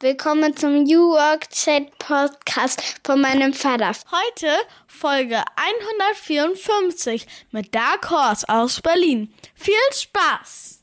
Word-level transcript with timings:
Willkommen 0.00 0.54
zum 0.54 0.82
New 0.82 1.12
Work 1.12 1.48
Chat 1.48 1.98
Podcast 1.98 2.82
von 3.02 3.18
meinem 3.18 3.54
Vater. 3.54 3.92
Heute 4.12 4.46
Folge 4.86 5.42
154 5.56 7.26
mit 7.50 7.74
Dark 7.74 8.10
Horse 8.10 8.46
aus 8.46 8.82
Berlin. 8.82 9.32
Viel 9.54 9.72
Spaß! 9.92 10.82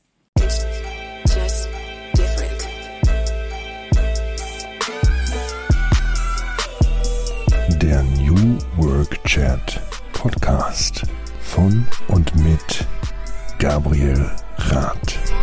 Der 7.80 8.02
New 8.02 8.58
Work 8.78 9.22
Chat 9.22 9.80
Podcast 10.12 11.02
von 11.38 11.86
und 12.08 12.34
mit 12.34 12.84
Gabriel 13.60 14.28
Rath. 14.58 15.33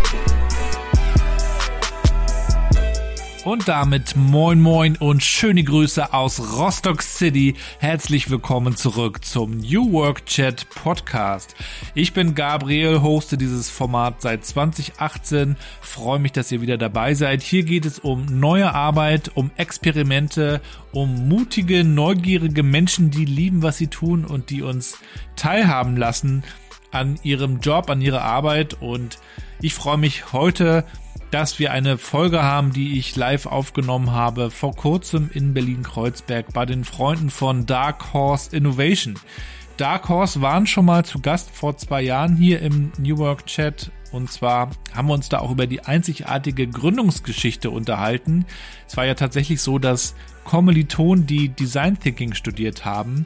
Und 3.44 3.68
damit 3.68 4.16
moin 4.16 4.62
moin 4.62 4.96
und 4.98 5.24
schöne 5.24 5.64
Grüße 5.64 6.14
aus 6.14 6.60
Rostock 6.60 7.02
City. 7.02 7.56
Herzlich 7.80 8.30
willkommen 8.30 8.76
zurück 8.76 9.26
zum 9.26 9.58
New 9.58 9.92
Work 9.94 10.28
Chat 10.28 10.70
Podcast. 10.70 11.56
Ich 11.96 12.14
bin 12.14 12.36
Gabriel, 12.36 13.02
hoste 13.02 13.40
dieses 13.40 13.68
Format 13.68 14.22
seit 14.22 14.46
2018. 14.46 15.56
Freue 15.82 16.20
mich, 16.20 16.34
dass 16.34 16.52
ihr 16.52 16.62
wieder 16.62 16.78
dabei 16.78 17.16
seid. 17.16 17.42
Hier 17.42 17.64
geht 17.64 17.88
es 17.88 17.98
um 17.98 18.26
neue 18.26 18.76
Arbeit, 18.76 19.32
um 19.34 19.50
Experimente, 19.58 20.62
um 20.92 21.28
mutige, 21.28 21.84
neugierige 21.84 22.62
Menschen, 22.62 23.10
die 23.10 23.26
lieben, 23.26 23.64
was 23.64 23.80
sie 23.80 23.88
tun 23.88 24.24
und 24.24 24.52
die 24.52 24.62
uns 24.62 25.00
teilhaben 25.36 25.98
lassen 25.98 26.44
an 26.92 27.18
ihrem 27.24 27.60
Job, 27.60 27.90
an 27.90 28.02
ihrer 28.02 28.22
Arbeit. 28.22 28.80
Und 28.82 29.18
ich 29.62 29.74
freue 29.74 29.98
mich 29.98 30.32
heute 30.32 30.86
dass 31.32 31.60
wir 31.60 31.72
eine 31.72 31.98
Folge 31.98 32.44
haben, 32.44 32.74
die 32.74 33.00
ich 33.00 33.16
live 33.16 33.46
aufgenommen 33.46 34.12
habe 34.12 34.52
vor 34.52 34.76
kurzem 34.76 35.30
in 35.34 35.54
Berlin-Kreuzberg 35.54 36.52
bei 36.54 36.66
den 36.66 36.84
Freunden 36.84 37.30
von 37.30 37.66
Dark 37.66 38.14
Horse 38.14 38.56
Innovation. 38.56 39.16
Dark 39.78 40.10
Horse 40.10 40.42
waren 40.42 40.68
schon 40.68 40.86
mal 40.86 41.06
zu 41.06 41.20
Gast 41.20 41.50
vor 41.50 41.78
zwei 41.78 42.02
Jahren 42.02 42.36
hier 42.36 42.62
im 42.62 42.92
New 42.98 43.18
Work 43.18 43.46
Chat 43.46 43.92
und 44.12 44.30
zwar 44.30 44.72
haben 44.94 45.08
wir 45.08 45.14
uns 45.14 45.30
da 45.30 45.40
auch 45.40 45.52
über 45.52 45.68
die 45.68 45.86
einzigartige 45.86 46.68
Gründungsgeschichte 46.68 47.72
unterhalten. 47.72 48.46
Es 48.86 48.98
war 48.98 49.06
ja 49.06 49.16
tatsächlich 49.16 49.62
so, 49.62 49.80
dass 49.80 50.16
Kommilitonen, 50.44 51.26
die 51.26 51.48
Design 51.48 51.98
Thinking 51.98 52.34
studiert 52.34 52.84
haben, 52.84 53.26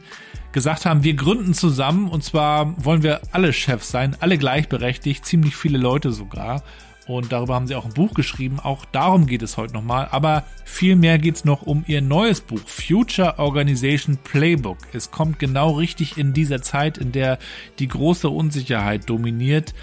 gesagt 0.52 0.86
haben, 0.86 1.03
wir 1.03 1.16
gründen 1.16 1.56
zusammen 1.56 2.08
und 2.08 2.23
zwar 2.23 2.86
wollen 2.86 3.02
wir 3.02 3.22
alle 3.31 3.52
Chefs 3.52 3.90
sein, 3.90 4.16
alle 4.19 4.38
gleichberechtigt, 4.38 5.25
ziemlich 5.25 5.56
viele 5.56 5.80
Leute 5.80 6.12
sogar. 6.12 6.62
Und 7.08 7.31
darüber 7.31 7.53
haben 7.53 7.67
sie 7.67 7.75
auch 7.75 7.86
ein 7.86 7.94
Buch 7.94 8.14
geschrieben. 8.16 8.59
Auch 8.59 8.84
darum 8.86 9.28
geht 9.28 9.44
es 9.44 9.58
heute 9.58 9.73
nochmal. 9.73 10.08
Aber 10.09 10.44
vielmehr 10.64 11.20
geht 11.20 11.36
es 11.36 11.45
noch 11.45 11.62
um 11.62 11.84
ihr 11.88 12.02
neues 12.02 12.42
Buch, 12.42 12.62
Future 12.66 13.38
Organization 13.38 14.17
Playbook. 14.17 14.80
Es 14.92 15.12
kommt 15.12 15.38
genau 15.38 15.72
richtig 15.72 16.17
in 16.17 16.34
dieser 16.34 16.62
Zeit, 16.62 16.97
in 16.97 17.12
der 17.12 17.38
die 17.78 17.88
große 17.88 18.28
Unsicherheit 18.28 19.08
dominiert. 19.08 19.75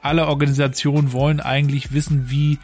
Alle 0.00 0.28
Organisationen 0.28 1.12
wollen 1.12 1.40
eigentlich 1.40 1.92
wissen, 1.92 2.30
wie 2.30 2.58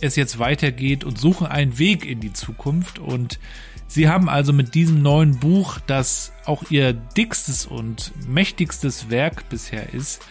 es 0.00 0.16
jetzt 0.16 0.38
weitergeht 0.38 1.04
und 1.04 1.18
suchen 1.18 1.46
einen 1.46 1.78
Weg 1.78 2.06
in 2.06 2.20
die 2.20 2.32
Zukunft. 2.32 2.98
Und 2.98 3.38
sie 3.86 4.08
haben 4.08 4.30
also 4.30 4.54
mit 4.54 4.74
diesem 4.74 5.02
neuen 5.02 5.38
Buch, 5.38 5.78
das 5.86 6.32
auch 6.46 6.70
ihr 6.70 6.94
dickstes 6.94 7.66
und 7.66 8.12
mächtigstes 8.26 9.10
Werk 9.10 9.48
bisher 9.50 9.92
ist, 9.92 10.22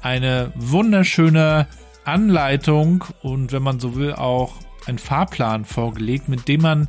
eine 0.00 0.52
wunderschöne 0.54 1.66
Anleitung 2.04 3.04
und 3.22 3.52
wenn 3.52 3.62
man 3.62 3.80
so 3.80 3.96
will 3.96 4.12
auch 4.12 4.54
ein 4.86 4.98
Fahrplan 4.98 5.64
vorgelegt, 5.64 6.28
mit 6.28 6.48
dem 6.48 6.62
man 6.62 6.88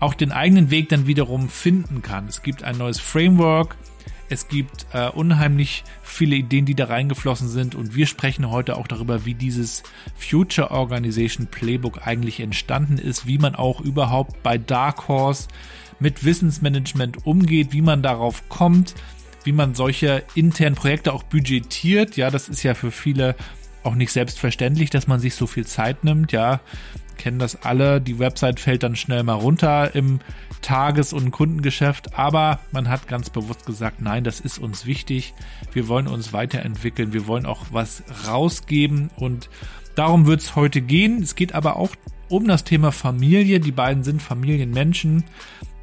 auch 0.00 0.14
den 0.14 0.32
eigenen 0.32 0.70
Weg 0.70 0.88
dann 0.88 1.06
wiederum 1.06 1.48
finden 1.48 2.02
kann. 2.02 2.26
Es 2.26 2.42
gibt 2.42 2.62
ein 2.62 2.78
neues 2.78 2.98
Framework, 2.98 3.76
es 4.28 4.48
gibt 4.48 4.86
äh, 4.92 5.08
unheimlich 5.10 5.84
viele 6.02 6.36
Ideen, 6.36 6.64
die 6.64 6.74
da 6.74 6.86
reingeflossen 6.86 7.48
sind 7.48 7.74
und 7.74 7.94
wir 7.94 8.06
sprechen 8.06 8.50
heute 8.50 8.76
auch 8.76 8.88
darüber, 8.88 9.24
wie 9.26 9.34
dieses 9.34 9.82
Future 10.16 10.70
Organization 10.70 11.46
Playbook 11.46 12.06
eigentlich 12.06 12.40
entstanden 12.40 12.98
ist, 12.98 13.26
wie 13.26 13.38
man 13.38 13.54
auch 13.54 13.80
überhaupt 13.80 14.42
bei 14.42 14.58
Dark 14.58 15.08
Horse 15.08 15.48
mit 16.00 16.24
Wissensmanagement 16.24 17.26
umgeht, 17.26 17.72
wie 17.72 17.82
man 17.82 18.02
darauf 18.02 18.48
kommt, 18.48 18.94
wie 19.44 19.52
man 19.52 19.74
solche 19.74 20.24
internen 20.34 20.76
Projekte 20.76 21.12
auch 21.12 21.22
budgetiert. 21.22 22.16
Ja, 22.16 22.30
das 22.30 22.48
ist 22.48 22.62
ja 22.62 22.74
für 22.74 22.90
viele 22.90 23.36
auch 23.84 23.94
nicht 23.94 24.12
selbstverständlich, 24.12 24.90
dass 24.90 25.06
man 25.06 25.20
sich 25.20 25.34
so 25.34 25.46
viel 25.46 25.66
Zeit 25.66 26.04
nimmt. 26.04 26.32
Ja, 26.32 26.60
kennen 27.18 27.38
das 27.38 27.62
alle. 27.62 28.00
Die 28.00 28.18
Website 28.18 28.60
fällt 28.60 28.82
dann 28.82 28.96
schnell 28.96 29.22
mal 29.22 29.34
runter 29.34 29.94
im 29.94 30.20
Tages- 30.60 31.12
und 31.12 31.30
Kundengeschäft. 31.30 32.18
Aber 32.18 32.60
man 32.70 32.88
hat 32.88 33.08
ganz 33.08 33.30
bewusst 33.30 33.66
gesagt, 33.66 34.00
nein, 34.00 34.24
das 34.24 34.40
ist 34.40 34.58
uns 34.58 34.86
wichtig. 34.86 35.34
Wir 35.72 35.88
wollen 35.88 36.06
uns 36.06 36.32
weiterentwickeln. 36.32 37.12
Wir 37.12 37.26
wollen 37.26 37.46
auch 37.46 37.66
was 37.70 38.02
rausgeben. 38.26 39.10
Und 39.16 39.50
darum 39.94 40.26
wird 40.26 40.40
es 40.40 40.56
heute 40.56 40.80
gehen. 40.80 41.22
Es 41.22 41.34
geht 41.34 41.54
aber 41.54 41.76
auch 41.76 41.90
um 42.28 42.48
das 42.48 42.64
Thema 42.64 42.92
Familie. 42.92 43.60
Die 43.60 43.72
beiden 43.72 44.04
sind 44.04 44.22
Familienmenschen. 44.22 45.24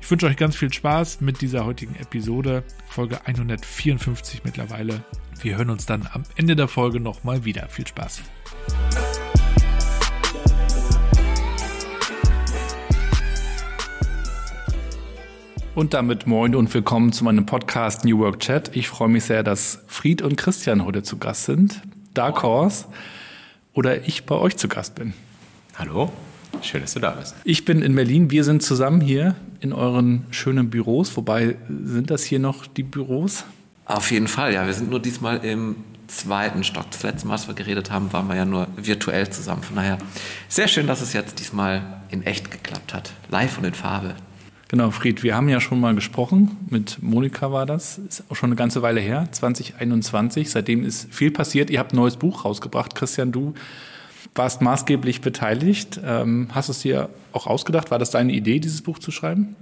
Ich 0.01 0.09
wünsche 0.09 0.25
euch 0.25 0.37
ganz 0.37 0.55
viel 0.55 0.73
Spaß 0.73 1.21
mit 1.21 1.41
dieser 1.41 1.65
heutigen 1.65 1.95
Episode, 1.95 2.63
Folge 2.87 3.25
154 3.25 4.43
mittlerweile. 4.43 5.03
Wir 5.41 5.57
hören 5.57 5.69
uns 5.69 5.85
dann 5.85 6.07
am 6.11 6.23
Ende 6.35 6.55
der 6.55 6.67
Folge 6.67 6.99
nochmal 6.99 7.45
wieder. 7.45 7.67
Viel 7.67 7.85
Spaß. 7.85 8.23
Und 15.75 15.93
damit 15.93 16.25
moin 16.25 16.55
und 16.55 16.73
willkommen 16.73 17.11
zu 17.11 17.23
meinem 17.23 17.45
Podcast 17.45 18.03
New 18.03 18.19
Work 18.19 18.39
Chat. 18.39 18.75
Ich 18.75 18.87
freue 18.87 19.09
mich 19.09 19.25
sehr, 19.25 19.43
dass 19.43 19.83
Fried 19.87 20.21
und 20.21 20.37
Christian 20.37 20.85
heute 20.85 21.03
zu 21.03 21.17
Gast 21.17 21.45
sind. 21.45 21.81
Dark 22.13 22.41
Horse 22.41 22.85
oder 23.73 24.07
ich 24.07 24.25
bei 24.25 24.35
euch 24.35 24.57
zu 24.57 24.67
Gast 24.67 24.95
bin. 24.95 25.13
Hallo, 25.77 26.11
schön, 26.61 26.81
dass 26.81 26.93
du 26.93 26.99
da 26.99 27.11
bist. 27.11 27.35
Ich 27.43 27.63
bin 27.63 27.81
in 27.81 27.95
Berlin. 27.95 28.31
Wir 28.31 28.43
sind 28.43 28.63
zusammen 28.63 29.01
hier 29.01 29.35
in 29.59 29.73
euren 29.73 30.25
schönen 30.31 30.69
Büros. 30.69 31.15
Wobei 31.17 31.55
sind 31.67 32.09
das 32.11 32.23
hier 32.23 32.39
noch 32.39 32.67
die 32.67 32.83
Büros? 32.83 33.45
Auf 33.85 34.11
jeden 34.11 34.27
Fall, 34.27 34.53
ja. 34.53 34.65
Wir 34.65 34.73
sind 34.73 34.89
nur 34.89 34.99
diesmal 34.99 35.43
im 35.43 35.75
zweiten 36.07 36.63
Stock. 36.63 36.89
Das 36.91 37.03
letzte 37.03 37.27
Mal, 37.27 37.33
als 37.33 37.47
wir 37.47 37.55
geredet 37.55 37.91
haben, 37.91 38.11
waren 38.13 38.27
wir 38.27 38.35
ja 38.35 38.45
nur 38.45 38.67
virtuell 38.75 39.29
zusammen. 39.29 39.63
Von 39.63 39.75
daher 39.75 39.97
sehr 40.47 40.67
schön, 40.67 40.87
dass 40.87 41.01
es 41.01 41.13
jetzt 41.13 41.39
diesmal 41.39 42.01
in 42.09 42.23
echt 42.23 42.51
geklappt 42.51 42.93
hat. 42.93 43.13
Live 43.29 43.57
und 43.57 43.65
in 43.65 43.73
Farbe. 43.73 44.15
Genau, 44.67 44.91
Fried, 44.91 45.23
wir 45.23 45.35
haben 45.35 45.49
ja 45.49 45.59
schon 45.59 45.79
mal 45.79 45.95
gesprochen. 45.95 46.55
Mit 46.69 47.01
Monika 47.01 47.51
war 47.51 47.65
das. 47.65 47.97
Ist 47.97 48.23
auch 48.29 48.35
schon 48.35 48.49
eine 48.49 48.55
ganze 48.55 48.83
Weile 48.83 48.99
her, 48.99 49.27
2021. 49.31 50.51
Seitdem 50.51 50.83
ist 50.83 51.11
viel 51.11 51.31
passiert. 51.31 51.71
Ihr 51.71 51.79
habt 51.79 51.93
ein 51.93 51.95
neues 51.95 52.17
Buch 52.17 52.45
rausgebracht. 52.45 52.93
Christian, 52.93 53.31
du 53.31 53.55
warst 54.39 54.61
maßgeblich 54.61 55.21
beteiligt. 55.21 55.99
Ähm, 56.03 56.47
hast 56.51 56.69
du 56.69 56.71
es 56.71 56.79
dir 56.79 57.09
auch 57.33 57.45
ausgedacht? 57.45 57.91
War 57.91 57.99
das 57.99 58.09
deine 58.09 58.31
Idee, 58.31 58.59
dieses 58.59 58.81
Buch 58.81 58.97
zu 58.97 59.11
schreiben? 59.11 59.55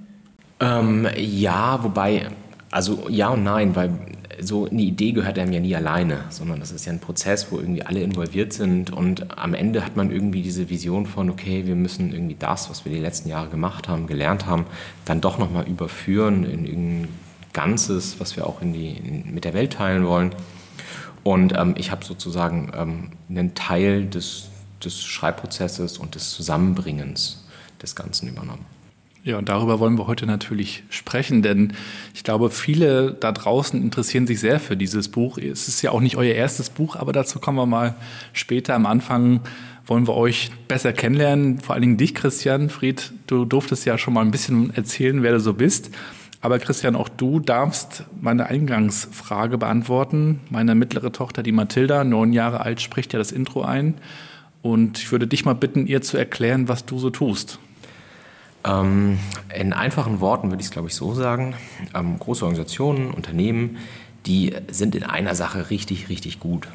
Ähm, 0.60 1.08
ja, 1.18 1.84
wobei, 1.84 2.28
also 2.72 3.08
ja 3.10 3.30
und 3.30 3.44
nein, 3.44 3.76
weil 3.76 3.92
so 4.40 4.68
eine 4.68 4.84
Idee 4.84 5.14
gehört 5.14 5.40
einem 5.40 5.52
ja 5.52 5.60
nie 5.60 5.76
alleine, 5.76 6.20
sondern 6.30 6.60
das 6.60 6.72
ist 6.72 6.86
ja 6.86 6.94
ein 6.94 7.00
Prozess, 7.00 7.52
wo 7.52 7.58
irgendwie 7.58 7.82
alle 7.82 8.02
involviert 8.02 8.54
sind 8.54 8.92
und 8.92 9.38
am 9.38 9.56
Ende 9.56 9.84
hat 9.84 9.96
man 9.96 10.12
irgendwie 10.12 10.44
diese 10.44 10.70
Vision 10.70 11.08
von, 11.08 11.32
okay, 11.32 11.66
wir 11.66 11.76
müssen 11.76 12.14
irgendwie 12.14 12.36
das, 12.38 12.70
was 12.70 12.86
wir 12.86 12.92
die 12.92 13.00
letzten 13.00 13.30
Jahre 13.30 13.50
gemacht 13.50 13.88
haben, 13.88 14.06
gelernt 14.06 14.46
haben, 14.46 14.66
dann 15.06 15.22
doch 15.22 15.40
nochmal 15.40 15.68
überführen 15.68 16.44
in 16.44 16.66
irgendein 16.66 17.08
Ganzes, 17.54 18.20
was 18.20 18.36
wir 18.36 18.46
auch 18.46 18.62
in 18.62 18.74
die, 18.74 18.92
in, 18.92 19.34
mit 19.34 19.44
der 19.44 19.56
Welt 19.56 19.74
teilen 19.74 20.06
wollen. 20.06 20.36
Und 21.24 21.58
ähm, 21.58 21.74
ich 21.78 21.90
habe 21.90 22.06
sozusagen 22.06 22.72
ähm, 22.78 23.10
einen 23.30 23.56
Teil 23.56 24.06
des, 24.06 24.50
des 24.84 25.04
Schreibprozesses 25.04 25.98
und 25.98 26.16
des 26.16 26.32
Zusammenbringens 26.32 27.46
des 27.82 27.96
Ganzen 27.96 28.28
übernommen. 28.28 28.66
Ja, 29.24 29.38
und 29.38 29.50
darüber 29.50 29.82
wollen 29.82 29.98
wir 29.98 30.08
heute 30.08 30.26
natürlich 30.26 30.84
sprechen, 30.90 31.42
denn 31.42 31.74
ich 32.14 32.24
glaube, 32.24 32.50
viele 32.50 33.12
da 33.12 33.34
draußen 33.34 33.82
interessieren 33.82 34.26
sich 34.26 34.40
sehr 34.40 34.58
für 34.60 34.78
dieses 34.78 35.10
Buch. 35.10 35.38
Es 35.38 35.68
ist 35.68 35.82
ja 35.82 35.92
auch 35.92 36.00
nicht 36.00 36.16
euer 36.16 36.34
erstes 36.34 36.70
Buch, 36.70 36.96
aber 36.96 37.12
dazu 37.12 37.40
kommen 37.40 37.58
wir 37.58 37.66
mal 37.66 37.96
später. 38.32 38.74
Am 38.74 38.86
Anfang 38.86 39.42
wollen 39.86 40.08
wir 40.08 40.14
euch 40.14 40.52
besser 40.70 40.94
kennenlernen, 40.94 41.60
vor 41.60 41.74
allen 41.74 41.82
Dingen 41.82 41.98
dich, 41.98 42.16
Christian. 42.16 42.70
Fried, 42.70 43.12
du 43.28 43.44
durftest 43.44 43.86
ja 43.86 43.98
schon 43.98 44.14
mal 44.14 44.22
ein 44.22 44.32
bisschen 44.32 44.74
erzählen, 44.74 45.22
wer 45.24 45.34
du 45.34 45.42
so 45.42 45.54
bist. 45.54 45.92
Aber 46.40 46.60
Christian, 46.60 46.96
auch 46.96 47.10
du 47.10 47.42
darfst 47.42 48.06
meine 48.22 48.46
Eingangsfrage 48.46 49.58
beantworten. 49.58 50.40
Meine 50.50 50.76
mittlere 50.76 51.12
Tochter, 51.12 51.44
die 51.44 51.52
Mathilda, 51.52 52.06
neun 52.06 52.32
Jahre 52.32 52.62
alt, 52.62 52.80
spricht 52.80 53.12
ja 53.12 53.20
das 53.20 53.34
Intro 53.34 53.64
ein. 53.64 53.96
Und 54.62 54.98
ich 54.98 55.12
würde 55.12 55.28
dich 55.28 55.46
mal 55.46 55.54
bitten, 55.54 55.88
ihr 55.88 56.02
zu 56.02 56.18
erklären, 56.18 56.68
was 56.68 56.86
du 56.86 57.00
so 57.00 57.10
tust. 57.10 57.60
Ähm, 58.64 59.20
in 59.56 59.74
einfachen 59.74 60.20
Worten 60.20 60.50
würde 60.50 60.62
ich 60.62 60.68
es, 60.68 60.72
glaube 60.72 60.88
ich, 60.88 60.96
so 60.96 61.14
sagen. 61.14 61.56
Ähm, 61.94 62.20
große 62.20 62.44
Organisationen, 62.44 63.12
Unternehmen, 63.12 63.78
die 64.26 64.54
sind 64.70 64.96
in 64.96 65.04
einer 65.04 65.36
Sache 65.36 65.70
richtig, 65.70 66.10
richtig 66.10 66.40
gut. 66.40 66.68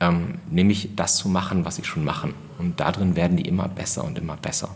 Ähm, 0.00 0.34
nämlich 0.50 0.90
das 0.96 1.16
zu 1.16 1.28
machen, 1.28 1.64
was 1.64 1.76
sie 1.76 1.84
schon 1.84 2.04
machen. 2.04 2.34
Und 2.58 2.80
darin 2.80 3.16
werden 3.16 3.36
die 3.36 3.46
immer 3.46 3.68
besser 3.68 4.04
und 4.04 4.18
immer 4.18 4.36
besser. 4.36 4.74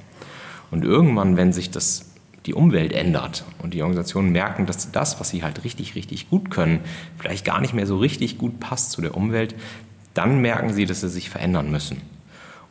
Und 0.71 0.85
irgendwann, 0.85 1.37
wenn 1.37 1.53
sich 1.53 1.71
das 1.71 2.07
die 2.47 2.55
Umwelt 2.55 2.93
ändert 2.93 3.45
und 3.63 3.75
die 3.75 3.83
Organisationen 3.83 4.33
merken, 4.33 4.65
dass 4.65 4.93
das, 4.93 5.21
was 5.21 5.29
sie 5.29 5.43
halt 5.43 5.63
richtig, 5.65 5.95
richtig 5.95 6.31
gut 6.31 6.51
können, 6.51 6.81
vielleicht 7.19 7.45
gar 7.45 7.61
nicht 7.61 7.75
mehr 7.75 7.87
so 7.87 7.99
richtig 7.99 8.39
gut 8.39 8.61
passt 8.61 8.93
zu 8.93 9.03
der 9.03 9.15
Umwelt, 9.15 9.55
dann 10.15 10.41
merken 10.41 10.73
sie, 10.73 10.87
dass 10.87 11.03
sie 11.03 11.11
sich 11.11 11.29
verändern 11.29 11.71
müssen. 11.71 12.01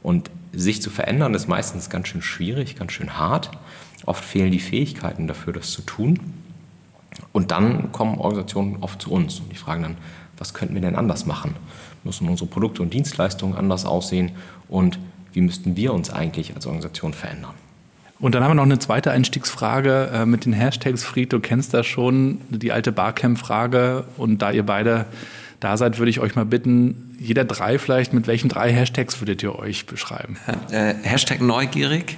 Und 0.02 0.30
sich 0.54 0.82
zu 0.82 0.90
verändern 0.90 1.34
ist 1.34 1.48
meistens 1.48 1.90
ganz 1.90 2.08
schön 2.08 2.22
schwierig, 2.22 2.76
ganz 2.76 2.92
schön 2.94 3.18
hart. 3.18 3.52
Oft 4.06 4.24
fehlen 4.24 4.52
die 4.52 4.60
Fähigkeiten 4.60 5.28
dafür, 5.28 5.54
das 5.54 5.72
zu 5.72 5.82
tun. 5.82 6.20
Und 7.32 7.52
dann 7.52 7.92
kommen 7.92 8.18
Organisationen 8.18 8.78
oft 8.82 9.02
zu 9.02 9.12
uns 9.12 9.40
und 9.40 9.52
die 9.52 9.58
fragen 9.58 9.84
dann, 9.84 9.98
was 10.38 10.54
könnten 10.54 10.74
wir 10.74 10.82
denn 10.82 10.96
anders 10.96 11.26
machen? 11.26 11.56
Müssen 12.04 12.30
unsere 12.30 12.50
Produkte 12.50 12.82
und 12.82 12.94
Dienstleistungen 12.94 13.56
anders 13.56 13.86
aussehen? 13.86 14.32
Und 14.70 15.00
wie 15.34 15.42
müssten 15.42 15.76
wir 15.76 15.94
uns 15.94 16.10
eigentlich 16.10 16.56
als 16.56 16.66
Organisation 16.66 17.14
verändern? 17.14 17.54
Und 18.20 18.36
dann 18.36 18.44
haben 18.44 18.52
wir 18.52 18.56
noch 18.56 18.64
eine 18.64 18.80
zweite 18.80 19.12
Einstiegsfrage 19.12 20.10
äh, 20.14 20.26
mit 20.26 20.46
den 20.46 20.54
Hashtags. 20.54 21.04
Fried, 21.04 21.32
du 21.32 21.40
kennst 21.40 21.74
das 21.74 21.86
schon, 21.86 22.42
die 22.50 22.72
alte 22.72 22.92
Barcamp-Frage. 22.92 24.06
Und 24.18 24.42
da 24.42 24.52
ihr 24.52 24.66
beide 24.66 25.06
da 25.60 25.78
seid, 25.78 25.98
würde 25.98 26.10
ich 26.10 26.20
euch 26.20 26.36
mal 26.36 26.46
bitten, 26.46 27.16
jeder 27.20 27.44
drei 27.44 27.80
vielleicht, 27.80 28.14
mit 28.14 28.28
welchen 28.28 28.50
drei 28.50 28.72
Hashtags 28.72 29.20
würdet 29.20 29.44
ihr 29.44 29.58
euch 29.58 29.86
beschreiben? 29.86 30.38
Äh, 30.72 30.96
Hashtag 31.04 31.42
neugierig, 31.42 32.18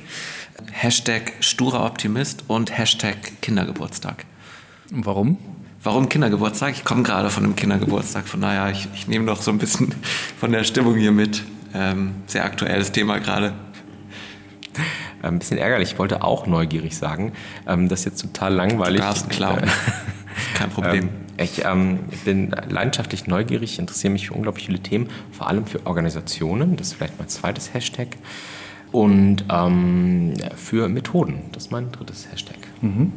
Hashtag 0.72 1.34
sturer 1.40 1.86
Optimist 1.86 2.44
und 2.48 2.78
Hashtag 2.78 3.42
Kindergeburtstag. 3.42 4.26
Und 4.92 5.06
warum? 5.06 5.38
Warum 5.84 6.10
Kindergeburtstag? 6.10 6.74
Ich 6.74 6.84
komme 6.84 7.02
gerade 7.02 7.32
von 7.32 7.44
einem 7.44 7.56
Kindergeburtstag, 7.56 8.28
von 8.28 8.42
daher, 8.42 8.70
ich, 8.72 8.88
ich 8.94 9.08
nehme 9.08 9.26
doch 9.26 9.42
so 9.42 9.50
ein 9.50 9.58
bisschen 9.58 9.96
von 10.40 10.52
der 10.52 10.64
Stimmung 10.64 10.96
hier 10.96 11.12
mit. 11.12 11.44
Ähm, 11.74 12.16
sehr 12.28 12.46
aktuelles 12.46 12.92
Thema 12.92 13.20
gerade. 13.20 13.54
Ein 15.22 15.40
bisschen 15.40 15.58
ärgerlich, 15.58 15.94
ich 15.94 16.00
wollte 16.00 16.24
auch 16.24 16.46
neugierig 16.46 16.96
sagen. 16.98 17.34
Ähm, 17.68 17.90
das 17.90 18.02
ist 18.02 18.06
jetzt 18.06 18.22
total 18.22 18.54
langweilig. 18.54 19.02
Du 19.02 19.08
darfst 19.08 19.30
klauen. 19.30 19.64
Kein 20.56 20.70
Problem. 20.70 21.04
Ähm, 21.04 21.10
ich 21.42 21.66
ähm, 21.66 22.00
bin 22.26 22.52
leidenschaftlich 22.70 23.28
neugierig, 23.28 23.80
interessiere 23.80 24.14
mich 24.14 24.28
für 24.28 24.34
unglaublich 24.34 24.66
viele 24.66 24.80
Themen, 24.80 25.10
vor 25.32 25.48
allem 25.48 25.66
für 25.66 25.86
Organisationen. 25.86 26.78
Das 26.78 26.88
ist 26.88 26.94
vielleicht 26.94 27.18
mein 27.20 27.30
zweites 27.30 27.74
Hashtag. 27.74 28.18
Und 28.92 29.46
ähm, 29.50 30.34
für 30.56 30.90
Methoden. 30.90 31.44
Das 31.54 31.66
ist 31.66 31.72
mein 31.72 31.92
drittes 31.92 32.28
Hashtag. 32.30 32.58
Mhm. 32.82 33.14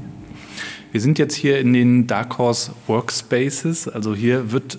Wir 0.92 1.00
sind 1.00 1.18
jetzt 1.18 1.34
hier 1.34 1.58
in 1.58 1.72
den 1.72 2.06
Dark 2.06 2.38
Horse 2.38 2.72
Workspaces. 2.86 3.88
Also 3.88 4.14
hier 4.14 4.52
wird 4.52 4.78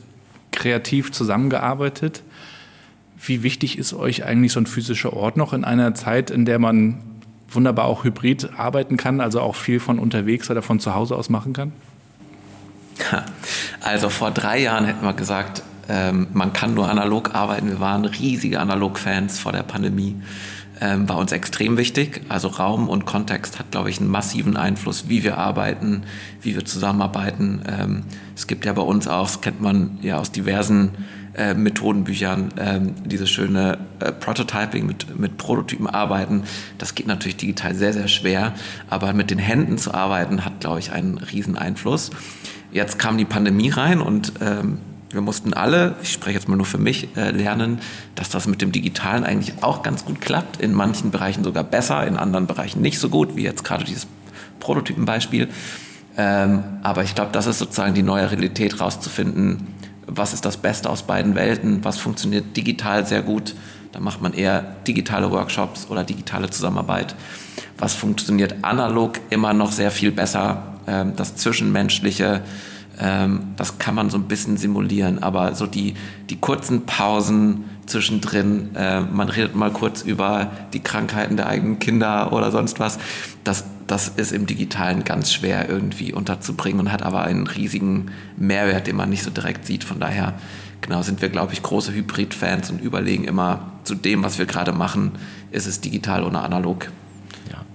kreativ 0.51 1.11
zusammengearbeitet. 1.11 2.23
Wie 3.17 3.43
wichtig 3.43 3.77
ist 3.77 3.93
euch 3.93 4.23
eigentlich 4.23 4.53
so 4.53 4.61
ein 4.61 4.67
physischer 4.67 5.13
Ort 5.13 5.35
noch 5.35 5.51
in 5.51 5.65
einer 5.65 5.93
Zeit, 5.93 6.31
in 6.31 6.45
der 6.45 6.59
man 6.59 7.01
wunderbar 7.49 7.85
auch 7.85 8.03
hybrid 8.03 8.51
arbeiten 8.57 8.97
kann, 8.97 9.19
also 9.19 9.41
auch 9.41 9.55
viel 9.55 9.79
von 9.79 9.99
unterwegs 9.99 10.49
oder 10.49 10.61
von 10.61 10.79
zu 10.79 10.95
Hause 10.95 11.15
aus 11.15 11.29
machen 11.29 11.53
kann? 11.53 11.73
Also 13.81 14.09
vor 14.09 14.31
drei 14.31 14.59
Jahren 14.59 14.85
hätten 14.85 15.05
wir 15.05 15.13
gesagt, 15.13 15.61
ähm, 15.87 16.27
man 16.33 16.53
kann 16.53 16.73
nur 16.73 16.89
analog 16.89 17.35
arbeiten. 17.35 17.69
Wir 17.69 17.79
waren 17.79 18.05
riesige 18.05 18.59
Analog-Fans 18.59 19.39
vor 19.39 19.51
der 19.51 19.63
Pandemie. 19.63 20.15
Ähm, 20.81 21.07
war 21.07 21.17
uns 21.17 21.31
extrem 21.31 21.77
wichtig. 21.77 22.21
Also 22.27 22.49
Raum 22.49 22.89
und 22.89 23.05
Kontext 23.05 23.59
hat, 23.59 23.71
glaube 23.71 23.89
ich, 23.89 24.01
einen 24.01 24.09
massiven 24.09 24.57
Einfluss, 24.57 25.07
wie 25.07 25.23
wir 25.23 25.37
arbeiten, 25.37 26.03
wie 26.41 26.55
wir 26.55 26.65
zusammenarbeiten. 26.65 27.61
Ähm, 27.67 28.03
es 28.35 28.47
gibt 28.47 28.65
ja 28.65 28.73
bei 28.73 28.81
uns 28.81 29.07
auch, 29.07 29.27
das 29.27 29.39
kennt 29.39 29.61
man 29.61 29.99
ja 30.01 30.17
aus 30.17 30.31
diversen 30.31 30.91
äh, 31.33 31.53
Methodenbüchern, 31.53 32.93
dieses 33.05 33.29
schöne 33.29 33.77
äh, 33.99 34.11
Prototyping 34.11 34.85
mit, 34.85 35.17
mit 35.19 35.37
Prototypen 35.37 35.87
arbeiten. 35.87 36.43
Das 36.77 36.95
geht 36.95 37.07
natürlich 37.07 37.37
digital 37.37 37.75
sehr, 37.75 37.93
sehr 37.93 38.07
schwer. 38.07 38.53
Aber 38.89 39.13
mit 39.13 39.31
den 39.31 39.39
Händen 39.39 39.77
zu 39.77 39.93
arbeiten, 39.93 40.43
hat, 40.43 40.59
glaube 40.59 40.79
ich, 40.79 40.91
einen 40.91 41.17
riesen 41.17 41.57
Einfluss. 41.57 42.11
Jetzt 42.71 42.99
kam 42.99 43.17
die 43.17 43.25
Pandemie 43.25 43.69
rein 43.69 44.01
und 44.01 44.33
ähm, 44.41 44.79
wir 45.09 45.21
mussten 45.21 45.53
alle, 45.53 45.95
ich 46.03 46.11
spreche 46.11 46.35
jetzt 46.35 46.49
mal 46.49 46.57
nur 46.57 46.65
für 46.65 46.77
mich, 46.77 47.15
äh, 47.15 47.31
lernen, 47.31 47.79
dass 48.15 48.29
das 48.29 48.47
mit 48.47 48.61
dem 48.61 48.71
Digitalen 48.71 49.23
eigentlich 49.23 49.63
auch 49.63 49.81
ganz 49.81 50.03
gut 50.03 50.19
klappt. 50.19 50.61
In 50.61 50.73
manchen 50.73 51.09
Bereichen 51.11 51.43
sogar 51.43 51.63
besser, 51.63 52.05
in 52.05 52.17
anderen 52.17 52.47
Bereichen 52.47 52.81
nicht 52.81 52.99
so 52.99 53.09
gut, 53.09 53.35
wie 53.35 53.43
jetzt 53.43 53.63
gerade 53.63 53.85
dieses 53.85 54.07
Prototypenbeispiel. 54.59 55.49
Ähm, 56.17 56.63
aber 56.83 57.03
ich 57.03 57.15
glaube, 57.15 57.31
das 57.31 57.47
ist 57.47 57.59
sozusagen 57.59 57.93
die 57.93 58.03
neue 58.03 58.29
Realität, 58.29 58.79
rauszufinden, 58.79 59.67
was 60.07 60.33
ist 60.33 60.45
das 60.45 60.57
Beste 60.57 60.89
aus 60.89 61.03
beiden 61.03 61.35
Welten, 61.35 61.83
was 61.83 61.97
funktioniert 61.97 62.55
digital 62.55 63.05
sehr 63.05 63.21
gut. 63.21 63.55
Da 63.91 63.99
macht 63.99 64.21
man 64.21 64.33
eher 64.33 64.75
digitale 64.87 65.31
Workshops 65.31 65.87
oder 65.89 66.03
digitale 66.03 66.49
Zusammenarbeit. 66.49 67.15
Was 67.77 67.93
funktioniert 67.93 68.55
analog 68.63 69.13
immer 69.29 69.53
noch 69.53 69.71
sehr 69.71 69.91
viel 69.91 70.11
besser 70.11 70.74
das 70.85 71.35
Zwischenmenschliche, 71.35 72.41
ähm, 72.99 73.53
das 73.57 73.77
kann 73.77 73.95
man 73.95 74.09
so 74.09 74.17
ein 74.17 74.23
bisschen 74.23 74.57
simulieren, 74.57 75.21
aber 75.21 75.55
so 75.55 75.67
die, 75.67 75.95
die 76.29 76.37
kurzen 76.37 76.85
Pausen 76.85 77.65
zwischendrin, 77.85 78.75
äh, 78.75 79.01
man 79.01 79.29
redet 79.29 79.55
mal 79.55 79.71
kurz 79.71 80.01
über 80.01 80.51
die 80.73 80.79
Krankheiten 80.79 81.37
der 81.37 81.47
eigenen 81.47 81.79
Kinder 81.79 82.33
oder 82.33 82.51
sonst 82.51 82.79
was, 82.79 82.97
das, 83.43 83.65
das 83.87 84.07
ist 84.07 84.31
im 84.31 84.45
Digitalen 84.45 85.03
ganz 85.03 85.33
schwer 85.33 85.69
irgendwie 85.69 86.13
unterzubringen 86.13 86.79
und 86.79 86.91
hat 86.91 87.03
aber 87.03 87.23
einen 87.23 87.47
riesigen 87.47 88.11
Mehrwert, 88.37 88.87
den 88.87 88.95
man 88.95 89.09
nicht 89.09 89.23
so 89.23 89.29
direkt 89.29 89.65
sieht. 89.65 89.83
Von 89.83 89.99
daher, 89.99 90.33
genau, 90.81 91.01
sind 91.01 91.21
wir, 91.21 91.29
glaube 91.29 91.53
ich, 91.53 91.61
große 91.61 91.93
Hybrid-Fans 91.93 92.71
und 92.71 92.81
überlegen 92.81 93.25
immer 93.25 93.71
zu 93.83 93.93
dem, 93.93 94.23
was 94.23 94.39
wir 94.39 94.45
gerade 94.45 94.71
machen, 94.71 95.11
ist 95.51 95.67
es 95.67 95.81
digital 95.81 96.23
oder 96.23 96.43
analog 96.43 96.89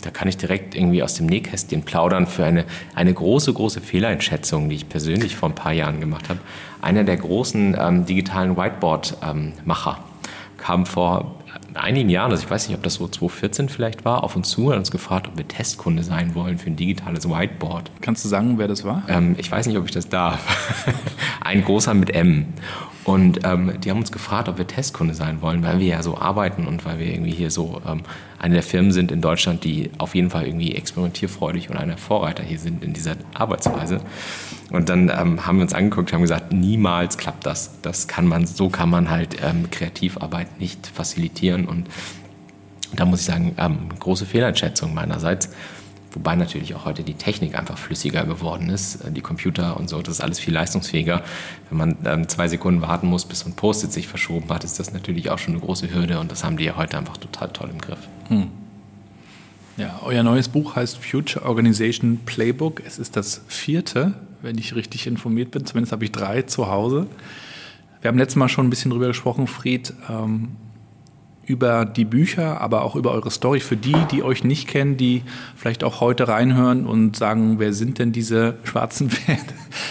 da 0.01 0.11
kann 0.11 0.29
ich 0.29 0.37
direkt 0.37 0.75
irgendwie 0.75 1.03
aus 1.03 1.15
dem 1.15 1.27
Nähkästchen 1.27 1.83
plaudern 1.83 2.27
für 2.27 2.45
eine, 2.45 2.65
eine 2.95 3.13
große, 3.13 3.53
große 3.53 3.81
Fehleinschätzung, 3.81 4.69
die 4.69 4.77
ich 4.77 4.89
persönlich 4.89 5.37
vor 5.37 5.49
ein 5.49 5.55
paar 5.55 5.73
Jahren 5.73 6.01
gemacht 6.01 6.29
habe. 6.29 6.41
Einer 6.81 7.05
der 7.05 7.17
großen 7.17 7.77
ähm, 7.79 8.07
digitalen 8.07 8.57
Whiteboard-Macher 8.57 9.99
ähm, 9.99 10.05
kam 10.57 10.87
vor 10.87 11.37
einigen 11.75 12.09
Jahren, 12.09 12.31
also 12.31 12.45
ich 12.45 12.51
weiß 12.51 12.69
nicht, 12.69 12.77
ob 12.77 12.83
das 12.83 12.95
so 12.95 13.07
2014 13.07 13.69
vielleicht 13.69 14.05
war, 14.05 14.25
auf 14.25 14.37
uns 14.37 14.51
zu 14.51 14.67
und 14.67 14.73
hat 14.73 14.79
uns 14.79 14.91
gefragt, 14.91 15.29
ob 15.29 15.37
wir 15.37 15.47
Testkunde 15.47 16.03
sein 16.03 16.35
wollen 16.35 16.59
für 16.59 16.71
ein 16.71 16.77
digitales 16.77 17.29
Whiteboard. 17.29 17.91
Kannst 18.01 18.25
du 18.25 18.29
sagen, 18.29 18.59
wer 18.59 18.69
das 18.69 18.85
war? 18.85 19.03
Ähm, 19.09 19.35
ich 19.39 19.51
weiß 19.51 19.67
nicht, 19.67 19.79
ob 19.79 19.85
ich 19.85 19.93
das 19.93 20.09
darf. 20.09 20.85
ein 21.41 21.65
großer 21.65 21.95
mit 21.95 22.11
M. 22.15 22.47
Und 23.05 23.41
ähm, 23.45 23.73
die 23.81 23.91
haben 23.91 23.99
uns 23.99 24.13
gefragt, 24.13 24.49
ob 24.49 24.59
wir 24.59 24.67
Testkunde 24.67 25.15
sein 25.15 25.41
wollen, 25.41 25.63
weil 25.63 25.81
wir 25.81 25.87
ja 25.87 26.03
so 26.03 26.19
arbeiten 26.19 26.67
und 26.67 26.85
weil 26.85 26.99
wir 26.99 27.07
irgendwie 27.07 27.33
hier 27.33 27.51
so 27.51 27.81
ähm, 27.87 28.03
eine 28.41 28.55
der 28.55 28.63
Firmen 28.63 28.91
sind 28.91 29.13
in 29.13 29.21
Deutschland, 29.21 29.65
die 29.65 29.91
auf 29.99 30.15
jeden 30.15 30.31
Fall 30.31 30.47
irgendwie 30.47 30.75
experimentierfreudig 30.75 31.69
und 31.69 31.77
einer 31.77 31.99
Vorreiter 31.99 32.43
hier 32.43 32.59
sind 32.59 32.83
in 32.83 32.95
dieser 32.95 33.17
Arbeitsweise. 33.35 34.01
Und 34.71 34.89
dann 34.89 35.11
ähm, 35.11 35.47
haben 35.47 35.59
wir 35.59 35.63
uns 35.63 35.75
angeguckt, 35.75 36.15
haben 36.15 36.23
gesagt, 36.23 36.51
niemals 36.51 37.19
klappt 37.19 37.45
das. 37.45 37.83
Das 37.83 38.09
kann 38.09 38.27
man, 38.27 38.47
so 38.47 38.71
kann 38.71 38.89
man 38.89 39.11
halt 39.11 39.37
ähm, 39.43 39.71
Kreativarbeit 39.71 40.59
nicht 40.59 40.87
facilitieren. 40.87 41.67
Und 41.67 41.89
da 42.97 43.05
muss 43.05 43.21
ich 43.21 43.27
sagen, 43.27 43.55
ähm, 43.59 43.91
große 43.99 44.25
Fehleinschätzung 44.25 44.95
meinerseits. 44.95 45.51
Wobei 46.13 46.35
natürlich 46.35 46.75
auch 46.75 46.85
heute 46.85 47.05
die 47.05 47.15
Technik 47.15 47.57
einfach 47.57 47.79
flüssiger 47.79 48.25
geworden 48.25 48.69
ist. 48.69 49.05
Äh, 49.05 49.13
die 49.13 49.21
Computer 49.21 49.77
und 49.77 49.89
so, 49.89 50.03
das 50.03 50.15
ist 50.15 50.21
alles 50.21 50.39
viel 50.39 50.55
leistungsfähiger. 50.55 51.23
Wenn 51.69 51.79
man 51.79 51.97
ähm, 52.05 52.29
zwei 52.29 52.49
Sekunden 52.49 52.83
warten 52.83 53.07
muss, 53.07 53.25
bis 53.25 53.41
so 53.41 53.49
ein 53.49 53.55
Post-it 53.55 53.93
sich 53.93 54.09
verschoben 54.09 54.49
hat, 54.51 54.65
ist 54.65 54.79
das 54.79 54.93
natürlich 54.93 55.31
auch 55.31 55.39
schon 55.39 55.55
eine 55.55 55.63
große 55.63 55.93
Hürde 55.93 56.19
und 56.19 56.31
das 56.33 56.45
haben 56.45 56.57
die 56.57 56.65
ja 56.65 56.77
heute 56.77 56.99
einfach 56.99 57.17
total 57.17 57.51
toll 57.51 57.71
im 57.73 57.81
Griff. 57.81 58.01
Hm. 58.29 58.49
Ja, 59.77 60.01
euer 60.05 60.23
neues 60.23 60.49
Buch 60.49 60.77
heißt 60.77 60.99
Future 60.99 61.47
Organization 61.47 62.21
Playbook. 62.27 62.83
Es 62.85 62.99
ist 62.99 63.17
das 63.17 63.43
vierte, 63.47 64.15
wenn 64.43 64.59
ich 64.59 64.75
richtig 64.75 65.07
informiert 65.07 65.53
bin. 65.53 65.65
Zumindest 65.65 65.93
habe 65.93 66.05
ich 66.05 66.13
drei 66.13 66.43
zu 66.43 66.69
Hause. 66.69 67.07
Wir 68.03 68.09
haben 68.09 68.19
letztes 68.19 68.37
Mal 68.37 68.49
schon 68.49 68.67
ein 68.67 68.71
bisschen 68.71 68.91
drüber 68.91 69.07
gesprochen, 69.07 69.47
Fried. 69.47 69.95
Ähm, 70.09 70.49
über 71.51 71.85
die 71.85 72.05
Bücher, 72.05 72.61
aber 72.61 72.83
auch 72.83 72.95
über 72.95 73.11
eure 73.11 73.31
Story. 73.31 73.59
Für 73.59 73.77
die, 73.77 73.97
die 74.13 74.23
euch 74.23 74.45
nicht 74.45 74.69
kennen, 74.69 74.97
die 74.97 75.25
vielleicht 75.57 75.83
auch 75.83 76.01
heute 76.01 76.29
reinhören 76.29 76.87
und 76.87 77.17
sagen, 77.17 77.59
wer 77.59 77.73
sind 77.73 77.99
denn 77.99 78.13
diese 78.13 78.55
schwarzen 78.63 79.11
Pferde? 79.11 79.43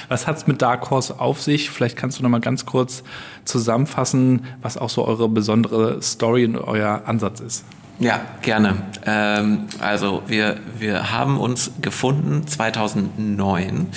Was 0.07 0.25
hat 0.25 0.37
es 0.37 0.47
mit 0.47 0.61
Dark 0.61 0.89
Horse 0.89 1.19
auf 1.19 1.41
sich? 1.41 1.69
Vielleicht 1.69 1.97
kannst 1.97 2.17
du 2.17 2.23
noch 2.23 2.29
mal 2.29 2.39
ganz 2.39 2.65
kurz 2.65 3.03
zusammenfassen, 3.43 4.45
was 4.61 4.77
auch 4.77 4.89
so 4.89 5.05
eure 5.05 5.27
besondere 5.27 6.01
Story 6.01 6.45
und 6.45 6.55
euer 6.55 7.01
Ansatz 7.05 7.41
ist. 7.41 7.65
Ja, 7.99 8.21
gerne. 8.41 8.75
Ähm, 9.05 9.65
also 9.81 10.23
wir, 10.27 10.57
wir 10.77 11.11
haben 11.11 11.37
uns 11.37 11.71
gefunden 11.81 12.47
2009 12.47 13.87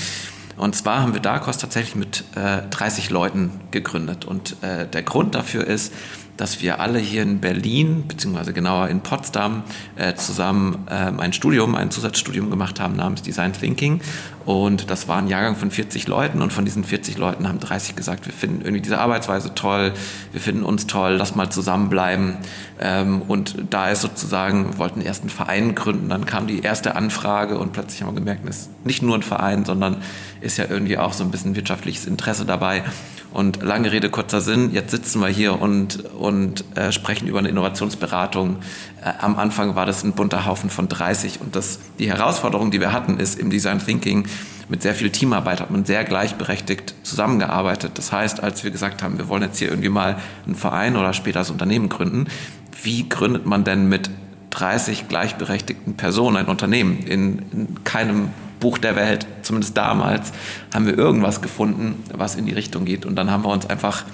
und 0.57 0.77
zwar 0.77 1.01
haben 1.01 1.15
wir 1.15 1.21
Dark 1.21 1.47
Horse 1.47 1.59
tatsächlich 1.59 1.97
mit 1.97 2.25
äh, 2.37 2.63
30 2.71 3.11
Leuten 3.11 3.51
gegründet 3.71 4.25
und 4.25 4.57
äh, 4.63 4.87
der 4.87 5.03
Grund 5.03 5.35
dafür 5.35 5.67
ist, 5.67 5.93
dass 6.37 6.63
wir 6.63 6.81
alle 6.81 6.99
hier 6.99 7.23
in 7.23 7.41
Berlin, 7.41 8.05
beziehungsweise 8.09 8.53
genauer 8.53 8.89
in 8.89 9.01
Potsdam, 9.01 9.63
äh, 9.97 10.15
zusammen 10.15 10.87
äh, 10.89 10.93
ein 10.95 11.33
Studium, 11.33 11.75
ein 11.75 11.91
Zusatzstudium 11.91 12.51
gemacht 12.51 12.81
haben 12.81 12.97
namens 12.97 13.23
Design 13.23 13.53
Thinking. 13.53 14.01
Und 14.45 14.91
das 14.91 15.07
war 15.07 15.19
ein 15.19 15.29
Jahrgang 15.29 15.55
von 15.55 15.71
40 15.71 16.09
Leuten 16.09 16.43
und 16.43 16.53
von 16.53 16.65
diesen 16.65 16.83
40 16.83 17.17
Leuten 17.17 17.49
haben 17.49 17.61
30 17.61 17.95
gesagt, 17.95 18.27
wir 18.27 18.33
finden 18.33 18.63
irgendwie 18.63 18.81
diese 18.81 18.99
Arbeitsweise 18.99 19.55
toll, 19.55 19.93
wir 20.33 20.41
finden 20.41 20.65
uns 20.65 20.87
toll, 20.87 21.13
lass 21.13 21.37
mal 21.37 21.51
zusammenbleiben. 21.51 22.39
Ähm, 22.81 23.23
und 23.29 23.55
da 23.71 23.91
ist 23.91 24.01
sozusagen, 24.01 24.73
wir 24.73 24.79
wollten 24.79 25.01
erst 25.01 25.23
einen 25.23 25.31
Verein 25.31 25.75
gründen, 25.75 26.09
dann 26.09 26.27
kam 26.27 26.47
die 26.49 26.61
erste 26.61 26.97
Anfrage 26.97 27.59
und 27.59 27.73
plötzlich 27.73 28.03
haben 28.03 28.09
wir 28.09 28.21
gemerkt, 28.21 28.49
es 28.49 28.63
ist 28.63 28.71
nicht 28.85 29.03
nur 29.03 29.15
ein 29.17 29.23
Verein, 29.23 29.65
sondern 29.65 29.99
ist 30.41 30.59
ja 30.59 30.65
irgendwie 30.69 30.99
auch 30.99 31.13
so 31.13 31.23
ein 31.23 31.31
bisschen 31.31 31.55
wirtschaftliches 31.55 32.07
Interesse 32.07 32.45
dabei. 32.45 32.83
Und 33.33 33.63
lange 33.63 33.93
Rede, 33.93 34.11
kurzer 34.11 34.41
Sinn, 34.41 34.73
jetzt 34.73 34.91
sitzen 34.91 35.21
wir 35.21 35.29
hier 35.29 35.61
und, 35.61 36.05
und 36.15 36.65
äh, 36.77 36.93
sprechen 36.93 37.29
über 37.29 37.39
eine 37.39 37.49
Innovationsberatung. 37.49 38.57
Äh, 39.03 39.13
am 39.21 39.39
Anfang 39.39 39.75
war 39.75 39.87
das 39.87 40.05
ein 40.05 40.13
bunter 40.13 40.47
Haufen 40.47 40.71
von 40.71 40.89
30 40.89 41.41
und 41.41 41.57
das, 41.57 41.79
die 41.99 42.09
Herausforderung, 42.09 42.71
die 42.71 42.81
wir 42.81 42.93
hatten, 42.93 43.19
ist 43.19 43.39
im 43.39 43.51
Design 43.51 43.79
Thinking 43.79 44.27
mit 44.69 44.81
sehr 44.83 44.95
viel 44.95 45.11
Teamarbeit 45.11 45.61
hat 45.61 45.71
man 45.71 45.85
sehr 45.85 46.03
gleichberechtigt 46.03 46.95
zusammengearbeitet. 47.03 47.93
Das 47.97 48.11
heißt, 48.11 48.43
als 48.43 48.65
wir 48.65 48.71
gesagt 48.71 49.03
haben, 49.03 49.19
wir 49.19 49.29
wollen 49.29 49.43
jetzt 49.43 49.59
hier 49.59 49.69
irgendwie 49.69 49.91
mal 49.91 50.17
einen 50.47 50.55
Verein 50.55 50.97
oder 50.97 51.13
später 51.13 51.41
das 51.41 51.51
Unternehmen 51.51 51.91
gründen, 51.91 52.27
wie 52.83 53.07
gründet 53.07 53.45
man 53.45 53.65
denn 53.65 53.89
mit 53.89 54.09
30 54.51 55.09
gleichberechtigten 55.09 55.95
Personen 55.95 56.37
ein 56.39 56.47
Unternehmen 56.47 57.01
in, 57.01 57.43
in 57.53 57.85
keinem 57.85 58.31
Buch 58.63 58.79
der 58.79 58.97
Welt, 58.97 59.27
zumindest 59.43 59.77
damals, 59.77 60.33
haben 60.73 60.87
wir 60.87 60.97
irgendwas 60.97 61.43
gefunden, 61.43 62.03
was 62.15 62.37
in 62.37 62.47
die 62.47 62.53
Richtung 62.53 62.85
geht. 62.85 63.05
Und 63.05 63.17
dann 63.17 63.31
haben 63.31 63.45
wir 63.45 63.51
uns 63.51 63.67
einfach 63.67 64.05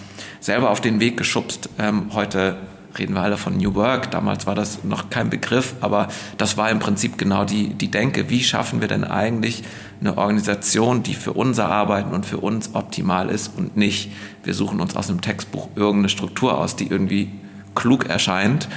selber 0.41 0.71
auf 0.71 0.81
den 0.81 1.01
Weg 1.01 1.17
geschubst. 1.17 1.69
Ähm, 1.79 2.07
heute 2.15 2.57
reden 2.99 3.15
wir 3.15 3.21
alle 3.21 3.37
von 3.37 3.59
New 3.59 3.75
Work. 3.75 4.11
Damals 4.11 4.47
war 4.47 4.55
das 4.55 4.85
noch 4.85 5.11
kein 5.11 5.29
Begriff, 5.29 5.75
aber 5.83 6.09
das 6.39 6.57
war 6.57 6.71
im 6.71 6.79
Prinzip 6.79 7.19
genau 7.19 7.45
die, 7.45 7.75
die 7.75 7.91
Denke. 7.91 8.31
Wie 8.31 8.43
schaffen 8.43 8.81
wir 8.81 8.89
denn 8.89 9.05
eigentlich 9.05 9.63
eine 10.01 10.17
Organisation, 10.17 11.03
die 11.03 11.15
für 11.15 11.35
unser 11.35 11.69
Arbeiten 11.69 12.15
und 12.15 12.25
für 12.25 12.39
uns 12.39 12.75
optimal 12.75 13.29
ist 13.29 13.53
und 13.57 13.77
nicht, 13.77 14.11
wir 14.45 14.55
suchen 14.55 14.81
uns 14.81 14.97
aus 14.97 15.11
einem 15.11 15.21
Textbuch 15.21 15.69
irgendeine 15.77 16.09
Struktur 16.09 16.57
aus, 16.57 16.75
die 16.75 16.87
irgendwie 16.87 17.31
klug 17.75 18.09
erscheint 18.09 18.69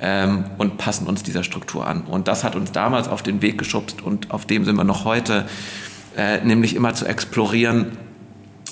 ähm, 0.00 0.44
und 0.58 0.78
passen 0.78 1.06
uns 1.06 1.22
dieser 1.22 1.44
Struktur 1.44 1.86
an. 1.86 2.02
Und 2.02 2.28
das 2.28 2.44
hat 2.44 2.56
uns 2.56 2.72
damals 2.72 3.08
auf 3.08 3.22
den 3.22 3.42
Weg 3.42 3.58
geschubst 3.58 4.02
und 4.02 4.30
auf 4.30 4.46
dem 4.46 4.64
sind 4.64 4.76
wir 4.76 4.84
noch 4.84 5.04
heute, 5.04 5.46
äh, 6.16 6.44
nämlich 6.44 6.74
immer 6.74 6.94
zu 6.94 7.06
explorieren, 7.06 7.92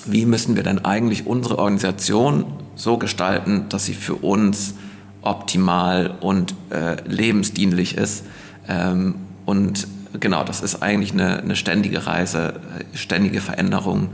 wie 0.05 0.25
müssen 0.25 0.55
wir 0.55 0.63
denn 0.63 0.83
eigentlich 0.83 1.25
unsere 1.25 1.59
Organisation 1.59 2.45
so 2.75 2.97
gestalten, 2.97 3.65
dass 3.69 3.85
sie 3.85 3.93
für 3.93 4.15
uns 4.15 4.75
optimal 5.21 6.15
und 6.19 6.55
äh, 6.69 6.97
lebensdienlich 7.07 7.97
ist. 7.97 8.25
Ähm, 8.67 9.15
und 9.45 9.87
genau, 10.19 10.43
das 10.43 10.61
ist 10.61 10.81
eigentlich 10.81 11.13
eine, 11.13 11.39
eine 11.39 11.55
ständige 11.55 12.05
Reise, 12.05 12.59
äh, 12.93 12.97
ständige 12.97 13.41
Veränderung. 13.41 14.09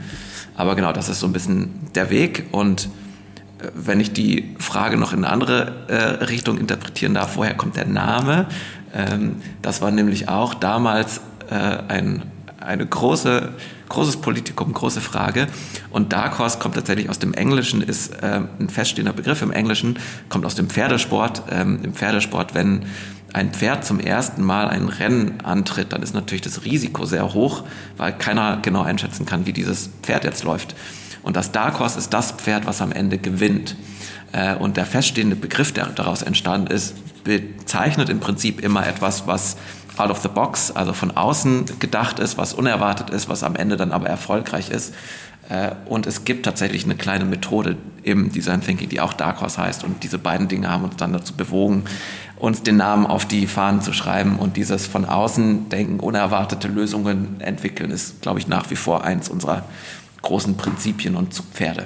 Aber 0.56 0.76
genau, 0.76 0.92
das 0.92 1.10
ist 1.10 1.20
so 1.20 1.28
ein 1.28 1.34
bisschen 1.34 1.70
der 1.96 2.10
Weg 2.10 2.46
und 2.52 2.90
wenn 3.74 4.00
ich 4.00 4.14
die 4.14 4.56
Frage 4.60 4.98
noch 4.98 5.14
in 5.14 5.24
eine 5.24 5.34
andere 5.34 5.86
äh, 5.88 6.24
Richtung 6.26 6.58
interpretieren 6.58 7.14
darf, 7.14 7.36
woher 7.36 7.56
kommt 7.56 7.76
der 7.76 7.88
Name? 7.88 8.48
Ähm, 8.94 9.38
das 9.62 9.82
war 9.82 9.92
nämlich 9.92 10.30
auch 10.30 10.54
damals 10.54 11.22
äh, 11.50 11.56
ein 11.56 12.24
eine 12.62 12.86
große, 12.86 13.54
großes 13.88 14.18
Politikum, 14.18 14.74
große 14.74 15.02
Frage. 15.02 15.48
Und 15.90 16.14
Dark 16.14 16.40
Horse 16.40 16.60
kommt 16.60 16.76
tatsächlich 16.76 17.10
aus 17.10 17.20
dem 17.20 17.34
Englischen, 17.34 17.82
ist 17.82 18.14
äh, 18.22 18.42
ein 18.60 18.70
feststehender 18.70 19.14
Begriff 19.14 19.42
im 19.42 19.52
Englischen, 19.52 19.98
kommt 20.30 20.46
aus 20.46 20.56
dem 20.56 20.70
Pferdesport. 20.70 21.44
Ähm, 21.50 21.80
Im 21.84 21.94
Pferdesport, 21.94 22.54
wenn 22.54 22.86
ein 23.34 23.54
Pferd 23.54 23.86
zum 23.86 24.00
ersten 24.00 24.44
Mal 24.44 24.68
ein 24.68 24.90
Rennen 24.90 25.42
antritt, 25.44 25.94
dann 25.94 26.02
ist 26.02 26.14
natürlich 26.14 26.42
das 26.42 26.66
Risiko 26.66 27.06
sehr 27.06 27.34
hoch, 27.34 27.64
weil 27.98 28.14
keiner 28.14 28.58
genau 28.62 28.82
einschätzen 28.82 29.26
kann, 29.26 29.46
wie 29.46 29.54
dieses 29.54 29.90
Pferd 30.02 30.24
jetzt 30.24 30.44
läuft. 30.44 30.76
Und 31.30 31.36
das 31.36 31.52
Dark 31.52 31.78
Horse 31.78 32.00
ist 32.00 32.12
das 32.12 32.32
Pferd, 32.32 32.66
was 32.66 32.82
am 32.82 32.92
Ende 32.92 33.20
gewinnt. 33.20 33.76
Äh, 34.32 34.56
und 34.56 34.78
der 34.78 34.88
feststehende 34.88 35.36
Begriff, 35.36 35.72
der 35.72 35.86
daraus 35.86 36.24
entstanden 36.24 36.74
ist, 36.74 36.96
bezeichnet 37.24 38.10
im 38.10 38.20
Prinzip 38.20 38.60
immer 38.60 38.88
etwas, 38.88 39.28
was 39.28 39.56
out 39.98 40.10
of 40.10 40.24
the 40.24 40.28
box, 40.28 40.72
also 40.72 40.92
von 40.92 41.16
außen 41.16 41.66
gedacht 41.78 42.18
ist, 42.18 42.40
was 42.40 42.56
unerwartet 42.56 43.12
ist, 43.12 43.30
was 43.30 43.44
am 43.44 43.56
Ende 43.56 43.78
dann 43.78 43.92
aber 43.92 44.08
erfolgreich 44.08 44.72
ist. 44.72 44.96
Äh, 45.50 45.74
und 45.86 46.08
es 46.08 46.26
gibt 46.26 46.46
tatsächlich 46.46 46.86
eine 46.86 46.96
kleine 46.96 47.26
Methode 47.26 47.78
im 48.02 48.32
Design 48.32 48.62
Thinking, 48.62 48.90
die 48.90 49.00
auch 49.00 49.14
Dark 49.14 49.40
Horse 49.40 49.62
heißt. 49.62 49.84
Und 49.84 50.02
diese 50.02 50.18
beiden 50.18 50.48
Dinge 50.48 50.68
haben 50.68 50.84
uns 50.84 50.96
dann 50.96 51.14
dazu 51.14 51.38
bewogen, 51.38 51.84
uns 52.38 52.64
den 52.64 52.78
Namen 52.78 53.06
auf 53.06 53.28
die 53.28 53.46
Fahnen 53.46 53.84
zu 53.84 53.94
schreiben. 53.94 54.40
Und 54.40 54.58
dieses 54.58 54.88
von 54.88 55.06
außen 55.06 55.70
denken, 55.70 56.00
unerwartete 56.00 56.68
Lösungen 56.68 57.40
entwickeln, 57.40 57.92
ist, 57.92 58.24
glaube 58.24 58.40
ich, 58.40 58.48
nach 58.48 58.72
wie 58.72 58.76
vor 58.76 59.04
eins 59.04 59.30
unserer 59.30 59.66
großen 60.22 60.58
Prinzipien 60.58 61.16
und 61.16 61.34
Zugpferde. 61.34 61.86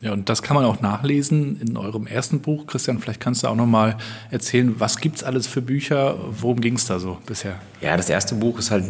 Ja, 0.00 0.12
und 0.12 0.28
das 0.28 0.42
kann 0.42 0.54
man 0.54 0.64
auch 0.66 0.80
nachlesen 0.80 1.58
in 1.60 1.76
eurem 1.76 2.06
ersten 2.06 2.40
Buch. 2.40 2.66
Christian, 2.66 2.98
vielleicht 2.98 3.18
kannst 3.18 3.42
du 3.42 3.48
auch 3.48 3.56
noch 3.56 3.66
mal 3.66 3.96
erzählen, 4.30 4.78
was 4.78 4.98
gibt 4.98 5.16
es 5.16 5.24
alles 5.24 5.46
für 5.46 5.62
Bücher? 5.62 6.16
Worum 6.30 6.60
ging 6.60 6.74
es 6.74 6.84
da 6.84 6.98
so 6.98 7.16
bisher? 7.24 7.54
Ja, 7.80 7.96
das 7.96 8.10
erste 8.10 8.34
Buch 8.34 8.58
ist 8.58 8.70
halt 8.70 8.84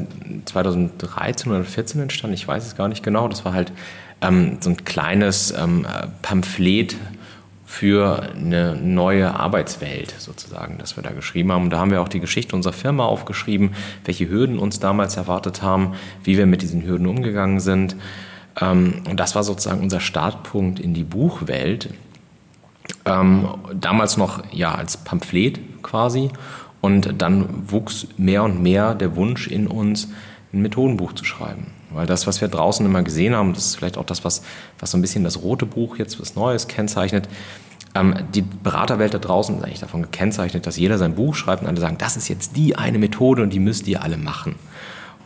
2013 0.47 1.53
oder 1.53 1.61
2014 1.61 2.03
entstanden. 2.03 2.35
Ich 2.35 2.47
weiß 2.47 2.67
es 2.67 2.77
gar 2.77 2.89
nicht 2.89 3.05
genau. 3.05 3.29
Das 3.29 3.45
war 3.45 3.53
halt 3.53 3.73
ähm, 4.21 4.59
so 4.61 4.71
ein 4.71 4.85
kleines 4.85 5.53
ähm, 5.53 5.87
Pamphlet 6.23 6.97
für 7.65 8.31
eine 8.35 8.77
neue 8.77 9.35
Arbeitswelt 9.35 10.15
sozusagen, 10.19 10.79
das 10.79 10.97
wir 10.97 11.03
da 11.03 11.11
geschrieben 11.11 11.53
haben. 11.53 11.65
Und 11.65 11.71
da 11.71 11.79
haben 11.79 11.91
wir 11.91 12.01
auch 12.01 12.09
die 12.09 12.21
Geschichte 12.21 12.55
unserer 12.57 12.73
Firma 12.73 13.05
aufgeschrieben, 13.05 13.71
welche 14.05 14.29
Hürden 14.29 14.59
uns 14.59 14.81
damals 14.81 15.17
erwartet 15.17 15.63
haben, 15.63 15.95
wie 16.25 16.39
wir 16.39 16.47
mit 16.47 16.63
diesen 16.63 16.85
Hürden 16.85 17.07
umgegangen 17.07 17.61
sind. 17.61 17.97
Ähm, 18.61 19.03
und 19.09 19.21
das 19.21 19.35
war 19.35 19.43
sozusagen 19.43 19.83
unser 19.83 20.01
Startpunkt 20.01 20.79
in 20.79 20.95
die 20.95 21.05
Buchwelt. 21.05 21.91
Ähm, 23.05 23.49
damals 23.75 24.17
noch 24.17 24.43
ja 24.53 24.75
als 24.75 24.97
Pamphlet 24.97 25.83
quasi. 25.83 26.31
Und 26.81 27.21
dann 27.21 27.71
wuchs 27.71 28.07
mehr 28.17 28.45
und 28.45 28.63
mehr 28.63 28.95
der 28.95 29.17
Wunsch 29.17 29.49
in 29.49 29.67
uns, 29.67 30.09
ein 30.53 30.63
Methodenbuch 30.63 31.13
zu 31.15 31.25
schreiben. 31.25 31.73
Weil 31.91 32.07
das, 32.07 32.27
was 32.27 32.41
wir 32.41 32.49
draußen 32.49 32.85
immer 32.85 33.03
gesehen 33.03 33.35
haben, 33.35 33.55
das 33.55 33.67
ist 33.67 33.77
vielleicht 33.77 33.97
auch 33.97 34.05
das, 34.05 34.25
was, 34.25 34.43
was 34.79 34.91
so 34.91 34.99
ein 34.99 35.01
bisschen 35.01 35.25
das 35.25 35.43
rote 35.43 35.67
Buch 35.67 35.97
jetzt 35.97 36.21
was 36.21 36.35
Neues 36.35 36.69
kennzeichnet. 36.69 37.29
Ähm, 37.95 38.15
die 38.35 38.43
Beraterwelt 38.43 39.15
da 39.15 39.19
draußen 39.19 39.57
ist 39.57 39.65
eigentlich 39.65 39.81
davon 39.81 40.03
gekennzeichnet, 40.03 40.67
dass 40.67 40.77
jeder 40.77 40.99
sein 40.99 41.15
Buch 41.15 41.35
schreibt 41.35 41.63
und 41.63 41.69
alle 41.69 41.81
sagen, 41.81 41.97
das 41.99 42.17
ist 42.17 42.29
jetzt 42.29 42.57
die 42.57 42.77
eine 42.77 42.99
Methode 42.99 43.43
und 43.43 43.51
die 43.53 43.61
müsst 43.61 43.89
ihr 43.89 44.03
alle 44.03 44.17
machen. 44.17 44.57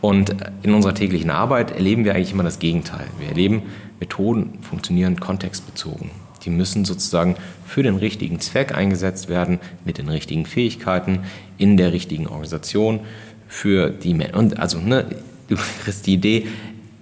Und 0.01 0.35
in 0.63 0.73
unserer 0.73 0.95
täglichen 0.95 1.29
Arbeit 1.29 1.71
erleben 1.71 2.05
wir 2.05 2.15
eigentlich 2.15 2.31
immer 2.31 2.43
das 2.43 2.59
Gegenteil. 2.59 3.05
Wir 3.19 3.29
erleben, 3.29 3.63
Methoden 3.99 4.57
funktionieren 4.61 5.19
kontextbezogen. 5.19 6.09
Die 6.43 6.49
müssen 6.49 6.85
sozusagen 6.85 7.35
für 7.67 7.83
den 7.83 7.95
richtigen 7.95 8.39
Zweck 8.39 8.73
eingesetzt 8.75 9.29
werden, 9.29 9.59
mit 9.85 9.99
den 9.99 10.09
richtigen 10.09 10.47
Fähigkeiten, 10.47 11.19
in 11.59 11.77
der 11.77 11.93
richtigen 11.93 12.25
Organisation, 12.27 13.01
für 13.47 13.91
die 13.91 14.15
Men 14.15 14.33
Und 14.33 14.59
also, 14.59 14.79
ne, 14.79 15.05
du 15.47 15.55
kriegst 15.83 16.07
die 16.07 16.13
Idee, 16.13 16.47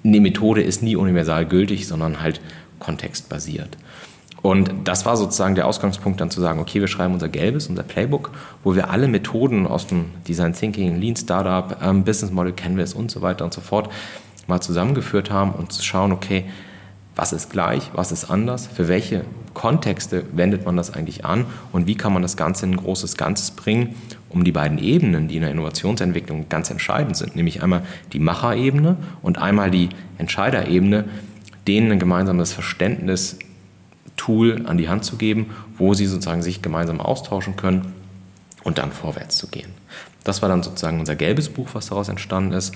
eine 0.03 0.19
Methode 0.19 0.61
ist 0.61 0.83
nie 0.83 0.95
universal 0.95 1.45
gültig, 1.45 1.87
sondern 1.87 2.21
halt 2.21 2.41
kontextbasiert. 2.79 3.77
Und 4.41 4.71
das 4.85 5.05
war 5.05 5.17
sozusagen 5.17 5.55
der 5.55 5.67
Ausgangspunkt, 5.67 6.21
dann 6.21 6.31
zu 6.31 6.39
sagen, 6.39 6.59
okay, 6.59 6.79
wir 6.79 6.87
schreiben 6.87 7.13
unser 7.13 7.27
gelbes, 7.27 7.67
unser 7.67 7.83
Playbook, 7.83 8.31
wo 8.63 8.75
wir 8.75 8.89
alle 8.89 9.07
Methoden 9.07 9.67
aus 9.67 9.87
dem 9.87 10.05
Design 10.27 10.53
Thinking, 10.53 10.99
Lean 10.99 11.15
Startup, 11.15 11.77
ähm, 11.81 12.03
Business 12.03 12.31
Model 12.31 12.53
Canvas 12.53 12.93
und 12.93 13.11
so 13.11 13.21
weiter 13.21 13.43
und 13.43 13.53
so 13.53 13.61
fort 13.61 13.89
mal 14.47 14.61
zusammengeführt 14.61 15.29
haben 15.29 15.51
und 15.51 15.71
zu 15.71 15.83
schauen, 15.83 16.11
okay, 16.11 16.45
was 17.15 17.33
ist 17.33 17.49
gleich, 17.49 17.91
was 17.93 18.13
ist 18.13 18.31
anders, 18.31 18.67
für 18.67 18.87
welche 18.87 19.25
Kontexte 19.53 20.23
wendet 20.31 20.65
man 20.65 20.77
das 20.77 20.93
eigentlich 20.93 21.25
an 21.25 21.45
und 21.73 21.85
wie 21.85 21.95
kann 21.95 22.13
man 22.13 22.21
das 22.21 22.37
Ganze 22.37 22.65
in 22.65 22.71
ein 22.71 22.77
großes 22.77 23.17
Ganzes 23.17 23.51
bringen, 23.51 23.95
um 24.29 24.45
die 24.45 24.53
beiden 24.53 24.77
Ebenen, 24.77 25.27
die 25.27 25.35
in 25.35 25.41
der 25.41 25.51
Innovationsentwicklung 25.51 26.47
ganz 26.47 26.69
entscheidend 26.69 27.17
sind, 27.17 27.35
nämlich 27.35 27.61
einmal 27.61 27.81
die 28.13 28.19
Macherebene 28.19 28.95
und 29.21 29.37
einmal 29.37 29.69
die 29.69 29.89
Entscheiderebene, 30.17 31.05
denen 31.67 31.91
ein 31.91 31.99
gemeinsames 31.99 32.53
Verständnis 32.53 33.37
Tool 34.19 34.65
an 34.65 34.77
die 34.77 34.89
Hand 34.89 35.05
zu 35.05 35.15
geben, 35.15 35.51
wo 35.77 35.93
sie 35.93 36.05
sozusagen 36.05 36.41
sich 36.41 36.61
gemeinsam 36.61 36.99
austauschen 36.99 37.55
können 37.55 37.93
und 38.63 38.77
dann 38.77 38.91
vorwärts 38.91 39.37
zu 39.37 39.47
gehen. 39.47 39.71
Das 40.25 40.41
war 40.41 40.49
dann 40.49 40.61
sozusagen 40.61 40.99
unser 40.99 41.15
gelbes 41.15 41.49
Buch, 41.49 41.69
was 41.73 41.87
daraus 41.87 42.09
entstanden 42.09 42.51
ist. 42.51 42.75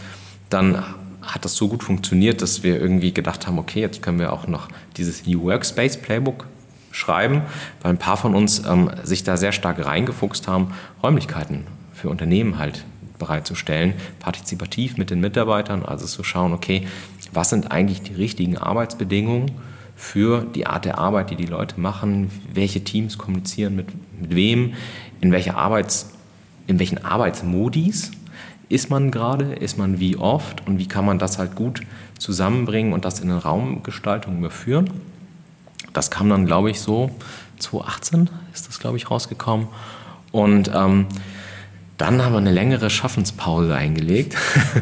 Dann 0.50 0.84
hat 1.22 1.44
das 1.44 1.56
so 1.56 1.68
gut 1.68 1.84
funktioniert, 1.84 2.42
dass 2.42 2.64
wir 2.64 2.80
irgendwie 2.80 3.14
gedacht 3.14 3.46
haben, 3.46 3.60
okay, 3.60 3.82
jetzt 3.82 4.02
können 4.02 4.20
wir 4.20 4.32
auch 4.32 4.48
noch 4.48 4.70
dieses 4.96 5.28
New 5.28 5.44
Workspace 5.44 5.98
Playbook 5.98 6.48
schreiben, 6.92 7.42
weil 7.82 7.92
ein 7.92 7.98
paar 7.98 8.18
von 8.18 8.36
uns 8.36 8.64
ähm, 8.66 8.90
sich 9.04 9.24
da 9.24 9.36
sehr 9.36 9.52
stark 9.52 9.86
reingefuchst 9.86 10.48
haben, 10.48 10.74
Räumlichkeiten 11.02 11.66
für 11.94 12.10
Unternehmen 12.10 12.58
halt 12.58 12.86
bereitzustellen, 13.20 13.94
partizipativ 14.20 14.98
mit 14.98 15.10
den 15.10 15.20
Mitarbeitern, 15.20 15.84
also 15.84 16.06
zu 16.06 16.24
schauen, 16.24 16.54
okay, 16.54 16.88
was 17.34 17.50
sind 17.50 17.72
eigentlich 17.72 18.02
die 18.02 18.14
richtigen 18.14 18.58
Arbeitsbedingungen 18.58 19.52
für 19.96 20.44
die 20.44 20.66
Art 20.66 20.86
der 20.86 20.98
Arbeit, 20.98 21.30
die 21.30 21.36
die 21.36 21.46
Leute 21.46 21.80
machen, 21.80 22.32
welche 22.54 22.84
Teams 22.84 23.18
kommunizieren 23.18 23.76
mit, 23.76 23.88
mit 24.20 24.36
wem, 24.36 24.74
in, 25.22 25.32
welche 25.32 25.56
Arbeits, 25.56 26.12
in 26.68 26.80
welchen 26.80 27.04
Arbeitsmodis 27.04 28.12
ist 28.70 28.90
man 28.90 29.12
gerade, 29.12 29.54
ist 29.54 29.78
man 29.78 30.00
wie 30.00 30.18
oft 30.18 30.66
und 30.68 30.80
wie 30.80 30.88
kann 30.88 31.06
man 31.06 31.20
das 31.20 31.38
halt 31.38 31.56
gut 31.56 31.82
zusammenbringen 32.18 32.94
und 32.94 33.06
das 33.06 33.20
in 33.20 33.30
eine 33.30 33.44
Raumgestaltung 33.44 34.40
überführen. 34.40 34.90
Das 35.94 36.10
kam 36.10 36.30
dann, 36.30 36.46
glaube 36.46 36.72
ich, 36.72 36.80
so 36.80 37.12
2018 37.60 38.30
ist 38.54 38.68
das, 38.68 38.80
glaube 38.80 38.98
ich, 38.98 39.12
rausgekommen. 39.12 39.68
Und 40.32 40.72
ähm, 40.74 41.06
dann 42.04 42.22
haben 42.22 42.34
wir 42.34 42.40
eine 42.40 42.52
längere 42.52 42.90
Schaffenspause 42.90 43.74
eingelegt, 43.74 44.36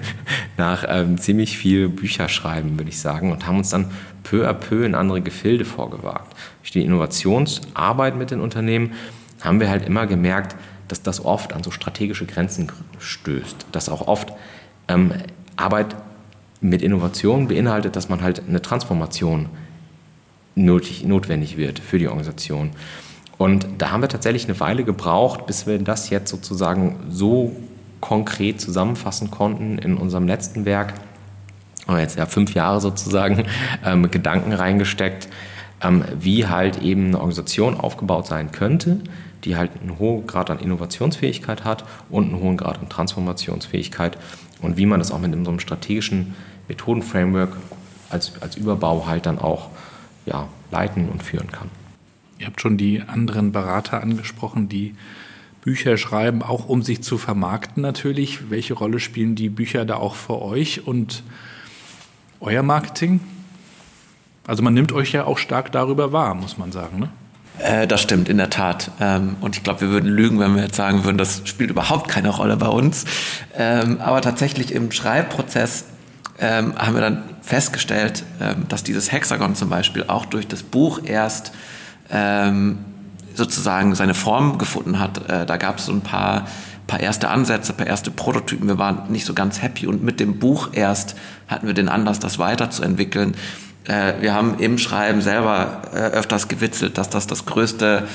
nach 0.57 0.85
ähm, 0.87 1.19
ziemlich 1.19 1.55
viel 1.55 1.87
Bücherschreiben, 1.87 2.79
würde 2.79 2.89
ich 2.89 2.99
sagen, 2.99 3.31
und 3.31 3.45
haben 3.45 3.59
uns 3.59 3.69
dann 3.69 3.91
peu 4.23 4.49
à 4.49 4.53
peu 4.53 4.83
in 4.83 4.95
andere 4.95 5.21
Gefilde 5.21 5.63
vorgewagt. 5.63 6.35
Durch 6.63 6.71
die 6.71 6.83
Innovationsarbeit 6.83 8.15
mit 8.15 8.31
den 8.31 8.41
Unternehmen 8.41 8.93
haben 9.39 9.59
wir 9.59 9.69
halt 9.69 9.85
immer 9.85 10.07
gemerkt, 10.07 10.55
dass 10.87 11.03
das 11.03 11.23
oft 11.23 11.53
an 11.53 11.61
so 11.61 11.69
strategische 11.69 12.25
Grenzen 12.25 12.71
stößt, 12.97 13.67
dass 13.71 13.87
auch 13.87 14.07
oft 14.07 14.33
ähm, 14.87 15.13
Arbeit 15.57 15.95
mit 16.59 16.81
Innovation 16.81 17.47
beinhaltet, 17.47 17.95
dass 17.95 18.09
man 18.09 18.23
halt 18.23 18.41
eine 18.49 18.63
Transformation 18.63 19.47
nötig, 20.55 21.05
notwendig 21.05 21.55
wird 21.55 21.77
für 21.77 21.99
die 21.99 22.07
Organisation. 22.07 22.71
Und 23.41 23.65
da 23.79 23.89
haben 23.89 24.01
wir 24.01 24.07
tatsächlich 24.07 24.45
eine 24.45 24.59
Weile 24.59 24.83
gebraucht, 24.83 25.47
bis 25.47 25.65
wir 25.65 25.79
das 25.79 26.11
jetzt 26.11 26.29
sozusagen 26.29 26.99
so 27.09 27.55
konkret 27.99 28.61
zusammenfassen 28.61 29.31
konnten 29.31 29.79
in 29.79 29.97
unserem 29.97 30.27
letzten 30.27 30.63
Werk. 30.65 30.93
Haben 31.87 31.97
jetzt 31.97 32.19
ja 32.19 32.27
fünf 32.27 32.53
Jahre 32.53 32.79
sozusagen 32.79 33.45
ähm, 33.83 34.11
Gedanken 34.11 34.53
reingesteckt, 34.53 35.27
ähm, 35.81 36.05
wie 36.19 36.45
halt 36.45 36.83
eben 36.83 37.07
eine 37.07 37.17
Organisation 37.17 37.79
aufgebaut 37.79 38.27
sein 38.27 38.51
könnte, 38.51 38.99
die 39.43 39.57
halt 39.57 39.71
einen 39.81 39.97
hohen 39.97 40.27
Grad 40.27 40.51
an 40.51 40.59
Innovationsfähigkeit 40.59 41.63
hat 41.63 41.83
und 42.11 42.25
einen 42.25 42.39
hohen 42.43 42.57
Grad 42.57 42.77
an 42.77 42.89
Transformationsfähigkeit 42.89 44.19
und 44.61 44.77
wie 44.77 44.85
man 44.85 44.99
das 44.99 45.09
auch 45.11 45.17
mit 45.17 45.33
so 45.33 45.49
einem 45.49 45.59
strategischen 45.59 46.35
Methodenframework 46.67 47.57
als, 48.11 48.33
als 48.39 48.55
Überbau 48.55 49.07
halt 49.07 49.25
dann 49.25 49.39
auch 49.39 49.69
ja, 50.27 50.47
leiten 50.69 51.09
und 51.09 51.23
führen 51.23 51.51
kann. 51.51 51.80
Ihr 52.41 52.47
habt 52.47 52.59
schon 52.59 52.75
die 52.75 53.03
anderen 53.05 53.51
Berater 53.51 54.01
angesprochen, 54.01 54.67
die 54.67 54.95
Bücher 55.61 55.95
schreiben, 55.97 56.41
auch 56.41 56.67
um 56.67 56.81
sich 56.81 57.03
zu 57.03 57.19
vermarkten 57.19 57.83
natürlich. 57.83 58.49
Welche 58.49 58.73
Rolle 58.73 58.99
spielen 58.99 59.35
die 59.35 59.49
Bücher 59.49 59.85
da 59.85 59.97
auch 59.97 60.15
für 60.15 60.41
euch 60.41 60.87
und 60.87 61.21
euer 62.39 62.63
Marketing? 62.63 63.19
Also 64.47 64.63
man 64.63 64.73
nimmt 64.73 64.91
euch 64.91 65.11
ja 65.11 65.25
auch 65.25 65.37
stark 65.37 65.71
darüber 65.71 66.11
wahr, 66.11 66.33
muss 66.33 66.57
man 66.57 66.71
sagen. 66.71 66.99
Ne? 66.99 67.09
Äh, 67.59 67.85
das 67.85 68.01
stimmt, 68.01 68.27
in 68.27 68.37
der 68.37 68.49
Tat. 68.49 68.89
Ähm, 68.99 69.35
und 69.41 69.55
ich 69.55 69.61
glaube, 69.61 69.81
wir 69.81 69.89
würden 69.89 70.09
lügen, 70.09 70.39
wenn 70.39 70.55
wir 70.55 70.63
jetzt 70.63 70.77
sagen 70.77 71.03
würden, 71.03 71.19
das 71.19 71.43
spielt 71.45 71.69
überhaupt 71.69 72.07
keine 72.09 72.29
Rolle 72.29 72.57
bei 72.57 72.69
uns. 72.69 73.05
Ähm, 73.55 74.01
aber 74.01 74.21
tatsächlich 74.21 74.73
im 74.73 74.91
Schreibprozess 74.91 75.85
ähm, 76.39 76.73
haben 76.75 76.95
wir 76.95 77.01
dann 77.01 77.21
festgestellt, 77.43 78.23
ähm, 78.41 78.65
dass 78.67 78.83
dieses 78.83 79.11
Hexagon 79.11 79.53
zum 79.53 79.69
Beispiel 79.69 80.05
auch 80.07 80.25
durch 80.25 80.47
das 80.47 80.63
Buch 80.63 81.01
erst 81.03 81.51
ähm, 82.11 82.79
sozusagen 83.35 83.95
seine 83.95 84.13
Form 84.13 84.57
gefunden 84.57 84.99
hat. 84.99 85.29
Äh, 85.29 85.45
da 85.45 85.57
gab 85.57 85.79
es 85.79 85.85
so 85.85 85.93
ein 85.93 86.01
paar, 86.01 86.47
paar 86.87 86.99
erste 86.99 87.29
Ansätze, 87.29 87.73
paar 87.73 87.87
erste 87.87 88.11
Prototypen. 88.11 88.67
Wir 88.67 88.77
waren 88.77 89.11
nicht 89.11 89.25
so 89.25 89.33
ganz 89.33 89.61
happy 89.61 89.87
und 89.87 90.03
mit 90.03 90.19
dem 90.19 90.39
Buch 90.39 90.69
erst 90.73 91.15
hatten 91.47 91.67
wir 91.67 91.73
den 91.73 91.89
Anlass, 91.89 92.19
das 92.19 92.39
weiterzuentwickeln. 92.39 93.35
Äh, 93.85 94.13
wir 94.21 94.33
haben 94.33 94.59
im 94.59 94.77
Schreiben 94.77 95.21
selber 95.21 95.81
äh, 95.93 95.97
öfters 95.97 96.47
gewitzelt, 96.47 96.97
dass 96.97 97.09
das 97.09 97.27
das 97.27 97.45
größte 97.45 98.07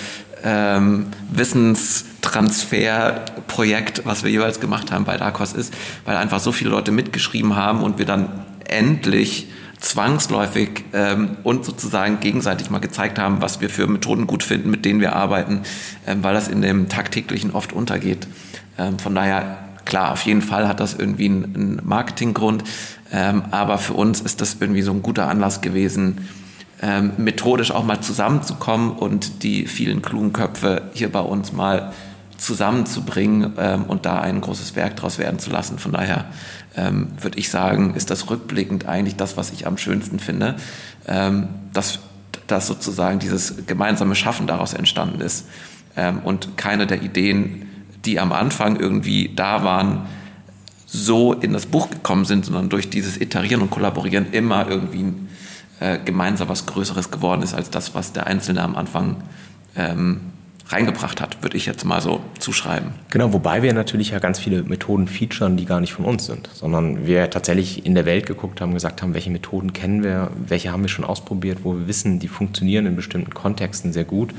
ähm, 0.44 1.06
Wissenstransferprojekt, 1.30 4.02
was 4.04 4.22
wir 4.22 4.30
jeweils 4.30 4.60
gemacht 4.60 4.92
haben 4.92 5.04
bei 5.04 5.16
Darkos 5.16 5.54
ist, 5.54 5.72
weil 6.04 6.16
einfach 6.16 6.40
so 6.40 6.52
viele 6.52 6.70
Leute 6.70 6.92
mitgeschrieben 6.92 7.56
haben 7.56 7.82
und 7.82 7.98
wir 7.98 8.06
dann 8.06 8.28
endlich 8.68 9.48
zwangsläufig 9.78 10.84
ähm, 10.92 11.36
und 11.42 11.64
sozusagen 11.64 12.20
gegenseitig 12.20 12.70
mal 12.70 12.78
gezeigt 12.78 13.18
haben, 13.18 13.42
was 13.42 13.60
wir 13.60 13.70
für 13.70 13.86
Methoden 13.86 14.26
gut 14.26 14.42
finden, 14.42 14.70
mit 14.70 14.84
denen 14.84 15.00
wir 15.00 15.14
arbeiten, 15.14 15.60
ähm, 16.06 16.22
weil 16.22 16.34
das 16.34 16.48
in 16.48 16.62
dem 16.62 16.88
tagtäglichen 16.88 17.50
oft 17.50 17.72
untergeht. 17.72 18.26
Ähm, 18.78 18.98
von 18.98 19.14
daher, 19.14 19.58
klar, 19.84 20.12
auf 20.12 20.22
jeden 20.22 20.42
Fall 20.42 20.66
hat 20.66 20.80
das 20.80 20.94
irgendwie 20.94 21.26
einen, 21.26 21.54
einen 21.54 21.80
Marketinggrund, 21.84 22.64
ähm, 23.12 23.44
aber 23.50 23.78
für 23.78 23.94
uns 23.94 24.20
ist 24.20 24.40
das 24.40 24.56
irgendwie 24.60 24.82
so 24.82 24.92
ein 24.92 25.02
guter 25.02 25.28
Anlass 25.28 25.60
gewesen, 25.60 26.28
ähm, 26.82 27.12
methodisch 27.16 27.70
auch 27.70 27.84
mal 27.84 28.00
zusammenzukommen 28.00 28.90
und 28.90 29.42
die 29.42 29.66
vielen 29.66 30.02
klugen 30.02 30.32
Köpfe 30.32 30.90
hier 30.92 31.10
bei 31.10 31.20
uns 31.20 31.52
mal 31.52 31.92
zusammenzubringen 32.38 33.52
ähm, 33.58 33.84
und 33.84 34.06
da 34.06 34.20
ein 34.20 34.40
großes 34.40 34.76
Werk 34.76 34.96
daraus 34.96 35.18
werden 35.18 35.38
zu 35.38 35.50
lassen. 35.50 35.78
Von 35.78 35.92
daher 35.92 36.26
ähm, 36.76 37.08
würde 37.20 37.38
ich 37.38 37.48
sagen, 37.50 37.94
ist 37.94 38.10
das 38.10 38.28
rückblickend 38.30 38.86
eigentlich 38.86 39.16
das, 39.16 39.36
was 39.36 39.50
ich 39.50 39.66
am 39.66 39.78
schönsten 39.78 40.18
finde, 40.18 40.56
ähm, 41.06 41.48
dass, 41.72 42.00
dass 42.46 42.66
sozusagen 42.66 43.18
dieses 43.18 43.66
gemeinsame 43.66 44.14
Schaffen 44.14 44.46
daraus 44.46 44.74
entstanden 44.74 45.20
ist 45.20 45.46
ähm, 45.96 46.20
und 46.24 46.56
keine 46.56 46.86
der 46.86 47.02
Ideen, 47.02 47.68
die 48.04 48.20
am 48.20 48.32
Anfang 48.32 48.76
irgendwie 48.76 49.32
da 49.34 49.64
waren, 49.64 50.06
so 50.86 51.32
in 51.32 51.52
das 51.52 51.66
Buch 51.66 51.90
gekommen 51.90 52.24
sind, 52.24 52.44
sondern 52.44 52.68
durch 52.68 52.88
dieses 52.88 53.20
Iterieren 53.20 53.60
und 53.60 53.70
Kollaborieren 53.70 54.32
immer 54.32 54.68
irgendwie 54.68 55.12
äh, 55.80 55.98
gemeinsam 56.04 56.48
was 56.48 56.66
Größeres 56.66 57.10
geworden 57.10 57.42
ist 57.42 57.54
als 57.54 57.70
das, 57.70 57.94
was 57.94 58.12
der 58.12 58.26
Einzelne 58.26 58.62
am 58.62 58.76
Anfang 58.76 59.16
ähm, 59.74 60.20
reingebracht 60.68 61.20
hat, 61.20 61.42
würde 61.42 61.56
ich 61.56 61.66
jetzt 61.66 61.84
mal 61.84 62.00
so 62.00 62.20
zuschreiben. 62.38 62.90
Genau, 63.10 63.32
wobei 63.32 63.62
wir 63.62 63.72
natürlich 63.72 64.10
ja 64.10 64.18
ganz 64.18 64.38
viele 64.38 64.64
Methoden 64.64 65.06
featuren, 65.06 65.56
die 65.56 65.64
gar 65.64 65.80
nicht 65.80 65.92
von 65.92 66.04
uns 66.04 66.26
sind, 66.26 66.50
sondern 66.52 67.06
wir 67.06 67.30
tatsächlich 67.30 67.86
in 67.86 67.94
der 67.94 68.04
Welt 68.04 68.26
geguckt 68.26 68.60
haben, 68.60 68.74
gesagt 68.74 69.00
haben, 69.02 69.14
welche 69.14 69.30
Methoden 69.30 69.72
kennen 69.72 70.02
wir, 70.02 70.30
welche 70.36 70.72
haben 70.72 70.82
wir 70.82 70.88
schon 70.88 71.04
ausprobiert, 71.04 71.58
wo 71.62 71.74
wir 71.74 71.86
wissen, 71.86 72.18
die 72.18 72.28
funktionieren 72.28 72.86
in 72.86 72.96
bestimmten 72.96 73.32
Kontexten 73.32 73.92
sehr 73.92 74.04
gut 74.04 74.34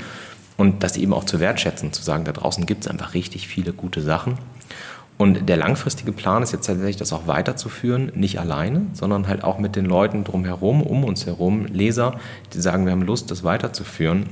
und 0.58 0.82
das 0.82 0.96
eben 0.98 1.14
auch 1.14 1.24
zu 1.24 1.40
wertschätzen, 1.40 1.92
zu 1.92 2.02
sagen, 2.02 2.24
da 2.24 2.32
draußen 2.32 2.66
gibt 2.66 2.84
es 2.84 2.90
einfach 2.90 3.14
richtig 3.14 3.48
viele 3.48 3.72
gute 3.72 4.02
Sachen. 4.02 4.34
Und 5.16 5.48
der 5.48 5.56
langfristige 5.56 6.12
Plan 6.12 6.44
ist 6.44 6.52
jetzt 6.52 6.66
tatsächlich, 6.66 6.96
das 6.96 7.12
auch 7.12 7.26
weiterzuführen, 7.26 8.12
nicht 8.14 8.38
alleine, 8.38 8.82
sondern 8.92 9.26
halt 9.26 9.42
auch 9.42 9.58
mit 9.58 9.74
den 9.74 9.84
Leuten 9.84 10.22
drumherum, 10.22 10.80
um 10.80 11.02
uns 11.02 11.26
herum, 11.26 11.66
Leser, 11.66 12.20
die 12.52 12.60
sagen, 12.60 12.84
wir 12.84 12.92
haben 12.92 13.02
Lust, 13.02 13.32
das 13.32 13.42
weiterzuführen 13.42 14.26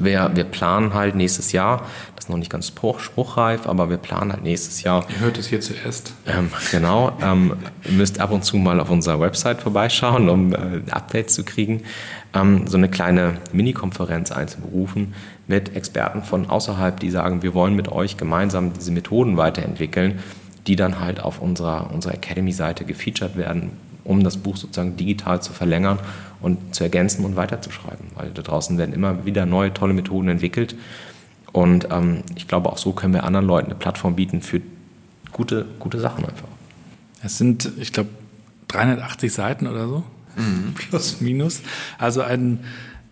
wir, 0.00 0.30
wir 0.34 0.44
planen 0.44 0.94
halt 0.94 1.14
nächstes 1.14 1.52
Jahr, 1.52 1.86
das 2.16 2.26
ist 2.26 2.30
noch 2.30 2.38
nicht 2.38 2.50
ganz 2.50 2.68
spruch, 2.68 3.00
spruchreif, 3.00 3.66
aber 3.66 3.90
wir 3.90 3.98
planen 3.98 4.32
halt 4.32 4.42
nächstes 4.42 4.82
Jahr. 4.82 5.06
Ihr 5.08 5.20
hört 5.20 5.38
es 5.38 5.48
hier 5.48 5.60
zuerst. 5.60 6.14
Ähm, 6.26 6.50
genau. 6.70 7.12
Ähm, 7.22 7.54
ihr 7.84 7.92
müsst 7.92 8.20
ab 8.20 8.32
und 8.32 8.44
zu 8.44 8.56
mal 8.56 8.80
auf 8.80 8.90
unserer 8.90 9.20
Website 9.20 9.60
vorbeischauen, 9.60 10.28
um 10.28 10.52
äh, 10.52 10.82
Updates 10.90 11.34
zu 11.34 11.44
kriegen. 11.44 11.82
Ähm, 12.34 12.66
so 12.66 12.76
eine 12.76 12.88
kleine 12.88 13.38
Mini-Konferenz 13.52 14.32
einzuberufen 14.32 15.14
mit 15.46 15.74
Experten 15.76 16.22
von 16.22 16.48
außerhalb, 16.48 16.98
die 17.00 17.10
sagen, 17.10 17.42
wir 17.42 17.54
wollen 17.54 17.74
mit 17.74 17.90
euch 17.90 18.16
gemeinsam 18.16 18.72
diese 18.72 18.92
Methoden 18.92 19.36
weiterentwickeln, 19.36 20.20
die 20.66 20.76
dann 20.76 21.00
halt 21.00 21.20
auf 21.20 21.40
unserer, 21.40 21.90
unserer 21.92 22.14
Academy-Seite 22.14 22.84
gefeatured 22.84 23.36
werden, 23.36 23.72
um 24.04 24.22
das 24.22 24.36
Buch 24.36 24.56
sozusagen 24.56 24.96
digital 24.96 25.42
zu 25.42 25.52
verlängern 25.52 25.98
und 26.40 26.74
zu 26.74 26.84
ergänzen 26.84 27.24
und 27.24 27.36
weiterzuschreiben. 27.36 28.06
Weil 28.14 28.30
da 28.30 28.42
draußen 28.42 28.78
werden 28.78 28.94
immer 28.94 29.24
wieder 29.24 29.46
neue, 29.46 29.72
tolle 29.72 29.92
Methoden 29.92 30.28
entwickelt. 30.28 30.74
Und 31.52 31.88
ähm, 31.90 32.22
ich 32.36 32.48
glaube, 32.48 32.70
auch 32.70 32.78
so 32.78 32.92
können 32.92 33.14
wir 33.14 33.24
anderen 33.24 33.46
Leuten 33.46 33.66
eine 33.66 33.74
Plattform 33.74 34.16
bieten 34.16 34.42
für 34.42 34.60
gute, 35.32 35.66
gute 35.78 36.00
Sachen 36.00 36.24
einfach. 36.24 36.48
Es 37.22 37.38
sind, 37.38 37.70
ich 37.78 37.92
glaube, 37.92 38.10
380 38.68 39.32
Seiten 39.32 39.66
oder 39.66 39.88
so. 39.88 40.04
Mhm. 40.36 40.74
Plus, 40.90 41.20
minus. 41.20 41.62
Also 41.98 42.22
ein 42.22 42.60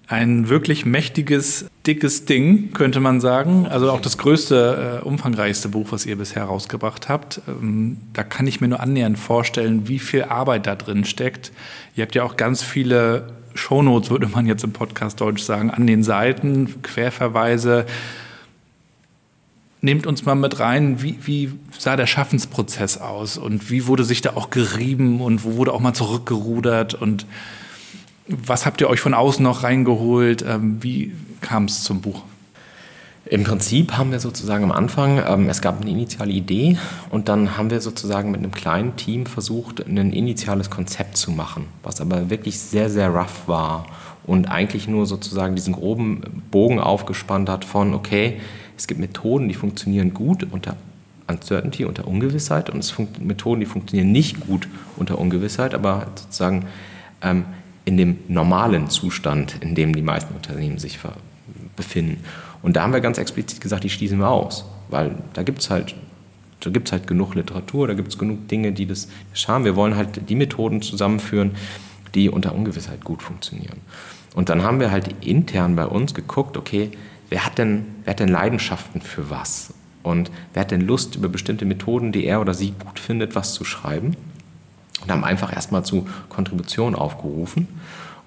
ein 0.09 0.49
wirklich 0.49 0.87
mächtiges, 0.87 1.67
dickes 1.87 2.25
Ding, 2.25 2.73
könnte 2.73 2.99
man 2.99 3.21
sagen. 3.21 3.67
Also 3.67 3.91
auch 3.91 4.01
das 4.01 4.17
größte, 4.17 5.01
äh, 5.03 5.05
umfangreichste 5.05 5.69
Buch, 5.69 5.89
was 5.91 6.07
ihr 6.07 6.17
bisher 6.17 6.45
rausgebracht 6.45 7.11
habt. 7.11 7.43
Ähm, 7.47 7.99
da 8.15 8.23
kann 8.23 8.47
ich 8.47 8.63
mir 8.63 8.69
nur 8.69 8.81
annähernd 8.81 9.19
vorstellen, 9.19 9.87
wie 9.87 9.99
viel 9.99 10.25
Arbeit 10.25 10.67
da 10.67 10.77
drin 10.77 11.05
steckt. 11.05 11.53
Ihr 11.95 12.03
habt 12.03 12.15
ja 12.15 12.23
auch 12.23 12.39
ganz 12.39 12.63
viele 12.63 13.35
Shownotes, 13.55 14.09
würde 14.09 14.29
man 14.29 14.47
jetzt 14.47 14.65
im 14.65 14.73
Podcast 14.73 15.21
Deutsch 15.21 15.43
sagen, 15.43 15.71
an 15.71 15.87
den 15.87 16.03
Seiten, 16.03 16.81
Querverweise. 16.83 17.85
Nehmt 19.83 20.07
uns 20.07 20.25
mal 20.25 20.35
mit 20.35 20.59
rein, 20.59 21.03
wie, 21.03 21.19
wie 21.25 21.53
sah 21.79 21.97
der 21.97 22.07
Schaffensprozess 22.07 22.97
aus 22.97 23.37
und 23.37 23.71
wie 23.71 23.87
wurde 23.87 24.05
sich 24.05 24.23
da 24.23 24.31
auch 24.37 24.49
gerieben 24.49 25.21
und 25.21 25.45
wo 25.45 25.57
wurde 25.57 25.73
auch 25.73 25.81
mal 25.81 25.93
zurückgerudert 25.93 26.95
und 26.95 27.27
was 28.29 28.67
habt 28.67 28.81
ihr 28.81 28.89
euch 28.89 29.01
von 29.01 29.15
außen 29.15 29.43
noch 29.43 29.63
reingeholt? 29.63 30.45
Ähm, 30.47 30.83
wie 30.83 31.13
kam 31.41 31.65
es 31.65 31.83
zum 31.83 32.01
Buch? 32.01 32.23
Im 33.25 33.45
Prinzip 33.45 33.93
haben 33.99 34.11
wir 34.11 34.21
sozusagen 34.21 34.65
am 34.65 34.73
Anfang, 34.73 35.23
ähm, 35.27 35.49
es 35.51 35.61
gab 35.61 35.81
eine 35.81 35.91
initiale 35.91 36.33
Idee 36.33 36.79
und 37.11 37.29
dann 37.29 37.59
haben 37.59 37.71
wir 37.71 37.81
sozusagen 37.81 38.31
mit 38.31 38.41
einem 38.41 38.53
kleinen 38.53 38.97
Team 38.97 39.27
versucht, 39.27 39.87
ein 39.87 40.13
initiales 40.13 40.71
Konzept 40.71 41.19
zu 41.19 41.31
machen, 41.31 41.67
was 41.83 42.01
aber 42.01 42.31
wirklich 42.31 42.59
sehr, 42.59 42.89
sehr 42.89 43.11
rough 43.11 43.47
war 43.47 43.87
und 44.25 44.51
eigentlich 44.51 44.89
nur 44.89 45.05
sozusagen 45.05 45.57
diesen 45.57 45.75
groben 45.75 46.23
Bogen 46.51 46.81
aufgespannt 46.81 47.51
hat 47.51 47.67
von, 47.67 47.93
okay, 47.93 48.41
es 48.79 48.87
gibt 48.87 49.01
Methoden, 49.01 49.49
die 49.49 49.55
funktionieren 49.55 50.15
gut 50.15 50.47
unter 50.51 50.77
Uncertainty, 51.27 51.85
unter 51.85 52.09
Ungewissheit 52.09 52.71
und 52.71 52.79
es 52.79 52.97
gibt 52.97 53.21
Methoden, 53.21 53.61
die 53.61 53.67
funktionieren 53.67 54.11
nicht 54.11 54.41
gut 54.41 54.69
unter 54.97 55.19
Ungewissheit, 55.19 55.75
aber 55.75 56.07
sozusagen 56.17 56.65
ähm, 57.21 57.45
in 57.89 57.97
dem 57.97 58.19
normalen 58.29 58.91
Zustand, 58.91 59.57
in 59.61 59.75
dem 59.75 59.97
die 59.97 60.03
meisten 60.03 60.35
Unternehmen 60.35 60.77
sich 60.77 60.99
befinden. 61.75 62.23
Und 62.61 62.77
da 62.77 62.83
haben 62.83 62.93
wir 62.93 63.01
ganz 63.01 63.17
explizit 63.17 63.63
gesagt, 63.63 63.83
die 63.83 63.89
schließen 63.89 64.19
wir 64.19 64.29
aus, 64.29 64.67
weil 64.91 65.15
da 65.33 65.43
gibt 65.43 65.61
es 65.61 65.71
halt, 65.71 65.95
da 66.61 66.69
gibt's 66.69 66.93
halt 66.93 67.07
genug 67.07 67.35
Literatur, 67.35 67.89
da 67.89 67.95
gibt 67.95 68.09
es 68.09 68.19
genug 68.19 68.47
Dinge, 68.47 68.73
die 68.73 68.85
das 68.85 69.09
schauen. 69.33 69.65
Wir 69.65 69.75
wollen 69.75 69.97
halt 69.97 70.29
die 70.29 70.35
Methoden 70.35 70.83
zusammenführen, 70.83 71.53
die 72.15 72.29
unter 72.29 72.55
Ungewissheit 72.55 73.05
gut 73.05 73.23
funktionieren. 73.23 73.79
Und 74.35 74.51
dann 74.51 74.63
haben 74.63 74.81
wir 74.81 74.91
halt 74.91 75.25
intern 75.25 75.75
bei 75.75 75.87
uns 75.87 76.13
geguckt, 76.13 76.59
okay, 76.59 76.91
wer 77.31 77.47
hat 77.47 77.57
denn, 77.57 77.87
wer 78.05 78.11
hat 78.11 78.21
denn 78.21 78.29
Leidenschaften 78.29 79.01
für 79.01 79.31
was? 79.31 79.73
Und 80.03 80.31
wer 80.53 80.61
hat 80.61 80.73
denn 80.73 80.83
Lust, 80.83 81.17
über 81.17 81.31
bestimmte 81.31 81.65
Methoden, 81.65 82.13
die 82.13 82.27
er 82.27 82.43
oder 82.43 82.53
sie 82.53 82.73
gut 82.73 82.99
findet, 82.99 83.35
was 83.35 83.55
zu 83.55 83.65
schreiben? 83.65 84.15
Und 85.03 85.11
haben 85.11 85.25
einfach 85.25 85.55
erstmal 85.55 85.85
zu 85.85 86.07
Kontributionen 86.29 86.95
aufgerufen 86.95 87.69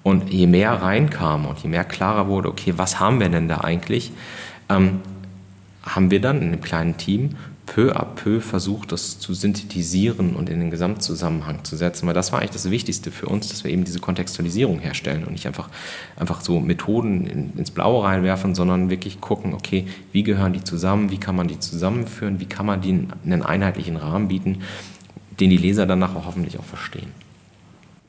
und 0.02 0.32
je 0.32 0.46
mehr 0.46 0.82
reinkam 0.82 1.46
und 1.46 1.58
je 1.60 1.68
mehr 1.68 1.84
klarer 1.84 2.28
wurde, 2.28 2.48
okay, 2.48 2.74
was 2.76 2.98
haben 2.98 3.20
wir 3.20 3.28
denn 3.28 3.48
da 3.48 3.60
eigentlich, 3.60 4.12
ähm, 4.68 5.00
haben 5.84 6.10
wir 6.10 6.20
dann 6.20 6.40
in 6.40 6.48
einem 6.48 6.60
kleinen 6.60 6.96
Team 6.96 7.30
peu 7.66 7.92
à 7.92 8.04
peu 8.04 8.40
versucht, 8.40 8.92
das 8.92 9.18
zu 9.18 9.34
synthetisieren 9.34 10.34
und 10.34 10.50
in 10.50 10.60
den 10.60 10.70
Gesamtzusammenhang 10.70 11.64
zu 11.64 11.76
setzen. 11.76 12.06
Weil 12.06 12.14
das 12.14 12.32
war 12.32 12.40
eigentlich 12.40 12.50
das 12.50 12.70
Wichtigste 12.70 13.10
für 13.10 13.26
uns, 13.26 13.48
dass 13.48 13.62
wir 13.64 13.70
eben 13.70 13.84
diese 13.84 14.00
Kontextualisierung 14.00 14.80
herstellen 14.80 15.24
und 15.24 15.32
nicht 15.32 15.46
einfach, 15.46 15.68
einfach 16.16 16.40
so 16.40 16.60
Methoden 16.60 17.26
in, 17.26 17.56
ins 17.56 17.70
Blaue 17.70 18.04
reinwerfen, 18.04 18.54
sondern 18.54 18.90
wirklich 18.90 19.20
gucken, 19.20 19.54
okay, 19.54 19.86
wie 20.10 20.22
gehören 20.22 20.52
die 20.52 20.64
zusammen, 20.64 21.10
wie 21.10 21.18
kann 21.18 21.36
man 21.36 21.46
die 21.46 21.60
zusammenführen, 21.60 22.40
wie 22.40 22.46
kann 22.46 22.66
man 22.66 22.80
die 22.80 22.90
in 22.90 23.08
einen 23.24 23.42
einheitlichen 23.42 23.96
Rahmen 23.96 24.28
bieten, 24.28 24.58
den 25.40 25.50
die 25.50 25.56
Leser 25.56 25.86
danach 25.86 26.14
auch 26.14 26.26
hoffentlich 26.26 26.58
auch 26.58 26.64
verstehen. 26.64 27.12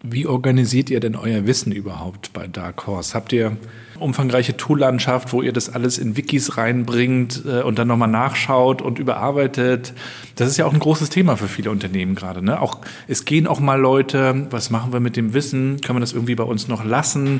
Wie 0.06 0.28
organisiert 0.28 0.90
ihr 0.90 1.00
denn 1.00 1.16
euer 1.16 1.48
Wissen 1.48 1.72
überhaupt 1.72 2.34
bei 2.34 2.48
Dark 2.48 2.88
Horse? 2.88 3.14
Habt 3.14 3.32
ihr 3.32 3.56
umfangreiche 4.00 4.58
Toollandschaft, 4.58 5.32
wo 5.32 5.42
ihr 5.42 5.54
das 5.54 5.70
alles 5.70 5.98
in 5.98 6.18
Wikis 6.18 6.58
reinbringt 6.58 7.44
äh, 7.46 7.62
und 7.62 7.80
dann 7.80 7.88
nochmal 7.88 8.10
nachschaut 8.10 8.82
und 8.82 9.00
überarbeitet? 9.00 9.94
Das 10.36 10.50
ist 10.50 10.58
ja 10.58 10.66
auch 10.66 10.74
ein 10.74 10.80
großes 10.80 11.10
Thema 11.10 11.38
für 11.38 11.48
viele 11.48 11.72
Unternehmen 11.72 12.16
gerade. 12.16 12.44
Ne? 12.44 12.60
Auch, 12.60 12.80
es 13.08 13.24
gehen 13.24 13.48
auch 13.48 13.62
mal 13.62 13.80
Leute, 13.80 14.46
was 14.50 14.70
machen 14.70 14.92
wir 14.92 15.00
mit 15.00 15.16
dem 15.16 15.34
Wissen? 15.34 15.80
Können 15.80 16.00
wir 16.00 16.02
das 16.02 16.12
irgendwie 16.12 16.36
bei 16.36 16.44
uns 16.44 16.68
noch 16.68 16.84
lassen? 16.84 17.40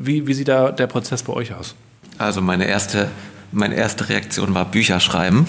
Wie, 0.00 0.26
wie 0.26 0.34
sieht 0.34 0.48
da 0.48 0.72
der 0.72 0.88
Prozess 0.88 1.22
bei 1.22 1.34
euch 1.34 1.54
aus? 1.54 1.76
Also 2.18 2.40
meine 2.40 2.66
erste, 2.66 3.08
meine 3.52 3.76
erste 3.76 4.08
Reaktion 4.08 4.54
war 4.54 4.64
Bücher 4.64 4.98
schreiben. 4.98 5.46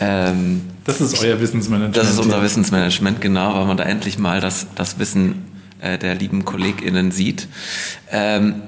Ähm, 0.00 0.62
das 0.84 1.00
ist 1.00 1.22
euer 1.22 1.40
Wissensmanagement. 1.40 1.96
Das 1.96 2.10
ist 2.10 2.18
unser 2.18 2.42
Wissensmanagement, 2.42 3.20
genau, 3.20 3.54
weil 3.54 3.66
man 3.66 3.76
da 3.76 3.84
endlich 3.84 4.18
mal 4.18 4.40
das, 4.40 4.66
das 4.74 4.98
Wissen 4.98 5.44
äh, 5.80 5.98
der 5.98 6.14
lieben 6.14 6.44
KollegInnen 6.44 7.10
sieht. 7.10 7.48
Ähm, 8.10 8.62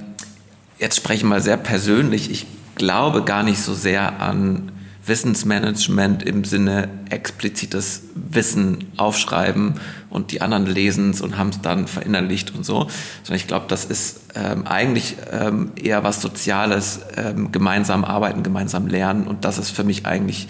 jetzt 0.78 0.96
spreche 0.96 1.18
ich 1.18 1.24
mal 1.24 1.40
sehr 1.40 1.56
persönlich. 1.56 2.30
Ich 2.30 2.46
glaube 2.74 3.24
gar 3.24 3.42
nicht 3.42 3.60
so 3.60 3.74
sehr 3.74 4.20
an 4.20 4.72
Wissensmanagement 5.04 6.22
im 6.22 6.44
Sinne 6.44 6.88
explizites 7.10 8.02
Wissen 8.14 8.84
aufschreiben 8.96 9.80
und 10.10 10.30
die 10.30 10.40
anderen 10.40 10.66
lesen 10.66 11.10
es 11.10 11.20
und 11.20 11.36
haben 11.36 11.48
es 11.48 11.60
dann 11.60 11.88
verinnerlicht 11.88 12.54
und 12.54 12.64
so, 12.64 12.88
sondern 13.24 13.36
ich 13.36 13.48
glaube, 13.48 13.66
das 13.68 13.84
ist 13.84 14.20
ähm, 14.36 14.66
eigentlich 14.66 15.16
ähm, 15.32 15.72
eher 15.74 16.04
was 16.04 16.22
Soziales, 16.22 17.00
ähm, 17.16 17.50
gemeinsam 17.50 18.04
arbeiten, 18.04 18.44
gemeinsam 18.44 18.86
lernen 18.86 19.26
und 19.26 19.44
das 19.44 19.58
ist 19.58 19.70
für 19.70 19.82
mich 19.82 20.06
eigentlich 20.06 20.48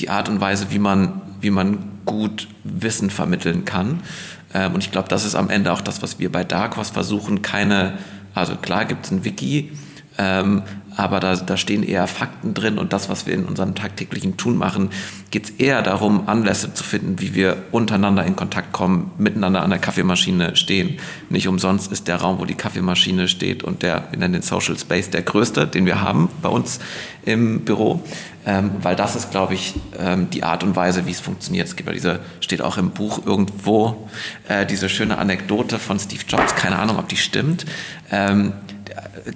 die 0.00 0.10
Art 0.10 0.28
und 0.28 0.40
Weise, 0.40 0.66
wie 0.70 0.78
man, 0.78 1.22
wie 1.40 1.50
man 1.50 1.78
gut 2.04 2.48
Wissen 2.64 3.10
vermitteln 3.10 3.64
kann. 3.64 4.00
Ähm, 4.52 4.74
und 4.74 4.82
ich 4.82 4.92
glaube, 4.92 5.08
das 5.08 5.24
ist 5.24 5.34
am 5.34 5.50
Ende 5.50 5.72
auch 5.72 5.80
das, 5.80 6.02
was 6.02 6.18
wir 6.18 6.30
bei 6.30 6.44
Dark 6.44 6.76
Horse 6.76 6.92
versuchen. 6.92 7.42
Keine, 7.42 7.98
also 8.34 8.56
klar 8.56 8.84
gibt 8.84 9.06
es 9.06 9.10
ein 9.10 9.24
Wiki, 9.24 9.72
ähm, 10.18 10.62
aber 10.96 11.20
da, 11.20 11.36
da 11.36 11.56
stehen 11.56 11.82
eher 11.82 12.06
Fakten 12.06 12.54
drin 12.54 12.78
und 12.78 12.92
das, 12.92 13.08
was 13.08 13.26
wir 13.26 13.34
in 13.34 13.44
unserem 13.44 13.74
tagtäglichen 13.74 14.36
Tun 14.36 14.56
machen, 14.56 14.90
geht 15.30 15.44
es 15.44 15.50
eher 15.50 15.82
darum, 15.82 16.28
Anlässe 16.28 16.72
zu 16.74 16.84
finden, 16.84 17.20
wie 17.20 17.34
wir 17.34 17.56
untereinander 17.72 18.24
in 18.24 18.36
Kontakt 18.36 18.72
kommen, 18.72 19.10
miteinander 19.18 19.62
an 19.62 19.70
der 19.70 19.78
Kaffeemaschine 19.78 20.56
stehen. 20.56 20.98
Nicht 21.28 21.48
umsonst 21.48 21.90
ist 21.90 22.08
der 22.08 22.16
Raum, 22.16 22.38
wo 22.38 22.44
die 22.44 22.54
Kaffeemaschine 22.54 23.28
steht 23.28 23.62
und 23.62 23.82
der, 23.82 24.04
wir 24.10 24.18
nennen 24.18 24.34
den 24.34 24.42
Social 24.42 24.78
Space, 24.78 25.10
der 25.10 25.22
größte, 25.22 25.66
den 25.66 25.86
wir 25.86 26.00
haben 26.00 26.28
bei 26.42 26.48
uns 26.48 26.78
im 27.24 27.60
Büro, 27.64 28.02
ähm, 28.46 28.72
weil 28.82 28.94
das 28.94 29.16
ist, 29.16 29.30
glaube 29.30 29.54
ich, 29.54 29.74
ähm, 29.98 30.28
die 30.30 30.44
Art 30.44 30.62
und 30.62 30.76
Weise, 30.76 31.06
wie 31.06 31.10
es 31.10 31.20
funktioniert. 31.20 31.66
Es 31.66 31.76
gibt 31.76 31.88
ja 31.88 31.94
diese, 31.94 32.20
steht 32.40 32.62
auch 32.62 32.76
im 32.76 32.90
Buch 32.90 33.24
irgendwo, 33.26 34.08
äh, 34.48 34.66
diese 34.66 34.88
schöne 34.88 35.18
Anekdote 35.18 35.78
von 35.78 35.98
Steve 35.98 36.22
Jobs, 36.28 36.54
keine 36.54 36.78
Ahnung, 36.78 36.98
ob 36.98 37.08
die 37.08 37.16
stimmt. 37.16 37.64
Ähm, 38.10 38.52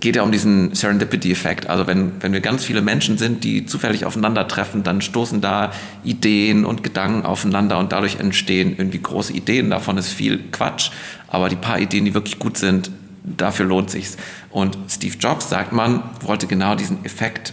geht 0.00 0.16
ja 0.16 0.22
um 0.22 0.32
diesen 0.32 0.74
Serendipity-Effekt. 0.74 1.68
Also 1.68 1.86
wenn, 1.86 2.12
wenn 2.20 2.32
wir 2.32 2.40
ganz 2.40 2.64
viele 2.64 2.82
Menschen 2.82 3.18
sind, 3.18 3.44
die 3.44 3.66
zufällig 3.66 4.04
aufeinandertreffen, 4.04 4.82
dann 4.82 5.00
stoßen 5.00 5.40
da 5.40 5.72
Ideen 6.04 6.64
und 6.64 6.82
Gedanken 6.82 7.24
aufeinander 7.24 7.78
und 7.78 7.92
dadurch 7.92 8.16
entstehen 8.16 8.74
irgendwie 8.76 9.00
große 9.00 9.32
Ideen. 9.32 9.70
Davon 9.70 9.98
ist 9.98 10.12
viel 10.12 10.38
Quatsch, 10.52 10.90
aber 11.28 11.48
die 11.48 11.56
paar 11.56 11.78
Ideen, 11.78 12.04
die 12.04 12.14
wirklich 12.14 12.38
gut 12.38 12.58
sind, 12.58 12.90
dafür 13.24 13.66
lohnt 13.66 13.90
sich's. 13.90 14.16
Und 14.50 14.78
Steve 14.88 15.16
Jobs, 15.18 15.48
sagt 15.48 15.72
man, 15.72 16.02
wollte 16.20 16.46
genau 16.46 16.74
diesen 16.74 17.04
Effekt 17.04 17.52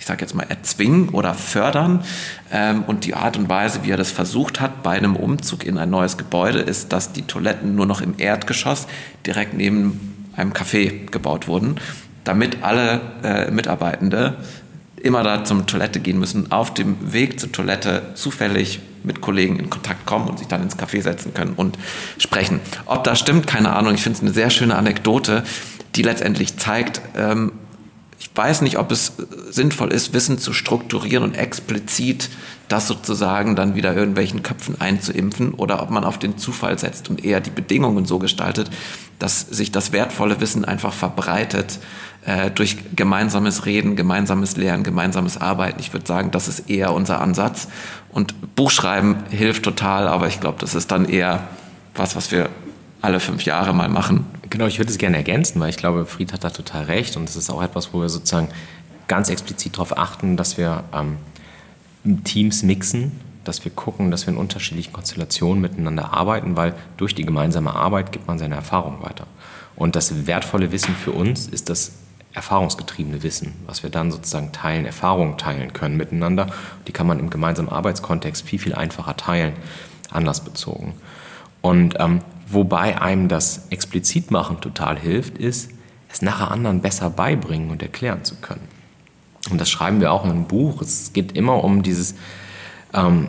ich 0.00 0.06
sage 0.06 0.22
jetzt 0.22 0.34
mal, 0.34 0.44
erzwingen 0.44 1.10
oder 1.10 1.34
fördern. 1.34 2.02
Ähm, 2.50 2.84
und 2.86 3.04
die 3.04 3.14
Art 3.14 3.36
und 3.36 3.50
Weise, 3.50 3.84
wie 3.84 3.90
er 3.90 3.98
das 3.98 4.10
versucht 4.10 4.58
hat 4.58 4.82
bei 4.82 4.92
einem 4.92 5.14
Umzug 5.14 5.62
in 5.62 5.76
ein 5.76 5.90
neues 5.90 6.16
Gebäude, 6.16 6.60
ist, 6.60 6.94
dass 6.94 7.12
die 7.12 7.22
Toiletten 7.22 7.74
nur 7.74 7.84
noch 7.84 8.00
im 8.00 8.14
Erdgeschoss 8.16 8.86
direkt 9.26 9.52
neben 9.52 10.19
einem 10.36 10.52
Café 10.52 11.10
gebaut 11.10 11.48
wurden, 11.48 11.76
damit 12.24 12.62
alle 12.62 13.00
äh, 13.22 13.50
Mitarbeitende 13.50 14.36
immer 15.02 15.22
da 15.22 15.44
zum 15.44 15.66
Toilette 15.66 16.00
gehen 16.00 16.18
müssen, 16.18 16.52
auf 16.52 16.74
dem 16.74 17.12
Weg 17.12 17.40
zur 17.40 17.50
Toilette 17.52 18.02
zufällig 18.14 18.80
mit 19.02 19.20
Kollegen 19.20 19.58
in 19.58 19.70
Kontakt 19.70 20.04
kommen 20.04 20.28
und 20.28 20.38
sich 20.38 20.48
dann 20.48 20.62
ins 20.62 20.78
Café 20.78 21.02
setzen 21.02 21.32
können 21.32 21.54
und 21.56 21.78
sprechen. 22.18 22.60
Ob 22.86 23.04
das 23.04 23.18
stimmt, 23.18 23.46
keine 23.46 23.74
Ahnung. 23.74 23.94
Ich 23.94 24.02
finde 24.02 24.18
es 24.18 24.22
eine 24.22 24.32
sehr 24.32 24.50
schöne 24.50 24.76
Anekdote, 24.76 25.42
die 25.94 26.02
letztendlich 26.02 26.56
zeigt, 26.58 27.00
ähm, 27.16 27.52
ich 28.18 28.30
weiß 28.34 28.60
nicht, 28.60 28.78
ob 28.78 28.92
es 28.92 29.14
sinnvoll 29.50 29.92
ist, 29.92 30.12
Wissen 30.12 30.38
zu 30.38 30.52
strukturieren 30.52 31.24
und 31.24 31.34
explizit 31.36 32.28
das 32.70 32.86
sozusagen 32.86 33.56
dann 33.56 33.74
wieder 33.74 33.94
irgendwelchen 33.96 34.42
Köpfen 34.42 34.80
einzuimpfen 34.80 35.54
oder 35.54 35.82
ob 35.82 35.90
man 35.90 36.04
auf 36.04 36.18
den 36.18 36.38
Zufall 36.38 36.78
setzt 36.78 37.10
und 37.10 37.24
eher 37.24 37.40
die 37.40 37.50
Bedingungen 37.50 38.06
so 38.06 38.18
gestaltet, 38.20 38.70
dass 39.18 39.40
sich 39.40 39.72
das 39.72 39.92
wertvolle 39.92 40.40
Wissen 40.40 40.64
einfach 40.64 40.92
verbreitet 40.92 41.80
äh, 42.24 42.50
durch 42.50 42.76
gemeinsames 42.94 43.66
Reden, 43.66 43.96
gemeinsames 43.96 44.56
Lernen, 44.56 44.84
gemeinsames 44.84 45.40
Arbeiten. 45.40 45.80
Ich 45.80 45.92
würde 45.92 46.06
sagen, 46.06 46.30
das 46.30 46.46
ist 46.46 46.70
eher 46.70 46.94
unser 46.94 47.20
Ansatz. 47.20 47.66
Und 48.08 48.54
Buchschreiben 48.54 49.16
hilft 49.30 49.64
total, 49.64 50.06
aber 50.06 50.28
ich 50.28 50.38
glaube, 50.40 50.58
das 50.60 50.76
ist 50.76 50.92
dann 50.92 51.06
eher 51.06 51.48
was, 51.96 52.14
was 52.14 52.30
wir 52.30 52.50
alle 53.02 53.18
fünf 53.18 53.44
Jahre 53.44 53.74
mal 53.74 53.88
machen. 53.88 54.26
Genau, 54.48 54.66
ich 54.66 54.78
würde 54.78 54.92
es 54.92 54.98
gerne 54.98 55.16
ergänzen, 55.16 55.58
weil 55.60 55.70
ich 55.70 55.76
glaube, 55.76 56.06
Fried 56.06 56.32
hat 56.32 56.44
da 56.44 56.50
total 56.50 56.84
recht 56.84 57.16
und 57.16 57.28
es 57.28 57.34
ist 57.34 57.50
auch 57.50 57.62
etwas, 57.62 57.92
wo 57.92 58.00
wir 58.00 58.08
sozusagen 58.08 58.48
ganz 59.08 59.28
explizit 59.28 59.74
darauf 59.74 59.98
achten, 59.98 60.36
dass 60.36 60.56
wir 60.56 60.84
ähm, 60.94 61.16
Teams 62.24 62.62
mixen, 62.62 63.12
dass 63.44 63.64
wir 63.64 63.72
gucken, 63.72 64.10
dass 64.10 64.26
wir 64.26 64.32
in 64.32 64.38
unterschiedlichen 64.38 64.92
Konstellationen 64.92 65.60
miteinander 65.60 66.12
arbeiten, 66.12 66.56
weil 66.56 66.74
durch 66.96 67.14
die 67.14 67.24
gemeinsame 67.24 67.74
Arbeit 67.74 68.12
gibt 68.12 68.26
man 68.26 68.38
seine 68.38 68.54
Erfahrung 68.54 69.02
weiter. 69.02 69.26
Und 69.76 69.96
das 69.96 70.26
wertvolle 70.26 70.72
Wissen 70.72 70.94
für 70.94 71.12
uns 71.12 71.46
ist 71.46 71.70
das 71.70 71.92
erfahrungsgetriebene 72.32 73.22
Wissen, 73.22 73.54
was 73.66 73.82
wir 73.82 73.90
dann 73.90 74.12
sozusagen 74.12 74.52
teilen, 74.52 74.84
Erfahrungen 74.84 75.36
teilen 75.36 75.72
können 75.72 75.96
miteinander. 75.96 76.46
Die 76.86 76.92
kann 76.92 77.06
man 77.06 77.18
im 77.18 77.30
gemeinsamen 77.30 77.68
Arbeitskontext 77.68 78.46
viel, 78.46 78.58
viel 78.58 78.74
einfacher 78.74 79.16
teilen, 79.16 79.54
anlassbezogen. 80.10 80.94
Und 81.60 81.96
ähm, 81.98 82.20
wobei 82.46 83.00
einem 83.00 83.28
das 83.28 83.66
explizit 83.70 84.30
machen 84.30 84.60
total 84.60 84.98
hilft, 84.98 85.38
ist, 85.38 85.70
es 86.08 86.22
nachher 86.22 86.50
anderen 86.50 86.80
besser 86.80 87.10
beibringen 87.10 87.70
und 87.70 87.82
erklären 87.82 88.24
zu 88.24 88.36
können. 88.36 88.68
Und 89.48 89.60
das 89.60 89.70
schreiben 89.70 90.00
wir 90.00 90.12
auch 90.12 90.24
in 90.24 90.30
einem 90.30 90.44
Buch. 90.44 90.82
Es 90.82 91.12
geht 91.12 91.32
immer 91.36 91.64
um 91.64 91.82
dieses 91.82 92.14
ähm, 92.92 93.28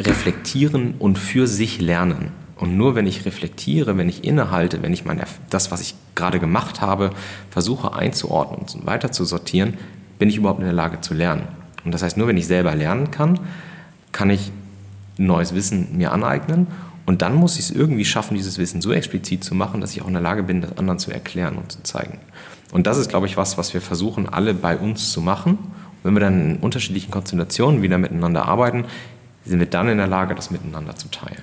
Reflektieren 0.00 0.94
und 0.98 1.18
für 1.18 1.46
sich 1.46 1.80
lernen. 1.80 2.32
Und 2.56 2.76
nur 2.76 2.94
wenn 2.94 3.06
ich 3.06 3.24
reflektiere, 3.24 3.96
wenn 3.96 4.08
ich 4.08 4.24
innehalte, 4.24 4.82
wenn 4.82 4.92
ich 4.92 5.04
mein, 5.04 5.22
das, 5.48 5.70
was 5.70 5.80
ich 5.80 5.94
gerade 6.14 6.40
gemacht 6.40 6.80
habe, 6.80 7.10
versuche 7.50 7.94
einzuordnen 7.94 8.60
und 8.60 8.86
weiter 8.86 9.12
zu 9.12 9.24
sortieren, 9.24 9.74
bin 10.18 10.28
ich 10.28 10.36
überhaupt 10.36 10.58
in 10.58 10.66
der 10.66 10.74
Lage 10.74 11.00
zu 11.00 11.14
lernen. 11.14 11.48
Und 11.84 11.92
das 11.92 12.02
heißt, 12.02 12.16
nur 12.16 12.26
wenn 12.26 12.36
ich 12.36 12.46
selber 12.46 12.74
lernen 12.74 13.10
kann, 13.10 13.40
kann 14.12 14.28
ich 14.28 14.52
neues 15.16 15.54
Wissen 15.54 15.96
mir 15.96 16.12
aneignen 16.12 16.66
und 17.06 17.22
dann 17.22 17.34
muss 17.34 17.54
ich 17.54 17.66
es 17.66 17.70
irgendwie 17.70 18.04
schaffen, 18.04 18.36
dieses 18.36 18.58
Wissen 18.58 18.80
so 18.80 18.92
explizit 18.92 19.42
zu 19.44 19.54
machen, 19.54 19.80
dass 19.80 19.92
ich 19.92 20.02
auch 20.02 20.06
in 20.06 20.12
der 20.12 20.22
Lage 20.22 20.42
bin, 20.42 20.60
das 20.60 20.76
anderen 20.78 20.98
zu 20.98 21.10
erklären 21.10 21.56
und 21.56 21.72
zu 21.72 21.82
zeigen. 21.82 22.18
Und 22.72 22.86
das 22.86 22.98
ist, 22.98 23.10
glaube 23.10 23.26
ich, 23.26 23.36
was, 23.36 23.58
was 23.58 23.74
wir 23.74 23.80
versuchen, 23.80 24.28
alle 24.28 24.54
bei 24.54 24.76
uns 24.76 25.10
zu 25.10 25.20
machen. 25.20 25.52
Und 25.52 26.04
wenn 26.04 26.14
wir 26.14 26.20
dann 26.20 26.50
in 26.52 26.56
unterschiedlichen 26.58 27.10
Konstellationen 27.10 27.82
wieder 27.82 27.98
miteinander 27.98 28.46
arbeiten, 28.46 28.84
sind 29.44 29.58
wir 29.58 29.66
dann 29.66 29.88
in 29.88 29.98
der 29.98 30.06
Lage, 30.06 30.34
das 30.34 30.50
miteinander 30.50 30.94
zu 30.96 31.08
teilen. 31.08 31.42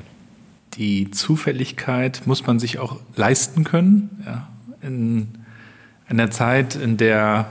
Die 0.76 1.12
Zufälligkeit 1.12 2.22
muss 2.26 2.46
man 2.46 2.60
sich 2.60 2.80
auch 2.80 2.98
leisten 3.16 3.64
können. 3.64 4.24
Ja. 4.26 4.48
In 4.82 5.30
einer 6.08 6.30
Zeit, 6.30 6.76
in 6.76 6.98
der 6.98 7.48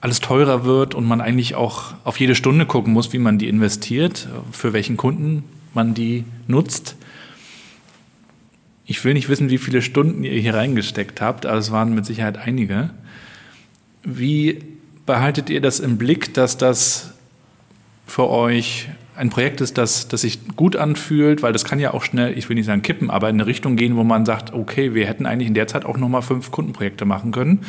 alles 0.00 0.20
teurer 0.20 0.64
wird 0.64 0.94
und 0.94 1.04
man 1.04 1.20
eigentlich 1.20 1.54
auch 1.54 1.94
auf 2.04 2.18
jede 2.18 2.34
Stunde 2.34 2.66
gucken 2.66 2.92
muss, 2.92 3.12
wie 3.12 3.18
man 3.18 3.38
die 3.38 3.48
investiert, 3.48 4.28
für 4.50 4.72
welchen 4.72 4.96
Kunden 4.96 5.44
man 5.74 5.94
die 5.94 6.24
nutzt. 6.46 6.96
Ich 8.84 9.04
will 9.04 9.14
nicht 9.14 9.28
wissen, 9.28 9.50
wie 9.50 9.58
viele 9.58 9.82
Stunden 9.82 10.24
ihr 10.24 10.40
hier 10.40 10.54
reingesteckt 10.54 11.20
habt, 11.20 11.46
aber 11.46 11.58
es 11.58 11.70
waren 11.70 11.94
mit 11.94 12.04
Sicherheit 12.04 12.38
einige. 12.38 12.90
Wie 14.02 14.58
behaltet 15.06 15.50
ihr 15.50 15.60
das 15.60 15.80
im 15.80 15.98
Blick, 15.98 16.34
dass 16.34 16.56
das 16.56 17.14
für 18.06 18.28
euch 18.28 18.88
ein 19.14 19.30
Projekt 19.30 19.60
ist, 19.60 19.78
das, 19.78 20.08
das 20.08 20.22
sich 20.22 20.40
gut 20.56 20.74
anfühlt, 20.74 21.42
weil 21.42 21.52
das 21.52 21.64
kann 21.64 21.78
ja 21.78 21.92
auch 21.92 22.02
schnell, 22.02 22.36
ich 22.36 22.48
will 22.48 22.56
nicht 22.56 22.66
sagen 22.66 22.82
kippen, 22.82 23.10
aber 23.10 23.28
in 23.28 23.36
eine 23.36 23.46
Richtung 23.46 23.76
gehen, 23.76 23.96
wo 23.96 24.04
man 24.04 24.24
sagt, 24.24 24.52
okay, 24.52 24.94
wir 24.94 25.06
hätten 25.06 25.26
eigentlich 25.26 25.48
in 25.48 25.54
der 25.54 25.66
Zeit 25.66 25.84
auch 25.84 25.98
nochmal 25.98 26.22
fünf 26.22 26.50
Kundenprojekte 26.50 27.04
machen 27.04 27.30
können. 27.30 27.60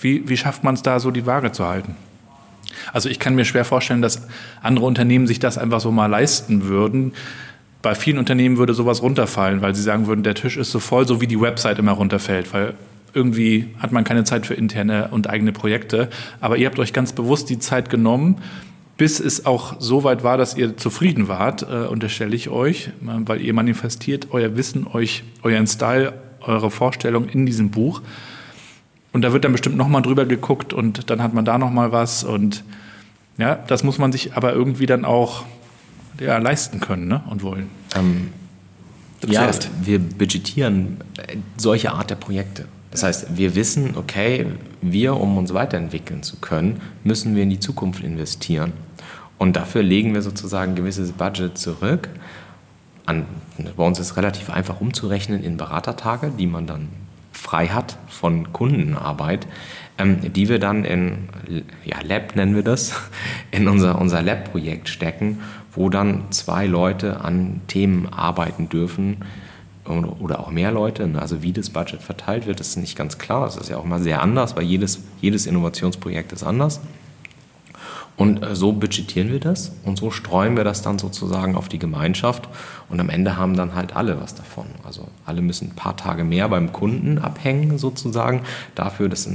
Wie, 0.00 0.28
wie 0.28 0.36
schafft 0.36 0.64
man 0.64 0.74
es 0.74 0.82
da 0.82 1.00
so 1.00 1.10
die 1.10 1.26
Waage 1.26 1.52
zu 1.52 1.66
halten? 1.66 1.96
Also 2.92 3.08
ich 3.08 3.18
kann 3.18 3.34
mir 3.34 3.44
schwer 3.44 3.64
vorstellen, 3.64 4.02
dass 4.02 4.26
andere 4.62 4.86
Unternehmen 4.86 5.26
sich 5.26 5.38
das 5.38 5.58
einfach 5.58 5.80
so 5.80 5.90
mal 5.90 6.06
leisten 6.06 6.64
würden. 6.64 7.12
Bei 7.82 7.96
vielen 7.96 8.18
Unternehmen 8.18 8.58
würde 8.58 8.74
sowas 8.74 9.02
runterfallen, 9.02 9.60
weil 9.60 9.74
sie 9.74 9.82
sagen 9.82 10.06
würden, 10.06 10.22
der 10.22 10.34
Tisch 10.34 10.56
ist 10.56 10.70
so 10.70 10.78
voll, 10.78 11.06
so 11.06 11.20
wie 11.20 11.26
die 11.26 11.40
Website 11.40 11.80
immer 11.80 11.92
runterfällt, 11.92 12.54
weil 12.54 12.74
irgendwie 13.12 13.68
hat 13.78 13.92
man 13.92 14.04
keine 14.04 14.24
Zeit 14.24 14.46
für 14.46 14.54
interne 14.54 15.08
und 15.10 15.28
eigene 15.28 15.52
Projekte. 15.52 16.08
Aber 16.40 16.56
ihr 16.56 16.66
habt 16.66 16.78
euch 16.78 16.92
ganz 16.92 17.12
bewusst 17.12 17.50
die 17.50 17.58
Zeit 17.58 17.90
genommen, 17.90 18.38
bis 18.96 19.20
es 19.20 19.46
auch 19.46 19.76
so 19.80 20.04
weit 20.04 20.22
war, 20.22 20.38
dass 20.38 20.56
ihr 20.56 20.76
zufrieden 20.76 21.26
wart, 21.26 21.62
äh, 21.62 21.86
unterstelle 21.88 22.36
ich 22.36 22.48
euch, 22.50 22.86
äh, 22.86 22.90
weil 23.26 23.40
ihr 23.40 23.52
manifestiert 23.52 24.28
euer 24.30 24.56
Wissen, 24.56 24.86
euch, 24.86 25.24
euren 25.42 25.66
Style, 25.66 26.12
eure 26.40 26.70
Vorstellung 26.70 27.28
in 27.28 27.46
diesem 27.46 27.70
Buch. 27.70 28.00
Und 29.12 29.22
da 29.22 29.32
wird 29.32 29.44
dann 29.44 29.52
bestimmt 29.52 29.76
nochmal 29.76 30.02
drüber 30.02 30.24
geguckt 30.24 30.72
und 30.72 31.10
dann 31.10 31.22
hat 31.22 31.34
man 31.34 31.44
da 31.44 31.58
nochmal 31.58 31.92
was 31.92 32.24
und 32.24 32.64
ja, 33.38 33.56
das 33.56 33.82
muss 33.82 33.98
man 33.98 34.12
sich 34.12 34.34
aber 34.34 34.52
irgendwie 34.52 34.86
dann 34.86 35.04
auch 35.04 35.44
ja, 36.22 36.38
leisten 36.38 36.80
können 36.80 37.08
ne? 37.08 37.22
und 37.28 37.42
wollen. 37.42 37.68
Ähm, 37.94 38.30
ja, 39.26 39.50
wir 39.82 39.98
budgetieren 39.98 40.98
äh, 41.18 41.36
solche 41.56 41.92
Art 41.92 42.10
der 42.10 42.16
Projekte. 42.16 42.66
Das 42.90 43.02
heißt, 43.02 43.36
wir 43.36 43.54
wissen, 43.54 43.96
okay, 43.96 44.46
wir, 44.82 45.16
um 45.16 45.38
uns 45.38 45.54
weiterentwickeln 45.54 46.22
zu 46.22 46.36
können, 46.36 46.80
müssen 47.04 47.34
wir 47.34 47.42
in 47.42 47.50
die 47.50 47.60
Zukunft 47.60 48.04
investieren. 48.04 48.72
Und 49.38 49.56
dafür 49.56 49.82
legen 49.82 50.14
wir 50.14 50.22
sozusagen 50.22 50.72
ein 50.72 50.76
gewisses 50.76 51.12
Budget 51.12 51.56
zurück. 51.56 52.10
An, 53.06 53.24
bei 53.76 53.84
uns 53.84 53.98
ist 53.98 54.10
es 54.10 54.16
relativ 54.16 54.50
einfach 54.50 54.80
umzurechnen 54.80 55.42
in 55.42 55.56
Beratertage, 55.56 56.30
die 56.38 56.46
man 56.46 56.66
dann 56.66 56.88
frei 57.32 57.68
hat 57.68 57.96
von 58.08 58.52
Kundenarbeit, 58.52 59.46
ähm, 59.98 60.32
die 60.32 60.48
wir 60.48 60.58
dann 60.58 60.84
in 60.84 61.28
ja, 61.84 61.96
Lab 62.02 62.36
nennen 62.36 62.54
wir 62.54 62.62
das, 62.62 62.92
in 63.50 63.68
unser, 63.68 64.00
unser 64.00 64.22
Lab-Projekt 64.22 64.88
stecken, 64.88 65.40
wo 65.74 65.88
dann 65.88 66.30
zwei 66.30 66.66
Leute 66.66 67.20
an 67.20 67.60
Themen 67.66 68.12
arbeiten 68.12 68.68
dürfen, 68.68 69.18
oder 69.84 70.40
auch 70.40 70.50
mehr 70.50 70.70
Leute. 70.70 71.08
Ne? 71.08 71.20
Also 71.20 71.42
wie 71.42 71.52
das 71.52 71.70
Budget 71.70 72.02
verteilt 72.02 72.46
wird, 72.46 72.60
ist 72.60 72.76
nicht 72.76 72.96
ganz 72.96 73.18
klar. 73.18 73.44
Das 73.46 73.56
ist 73.56 73.68
ja 73.68 73.78
auch 73.78 73.84
mal 73.84 74.00
sehr 74.00 74.22
anders, 74.22 74.54
weil 74.56 74.62
jedes, 74.62 75.00
jedes 75.20 75.46
Innovationsprojekt 75.46 76.32
ist 76.32 76.44
anders. 76.44 76.80
Und 78.16 78.42
äh, 78.42 78.54
so 78.54 78.72
budgetieren 78.72 79.32
wir 79.32 79.40
das 79.40 79.72
und 79.84 79.98
so 79.98 80.10
streuen 80.10 80.56
wir 80.56 80.64
das 80.64 80.82
dann 80.82 80.98
sozusagen 80.98 81.56
auf 81.56 81.68
die 81.68 81.78
Gemeinschaft 81.78 82.48
und 82.88 83.00
am 83.00 83.08
Ende 83.08 83.36
haben 83.36 83.56
dann 83.56 83.74
halt 83.74 83.96
alle 83.96 84.20
was 84.20 84.34
davon. 84.34 84.66
Also 84.84 85.08
alle 85.24 85.40
müssen 85.40 85.70
ein 85.70 85.76
paar 85.76 85.96
Tage 85.96 86.22
mehr 86.22 86.48
beim 86.48 86.72
Kunden 86.72 87.18
abhängen 87.18 87.78
sozusagen 87.78 88.42
dafür, 88.74 89.08
dass 89.08 89.28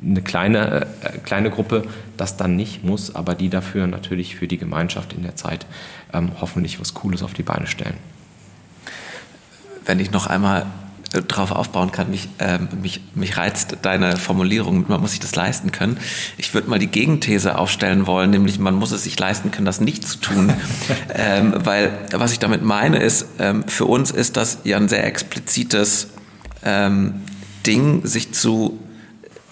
eine 0.00 0.22
kleine, 0.22 0.86
äh, 1.02 1.18
kleine 1.18 1.50
Gruppe 1.50 1.84
das 2.16 2.36
dann 2.36 2.56
nicht 2.56 2.84
muss, 2.84 3.14
aber 3.14 3.34
die 3.34 3.48
dafür 3.48 3.86
natürlich 3.86 4.36
für 4.36 4.48
die 4.48 4.58
Gemeinschaft 4.58 5.12
in 5.12 5.22
der 5.22 5.36
Zeit 5.36 5.66
ähm, 6.12 6.32
hoffentlich 6.40 6.80
was 6.80 6.94
Cooles 6.94 7.22
auf 7.22 7.34
die 7.34 7.42
Beine 7.42 7.66
stellen. 7.66 7.96
Wenn 9.84 9.98
ich 9.98 10.10
noch 10.12 10.26
einmal 10.26 10.66
drauf 11.20 11.50
aufbauen 11.50 11.92
kann. 11.92 12.10
Mich, 12.10 12.28
äh, 12.38 12.58
mich, 12.80 13.00
mich 13.14 13.36
reizt 13.36 13.76
deine 13.82 14.16
Formulierung, 14.16 14.86
man 14.88 15.00
muss 15.00 15.10
sich 15.10 15.20
das 15.20 15.34
leisten 15.34 15.72
können. 15.72 15.98
Ich 16.38 16.54
würde 16.54 16.70
mal 16.70 16.78
die 16.78 16.86
Gegenthese 16.86 17.58
aufstellen 17.58 18.06
wollen, 18.06 18.30
nämlich 18.30 18.58
man 18.58 18.74
muss 18.74 18.92
es 18.92 19.04
sich 19.04 19.18
leisten 19.18 19.50
können, 19.50 19.66
das 19.66 19.80
nicht 19.80 20.06
zu 20.06 20.18
tun. 20.18 20.52
ähm, 21.14 21.54
weil 21.64 21.98
was 22.12 22.32
ich 22.32 22.38
damit 22.38 22.62
meine 22.62 22.98
ist, 22.98 23.26
ähm, 23.38 23.64
für 23.68 23.84
uns 23.84 24.10
ist 24.10 24.36
das 24.36 24.58
ja 24.64 24.76
ein 24.76 24.88
sehr 24.88 25.04
explizites 25.04 26.08
ähm, 26.64 27.22
Ding, 27.66 28.06
sich 28.06 28.32
zu 28.32 28.78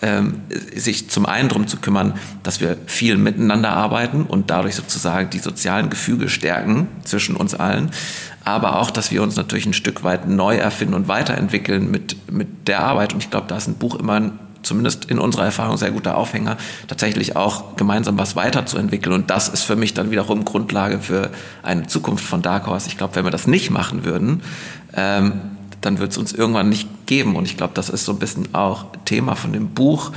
ähm, 0.03 0.43
sich 0.75 1.11
zum 1.11 1.27
einen 1.27 1.49
darum 1.49 1.67
zu 1.67 1.77
kümmern, 1.77 2.15
dass 2.43 2.61
wir 2.61 2.77
viel 2.87 3.17
miteinander 3.17 3.71
arbeiten 3.71 4.23
und 4.23 4.51
dadurch 4.51 4.75
sozusagen 4.75 5.31
die 5.31 5.39
sozialen 5.39 5.91
Gefüge 5.91 6.29
stärken 6.29 6.89
zwischen 7.05 7.37
uns 7.37 7.55
allen 7.55 7.91
aber 8.45 8.79
auch, 8.79 8.91
dass 8.91 9.11
wir 9.11 9.23
uns 9.23 9.37
natürlich 9.37 9.67
ein 9.67 9.75
Stück 9.75 10.03
weit 10.03 10.29
neu 10.29 10.57
erfinden 10.57 10.95
und 10.95 11.09
weiterentwickeln 11.09 11.91
mit, 11.91 12.17
mit 12.31 12.69
der 12.69 12.81
Arbeit. 12.81 13.13
Und 13.13 13.23
ich 13.23 13.31
glaube, 13.31 13.47
da 13.49 13.57
ist 13.57 13.69
ein 13.69 13.75
Buch 13.75 13.97
immer 13.97 14.15
ein, 14.15 14.39
zumindest 14.63 15.07
in 15.07 15.19
unserer 15.19 15.45
Erfahrung 15.45 15.77
sehr 15.77 15.91
guter 15.91 16.17
Aufhänger, 16.17 16.57
tatsächlich 16.89 17.37
auch 17.37 17.77
gemeinsam 17.77 18.19
was 18.19 18.37
weiterzuentwickeln. 18.37 19.15
Und 19.15 19.31
das 19.31 19.49
ist 19.49 19.65
für 19.65 19.77
mich 19.77 19.95
dann 19.95 20.11
wiederum 20.11 20.45
Grundlage 20.45 21.01
für 21.01 21.31
eine 21.63 21.87
Zukunft 21.87 22.25
von 22.25 22.43
Dark 22.43 22.67
Horse. 22.67 22.89
Ich 22.89 22.97
glaube, 22.97 23.15
wenn 23.17 23.25
wir 23.25 23.31
das 23.31 23.47
nicht 23.47 23.71
machen 23.71 24.05
würden, 24.05 24.43
ähm, 24.95 25.41
dann 25.81 25.99
wird 25.99 26.13
es 26.13 26.19
uns 26.19 26.33
irgendwann 26.33 26.69
nicht 26.69 26.89
geben. 27.07 27.37
Und 27.37 27.45
ich 27.45 27.57
glaube, 27.57 27.75
das 27.75 27.89
ist 27.89 28.05
so 28.05 28.13
ein 28.13 28.19
bisschen 28.19 28.55
auch 28.55 28.87
Thema 29.05 29.35
von 29.35 29.53
dem 29.53 29.71
Buch. 29.71 30.13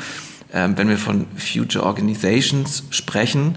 Ähm, 0.53 0.77
wenn 0.77 0.89
wir 0.89 0.97
von 0.97 1.25
Future 1.37 1.85
Organizations 1.85 2.83
sprechen, 2.89 3.55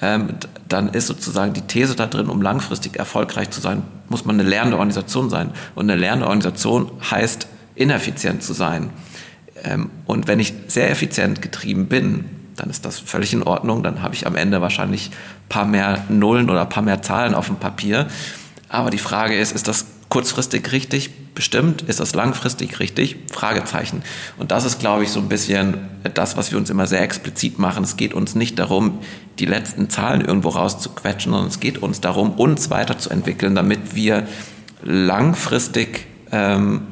ähm, 0.00 0.34
dann 0.68 0.88
ist 0.88 1.06
sozusagen 1.06 1.52
die 1.52 1.62
These 1.62 1.96
da 1.96 2.06
drin, 2.06 2.28
um 2.28 2.40
langfristig 2.40 2.96
erfolgreich 2.96 3.50
zu 3.50 3.60
sein, 3.60 3.82
muss 4.08 4.24
man 4.24 4.38
eine 4.38 4.48
lernende 4.48 4.76
Organisation 4.76 5.28
sein. 5.30 5.50
Und 5.74 5.90
eine 5.90 6.00
lernende 6.00 6.26
Organisation 6.26 6.90
heißt, 7.10 7.48
ineffizient 7.74 8.42
zu 8.42 8.52
sein. 8.52 8.90
Ähm, 9.64 9.90
und 10.06 10.28
wenn 10.28 10.40
ich 10.40 10.54
sehr 10.68 10.90
effizient 10.90 11.42
getrieben 11.42 11.86
bin, 11.86 12.24
dann 12.56 12.70
ist 12.70 12.84
das 12.84 12.98
völlig 12.98 13.32
in 13.32 13.42
Ordnung. 13.42 13.82
Dann 13.82 14.02
habe 14.02 14.14
ich 14.14 14.26
am 14.26 14.36
Ende 14.36 14.60
wahrscheinlich 14.60 15.10
ein 15.10 15.48
paar 15.48 15.64
mehr 15.64 16.04
Nullen 16.08 16.50
oder 16.50 16.62
ein 16.62 16.68
paar 16.68 16.82
mehr 16.82 17.02
Zahlen 17.02 17.34
auf 17.34 17.46
dem 17.46 17.56
Papier. 17.56 18.08
Aber 18.68 18.90
die 18.90 18.98
Frage 18.98 19.38
ist, 19.38 19.52
ist 19.52 19.68
das 19.68 19.86
kurzfristig 20.08 20.72
richtig? 20.72 21.10
Bestimmt. 21.34 21.82
Ist 21.82 22.00
das 22.00 22.14
langfristig 22.14 22.80
richtig? 22.80 23.16
Fragezeichen. 23.30 24.02
Und 24.38 24.50
das 24.50 24.64
ist, 24.64 24.80
glaube 24.80 25.04
ich, 25.04 25.10
so 25.10 25.20
ein 25.20 25.28
bisschen 25.28 25.78
das, 26.14 26.36
was 26.36 26.50
wir 26.50 26.58
uns 26.58 26.70
immer 26.70 26.86
sehr 26.86 27.02
explizit 27.02 27.58
machen. 27.58 27.84
Es 27.84 27.96
geht 27.96 28.14
uns 28.14 28.34
nicht 28.34 28.58
darum, 28.58 28.98
die 29.38 29.44
letzten 29.44 29.90
Zahlen 29.90 30.20
irgendwo 30.20 30.48
rauszuquetschen, 30.48 31.32
sondern 31.32 31.48
es 31.48 31.60
geht 31.60 31.78
uns 31.78 32.00
darum, 32.00 32.32
uns 32.32 32.70
weiterzuentwickeln, 32.70 33.54
damit 33.54 33.94
wir 33.94 34.26
langfristig 34.82 36.06
ähm, 36.32 36.82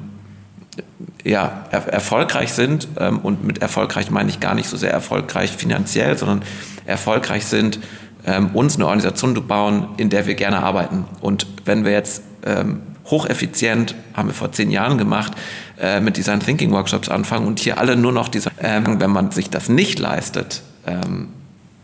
ja, 1.25 1.65
er 1.71 1.89
erfolgreich 1.89 2.53
sind. 2.53 2.89
Ähm, 2.99 3.19
und 3.19 3.45
mit 3.45 3.63
erfolgreich 3.63 4.11
meine 4.11 4.29
ich 4.29 4.41
gar 4.41 4.55
nicht 4.55 4.69
so 4.69 4.77
sehr 4.77 4.93
erfolgreich 4.93 5.51
finanziell, 5.51 6.17
sondern 6.17 6.43
erfolgreich 6.85 7.47
sind, 7.47 7.81
ähm, 8.27 8.51
uns 8.55 8.77
eine 8.77 8.87
Organisation 8.87 9.35
zu 9.35 9.43
bauen, 9.43 9.89
in 9.97 10.11
der 10.11 10.27
wir 10.27 10.35
gerne 10.35 10.63
arbeiten. 10.63 11.05
Und 11.21 11.47
wenn 11.65 11.85
wir 11.85 11.93
jetzt 11.93 12.23
ähm, 12.45 12.83
hocheffizient, 13.07 13.95
haben 14.14 14.29
wir 14.29 14.35
vor 14.35 14.53
zehn 14.53 14.71
Jahren 14.71 14.99
gemacht, 14.99 15.33
äh, 15.79 16.01
mit 16.01 16.16
Design 16.16 16.40
Thinking 16.40 16.73
Workshops 16.73 17.09
anfangen 17.09 17.47
und 17.47 17.61
hier 17.61 17.79
alle 17.79 17.97
nur 17.97 18.12
noch 18.12 18.29
diese, 18.29 18.51
ähm, 18.61 19.01
wenn 19.01 19.11
man 19.11 19.31
sich 19.31 19.51
das 19.51 19.69
nicht 19.69 19.99
leistet, 19.99 20.62
ähm, 20.87 21.29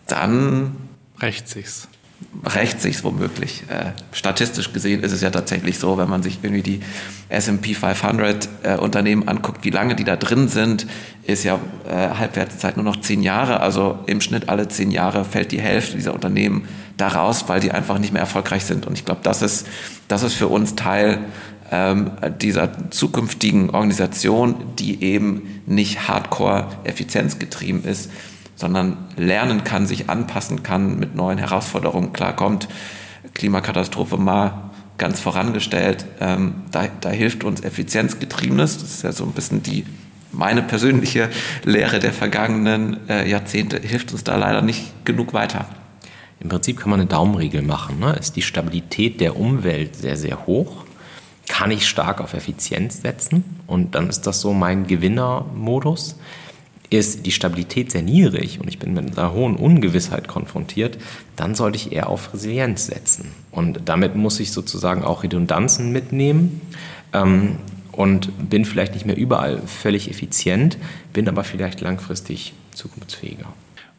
dann 0.07 0.77
rächt 1.21 1.49
sich's. 1.49 1.89
Rächt 2.45 2.81
sich's 2.81 3.03
womöglich. 3.03 3.65
Äh, 3.69 3.93
statistisch 4.13 4.73
gesehen 4.73 5.03
ist 5.03 5.13
es 5.13 5.21
ja 5.23 5.31
tatsächlich 5.31 5.79
so, 5.79 5.99
wenn 5.99 6.09
man 6.09 6.23
sich 6.23 6.39
irgendwie 6.43 6.63
die 6.63 6.81
S&P 7.29 7.75
500 7.75 8.49
äh, 8.63 8.77
Unternehmen 8.77 9.27
anguckt, 9.27 9.65
wie 9.65 9.71
lange 9.71 9.97
die 9.97 10.05
da 10.05 10.17
drin 10.17 10.49
sind, 10.49 10.87
ist 11.25 11.45
ja 11.45 11.59
äh, 11.89 12.17
Halbwertszeit 12.17 12.77
nur 12.77 12.85
noch 12.85 13.01
zehn 13.01 13.23
Jahre. 13.23 13.61
Also 13.61 13.99
im 14.07 14.21
Schnitt 14.21 14.49
alle 14.49 14.69
zehn 14.69 14.91
Jahre 14.91 15.25
fällt 15.25 15.51
die 15.51 15.61
Hälfte 15.61 15.97
dieser 15.97 16.15
Unternehmen 16.15 16.69
da 16.97 17.09
raus, 17.09 17.45
weil 17.49 17.61
die 17.61 17.73
einfach 17.73 17.99
nicht 17.99 18.13
mehr 18.13 18.21
erfolgreich 18.21 18.65
sind. 18.65 18.87
Und 18.87 18.95
ich 18.95 19.05
glaube, 19.05 19.21
das 19.23 19.43
ist, 19.43 19.67
das 20.09 20.23
ist 20.23 20.35
für 20.35 20.49
uns 20.49 20.75
Teil 20.75 21.19
ähm, 21.71 22.13
dieser 22.41 22.91
zukünftigen 22.91 23.71
Organisation, 23.71 24.57
die 24.79 25.03
eben 25.03 25.63
nicht 25.67 26.09
hardcore 26.09 26.69
effizienzgetrieben 26.85 27.85
ist, 27.85 28.11
sondern 28.57 28.97
lernen 29.17 29.65
kann, 29.65 29.87
sich 29.87 30.11
anpassen 30.11 30.63
kann, 30.63 30.99
mit 30.99 31.17
neuen 31.17 31.39
Herausforderungen 31.39 32.13
klarkommt. 32.13 32.69
Klimakatastrophe 33.35 34.19
mal 34.19 34.71
ganz 34.99 35.19
vorangestellt. 35.19 36.05
Ähm, 36.21 36.55
da, 36.71 36.87
da 37.01 37.11
hilft 37.11 37.45
uns 37.45 37.63
Effizienzgetriebenes. 37.63 38.79
Das 38.79 38.91
ist 38.91 39.03
ja 39.03 39.13
so 39.13 39.25
ein 39.25 39.33
bisschen 39.33 39.63
die 39.63 39.85
meine 40.33 40.63
persönliche 40.63 41.29
Lehre 41.65 41.99
der 41.99 42.13
vergangenen 42.13 43.09
äh, 43.09 43.29
Jahrzehnte 43.29 43.79
hilft 43.79 44.13
uns 44.13 44.25
da 44.25 44.37
leider 44.37 44.63
nicht 44.63 45.05
genug 45.05 45.35
weiter. 45.35 45.67
Im 46.43 46.49
Prinzip 46.49 46.79
kann 46.79 46.91
man 46.91 47.01
eine 47.01 47.09
Daumenregel 47.09 47.63
machen. 47.63 48.01
Ne? 48.01 48.17
Ist 48.19 48.35
die 48.35 48.43
Stabilität 48.43 49.21
der 49.21 49.37
Umwelt 49.37 49.95
sehr, 49.95 50.17
sehr 50.17 50.47
hoch? 50.47 50.85
Kann 51.47 51.71
ich 51.71 51.87
stark 51.87 52.21
auf 52.21 52.35
Effizienz 52.35 53.03
setzen? 53.03 53.45
Und 53.67 53.95
dann 53.95 54.09
ist 54.09 54.23
das 54.23 54.41
so 54.41 54.53
mein 54.53 54.87
Gewinnermodus 54.87 56.17
ist 56.93 57.25
die 57.25 57.33
Stabilität 57.33 57.91
sehr 57.91 58.03
niedrig 58.03 58.61
und 58.61 58.69
ich 58.69 58.79
bin 58.79 58.93
mit 58.93 59.19
einer 59.19 59.33
hohen 59.33 59.57
Ungewissheit 59.57 60.29
konfrontiert, 60.29 60.99
dann 61.37 61.55
sollte 61.55 61.77
ich 61.77 61.93
eher 61.93 62.11
auf 62.11 62.35
Resilienz 62.35 62.87
setzen. 62.87 63.33
Und 63.51 63.81
damit 63.87 64.15
muss 64.15 64.39
ich 64.41 64.53
sozusagen 64.53 65.03
auch 65.03 65.23
Redundanzen 65.23 65.91
mitnehmen 65.91 66.61
ähm, 67.15 67.57
und 67.93 68.51
bin 68.51 68.67
vielleicht 68.67 68.93
nicht 68.93 69.07
mehr 69.07 69.17
überall 69.17 69.63
völlig 69.67 70.11
effizient, 70.11 70.77
bin 71.15 71.29
aber 71.29 71.45
vielleicht 71.45 71.81
langfristig 71.81 72.53
zukunftsfähiger. 72.75 73.47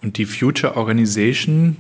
Und 0.04 0.18
die 0.18 0.26
Future 0.26 0.78
Organization, 0.78 1.78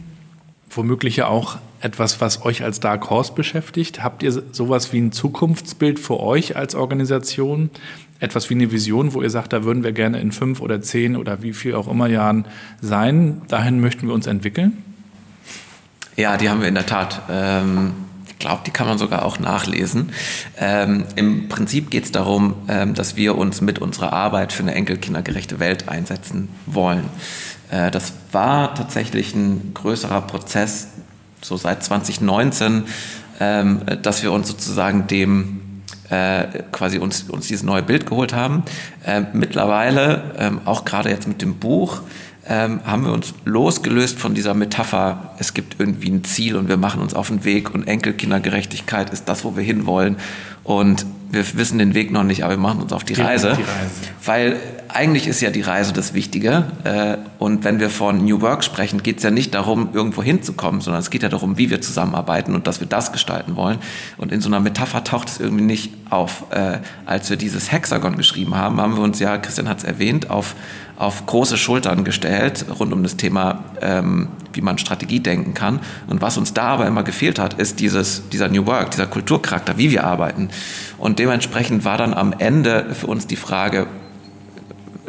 womöglich 0.76 1.18
ja 1.18 1.28
auch 1.28 1.58
etwas, 1.82 2.22
was 2.22 2.46
euch 2.46 2.64
als 2.64 2.80
Dark 2.80 3.10
Horse 3.10 3.34
beschäftigt. 3.34 4.04
Habt 4.04 4.24
ihr 4.24 4.32
sowas 4.32 4.94
wie 4.94 5.00
ein 5.00 5.12
Zukunftsbild 5.12 6.00
für 6.00 6.20
euch 6.20 6.56
als 6.56 6.76
Organisation? 6.76 7.70
etwas 8.24 8.50
wie 8.50 8.54
eine 8.54 8.72
Vision, 8.72 9.14
wo 9.14 9.22
ihr 9.22 9.30
sagt, 9.30 9.52
da 9.52 9.66
würden 9.66 9.84
wir 9.84 9.92
gerne 9.92 10.20
in 10.22 10.32
fünf 10.32 10.62
oder 10.62 10.82
zehn 10.82 11.18
oder 11.18 11.44
wie 11.44 11.52
viel 11.52 11.76
auch 11.76 11.90
immer 11.90 12.08
Jahren 12.08 12.46
sein. 12.82 13.42
Dahin 13.50 13.82
möchten 13.82 14.08
wir 14.08 14.14
uns 14.14 14.28
entwickeln? 14.28 14.82
Ja, 16.16 16.38
die 16.38 16.50
haben 16.50 16.62
wir 16.62 16.70
in 16.70 16.76
der 16.76 16.86
Tat. 16.86 17.22
Ähm, 17.30 17.92
ich 18.30 18.40
glaube, 18.40 18.62
die 18.66 18.72
kann 18.72 18.88
man 18.88 18.98
sogar 18.98 19.26
auch 19.26 19.40
nachlesen. 19.40 20.12
Ähm, 20.58 21.04
Im 21.18 21.50
Prinzip 21.50 21.90
geht 21.92 22.06
es 22.06 22.12
darum, 22.12 22.56
ähm, 22.70 22.94
dass 22.94 23.18
wir 23.18 23.38
uns 23.38 23.60
mit 23.60 23.80
unserer 23.80 24.14
Arbeit 24.14 24.54
für 24.54 24.64
eine 24.64 24.74
enkelkindergerechte 24.74 25.60
Welt 25.60 25.90
einsetzen 25.90 26.48
wollen. 26.66 27.06
Äh, 27.74 27.92
das 27.92 28.14
war 28.32 28.76
tatsächlich 28.76 29.34
ein 29.34 29.72
größerer 29.74 30.22
Prozess, 30.22 30.90
so 31.42 31.58
seit 31.58 31.84
2019, 31.84 32.84
ähm, 33.40 33.82
dass 34.02 34.22
wir 34.22 34.32
uns 34.32 34.48
sozusagen 34.48 35.08
dem 35.08 35.60
äh, 36.10 36.64
quasi 36.72 37.00
uns, 37.00 37.24
uns 37.24 37.48
dieses 37.48 37.64
neue 37.64 37.82
Bild 37.82 38.06
geholt 38.06 38.34
haben. 38.34 38.64
Äh, 39.06 39.24
mittlerweile, 39.34 40.36
ähm, 40.38 40.62
auch 40.66 40.86
gerade 40.86 41.10
jetzt 41.10 41.28
mit 41.28 41.42
dem 41.42 41.56
Buch, 41.56 42.02
ähm, 42.48 42.82
haben 42.86 43.06
wir 43.06 43.14
uns 43.14 43.34
losgelöst 43.46 44.20
von 44.20 44.34
dieser 44.34 44.54
Metapher, 44.54 45.34
es 45.40 45.54
gibt 45.54 45.80
irgendwie 45.80 46.10
ein 46.10 46.24
Ziel 46.24 46.58
und 46.58 46.68
wir 46.68 46.78
machen 46.78 47.02
uns 47.02 47.14
auf 47.14 47.30
den 47.30 47.46
Weg 47.46 47.74
und 47.74 47.88
Enkelkindergerechtigkeit 47.88 49.12
ist 49.12 49.30
das, 49.30 49.46
wo 49.46 49.56
wir 49.56 49.64
hinwollen. 49.64 50.18
Und 50.64 51.06
wir 51.30 51.58
wissen 51.58 51.80
den 51.80 51.94
Weg 51.94 52.12
noch 52.12 52.24
nicht, 52.24 52.44
aber 52.44 52.54
wir 52.54 52.60
machen 52.60 52.82
uns 52.82 52.94
auf 52.94 53.04
die, 53.04 53.16
Reise, 53.16 53.56
die 53.58 53.64
Reise. 53.64 53.92
Weil 54.24 54.56
eigentlich 54.88 55.28
ist 55.28 55.42
ja 55.42 55.50
die 55.50 55.62
Reise 55.62 55.92
das 55.92 56.14
Wichtige. 56.14 56.66
Äh, 56.84 57.18
und 57.40 57.64
wenn 57.64 57.80
wir 57.80 57.90
von 57.90 58.24
New 58.24 58.42
Work 58.42 58.64
sprechen, 58.64 59.02
geht 59.02 59.18
es 59.18 59.24
ja 59.24 59.32
nicht 59.32 59.54
darum, 59.56 59.90
irgendwo 59.94 60.22
hinzukommen, 60.22 60.82
sondern 60.82 61.02
es 61.02 61.10
geht 61.10 61.24
ja 61.24 61.30
darum, 61.30 61.58
wie 61.58 61.72
wir 61.72 61.82
zusammenarbeiten 61.82 62.54
und 62.54 62.68
dass 62.68 62.80
wir 62.80 62.88
das 62.88 63.12
gestalten 63.12 63.56
wollen. 63.56 63.80
Und 64.18 64.32
in 64.32 64.42
so 64.42 64.48
einer 64.48 64.60
Metapher 64.60 65.04
taucht 65.04 65.30
es 65.30 65.40
irgendwie 65.40 65.64
nicht 65.64 65.92
auf. 66.12 66.46
Äh, 66.52 66.80
als 67.06 67.30
wir 67.30 67.38
dieses 67.38 67.72
Hexagon 67.72 68.16
geschrieben 68.16 68.56
haben, 68.56 68.80
haben 68.80 68.96
wir 68.96 69.04
uns 69.04 69.20
ja, 69.20 69.38
Christian 69.40 69.68
hat 69.68 69.80
es 69.80 69.84
erwähnt, 69.84 70.30
auf, 70.30 70.56
auf 70.98 71.26
große 71.26 71.58
Schultern 71.58 72.04
gestellt 72.04 72.66
rund 72.80 72.94
um 72.94 73.04
das 73.04 73.18
Thema, 73.18 73.64
ähm, 73.82 74.28
wie 74.54 74.62
man 74.62 74.78
Strategie 74.78 75.20
denken 75.20 75.54
kann. 75.54 75.80
Und 76.08 76.22
was 76.22 76.38
uns 76.38 76.54
da 76.54 76.68
aber 76.68 76.88
immer 76.88 77.04
gefehlt 77.04 77.40
hat, 77.40 77.56
ist 77.56 77.80
dieses, 77.80 78.30
dieser 78.30 78.48
New 78.48 78.66
Work, 78.68 78.92
dieser 78.92 79.08
Kulturcharakter, 79.08 79.78
wie 79.78 79.92
wir 79.92 80.04
arbeiten. 80.04 80.50
Und 80.98 81.20
dementsprechend 81.20 81.84
war 81.84 81.98
dann 81.98 82.14
am 82.14 82.34
Ende 82.38 82.94
für 82.94 83.08
uns 83.08 83.28
die 83.28 83.36
Frage, 83.36 83.88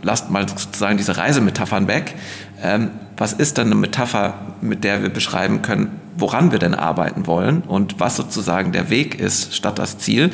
lasst 0.03 0.31
mal 0.31 0.49
sozusagen 0.49 0.97
diese 0.97 1.17
Reisemetaphern 1.17 1.87
weg. 1.87 2.15
Ähm, 2.63 2.91
was 3.17 3.33
ist 3.33 3.59
denn 3.59 3.67
eine 3.67 3.75
Metapher, 3.75 4.35
mit 4.61 4.85
der 4.85 5.03
wir 5.03 5.11
beschreiben 5.11 5.63
können, 5.63 6.01
woran 6.17 6.51
wir 6.51 6.59
denn 6.59 6.75
arbeiten 6.75 7.27
wollen 7.27 7.63
und 7.63 8.01
was 8.01 8.17
sozusagen 8.17 8.73
der 8.73 8.91
Weg 8.91 9.21
ist 9.21 9.55
statt 9.55 9.79
das 9.79 9.99
Ziel? 9.99 10.31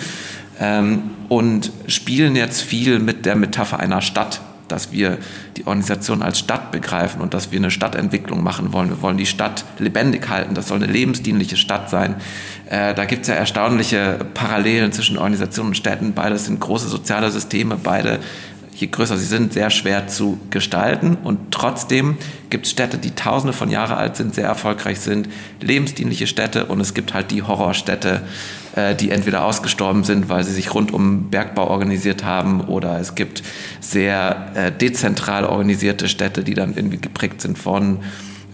Ähm, 0.61 1.03
und 1.29 1.73
spielen 1.87 2.37
jetzt 2.37 2.63
viel 2.63 2.99
mit 2.99 3.27
der 3.27 3.37
Metapher 3.37 3.81
einer 3.81 4.01
Stadt 4.01 4.41
dass 4.71 4.93
wir 4.93 5.19
die 5.57 5.67
Organisation 5.67 6.23
als 6.23 6.39
Stadt 6.39 6.71
begreifen 6.71 7.21
und 7.21 7.35
dass 7.35 7.53
wir 7.53 7.59
eine 7.59 7.71
Stadtentwicklung 7.71 8.43
machen 8.43 8.73
wollen. 8.73 8.89
Wir 8.89 9.03
wollen 9.03 9.17
die 9.17 9.27
Stadt 9.27 9.65
lebendig 9.79 10.29
halten. 10.29 10.55
Das 10.55 10.69
soll 10.69 10.83
eine 10.83 10.91
lebensdienliche 10.91 11.57
Stadt 11.57 11.91
sein. 11.91 12.17
Äh, 12.67 12.95
da 12.95 13.05
gibt 13.05 13.23
es 13.23 13.29
ja 13.29 13.35
erstaunliche 13.35 14.19
Parallelen 14.35 14.93
zwischen 14.93 15.19
Organisationen 15.19 15.71
und 15.71 15.77
Städten. 15.77 16.13
Beides 16.15 16.47
sind 16.47 16.61
große 16.61 16.89
soziale 16.89 17.31
Systeme. 17.31 17.77
Beide, 17.83 18.21
je 18.75 18.87
größer 18.87 19.17
sie 19.17 19.27
sind, 19.27 19.53
sehr 19.53 19.71
schwer 19.71 20.09
zu 20.09 20.39
gestalten. 20.51 21.17
Und 21.23 21.51
trotzdem 21.51 22.17
gibt 22.51 22.67
Städte, 22.67 22.99
die 22.99 23.13
tausende 23.13 23.53
von 23.53 23.71
Jahren 23.71 23.97
alt 23.97 24.17
sind, 24.17 24.35
sehr 24.35 24.47
erfolgreich 24.47 25.01
sind, 25.01 25.29
lebensdienliche 25.61 26.27
Städte. 26.27 26.67
Und 26.67 26.81
es 26.81 26.95
gibt 26.95 27.15
halt 27.15 27.31
die 27.31 27.43
Horrorstädte, 27.43 28.23
äh, 28.75 28.95
die 28.95 29.11
entweder 29.11 29.45
ausgestorben 29.45 30.05
sind, 30.05 30.29
weil 30.29 30.45
sie 30.45 30.53
sich 30.53 30.75
rund 30.75 30.93
um 30.93 31.31
Bergbau 31.31 31.69
organisiert 31.69 32.25
haben, 32.25 32.61
oder 32.63 32.99
es 33.01 33.15
gibt 33.15 33.43
sehr 33.81 34.51
äh, 34.55 34.73
dezentral 34.73 35.45
organisierte 35.45 36.09
Städte, 36.09 36.45
die 36.45 36.55
dann 36.55 36.75
irgendwie 36.75 36.99
geprägt 36.99 37.41
sind 37.41 37.59
von 37.59 38.01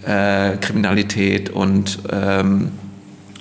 äh, 0.04 0.56
Kriminalität 0.59 1.50
und 1.50 1.98
ähm, 2.12 2.72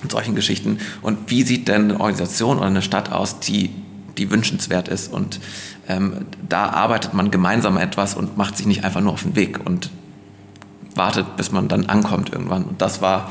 solchen 0.10 0.36
Geschichten. 0.36 0.80
Und 1.02 1.18
wie 1.28 1.44
sieht 1.44 1.68
denn 1.68 1.92
eine 1.92 2.00
Organisation 2.00 2.58
oder 2.58 2.68
eine 2.68 2.82
Stadt 2.82 3.12
aus, 3.12 3.40
die, 3.40 3.72
die 4.18 4.32
wünschenswert 4.32 4.88
ist? 4.88 5.12
Und 5.12 5.40
ähm, 5.88 6.26
da 6.48 6.70
arbeitet 6.70 7.14
man 7.14 7.32
gemeinsam 7.32 7.78
etwas 7.78 8.16
und 8.16 8.38
macht 8.38 8.58
sich 8.58 8.66
nicht 8.66 8.84
einfach 8.84 9.02
nur 9.02 9.14
auf 9.14 9.24
den 9.24 9.36
Weg 9.36 9.60
und 9.66 9.90
wartet, 10.96 11.36
bis 11.38 11.52
man 11.52 11.68
dann 11.68 11.86
ankommt 11.86 12.32
irgendwann. 12.32 12.64
Und 12.64 12.82
das 12.82 13.02
war 13.02 13.30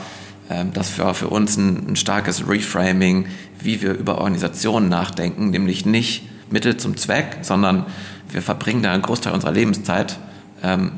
ähm, 0.51 0.73
das 0.73 0.99
war 0.99 1.15
für 1.15 1.29
uns 1.29 1.57
ein, 1.57 1.91
ein 1.91 1.97
starkes 1.97 2.49
Reframing, 2.49 3.27
wie 3.61 3.83
wir 3.83 3.95
über 3.95 4.19
Organisationen 4.19 4.89
nachdenken, 4.89 5.51
nämlich 5.51 5.87
nicht 5.87 6.25
Mittel 6.51 6.77
zum 6.77 6.97
Zweck, 6.97 7.39
sondern 7.43 7.87
wir 8.31 8.43
verbringen 8.43 8.83
da 8.83 8.93
einen 8.93 9.03
Großteil 9.03 9.33
unserer 9.33 9.53
Lebenszeit, 9.53 10.19
ähm, 10.63 10.93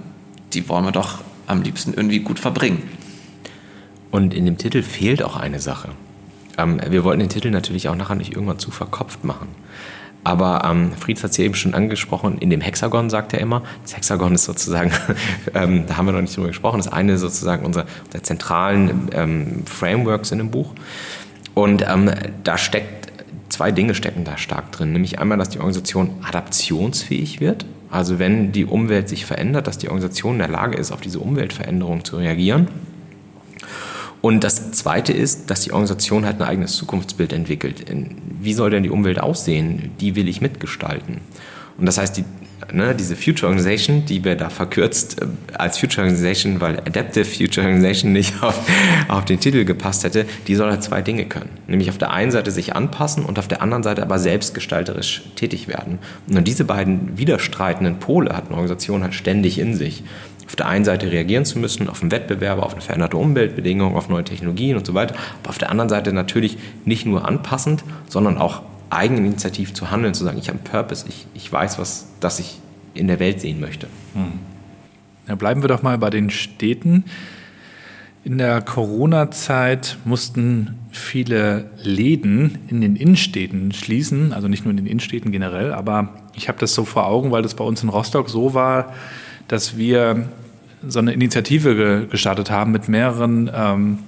die 0.52 0.68
wollen 0.68 0.85
wir 0.85 0.92
doch 0.92 1.22
am 1.46 1.62
liebsten 1.62 1.94
irgendwie 1.94 2.20
gut 2.20 2.38
verbringen. 2.38 2.83
Und 4.11 4.35
in 4.35 4.44
dem 4.44 4.59
Titel 4.59 4.83
fehlt 4.83 5.22
auch 5.22 5.37
eine 5.37 5.61
Sache. 5.61 5.90
Ähm, 6.59 6.81
wir 6.88 7.05
wollten 7.05 7.20
den 7.20 7.29
Titel 7.29 7.50
natürlich 7.50 7.88
auch 7.88 7.96
nachher 7.96 8.16
nicht 8.16 8.33
irgendwann 8.33 8.59
zu 8.59 8.70
verkopft 8.70 9.24
machen. 9.24 9.48
Aber 10.26 10.68
ähm, 10.68 10.90
Frieds 10.98 11.22
hat 11.22 11.30
es 11.30 11.36
ja 11.36 11.44
eben 11.44 11.54
schon 11.54 11.72
angesprochen, 11.72 12.38
in 12.38 12.50
dem 12.50 12.60
Hexagon 12.60 13.10
sagt 13.10 13.32
er 13.32 13.38
immer, 13.38 13.62
das 13.84 13.96
Hexagon 13.96 14.34
ist 14.34 14.42
sozusagen, 14.42 14.90
ähm, 15.54 15.84
da 15.86 15.96
haben 15.96 16.06
wir 16.06 16.12
noch 16.12 16.20
nicht 16.20 16.36
drüber 16.36 16.48
gesprochen, 16.48 16.78
das 16.78 16.88
eine 16.88 17.16
sozusagen 17.16 17.64
unserer, 17.64 17.86
unserer 18.06 18.24
zentralen 18.24 19.08
ähm, 19.12 19.62
Frameworks 19.66 20.32
in 20.32 20.38
dem 20.38 20.50
Buch. 20.50 20.72
Und 21.54 21.86
ähm, 21.88 22.10
da 22.42 22.58
steckt, 22.58 23.12
zwei 23.50 23.70
Dinge 23.70 23.94
stecken 23.94 24.24
da 24.24 24.36
stark 24.36 24.72
drin. 24.72 24.92
Nämlich 24.92 25.20
einmal, 25.20 25.38
dass 25.38 25.50
die 25.50 25.58
Organisation 25.58 26.10
adaptionsfähig 26.24 27.38
wird. 27.38 27.64
Also 27.88 28.18
wenn 28.18 28.50
die 28.50 28.64
Umwelt 28.64 29.08
sich 29.08 29.26
verändert, 29.26 29.68
dass 29.68 29.78
die 29.78 29.86
Organisation 29.86 30.32
in 30.32 30.38
der 30.40 30.48
Lage 30.48 30.76
ist, 30.76 30.90
auf 30.90 31.02
diese 31.02 31.20
Umweltveränderung 31.20 32.04
zu 32.04 32.16
reagieren. 32.16 32.66
Und 34.26 34.42
das 34.42 34.72
Zweite 34.72 35.12
ist, 35.12 35.50
dass 35.50 35.60
die 35.60 35.70
Organisation 35.70 36.26
halt 36.26 36.40
ein 36.40 36.48
eigenes 36.48 36.74
Zukunftsbild 36.74 37.32
entwickelt. 37.32 37.84
Wie 38.40 38.54
soll 38.54 38.70
denn 38.70 38.82
die 38.82 38.90
Umwelt 38.90 39.20
aussehen? 39.20 39.92
Die 40.00 40.16
will 40.16 40.26
ich 40.26 40.40
mitgestalten. 40.40 41.18
Und 41.78 41.86
das 41.86 41.96
heißt, 41.96 42.16
die, 42.16 42.24
ne, 42.72 42.96
diese 42.96 43.14
Future 43.14 43.46
Organization, 43.46 44.04
die 44.04 44.24
wir 44.24 44.34
da 44.34 44.50
verkürzt 44.50 45.22
äh, 45.22 45.26
als 45.56 45.78
Future 45.78 46.02
Organization, 46.04 46.60
weil 46.60 46.80
Adaptive 46.80 47.24
Future 47.24 47.68
Organization 47.68 48.12
nicht 48.12 48.34
auf, 48.42 48.58
auf 49.06 49.26
den 49.26 49.38
Titel 49.38 49.64
gepasst 49.64 50.02
hätte, 50.02 50.26
die 50.48 50.56
soll 50.56 50.72
halt 50.72 50.82
zwei 50.82 51.02
Dinge 51.02 51.26
können. 51.26 51.50
Nämlich 51.68 51.88
auf 51.88 51.98
der 51.98 52.10
einen 52.10 52.32
Seite 52.32 52.50
sich 52.50 52.74
anpassen 52.74 53.24
und 53.24 53.38
auf 53.38 53.46
der 53.46 53.62
anderen 53.62 53.84
Seite 53.84 54.02
aber 54.02 54.18
selbstgestalterisch 54.18 55.22
tätig 55.36 55.68
werden. 55.68 56.00
Und 56.28 56.48
diese 56.48 56.64
beiden 56.64 57.16
widerstreitenden 57.16 58.00
Pole 58.00 58.36
hat 58.36 58.46
eine 58.46 58.56
Organisation 58.56 59.04
halt 59.04 59.14
ständig 59.14 59.60
in 59.60 59.76
sich 59.76 60.02
auf 60.46 60.56
der 60.56 60.68
einen 60.68 60.85
Seite 60.85 61.11
reagieren 61.11 61.44
zu 61.44 61.59
müssen, 61.59 61.88
auf 61.88 62.00
den 62.00 62.11
Wettbewerb, 62.11 62.61
auf 62.61 62.72
eine 62.72 62.80
veränderte 62.80 63.16
Umweltbedingungen, 63.16 63.96
auf 63.96 64.09
neue 64.09 64.24
Technologien 64.24 64.76
und 64.76 64.87
so 64.87 64.94
weiter, 64.94 65.14
aber 65.42 65.50
auf 65.50 65.59
der 65.59 65.70
anderen 65.70 65.88
Seite 65.88 66.12
natürlich 66.12 66.56
nicht 66.85 67.04
nur 67.04 67.26
anpassend, 67.26 67.85
sondern 68.09 68.38
auch 68.38 68.62
eigeninitiativ 68.90 69.74
zu 69.74 69.90
handeln, 69.90 70.14
zu 70.14 70.24
sagen, 70.24 70.38
ich 70.38 70.48
habe 70.48 70.59
einen 70.59 70.64
Purpose, 70.64 71.06
ich, 71.09 71.26
ich 71.35 71.52
weiß, 71.52 71.78
was 71.78 72.09
das 72.20 72.38
ich 72.38 72.61
in 72.94 73.09
der 73.09 73.18
Welt 73.18 73.40
sehen 73.40 73.61
möchte. 73.61 73.88
Hm. 74.14 74.32
Ja, 75.28 75.35
bleiben 75.35 75.62
wir 75.62 75.68
doch 75.68 75.82
mal 75.82 75.98
bei 75.98 76.11
den 76.11 76.30
Städten. 76.30 77.05
In 78.22 78.38
der 78.38 78.61
Corona-Zeit 78.61 79.99
mussten 80.05 80.78
viele 80.90 81.70
Läden 81.82 82.59
in 82.68 82.80
den 82.80 82.97
Innenstädten 82.97 83.72
schließen, 83.72 84.32
also 84.32 84.49
nicht 84.49 84.64
nur 84.64 84.70
in 84.70 84.76
den 84.76 84.86
Innenstädten 84.86 85.30
generell, 85.30 85.72
aber 85.72 86.09
ich 86.34 86.49
habe 86.49 86.59
das 86.59 86.74
so 86.74 86.84
vor 86.84 87.07
Augen, 87.07 87.30
weil 87.30 87.42
das 87.42 87.55
bei 87.55 87.64
uns 87.64 87.82
in 87.82 87.88
Rostock 87.88 88.28
so 88.28 88.55
war, 88.55 88.94
dass 89.49 89.76
wir 89.76 90.28
so 90.86 90.99
eine 90.99 91.12
Initiative 91.12 91.74
ge 91.74 92.07
gestartet 92.07 92.51
haben 92.51 92.72
mit 92.72 92.88
mehreren 92.88 93.51
ähm, 93.55 93.99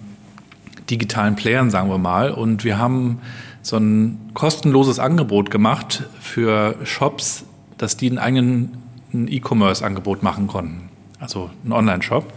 digitalen 0.91 1.37
Playern, 1.37 1.71
sagen 1.71 1.89
wir 1.91 1.99
mal. 1.99 2.31
Und 2.31 2.65
wir 2.65 2.79
haben 2.79 3.21
so 3.63 3.77
ein 3.77 4.31
kostenloses 4.35 4.99
Angebot 4.99 5.51
gemacht 5.51 6.05
für 6.21 6.77
Shops, 6.85 7.45
dass 7.77 7.97
die 7.97 8.09
einen 8.09 8.19
eigenen 8.19 8.79
E-Commerce-Angebot 9.13 10.23
machen 10.23 10.47
konnten. 10.47 10.89
Also 11.21 11.51
einen 11.65 11.73
Online-Shop. 11.73 12.33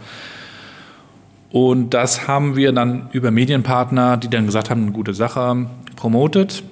Und 1.52 1.94
das 1.94 2.28
haben 2.28 2.56
wir 2.56 2.72
dann 2.72 3.10
über 3.12 3.30
Medienpartner, 3.30 4.18
die 4.18 4.30
dann 4.30 4.46
gesagt 4.46 4.70
haben, 4.70 4.84
eine 4.84 4.92
gute 4.92 5.14
Sache, 5.14 5.68
promotet. 5.96 6.64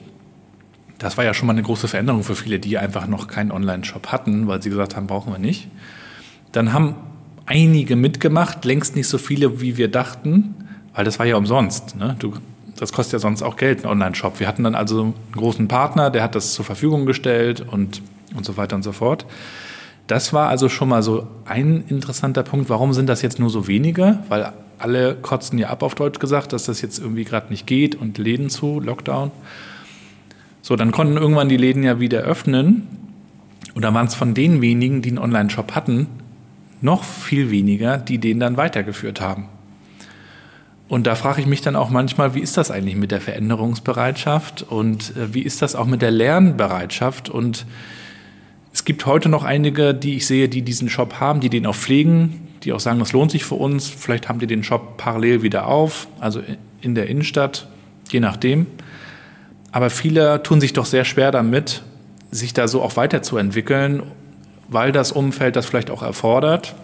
Das 0.99 1.17
war 1.17 1.25
ja 1.25 1.33
schon 1.33 1.47
mal 1.47 1.53
eine 1.53 1.63
große 1.63 1.87
Veränderung 1.87 2.23
für 2.23 2.35
viele, 2.35 2.59
die 2.59 2.77
einfach 2.77 3.07
noch 3.07 3.27
keinen 3.27 3.51
Online-Shop 3.51 4.07
hatten, 4.07 4.47
weil 4.47 4.61
sie 4.61 4.69
gesagt 4.69 4.95
haben, 4.95 5.07
brauchen 5.07 5.31
wir 5.31 5.39
nicht. 5.39 5.67
Dann 6.51 6.73
haben 6.73 6.95
einige 7.45 7.95
mitgemacht, 7.95 8.63
längst 8.65 8.95
nicht 8.95 9.07
so 9.07 9.17
viele, 9.17 9.61
wie 9.61 9.77
wir 9.77 9.89
dachten, 9.89 10.55
weil 10.93 11.05
das 11.05 11.19
war 11.19 11.25
ja 11.25 11.35
umsonst. 11.35 11.95
Ne? 11.95 12.15
Du, 12.19 12.33
das 12.77 12.93
kostet 12.93 13.13
ja 13.13 13.19
sonst 13.19 13.41
auch 13.41 13.55
Geld, 13.55 13.83
ein 13.83 13.89
Online-Shop. 13.89 14.39
Wir 14.39 14.47
hatten 14.47 14.63
dann 14.63 14.75
also 14.75 15.01
einen 15.01 15.13
großen 15.33 15.67
Partner, 15.67 16.09
der 16.09 16.23
hat 16.23 16.35
das 16.35 16.53
zur 16.53 16.65
Verfügung 16.65 17.05
gestellt 17.05 17.61
und, 17.61 18.01
und 18.35 18.45
so 18.45 18.57
weiter 18.57 18.75
und 18.75 18.83
so 18.83 18.91
fort. 18.91 19.25
Das 20.07 20.33
war 20.33 20.49
also 20.49 20.69
schon 20.69 20.89
mal 20.89 21.03
so 21.03 21.27
ein 21.45 21.83
interessanter 21.87 22.43
Punkt. 22.43 22.69
Warum 22.69 22.93
sind 22.93 23.07
das 23.07 23.21
jetzt 23.21 23.39
nur 23.39 23.49
so 23.49 23.67
wenige? 23.67 24.19
Weil 24.27 24.51
alle 24.79 25.15
kotzen 25.15 25.59
ja 25.59 25.69
ab 25.69 25.83
auf 25.83 25.93
Deutsch 25.93 26.19
gesagt, 26.19 26.53
dass 26.53 26.65
das 26.65 26.81
jetzt 26.81 26.99
irgendwie 26.99 27.25
gerade 27.25 27.49
nicht 27.49 27.67
geht 27.67 27.95
und 27.95 28.17
Läden 28.17 28.49
zu, 28.49 28.79
Lockdown. 28.79 29.31
So, 30.61 30.75
dann 30.75 30.91
konnten 30.91 31.17
irgendwann 31.17 31.49
die 31.49 31.57
Läden 31.57 31.83
ja 31.83 31.99
wieder 31.99 32.19
öffnen. 32.19 32.87
Und 33.75 33.83
dann 33.83 33.93
waren 33.93 34.07
es 34.07 34.15
von 34.15 34.33
den 34.33 34.61
wenigen, 34.61 35.01
die 35.01 35.09
einen 35.09 35.19
Online-Shop 35.19 35.75
hatten, 35.75 36.07
noch 36.81 37.03
viel 37.03 37.51
weniger, 37.51 37.97
die 37.97 38.17
den 38.17 38.39
dann 38.39 38.57
weitergeführt 38.57 39.21
haben. 39.21 39.49
Und 40.87 41.05
da 41.05 41.13
frage 41.13 41.39
ich 41.39 41.47
mich 41.47 41.61
dann 41.61 41.75
auch 41.75 41.91
manchmal, 41.91 42.33
wie 42.33 42.39
ist 42.39 42.57
das 42.57 42.71
eigentlich 42.71 42.95
mit 42.95 43.11
der 43.11 43.21
Veränderungsbereitschaft 43.21 44.63
und 44.63 45.15
äh, 45.15 45.33
wie 45.33 45.43
ist 45.43 45.61
das 45.61 45.75
auch 45.75 45.85
mit 45.85 46.01
der 46.01 46.11
Lernbereitschaft? 46.11 47.29
Und 47.29 47.67
es 48.73 48.85
gibt 48.85 49.05
heute 49.05 49.29
noch 49.29 49.43
einige, 49.43 49.93
die 49.93 50.15
ich 50.15 50.25
sehe, 50.25 50.49
die 50.49 50.63
diesen 50.63 50.89
Shop 50.89 51.19
haben, 51.19 51.41
die 51.41 51.49
den 51.49 51.67
auch 51.67 51.75
pflegen, 51.75 52.47
die 52.63 52.73
auch 52.73 52.79
sagen, 52.79 52.99
das 52.99 53.13
lohnt 53.13 53.29
sich 53.29 53.45
für 53.45 53.55
uns. 53.55 53.87
Vielleicht 53.87 54.29
haben 54.29 54.39
die 54.39 54.47
den 54.47 54.63
Shop 54.63 54.97
parallel 54.97 55.43
wieder 55.43 55.67
auf, 55.67 56.07
also 56.19 56.41
in 56.81 56.95
der 56.95 57.07
Innenstadt, 57.07 57.67
je 58.09 58.19
nachdem. 58.19 58.65
Aber 59.71 59.91
viele 59.91 60.41
tun 60.41 60.59
sich 60.59 60.73
doch 60.73 60.85
sehr 60.85 61.05
schwer 61.05 61.31
damit, 61.31 61.83
sich 62.31 62.53
da 62.53 62.67
so 62.67 62.81
auch 62.81 62.95
weiterzuentwickeln 62.95 64.01
weil 64.69 64.91
das 64.91 65.11
Umfeld 65.11 65.55
das 65.55 65.65
vielleicht 65.65 65.91
auch 65.91 66.01
erfordert, 66.01 66.75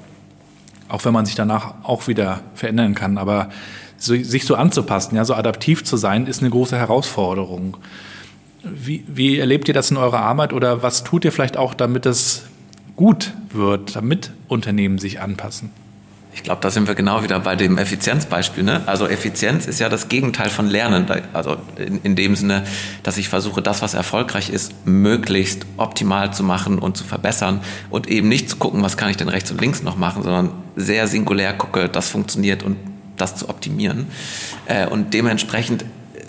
auch 0.89 1.05
wenn 1.05 1.13
man 1.13 1.25
sich 1.25 1.35
danach 1.35 1.75
auch 1.83 2.07
wieder 2.07 2.41
verändern 2.53 2.95
kann. 2.95 3.17
Aber 3.17 3.49
sich 3.97 4.45
so 4.45 4.55
anzupassen, 4.55 5.15
ja, 5.15 5.25
so 5.25 5.33
adaptiv 5.33 5.83
zu 5.83 5.97
sein, 5.97 6.27
ist 6.27 6.41
eine 6.41 6.49
große 6.49 6.77
Herausforderung. 6.77 7.77
Wie, 8.63 9.03
wie 9.07 9.37
erlebt 9.37 9.67
ihr 9.67 9.73
das 9.73 9.91
in 9.91 9.97
eurer 9.97 10.19
Arbeit 10.19 10.51
oder 10.51 10.83
was 10.83 11.03
tut 11.03 11.23
ihr 11.23 11.31
vielleicht 11.31 11.57
auch, 11.57 11.73
damit 11.73 12.05
es 12.05 12.45
gut 12.95 13.33
wird, 13.51 13.95
damit 13.95 14.31
Unternehmen 14.47 14.97
sich 14.97 15.21
anpassen? 15.21 15.71
Ich 16.35 16.43
glaube, 16.43 16.59
da 16.61 16.69
sind 16.69 16.85
wir 16.85 16.95
genau 16.95 17.23
wieder 17.23 17.39
bei 17.39 17.55
dem 17.55 17.77
Effizienzbeispiel. 17.77 18.63
Ne? 18.63 18.83
Also 18.87 19.07
Effizienz 19.07 19.67
ist 19.67 19.79
ja 19.79 19.87
das 19.87 20.09
Gegenteil 20.09 20.49
von 20.49 20.67
Lernen. 20.67 21.05
Also 21.31 21.55
in, 21.77 22.01
in, 22.03 22.15
dem 22.17 22.35
Sinne, 22.35 22.65
dass 23.03 23.17
ich 23.17 23.29
versuche, 23.29 23.61
das, 23.61 23.81
was 23.81 23.93
erfolgreich 23.93 24.49
ist, 24.49 24.85
möglichst 24.85 25.65
optimal 25.77 26.33
zu 26.33 26.43
machen 26.43 26.77
und 26.77 26.97
zu 26.97 27.05
verbessern 27.05 27.61
und 27.89 28.07
eben 28.07 28.27
nicht 28.27 28.49
zu 28.49 28.57
gucken, 28.57 28.83
was 28.83 28.97
kann 28.97 29.09
ich 29.09 29.15
denn 29.15 29.29
rechts 29.29 29.49
und 29.49 29.61
links 29.61 29.81
noch 29.81 29.95
machen, 29.95 30.23
sondern 30.23 30.51
sehr 30.75 31.07
singulär 31.07 31.53
gucke, 31.53 31.87
das 31.87 32.09
funktioniert 32.09 32.63
und 32.63 32.75
das 33.15 33.37
zu 33.37 33.47
optimieren. 33.47 34.07
Äh, 34.65 34.87
und 34.87 35.13
dementsprechend 35.13 35.85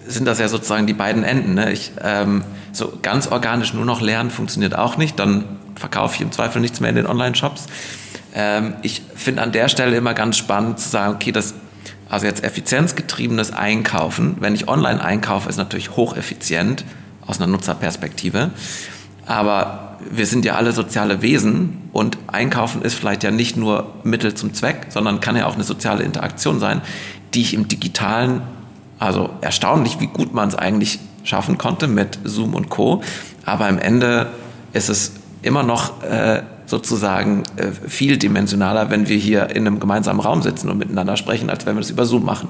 sind 0.07 0.25
das 0.25 0.39
ja 0.39 0.47
sozusagen 0.47 0.87
die 0.87 0.95
beiden 0.95 1.25
Enden. 1.25 1.55
Ne? 1.55 1.73
Ich, 1.73 1.91
ähm, 2.01 2.45
so 2.71 2.93
ganz 3.03 3.27
organisch 3.27 3.75
nur 3.75 3.85
noch 3.85 4.01
lernen 4.01 4.31
funktioniert 4.31 4.79
auch 4.79 4.99
nicht. 4.99 5.19
Dann 5.19 5.47
verkaufe 5.75 6.15
ich 6.15 6.21
im 6.21 6.31
Zweifel 6.31 6.61
nichts 6.61 6.79
mehr 6.79 6.91
in 6.91 6.97
den 6.97 7.07
Online-Shops. 7.09 7.67
Ähm, 8.37 8.75
ich 8.83 9.03
finde 9.17 9.43
an 9.43 9.51
der 9.51 9.69
Stelle 9.69 9.97
immer 9.97 10.15
ganz 10.15 10.37
spannend 10.37 10.79
zu 10.79 10.89
sagen, 10.89 11.15
okay, 11.15 11.33
das 11.33 11.55
also 12.09 12.27
jetzt 12.27 12.45
effizienzgetriebenes 12.45 13.53
Einkaufen, 13.53 14.37
wenn 14.39 14.55
ich 14.55 14.69
online 14.69 15.03
einkaufe, 15.03 15.49
ist 15.49 15.57
natürlich 15.57 15.97
hocheffizient 15.97 16.85
aus 17.27 17.39
einer 17.41 17.49
Nutzerperspektive. 17.49 18.51
Aber 19.27 19.99
wir 20.09 20.27
sind 20.27 20.45
ja 20.45 20.55
alle 20.55 20.71
soziale 20.71 21.21
Wesen 21.21 21.89
und 21.93 22.17
Einkaufen 22.29 22.83
ist 22.83 22.95
vielleicht 22.95 23.25
ja 23.25 23.33
nicht 23.33 23.57
nur 23.57 23.95
Mittel 24.05 24.35
zum 24.35 24.55
Zweck, 24.55 24.87
sondern 24.91 25.19
kann 25.19 25.37
ja 25.37 25.47
auch 25.47 25.55
eine 25.55 25.65
soziale 25.65 26.05
Interaktion 26.05 26.61
sein, 26.61 26.81
die 27.35 27.41
ich 27.41 27.55
im 27.55 27.67
digitalen, 27.67 28.43
also 29.01 29.31
erstaunlich, 29.41 29.99
wie 29.99 30.07
gut 30.07 30.33
man 30.33 30.49
es 30.49 30.55
eigentlich 30.55 31.01
schaffen 31.25 31.59
konnte 31.59 31.89
mit 31.89 32.21
Zoom 32.23 32.55
und 32.55 32.69
Co. 32.69 33.03
Aber 33.45 33.67
am 33.67 33.79
Ende 33.79 34.29
ist 34.73 34.89
es 34.89 35.15
immer 35.43 35.65
noch 35.65 36.05
äh, 36.05 36.43
sozusagen 36.67 37.45
äh, 37.57 37.71
vieldimensionaler, 37.87 38.91
wenn 38.91 39.09
wir 39.09 39.17
hier 39.17 39.51
in 39.51 39.67
einem 39.67 39.81
gemeinsamen 39.81 40.21
Raum 40.21 40.43
sitzen 40.43 40.69
und 40.69 40.79
miteinander 40.79 41.17
sprechen, 41.17 41.49
als 41.49 41.65
wenn 41.65 41.77
wir 41.77 41.81
das 41.81 41.91
über 41.91 42.05
Zoom 42.05 42.25
machen. 42.25 42.49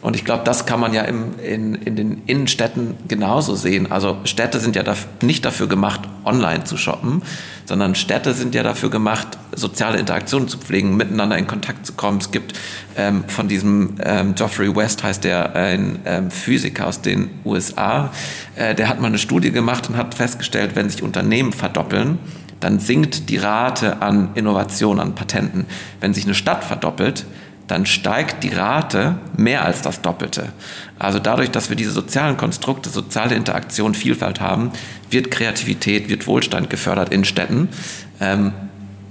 Und 0.00 0.14
ich 0.14 0.24
glaube, 0.24 0.44
das 0.44 0.64
kann 0.64 0.78
man 0.78 0.94
ja 0.94 1.02
im, 1.02 1.38
in, 1.40 1.74
in 1.74 1.96
den 1.96 2.22
Innenstädten 2.26 2.94
genauso 3.08 3.56
sehen. 3.56 3.90
Also 3.90 4.18
Städte 4.24 4.60
sind 4.60 4.76
ja 4.76 4.84
nicht 5.22 5.44
dafür 5.44 5.66
gemacht, 5.66 6.02
online 6.24 6.64
zu 6.64 6.76
shoppen, 6.76 7.22
sondern 7.64 7.96
Städte 7.96 8.32
sind 8.32 8.54
ja 8.54 8.62
dafür 8.62 8.90
gemacht, 8.90 9.26
soziale 9.52 9.98
Interaktionen 9.98 10.48
zu 10.48 10.58
pflegen, 10.58 10.96
miteinander 10.96 11.36
in 11.36 11.48
Kontakt 11.48 11.84
zu 11.84 11.94
kommen. 11.94 12.18
Es 12.18 12.30
gibt 12.30 12.58
ähm, 12.96 13.24
von 13.26 13.48
diesem 13.48 13.96
ähm, 14.04 14.36
Geoffrey 14.36 14.74
West, 14.74 15.02
heißt 15.02 15.24
der, 15.24 15.56
ein 15.56 15.98
ähm, 16.04 16.30
Physiker 16.30 16.86
aus 16.86 17.02
den 17.02 17.30
USA, 17.44 18.12
äh, 18.54 18.76
der 18.76 18.88
hat 18.88 19.00
mal 19.00 19.08
eine 19.08 19.18
Studie 19.18 19.50
gemacht 19.50 19.88
und 19.88 19.96
hat 19.96 20.14
festgestellt, 20.14 20.76
wenn 20.76 20.88
sich 20.88 21.02
Unternehmen 21.02 21.52
verdoppeln, 21.52 22.18
dann 22.60 22.78
sinkt 22.78 23.28
die 23.28 23.36
Rate 23.36 24.02
an 24.02 24.30
Innovation, 24.34 25.00
an 25.00 25.14
Patenten. 25.14 25.66
Wenn 26.00 26.14
sich 26.14 26.24
eine 26.24 26.34
Stadt 26.34 26.64
verdoppelt, 26.64 27.24
dann 27.68 27.84
steigt 27.84 28.42
die 28.44 28.48
Rate 28.48 29.18
mehr 29.36 29.64
als 29.64 29.82
das 29.82 30.00
Doppelte. 30.00 30.52
Also 30.98 31.18
dadurch, 31.18 31.50
dass 31.50 31.68
wir 31.68 31.76
diese 31.76 31.90
sozialen 31.90 32.36
Konstrukte, 32.36 32.88
soziale 32.88 33.34
Interaktion, 33.34 33.94
Vielfalt 33.94 34.40
haben, 34.40 34.72
wird 35.10 35.30
Kreativität, 35.30 36.08
wird 36.08 36.26
Wohlstand 36.26 36.70
gefördert 36.70 37.12
in 37.12 37.24
Städten. 37.24 37.68
Ähm, 38.20 38.52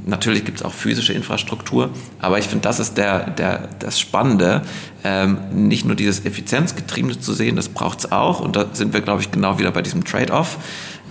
natürlich 0.08 0.46
gibt 0.46 0.60
es 0.60 0.66
auch 0.66 0.74
physische 0.74 1.14
Infrastruktur, 1.14 1.90
aber 2.20 2.40
ich 2.40 2.46
finde, 2.46 2.64
das 2.64 2.80
ist 2.80 2.98
der, 2.98 3.30
der, 3.30 3.70
das 3.80 4.00
Spannende, 4.00 4.64
ähm, 5.04 5.38
nicht 5.52 5.86
nur 5.86 5.96
dieses 5.96 6.26
Effizienzgetriebene 6.26 7.20
zu 7.20 7.34
sehen, 7.34 7.56
das 7.56 7.70
braucht 7.70 8.00
es 8.00 8.12
auch 8.12 8.40
und 8.40 8.56
da 8.56 8.66
sind 8.74 8.94
wir, 8.94 9.02
glaube 9.02 9.22
ich, 9.22 9.32
genau 9.32 9.60
wieder 9.60 9.72
bei 9.72 9.82
diesem 9.82 10.04
Trade-off 10.04 10.58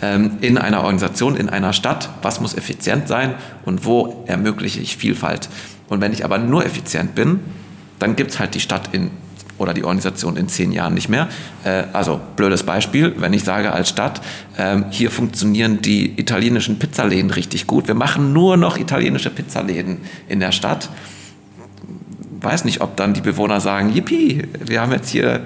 ähm, 0.03 0.39
in 0.41 0.59
einer 0.59 0.79
Organisation, 0.79 1.37
in 1.37 1.49
einer 1.49 1.73
Stadt, 1.73 2.11
was 2.23 2.41
muss 2.41 2.55
effizient 2.55 3.09
sein 3.09 3.35
und 3.65 3.85
wo 3.85 4.25
ermögliche 4.27 4.81
ich 4.81 4.97
Vielfalt. 4.97 5.49
Und 5.89 6.01
wenn 6.01 6.13
ich 6.13 6.25
aber 6.25 6.39
nur 6.39 6.65
effizient 6.65 7.15
bin, 7.15 7.41
dann 7.99 8.17
gibt 8.17 8.33
es 8.33 8.39
halt 8.39 8.55
die 8.55 8.61
Stadt 8.61 8.91
in 8.93 9.11
oder 9.59 9.75
die 9.75 9.85
Organisation 9.85 10.37
in 10.37 10.49
zehn 10.49 10.73
Jahren 10.73 10.95
nicht 10.95 11.09
mehr. 11.09 11.29
Äh, 11.65 11.85
also 11.93 12.21
blödes 12.37 12.63
Beispiel, 12.63 13.15
wenn 13.19 13.33
ich 13.33 13.45
sage 13.45 13.73
als 13.73 13.89
Stadt, 13.89 14.21
äh, 14.57 14.79
hier 14.91 15.11
funktionieren 15.11 15.83
die 15.83 16.19
italienischen 16.19 16.79
Pizzaläden 16.79 17.31
richtig 17.31 17.67
gut. 17.67 17.89
Wir 17.89 17.95
machen 17.95 18.33
nur 18.33 18.57
noch 18.57 18.79
italienische 18.79 19.31
Pizzaläden 19.31 19.99
in 20.29 20.41
der 20.41 20.53
Stadt. 20.53 20.89
Weiß 22.41 22.65
nicht, 22.65 22.81
ob 22.81 22.97
dann 22.97 23.15
die 23.15 23.21
Bewohner 23.21 23.61
sagen, 23.61 23.93
yippie, 23.93 24.43
wir 24.65 24.81
haben 24.81 24.93
jetzt 24.93 25.09
hier 25.11 25.43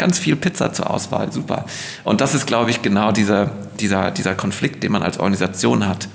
ganz 0.00 0.18
viel 0.18 0.34
Pizza 0.34 0.72
zur 0.72 0.90
Auswahl, 0.90 1.30
super. 1.30 1.66
Und 2.04 2.22
das 2.22 2.34
ist, 2.34 2.46
glaube 2.46 2.70
ich, 2.70 2.80
genau 2.80 3.12
dieser, 3.12 3.50
dieser, 3.78 4.10
dieser 4.10 4.34
Konflikt, 4.34 4.82
den 4.82 4.92
man 4.92 5.02
als 5.02 5.20
Organisation 5.20 5.86
hat. 5.86 6.08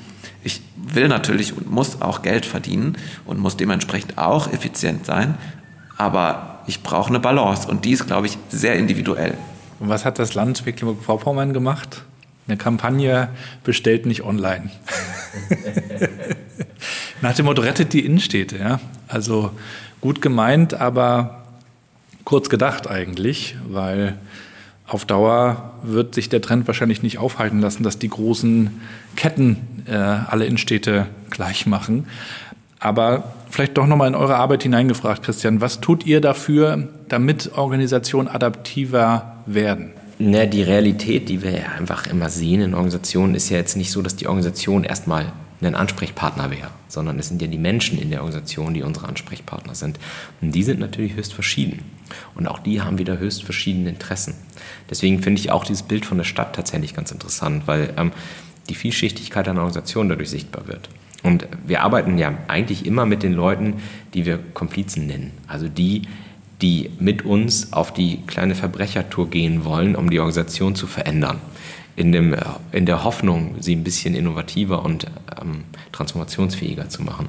Ich 0.43 0.61
will 0.75 1.07
natürlich 1.07 1.55
und 1.55 1.69
muss 1.69 2.01
auch 2.01 2.23
Geld 2.23 2.45
verdienen 2.45 2.97
und 3.25 3.39
muss 3.39 3.57
dementsprechend 3.57 4.17
auch 4.17 4.51
effizient 4.51 5.05
sein, 5.05 5.35
aber 5.97 6.59
ich 6.67 6.83
brauche 6.83 7.09
eine 7.09 7.19
Balance 7.19 7.67
und 7.67 7.85
die 7.85 7.91
ist, 7.91 8.07
glaube 8.07 8.27
ich, 8.27 8.37
sehr 8.49 8.75
individuell. 8.75 9.35
Und 9.79 9.89
was 9.89 10.05
hat 10.05 10.19
das 10.19 10.33
Land 10.33 10.65
Mecklenburg-Vorpommern 10.65 11.53
gemacht? 11.53 12.03
Eine 12.47 12.57
Kampagne 12.57 13.29
bestellt 13.63 14.05
nicht 14.05 14.23
online. 14.23 14.69
Nach 17.21 17.33
dem 17.33 17.45
Motto 17.45 17.61
rettet 17.61 17.93
die 17.93 18.05
Innenstädte. 18.05 18.57
Ja? 18.57 18.79
Also 19.07 19.51
gut 20.01 20.21
gemeint, 20.21 20.73
aber 20.73 21.43
kurz 22.23 22.49
gedacht 22.49 22.87
eigentlich, 22.87 23.55
weil 23.67 24.17
auf 24.87 25.05
Dauer 25.05 25.73
wird 25.81 26.13
sich 26.13 26.29
der 26.29 26.41
Trend 26.41 26.67
wahrscheinlich 26.67 27.01
nicht 27.01 27.17
aufhalten 27.17 27.59
lassen, 27.59 27.83
dass 27.83 27.97
die 27.97 28.09
großen 28.09 28.81
Ketten 29.15 29.83
äh, 29.87 29.95
alle 29.95 30.45
Innenstädte 30.45 31.07
gleich 31.31 31.65
machen. 31.65 32.07
Aber 32.79 33.33
vielleicht 33.49 33.77
doch 33.77 33.87
nochmal 33.87 34.07
in 34.07 34.15
eure 34.15 34.35
Arbeit 34.35 34.63
hineingefragt, 34.63 35.23
Christian, 35.23 35.61
was 35.61 35.81
tut 35.81 36.05
ihr 36.05 36.21
dafür, 36.21 36.89
damit 37.07 37.57
Organisationen 37.57 38.27
adaptiver 38.27 39.37
werden? 39.45 39.91
Na, 40.17 40.45
die 40.45 40.63
Realität, 40.63 41.27
die 41.29 41.41
wir 41.41 41.51
ja 41.51 41.67
einfach 41.77 42.07
immer 42.07 42.29
sehen 42.29 42.61
in 42.61 42.73
Organisationen, 42.73 43.35
ist 43.35 43.49
ja 43.49 43.57
jetzt 43.57 43.75
nicht 43.75 43.91
so, 43.91 44.01
dass 44.01 44.15
die 44.15 44.27
Organisation 44.27 44.83
erstmal 44.83 45.33
ein 45.61 45.75
Ansprechpartner 45.75 46.51
wäre, 46.51 46.69
sondern 46.87 47.17
es 47.19 47.27
sind 47.27 47.41
ja 47.41 47.47
die 47.47 47.57
Menschen 47.57 47.97
in 47.97 48.11
der 48.11 48.21
Organisation, 48.21 48.73
die 48.73 48.83
unsere 48.83 49.07
Ansprechpartner 49.07 49.75
sind. 49.75 49.99
Und 50.41 50.53
die 50.53 50.63
sind 50.63 50.79
natürlich 50.79 51.15
höchst 51.15 51.33
verschieden. 51.33 51.79
Und 52.35 52.47
auch 52.47 52.59
die 52.59 52.81
haben 52.81 52.97
wieder 52.97 53.17
höchst 53.17 53.43
verschiedene 53.43 53.89
Interessen. 53.89 54.35
Deswegen 54.89 55.21
finde 55.21 55.39
ich 55.39 55.51
auch 55.51 55.65
dieses 55.65 55.83
Bild 55.83 56.05
von 56.05 56.17
der 56.17 56.25
Stadt 56.25 56.55
tatsächlich 56.55 56.93
ganz 56.93 57.11
interessant, 57.11 57.63
weil 57.65 57.93
ähm, 57.97 58.11
die 58.69 58.75
Vielschichtigkeit 58.75 59.47
einer 59.47 59.61
Organisation 59.61 60.09
dadurch 60.09 60.29
sichtbar 60.29 60.67
wird. 60.67 60.89
Und 61.25 61.47
wir 61.65 61.81
arbeiten 61.81 62.19
ja 62.19 62.35
eigentlich 62.47 62.85
immer 62.85 63.07
mit 63.07 63.23
den 63.23 63.33
Leuten, 63.33 63.81
die 64.13 64.27
wir 64.27 64.37
Komplizen 64.37 65.07
nennen. 65.07 65.31
Also 65.47 65.67
die, 65.67 66.03
die 66.61 66.91
mit 66.99 67.25
uns 67.25 67.73
auf 67.73 67.91
die 67.91 68.19
kleine 68.27 68.53
Verbrechertour 68.53 69.31
gehen 69.31 69.65
wollen, 69.65 69.95
um 69.95 70.11
die 70.11 70.19
Organisation 70.19 70.75
zu 70.75 70.85
verändern. 70.85 71.39
In, 71.95 72.11
dem, 72.11 72.35
äh, 72.35 72.41
in 72.71 72.85
der 72.85 73.03
Hoffnung, 73.03 73.55
sie 73.59 73.75
ein 73.75 73.83
bisschen 73.83 74.13
innovativer 74.13 74.85
und 74.85 75.07
ähm, 75.41 75.63
transformationsfähiger 75.93 76.89
zu 76.89 77.01
machen. 77.01 77.27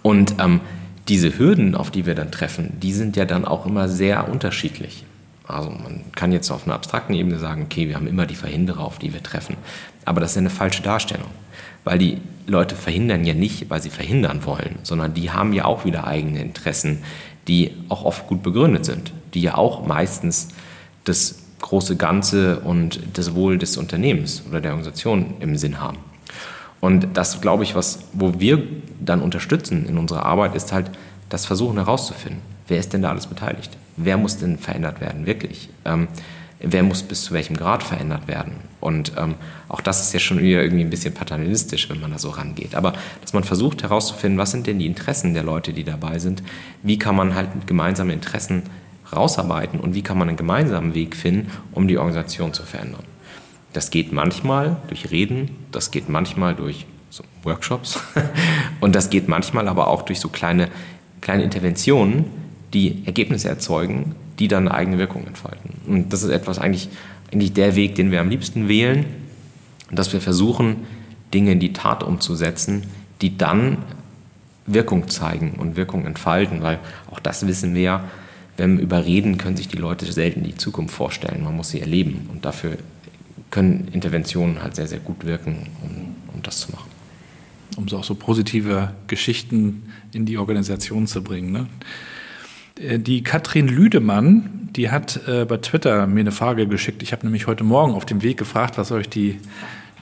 Und 0.00 0.36
ähm, 0.38 0.62
diese 1.08 1.38
Hürden, 1.38 1.74
auf 1.74 1.90
die 1.90 2.06
wir 2.06 2.14
dann 2.14 2.30
treffen, 2.30 2.72
die 2.80 2.94
sind 2.94 3.16
ja 3.16 3.26
dann 3.26 3.44
auch 3.44 3.66
immer 3.66 3.86
sehr 3.86 4.30
unterschiedlich. 4.30 5.04
Also 5.46 5.68
man 5.68 6.04
kann 6.14 6.32
jetzt 6.32 6.50
auf 6.50 6.64
einer 6.64 6.74
abstrakten 6.74 7.14
Ebene 7.14 7.38
sagen, 7.38 7.64
okay, 7.64 7.86
wir 7.86 7.96
haben 7.96 8.06
immer 8.06 8.24
die 8.24 8.34
Verhinderer, 8.34 8.80
auf 8.80 8.98
die 8.98 9.12
wir 9.12 9.22
treffen. 9.22 9.58
Aber 10.06 10.22
das 10.22 10.30
ist 10.30 10.38
eine 10.38 10.48
falsche 10.48 10.82
Darstellung. 10.82 11.28
Weil 11.86 11.98
die 11.98 12.18
Leute 12.48 12.74
verhindern 12.74 13.24
ja 13.24 13.32
nicht, 13.32 13.70
weil 13.70 13.80
sie 13.80 13.90
verhindern 13.90 14.44
wollen, 14.44 14.80
sondern 14.82 15.14
die 15.14 15.30
haben 15.30 15.52
ja 15.52 15.66
auch 15.66 15.84
wieder 15.84 16.04
eigene 16.04 16.42
Interessen, 16.42 17.04
die 17.46 17.70
auch 17.88 18.04
oft 18.04 18.26
gut 18.26 18.42
begründet 18.42 18.84
sind, 18.84 19.12
die 19.34 19.42
ja 19.42 19.54
auch 19.56 19.86
meistens 19.86 20.48
das 21.04 21.44
große 21.60 21.94
Ganze 21.96 22.58
und 22.58 22.98
das 23.14 23.36
Wohl 23.36 23.56
des 23.56 23.76
Unternehmens 23.76 24.42
oder 24.48 24.60
der 24.60 24.72
Organisation 24.72 25.34
im 25.38 25.56
Sinn 25.56 25.80
haben. 25.80 25.98
Und 26.80 27.06
das, 27.14 27.40
glaube 27.40 27.62
ich, 27.62 27.76
was, 27.76 28.00
wo 28.12 28.40
wir 28.40 28.64
dann 29.00 29.22
unterstützen 29.22 29.86
in 29.86 29.96
unserer 29.96 30.26
Arbeit, 30.26 30.56
ist 30.56 30.72
halt 30.72 30.90
das 31.28 31.46
Versuchen 31.46 31.76
herauszufinden, 31.76 32.42
wer 32.66 32.80
ist 32.80 32.92
denn 32.94 33.02
da 33.02 33.10
alles 33.10 33.28
beteiligt? 33.28 33.76
Wer 33.96 34.16
muss 34.16 34.38
denn 34.38 34.58
verändert 34.58 35.00
werden, 35.00 35.24
wirklich? 35.24 35.68
Ähm, 35.84 36.08
wer 36.60 36.82
muss 36.82 37.02
bis 37.02 37.24
zu 37.24 37.34
welchem 37.34 37.56
Grad 37.56 37.82
verändert 37.82 38.28
werden? 38.28 38.54
Und 38.80 39.12
ähm, 39.16 39.34
auch 39.68 39.80
das 39.80 40.00
ist 40.00 40.12
ja 40.12 40.20
schon 40.20 40.38
wieder 40.38 40.62
irgendwie 40.62 40.84
ein 40.84 40.90
bisschen 40.90 41.14
paternalistisch, 41.14 41.90
wenn 41.90 42.00
man 42.00 42.12
da 42.12 42.18
so 42.18 42.30
rangeht. 42.30 42.74
Aber 42.74 42.94
dass 43.20 43.32
man 43.32 43.44
versucht 43.44 43.82
herauszufinden, 43.82 44.38
was 44.38 44.52
sind 44.52 44.66
denn 44.66 44.78
die 44.78 44.86
Interessen 44.86 45.34
der 45.34 45.42
Leute, 45.42 45.72
die 45.72 45.84
dabei 45.84 46.18
sind? 46.18 46.42
Wie 46.82 46.98
kann 46.98 47.16
man 47.16 47.34
halt 47.34 47.66
gemeinsame 47.66 48.12
Interessen 48.12 48.62
rausarbeiten 49.12 49.80
und 49.80 49.94
wie 49.94 50.02
kann 50.02 50.18
man 50.18 50.28
einen 50.28 50.36
gemeinsamen 50.36 50.94
Weg 50.94 51.16
finden, 51.16 51.50
um 51.72 51.88
die 51.88 51.98
Organisation 51.98 52.52
zu 52.52 52.62
verändern? 52.64 53.04
Das 53.72 53.90
geht 53.90 54.12
manchmal 54.12 54.76
durch 54.88 55.10
Reden, 55.10 55.50
das 55.70 55.90
geht 55.90 56.08
manchmal 56.08 56.54
durch 56.54 56.86
so 57.10 57.24
Workshops 57.42 58.00
und 58.80 58.94
das 58.94 59.10
geht 59.10 59.28
manchmal 59.28 59.68
aber 59.68 59.88
auch 59.88 60.02
durch 60.02 60.18
so 60.18 60.28
kleine, 60.28 60.68
kleine 61.20 61.44
Interventionen, 61.44 62.24
die 62.72 63.02
Ergebnisse 63.04 63.48
erzeugen, 63.48 64.14
die 64.38 64.48
dann 64.48 64.68
eine 64.68 64.76
eigene 64.76 64.98
Wirkung 64.98 65.26
entfalten. 65.26 65.70
Und 65.86 66.12
das 66.12 66.22
ist 66.22 66.30
etwas 66.30 66.58
eigentlich, 66.58 66.88
eigentlich 67.32 67.52
der 67.52 67.76
Weg, 67.76 67.94
den 67.94 68.10
wir 68.10 68.20
am 68.20 68.28
liebsten 68.28 68.68
wählen, 68.68 69.06
dass 69.90 70.12
wir 70.12 70.20
versuchen, 70.20 70.76
Dinge 71.32 71.52
in 71.52 71.60
die 71.60 71.72
Tat 71.72 72.02
umzusetzen, 72.02 72.84
die 73.20 73.36
dann 73.36 73.78
Wirkung 74.66 75.08
zeigen 75.08 75.52
und 75.52 75.76
Wirkung 75.76 76.06
entfalten, 76.06 76.62
weil 76.62 76.78
auch 77.10 77.20
das 77.20 77.46
wissen 77.46 77.74
wir 77.74 77.82
ja, 77.82 78.04
wenn 78.56 78.78
wir 78.78 78.84
überreden, 78.84 79.38
können 79.38 79.56
sich 79.56 79.68
die 79.68 79.76
Leute 79.76 80.10
selten 80.10 80.42
die 80.42 80.56
Zukunft 80.56 80.94
vorstellen. 80.94 81.44
Man 81.44 81.56
muss 81.56 81.70
sie 81.70 81.80
erleben 81.80 82.28
und 82.32 82.44
dafür 82.44 82.78
können 83.50 83.88
Interventionen 83.92 84.62
halt 84.62 84.76
sehr, 84.76 84.86
sehr 84.86 84.98
gut 84.98 85.24
wirken, 85.24 85.68
um, 85.82 86.34
um 86.34 86.42
das 86.42 86.60
zu 86.60 86.72
machen. 86.72 86.90
Um 87.76 87.88
so 87.88 87.98
auch 87.98 88.04
so 88.04 88.14
positive 88.14 88.92
Geschichten 89.06 89.92
in 90.12 90.24
die 90.24 90.38
Organisation 90.38 91.06
zu 91.06 91.22
bringen. 91.22 91.52
Ne? 91.52 91.66
Äh, 92.80 92.98
die 92.98 93.22
Katrin 93.22 93.68
Lüdemann, 93.68 94.68
die 94.74 94.90
hat 94.90 95.20
äh, 95.26 95.44
bei 95.44 95.58
Twitter 95.58 96.06
mir 96.06 96.20
eine 96.20 96.32
Frage 96.32 96.66
geschickt. 96.66 97.02
Ich 97.02 97.12
habe 97.12 97.24
nämlich 97.24 97.46
heute 97.46 97.64
Morgen 97.64 97.94
auf 97.94 98.04
dem 98.04 98.22
Weg 98.22 98.36
gefragt, 98.36 98.78
was 98.78 98.92
euch 98.92 99.08
die, 99.08 99.38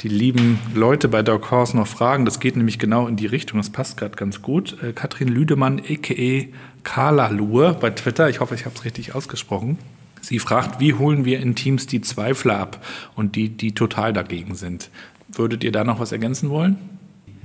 die 0.02 0.08
lieben 0.08 0.58
Leute 0.74 1.08
bei 1.08 1.22
Dark 1.22 1.50
Horse 1.50 1.76
noch 1.76 1.86
fragen. 1.86 2.24
Das 2.24 2.40
geht 2.40 2.56
nämlich 2.56 2.78
genau 2.78 3.06
in 3.06 3.16
die 3.16 3.26
Richtung. 3.26 3.58
Das 3.58 3.70
passt 3.70 3.96
gerade 3.96 4.16
ganz 4.16 4.42
gut. 4.42 4.76
Äh, 4.82 4.92
Katrin 4.92 5.28
Lüdemann, 5.28 5.80
a.k.a. 5.80 6.46
Carla 6.82 7.28
Lur 7.28 7.74
bei 7.74 7.90
Twitter. 7.90 8.28
Ich 8.28 8.40
hoffe, 8.40 8.54
ich 8.54 8.66
habe 8.66 8.74
es 8.74 8.84
richtig 8.84 9.14
ausgesprochen. 9.14 9.78
Sie 10.20 10.38
fragt, 10.38 10.80
wie 10.80 10.94
holen 10.94 11.24
wir 11.24 11.38
in 11.40 11.54
Teams 11.54 11.86
die 11.86 12.00
Zweifler 12.00 12.58
ab 12.58 12.84
und 13.14 13.36
die, 13.36 13.50
die 13.50 13.72
total 13.72 14.14
dagegen 14.14 14.54
sind. 14.54 14.90
Würdet 15.28 15.64
ihr 15.64 15.72
da 15.72 15.84
noch 15.84 16.00
was 16.00 16.12
ergänzen 16.12 16.48
wollen? 16.48 16.76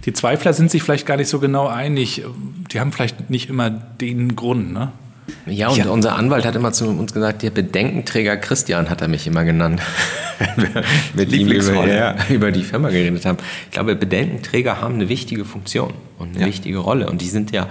Die 0.06 0.14
Zweifler 0.14 0.54
sind 0.54 0.72
sich 0.72 0.82
vielleicht 0.82 1.06
gar 1.06 1.18
nicht 1.18 1.28
so 1.28 1.40
genau 1.40 1.68
einig. 1.68 2.24
Die 2.72 2.80
haben 2.80 2.94
vielleicht 2.94 3.30
nicht 3.30 3.50
immer 3.50 3.70
den 3.70 4.38
Grund, 4.38 4.72
ne? 4.72 4.94
Ja, 5.46 5.70
und 5.70 5.78
ja. 5.78 5.90
unser 5.90 6.16
Anwalt 6.16 6.46
hat 6.46 6.56
immer 6.56 6.72
zu 6.72 6.88
uns 6.88 7.14
gesagt, 7.14 7.44
der 7.44 7.50
Bedenkenträger 7.50 8.38
Christian 8.38 8.90
hat 8.90 9.02
er 9.02 9.08
mich 9.08 9.28
immer 9.28 9.44
genannt, 9.44 9.82
wenn 10.56 10.74
wir 10.74 10.84
mit 11.14 11.32
ihm 11.32 11.48
über, 11.48 11.88
ja, 11.88 12.16
über, 12.30 12.52
die 12.52 12.64
Firma 12.64 12.90
geredet 12.90 13.26
haben. 13.26 13.38
Ich 13.66 13.72
glaube, 13.72 13.96
Bedenkenträger 13.96 14.82
haben 14.82 14.96
eine 14.96 15.10
wichtige 15.10 15.46
Funktion 15.46 15.94
und 16.18 16.30
eine 16.30 16.42
ja. 16.42 16.48
wichtige 16.48 16.78
Rolle 16.78 17.10
und 17.10 17.22
die 17.22 17.30
sind 17.30 17.52
ja 17.52 17.68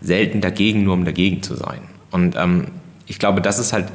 selten 0.00 0.40
dagegen, 0.40 0.84
nur 0.84 0.94
um 0.94 1.04
dagegen 1.04 1.42
zu 1.42 1.54
sein. 1.56 1.80
Und 2.10 2.36
ähm, 2.36 2.68
ich 3.06 3.18
glaube, 3.18 3.40
das 3.40 3.58
ist 3.58 3.72
halt 3.72 3.86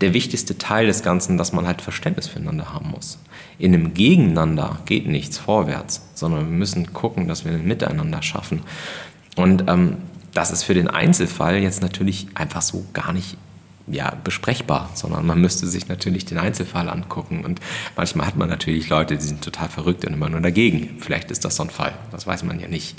der 0.00 0.14
wichtigste 0.14 0.58
Teil 0.58 0.86
des 0.86 1.02
Ganzen, 1.02 1.38
dass 1.38 1.52
man 1.52 1.66
halt 1.66 1.80
Verständnis 1.80 2.26
füreinander 2.28 2.72
haben 2.72 2.90
muss. 2.90 3.18
In 3.58 3.72
einem 3.72 3.94
Gegeneinander 3.94 4.80
geht 4.84 5.06
nichts 5.06 5.38
vorwärts, 5.38 6.02
sondern 6.14 6.46
wir 6.46 6.56
müssen 6.58 6.92
gucken, 6.92 7.28
dass 7.28 7.44
wir 7.44 7.52
ein 7.52 7.66
Miteinander 7.66 8.20
schaffen. 8.22 8.62
Und 9.36 9.64
ähm, 9.68 9.96
das 10.34 10.50
ist 10.50 10.64
für 10.64 10.74
den 10.74 10.88
Einzelfall 10.88 11.58
jetzt 11.58 11.80
natürlich 11.80 12.26
einfach 12.34 12.62
so 12.62 12.84
gar 12.92 13.12
nicht 13.12 13.36
ja, 13.86 14.14
besprechbar, 14.24 14.90
sondern 14.94 15.26
man 15.26 15.40
müsste 15.40 15.66
sich 15.66 15.88
natürlich 15.88 16.24
den 16.24 16.38
Einzelfall 16.38 16.88
angucken. 16.88 17.44
Und 17.44 17.60
manchmal 17.96 18.26
hat 18.26 18.36
man 18.36 18.48
natürlich 18.48 18.88
Leute, 18.88 19.16
die 19.16 19.24
sind 19.24 19.42
total 19.42 19.68
verrückt 19.68 20.04
und 20.04 20.14
immer 20.14 20.30
nur 20.30 20.40
dagegen. 20.40 20.96
Vielleicht 21.00 21.30
ist 21.30 21.44
das 21.44 21.56
so 21.56 21.64
ein 21.64 21.70
Fall, 21.70 21.92
das 22.10 22.26
weiß 22.26 22.44
man 22.44 22.58
ja 22.60 22.68
nicht. 22.68 22.96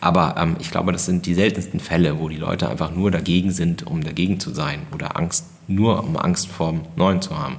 Aber 0.00 0.36
ähm, 0.38 0.56
ich 0.60 0.70
glaube, 0.70 0.92
das 0.92 1.06
sind 1.06 1.26
die 1.26 1.34
seltensten 1.34 1.80
Fälle, 1.80 2.20
wo 2.20 2.28
die 2.28 2.36
Leute 2.36 2.68
einfach 2.68 2.92
nur 2.92 3.10
dagegen 3.10 3.50
sind, 3.50 3.86
um 3.86 4.02
dagegen 4.02 4.38
zu 4.38 4.54
sein 4.54 4.86
oder 4.94 5.16
Angst, 5.16 5.46
nur 5.66 6.04
um 6.04 6.16
Angst 6.16 6.46
vor 6.46 6.70
dem 6.70 6.82
Neuen 6.94 7.20
zu 7.20 7.36
haben. 7.36 7.56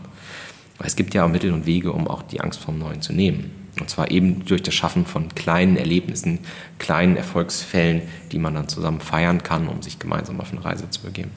Weil 0.77 0.87
es 0.87 0.95
gibt 0.95 1.13
ja 1.13 1.25
auch 1.25 1.29
Mittel 1.29 1.51
und 1.51 1.65
Wege, 1.65 1.91
um 1.91 2.07
auch 2.07 2.23
die 2.23 2.39
Angst 2.39 2.61
vor 2.61 2.73
dem 2.73 2.79
Neuen 2.79 3.01
zu 3.01 3.11
nehmen. 3.11 3.58
Und 3.81 3.89
zwar 3.89 4.11
eben 4.11 4.45
durch 4.45 4.61
das 4.61 4.73
Schaffen 4.73 5.05
von 5.05 5.33
kleinen 5.35 5.77
Erlebnissen, 5.77 6.39
kleinen 6.77 7.15
Erfolgsfällen, 7.15 8.01
die 8.31 8.39
man 8.39 8.53
dann 8.53 8.67
zusammen 8.67 8.99
feiern 8.99 9.43
kann, 9.43 9.67
um 9.67 9.81
sich 9.81 9.99
gemeinsam 9.99 10.39
auf 10.39 10.51
eine 10.51 10.63
Reise 10.63 10.89
zu 10.89 11.01
begeben. 11.01 11.31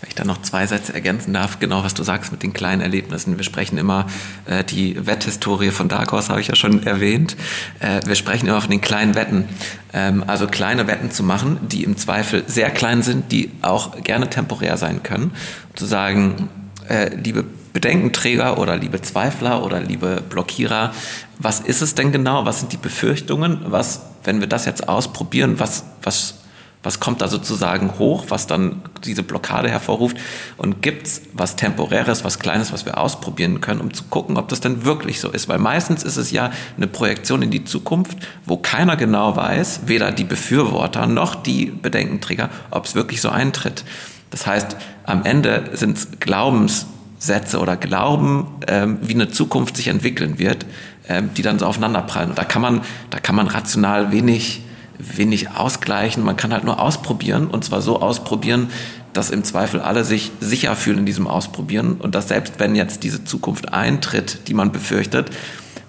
Wenn 0.00 0.10
ich 0.10 0.14
da 0.14 0.24
noch 0.24 0.42
zwei 0.42 0.66
Sätze 0.66 0.92
ergänzen 0.92 1.32
darf, 1.32 1.58
genau 1.58 1.82
was 1.82 1.94
du 1.94 2.02
sagst 2.02 2.30
mit 2.30 2.42
den 2.42 2.52
kleinen 2.52 2.82
Erlebnissen. 2.82 3.38
Wir 3.38 3.44
sprechen 3.44 3.78
immer, 3.78 4.06
äh, 4.44 4.62
die 4.62 5.06
Wetthistorie 5.06 5.70
von 5.70 5.88
Dark 5.88 6.12
Horse 6.12 6.28
habe 6.28 6.40
ich 6.40 6.48
ja 6.48 6.54
schon 6.54 6.86
erwähnt. 6.86 7.34
Äh, 7.80 8.00
wir 8.04 8.14
sprechen 8.14 8.46
immer 8.46 8.60
von 8.60 8.70
den 8.70 8.82
kleinen 8.82 9.14
Wetten. 9.14 9.46
Ähm, 9.94 10.22
also 10.26 10.46
kleine 10.48 10.86
Wetten 10.86 11.10
zu 11.10 11.22
machen, 11.22 11.58
die 11.62 11.82
im 11.82 11.96
Zweifel 11.96 12.44
sehr 12.46 12.70
klein 12.70 13.02
sind, 13.02 13.32
die 13.32 13.50
auch 13.62 14.02
gerne 14.02 14.28
temporär 14.28 14.76
sein 14.76 15.02
können. 15.02 15.32
Zu 15.74 15.86
sagen, 15.86 16.50
äh, 16.88 17.14
liebe 17.14 17.44
Bedenkenträger 17.76 18.58
oder 18.58 18.78
liebe 18.78 19.02
Zweifler 19.02 19.62
oder 19.62 19.80
liebe 19.80 20.22
Blockierer, 20.26 20.94
was 21.38 21.60
ist 21.60 21.82
es 21.82 21.94
denn 21.94 22.10
genau? 22.10 22.46
Was 22.46 22.60
sind 22.60 22.72
die 22.72 22.78
Befürchtungen? 22.78 23.66
Was, 23.66 24.00
wenn 24.24 24.40
wir 24.40 24.46
das 24.46 24.64
jetzt 24.64 24.88
ausprobieren, 24.88 25.60
was, 25.60 25.84
was, 26.02 26.38
was 26.82 27.00
kommt 27.00 27.20
da 27.20 27.28
sozusagen 27.28 27.98
hoch, 27.98 28.24
was 28.30 28.46
dann 28.46 28.80
diese 29.04 29.22
Blockade 29.22 29.68
hervorruft? 29.68 30.16
Und 30.56 30.80
gibt 30.80 31.06
es 31.06 31.20
was 31.34 31.56
Temporäres, 31.56 32.24
was 32.24 32.38
Kleines, 32.38 32.72
was 32.72 32.86
wir 32.86 32.96
ausprobieren 32.96 33.60
können, 33.60 33.82
um 33.82 33.92
zu 33.92 34.04
gucken, 34.04 34.38
ob 34.38 34.48
das 34.48 34.60
denn 34.60 34.86
wirklich 34.86 35.20
so 35.20 35.28
ist? 35.28 35.46
Weil 35.50 35.58
meistens 35.58 36.02
ist 36.02 36.16
es 36.16 36.30
ja 36.30 36.52
eine 36.78 36.86
Projektion 36.86 37.42
in 37.42 37.50
die 37.50 37.64
Zukunft, 37.64 38.16
wo 38.46 38.56
keiner 38.56 38.96
genau 38.96 39.36
weiß, 39.36 39.80
weder 39.84 40.12
die 40.12 40.24
Befürworter 40.24 41.06
noch 41.06 41.34
die 41.34 41.66
Bedenkenträger, 41.66 42.48
ob 42.70 42.86
es 42.86 42.94
wirklich 42.94 43.20
so 43.20 43.28
eintritt. 43.28 43.84
Das 44.30 44.46
heißt, 44.46 44.78
am 45.04 45.26
Ende 45.26 45.72
sind 45.74 45.98
es 45.98 46.08
Glaubens 46.20 46.86
Sätze 47.26 47.58
oder 47.58 47.76
Glauben, 47.76 48.46
ähm, 48.66 48.98
wie 49.02 49.14
eine 49.14 49.28
Zukunft 49.28 49.76
sich 49.76 49.88
entwickeln 49.88 50.38
wird, 50.38 50.64
ähm, 51.08 51.30
die 51.36 51.42
dann 51.42 51.58
so 51.58 51.66
aufeinanderprallen. 51.66 52.30
Und 52.30 52.38
da 52.38 52.44
kann 52.44 52.62
man, 52.62 52.80
da 53.10 53.18
kann 53.18 53.34
man 53.34 53.48
rational 53.48 54.12
wenig, 54.12 54.62
wenig 54.98 55.50
ausgleichen. 55.50 56.24
Man 56.24 56.36
kann 56.36 56.52
halt 56.52 56.64
nur 56.64 56.80
ausprobieren 56.80 57.48
und 57.48 57.64
zwar 57.64 57.82
so 57.82 58.00
ausprobieren, 58.00 58.70
dass 59.12 59.30
im 59.30 59.44
Zweifel 59.44 59.80
alle 59.80 60.04
sich 60.04 60.30
sicher 60.40 60.76
fühlen 60.76 60.98
in 60.98 61.06
diesem 61.06 61.26
Ausprobieren 61.26 61.94
und 61.94 62.14
dass 62.14 62.28
selbst 62.28 62.54
wenn 62.58 62.74
jetzt 62.74 63.02
diese 63.02 63.24
Zukunft 63.24 63.72
eintritt, 63.72 64.48
die 64.48 64.54
man 64.54 64.72
befürchtet, 64.72 65.30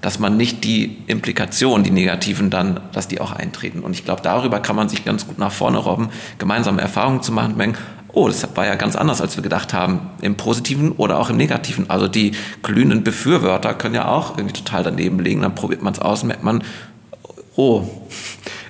dass 0.01 0.19
man 0.19 0.37
nicht 0.37 0.63
die 0.63 1.03
Implikationen, 1.07 1.83
die 1.83 1.91
negativen 1.91 2.49
dann, 2.49 2.79
dass 2.93 3.07
die 3.07 3.19
auch 3.19 3.31
eintreten. 3.31 3.81
Und 3.81 3.93
ich 3.93 4.05
glaube, 4.05 4.21
darüber 4.21 4.59
kann 4.59 4.75
man 4.75 4.89
sich 4.89 5.03
ganz 5.03 5.27
gut 5.27 5.39
nach 5.39 5.51
vorne 5.51 5.79
robben, 5.79 6.09
gemeinsame 6.37 6.81
Erfahrungen 6.81 7.21
zu 7.21 7.31
machen, 7.31 7.57
denken, 7.57 7.77
oh, 8.17 8.27
das 8.27 8.47
war 8.55 8.65
ja 8.65 8.73
ganz 8.75 8.95
anders, 8.95 9.21
als 9.21 9.35
wir 9.37 9.43
gedacht 9.43 9.73
haben, 9.73 10.09
im 10.21 10.35
Positiven 10.35 10.91
oder 10.93 11.19
auch 11.19 11.29
im 11.29 11.37
Negativen. 11.37 11.87
Also 11.89 12.07
die 12.07 12.31
glühenden 12.63 13.03
Befürworter 13.03 13.75
können 13.75 13.93
ja 13.93 14.07
auch 14.07 14.37
irgendwie 14.37 14.53
total 14.53 14.83
daneben 14.83 15.19
liegen. 15.19 15.43
Dann 15.43 15.53
probiert 15.53 15.83
man 15.83 15.93
es 15.93 15.99
aus, 15.99 16.23
merkt 16.23 16.43
man, 16.43 16.63
oh, 17.55 17.83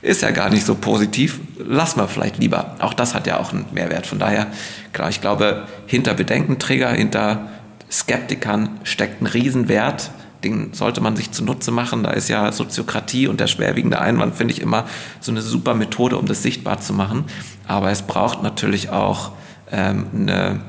ist 0.02 0.22
ja 0.22 0.32
gar 0.32 0.50
nicht 0.50 0.66
so 0.66 0.76
positiv, 0.76 1.40
lassen 1.58 2.00
wir 2.00 2.10
vielleicht 2.10 2.40
lieber. 2.40 2.76
Auch 2.80 2.94
das 2.94 3.16
hat 3.16 3.26
ja 3.26 3.40
auch 3.40 3.54
einen 3.54 3.66
Mehrwert. 3.72 4.06
Von 4.06 4.20
daher, 4.20 4.48
klar, 4.92 5.10
ich 5.10 5.22
glaube, 5.22 5.64
hinter 5.86 6.14
Bedenkenträger, 6.14 6.90
hinter 6.90 7.48
Skeptikern 7.90 8.80
steckt 8.84 9.22
ein 9.22 9.28
Riesenwert. 9.28 10.12
Den 10.44 10.74
sollte 10.74 11.02
man 11.02 11.16
sich 11.16 11.32
zunutze 11.32 11.72
machen. 11.72 12.04
Da 12.04 12.12
ist 12.12 12.30
ja 12.30 12.52
Soziokratie 12.52 13.28
und 13.28 13.40
der 13.40 13.48
schwerwiegende 13.48 14.00
Einwand, 14.00 14.36
finde 14.36 14.54
ich 14.54 14.62
immer 14.62 14.86
so 15.20 15.32
eine 15.32 15.42
super 15.42 15.74
Methode, 15.74 16.18
um 16.18 16.26
das 16.26 16.44
sichtbar 16.44 16.80
zu 16.80 16.94
machen. 16.94 17.26
Aber 17.68 17.92
es 17.92 18.04
braucht 18.04 18.44
natürlich 18.44 18.90
auch 18.90 19.32
ähm, 19.72 20.08
eine 20.14 20.60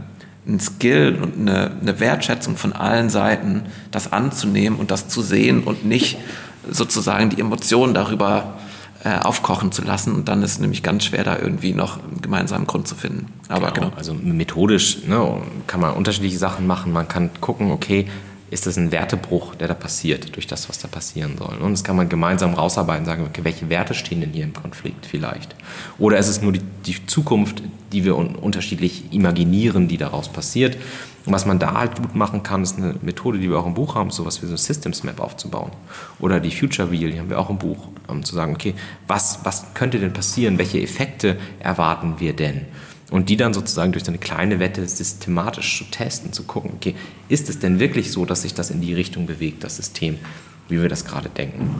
ein 0.49 0.61
Skill 0.61 1.19
und 1.23 1.37
eine, 1.37 1.73
eine, 1.81 2.01
Wertschätzung 2.01 2.57
von 2.57 2.73
allen 2.73 3.11
Seiten, 3.11 3.65
das 3.91 4.13
anzunehmen 4.13 4.79
und 4.79 4.91
das 4.91 5.07
zu 5.09 5.21
sehen 5.21 5.63
und 5.63 5.85
nicht 5.85 6.17
sozusagen 6.71 7.29
die 7.29 7.41
Emotionen 7.41 7.93
darüber 7.93 8.55
äh, 9.05 9.19
aufkochen 9.19 9.73
zu 9.73 9.83
lassen. 9.83 10.15
Und 10.15 10.29
dann 10.29 10.43
ist 10.43 10.53
es 10.53 10.59
nämlich 10.59 10.83
ganz 10.83 11.05
schwer, 11.05 11.23
da 11.23 11.39
irgendwie 11.39 11.73
noch 11.73 12.03
einen 12.03 12.21
gemeinsamen 12.23 12.67
Grund 12.67 12.89
zu 12.89 12.95
finden. 12.95 13.27
Aber 13.49 13.71
genau. 13.71 13.89
genau. 13.89 13.97
Also 13.99 14.15
methodisch 14.15 15.05
ne, 15.07 15.41
kann 15.67 15.81
man 15.81 15.95
unterschiedliche 15.95 16.39
Sachen 16.39 16.67
machen. 16.67 16.93
Man 16.93 17.07
kann 17.07 17.31
gucken, 17.41 17.71
okay, 17.71 18.09
ist 18.51 18.67
das 18.67 18.77
ein 18.77 18.93
Wertebruch, 18.93 19.55
der 19.55 19.69
da 19.69 19.75
passiert, 19.75 20.35
durch 20.35 20.47
das, 20.47 20.69
was 20.69 20.79
da 20.79 20.89
passieren 20.89 21.37
soll. 21.39 21.59
Und 21.59 21.73
das 21.73 21.85
kann 21.85 21.97
man 21.97 22.09
gemeinsam 22.09 22.55
rausarbeiten, 22.55 23.05
sagen, 23.05 23.25
okay, 23.27 23.45
welche 23.45 23.69
Werte 23.69 23.95
stehen 23.95 24.21
denn 24.21 24.33
hier 24.33 24.45
im 24.45 24.55
Konflikt 24.55 25.07
vielleicht? 25.07 25.55
Oder 25.99 26.19
ist 26.19 26.29
es 26.29 26.41
nur 26.41 26.53
die, 26.53 26.63
die 26.87 27.07
Zukunft, 27.07 27.63
die 27.93 28.05
wir 28.05 28.17
un 28.17 28.35
unterschiedlich 28.37 29.13
imaginieren, 29.13 29.89
die 29.89 29.99
daraus 29.99 30.29
passiert? 30.29 30.77
Und 31.27 31.35
was 31.35 31.45
man 31.45 31.59
da 31.59 31.75
halt 31.75 31.97
gut 31.97 32.15
machen 32.15 32.43
kann, 32.43 32.63
ist 32.63 32.79
eine 32.79 32.95
Methode, 33.03 33.39
die 33.39 33.51
wir 33.51 33.59
auch 33.59 33.67
im 33.67 33.75
Buch 33.75 33.95
haben, 33.95 34.11
sowas 34.11 34.41
wie 34.43 34.47
so 34.47 34.55
ein 34.55 34.59
Systems 34.59 35.03
Map 35.03 35.21
aufzubauen. 35.21 35.73
Oder 36.21 36.41
die 36.41 36.51
Future 36.51 36.91
Wheel, 36.91 37.11
die 37.11 37.21
haben 37.21 37.29
wir 37.29 37.39
auch 37.39 37.51
im 37.51 37.59
Buch, 37.59 37.89
um 38.07 38.25
zu 38.25 38.35
sagen, 38.35 38.55
okay, 38.55 38.75
was, 39.07 39.41
was 39.45 39.75
könnte 39.75 39.99
denn 39.99 40.15
passieren? 40.15 40.57
Welche 40.57 40.81
Effekte 40.81 41.37
erwarten 41.61 42.15
wir 42.19 42.33
denn? 42.33 42.65
Und 43.11 43.31
die 43.31 43.37
dann 43.37 43.55
sozusagen 43.55 43.93
durch 43.93 44.05
so 44.05 44.11
eine 44.11 44.19
kleine 44.19 44.61
Wette 44.61 44.87
systematisch 44.87 45.79
zu 45.79 45.85
testen, 45.85 46.33
zu 46.33 46.43
gucken, 46.43 46.73
okay, 46.75 46.95
ist 47.29 47.49
es 47.49 47.59
denn 47.59 47.81
wirklich 47.81 48.13
so, 48.13 48.27
dass 48.27 48.43
sich 48.43 48.53
das 48.53 48.71
in 48.71 48.81
die 48.81 48.93
Richtung 48.93 49.27
bewegt, 49.27 49.65
das 49.65 49.77
System, 49.77 50.19
wie 50.69 50.81
wir 50.83 50.91
das 50.91 51.07
gerade 51.07 51.31
denken? 51.31 51.75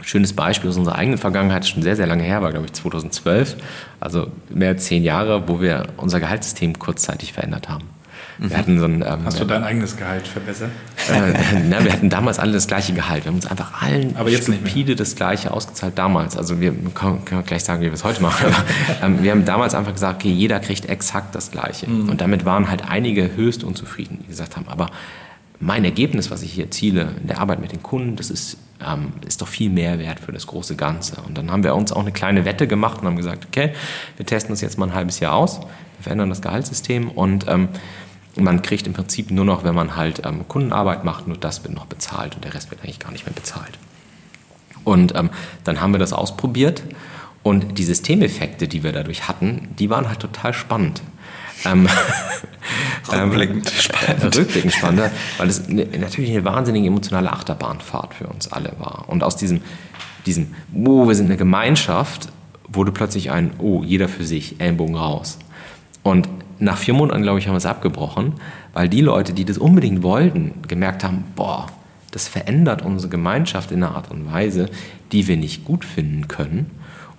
Schönes 0.00 0.32
Beispiel 0.32 0.70
aus 0.70 0.76
unserer 0.76 0.96
eigenen 0.96 1.18
Vergangenheit, 1.18 1.66
schon 1.66 1.82
sehr, 1.82 1.96
sehr 1.96 2.06
lange 2.06 2.22
her, 2.22 2.40
war 2.40 2.52
glaube 2.52 2.66
ich 2.66 2.72
2012, 2.72 3.56
also 4.00 4.28
mehr 4.48 4.70
als 4.70 4.84
zehn 4.84 5.02
Jahre, 5.02 5.48
wo 5.48 5.60
wir 5.60 5.88
unser 5.96 6.20
Gehaltssystem 6.20 6.78
kurzzeitig 6.78 7.32
verändert 7.32 7.68
haben. 7.68 7.95
Wir 8.38 8.56
hatten 8.56 8.78
so 8.78 8.84
ein, 8.84 9.02
ähm, 9.02 9.24
Hast 9.24 9.40
du 9.40 9.44
dein 9.44 9.64
eigenes 9.64 9.96
Gehalt 9.96 10.26
verbessert? 10.26 10.70
Äh, 11.08 11.34
na, 11.68 11.84
wir 11.84 11.92
hatten 11.92 12.10
damals 12.10 12.40
alle 12.40 12.50
das 12.52 12.66
gleiche 12.66 12.92
Gehalt. 12.92 13.24
Wir 13.24 13.28
haben 13.28 13.36
uns 13.36 13.46
einfach 13.46 13.80
allen 13.80 14.16
aber 14.16 14.28
jetzt 14.28 14.48
stupide 14.48 14.96
das 14.96 15.14
gleiche 15.14 15.52
ausgezahlt 15.52 15.96
damals. 15.96 16.36
Also 16.36 16.60
wir 16.60 16.72
können, 16.94 17.24
können 17.24 17.44
gleich 17.44 17.62
sagen, 17.62 17.80
wie 17.80 17.86
wir 17.86 17.92
es 17.92 18.02
heute 18.02 18.20
machen. 18.20 18.46
Aber 18.46 19.06
ähm, 19.06 19.22
wir 19.22 19.30
haben 19.30 19.44
damals 19.44 19.76
einfach 19.76 19.92
gesagt, 19.92 20.16
okay, 20.16 20.32
jeder 20.32 20.58
kriegt 20.58 20.86
exakt 20.86 21.32
das 21.36 21.52
Gleiche. 21.52 21.88
Mhm. 21.88 22.08
Und 22.08 22.20
damit 22.20 22.44
waren 22.44 22.68
halt 22.68 22.88
einige 22.88 23.36
höchst 23.36 23.62
unzufrieden, 23.62 24.18
die 24.24 24.26
gesagt 24.26 24.56
haben, 24.56 24.66
aber 24.66 24.90
mein 25.60 25.84
Ergebnis, 25.84 26.30
was 26.30 26.42
ich 26.42 26.52
hier 26.52 26.64
erziele 26.64 27.14
in 27.20 27.28
der 27.28 27.38
Arbeit 27.38 27.60
mit 27.60 27.72
den 27.72 27.82
Kunden, 27.82 28.16
das 28.16 28.30
ist, 28.30 28.58
ähm, 28.84 29.12
ist 29.26 29.40
doch 29.40 29.48
viel 29.48 29.70
mehr 29.70 29.98
wert 29.98 30.20
für 30.20 30.32
das 30.32 30.46
große 30.46 30.76
Ganze. 30.76 31.20
Und 31.22 31.38
dann 31.38 31.50
haben 31.50 31.64
wir 31.64 31.74
uns 31.74 31.92
auch 31.92 32.00
eine 32.00 32.12
kleine 32.12 32.44
Wette 32.44 32.66
gemacht 32.66 33.00
und 33.00 33.06
haben 33.06 33.16
gesagt, 33.16 33.46
okay, 33.46 33.72
wir 34.16 34.26
testen 34.26 34.52
das 34.52 34.60
jetzt 34.60 34.78
mal 34.78 34.88
ein 34.88 34.94
halbes 34.94 35.20
Jahr 35.20 35.34
aus, 35.34 35.60
wir 35.60 36.02
verändern 36.02 36.28
das 36.28 36.42
Gehaltssystem 36.42 37.10
und 37.10 37.46
ähm, 37.48 37.68
man 38.36 38.62
kriegt 38.62 38.86
im 38.86 38.92
Prinzip 38.92 39.30
nur 39.30 39.44
noch, 39.44 39.64
wenn 39.64 39.74
man 39.74 39.96
halt 39.96 40.24
ähm, 40.24 40.46
Kundenarbeit 40.48 41.04
macht, 41.04 41.26
nur 41.26 41.36
das 41.36 41.64
wird 41.64 41.74
noch 41.74 41.86
bezahlt 41.86 42.34
und 42.34 42.44
der 42.44 42.54
Rest 42.54 42.70
wird 42.70 42.82
eigentlich 42.82 42.98
gar 42.98 43.12
nicht 43.12 43.26
mehr 43.26 43.34
bezahlt. 43.34 43.78
Und 44.84 45.14
ähm, 45.16 45.30
dann 45.64 45.80
haben 45.80 45.92
wir 45.92 45.98
das 45.98 46.12
ausprobiert 46.12 46.82
und 47.42 47.78
die 47.78 47.84
Systemeffekte, 47.84 48.68
die 48.68 48.82
wir 48.82 48.92
dadurch 48.92 49.28
hatten, 49.28 49.68
die 49.78 49.90
waren 49.90 50.08
halt 50.08 50.20
total 50.20 50.52
spannend. 50.52 51.02
Ähm, 51.64 51.88
rückblickend 53.12 53.66
ähm, 53.66 53.80
spannend. 53.80 54.36
Rückblickend 54.36 54.72
spannend, 54.72 55.10
weil 55.38 55.48
es 55.48 55.68
ne, 55.68 55.86
natürlich 55.98 56.30
eine 56.30 56.44
wahnsinnige 56.44 56.86
emotionale 56.86 57.32
Achterbahnfahrt 57.32 58.14
für 58.14 58.26
uns 58.26 58.52
alle 58.52 58.72
war. 58.78 59.08
Und 59.08 59.22
aus 59.22 59.36
diesem, 59.36 59.60
diesem, 60.26 60.54
oh, 60.74 61.08
wir 61.08 61.14
sind 61.14 61.26
eine 61.26 61.36
Gemeinschaft, 61.36 62.28
wurde 62.68 62.92
plötzlich 62.92 63.30
ein, 63.30 63.52
oh, 63.58 63.82
jeder 63.82 64.08
für 64.08 64.24
sich, 64.24 64.60
Ellenbogen 64.60 64.96
raus. 64.96 65.38
Und 66.02 66.28
nach 66.58 66.78
vier 66.78 66.94
Monaten, 66.94 67.22
glaube 67.22 67.38
ich, 67.38 67.46
haben 67.46 67.54
wir 67.54 67.58
es 67.58 67.66
abgebrochen, 67.66 68.34
weil 68.72 68.88
die 68.88 69.00
Leute, 69.00 69.32
die 69.32 69.44
das 69.44 69.58
unbedingt 69.58 70.02
wollten, 70.02 70.62
gemerkt 70.68 71.04
haben, 71.04 71.24
boah, 71.34 71.66
das 72.10 72.28
verändert 72.28 72.82
unsere 72.82 73.10
Gemeinschaft 73.10 73.70
in 73.72 73.82
einer 73.82 73.94
Art 73.94 74.10
und 74.10 74.30
Weise, 74.32 74.70
die 75.12 75.28
wir 75.28 75.36
nicht 75.36 75.64
gut 75.64 75.84
finden 75.84 76.28
können. 76.28 76.70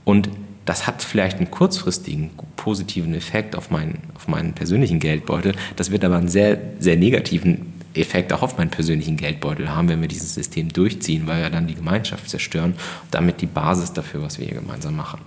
Und 0.06 0.30
das 0.66 0.88
hat 0.88 1.02
vielleicht 1.02 1.38
einen 1.38 1.52
kurzfristigen 1.52 2.32
positiven 2.56 3.14
Effekt 3.14 3.56
auf 3.56 3.70
meinen, 3.70 4.00
auf 4.16 4.28
meinen 4.28 4.54
persönlichen 4.54 5.00
Geldbeutel. 5.00 5.54
Das 5.76 5.92
wird 5.92 6.04
aber 6.04 6.18
einen 6.18 6.28
sehr, 6.28 6.60
sehr 6.80 6.98
negativen 6.98 7.74
Effekt 7.94 8.34
auch 8.34 8.42
auf 8.42 8.58
meinen 8.58 8.70
persönlichen 8.70 9.18
Geldbeutel 9.18 9.70
haben, 9.70 9.88
wenn 9.90 10.02
wir 10.02 10.08
dieses 10.08 10.34
System 10.34 10.72
durchziehen, 10.74 11.28
weil 11.28 11.44
wir 11.44 11.50
dann 11.50 11.68
die 11.68 11.76
Gemeinschaft 11.76 12.30
zerstören 12.30 12.72
und 12.72 13.12
damit 13.12 13.42
die 13.42 13.46
Basis 13.46 13.94
dafür, 13.94 14.22
was 14.22 14.40
wir 14.40 14.46
hier 14.46 14.56
gemeinsam 14.56 14.96
machen. 14.96 15.20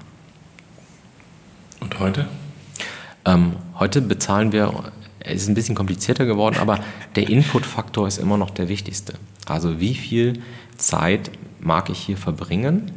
Und 1.80 1.98
heute? 1.98 2.28
Ähm, 3.24 3.56
heute 3.78 4.00
bezahlen 4.00 4.52
wir, 4.52 4.92
es 5.20 5.42
ist 5.42 5.48
ein 5.48 5.54
bisschen 5.54 5.74
komplizierter 5.74 6.24
geworden, 6.24 6.56
aber 6.58 6.80
der 7.16 7.28
Input-Faktor 7.28 8.08
ist 8.08 8.18
immer 8.18 8.36
noch 8.36 8.50
der 8.50 8.68
wichtigste. 8.68 9.14
Also 9.46 9.80
wie 9.80 9.94
viel 9.94 10.42
Zeit 10.76 11.30
mag 11.60 11.90
ich 11.90 11.98
hier 11.98 12.16
verbringen? 12.16 12.92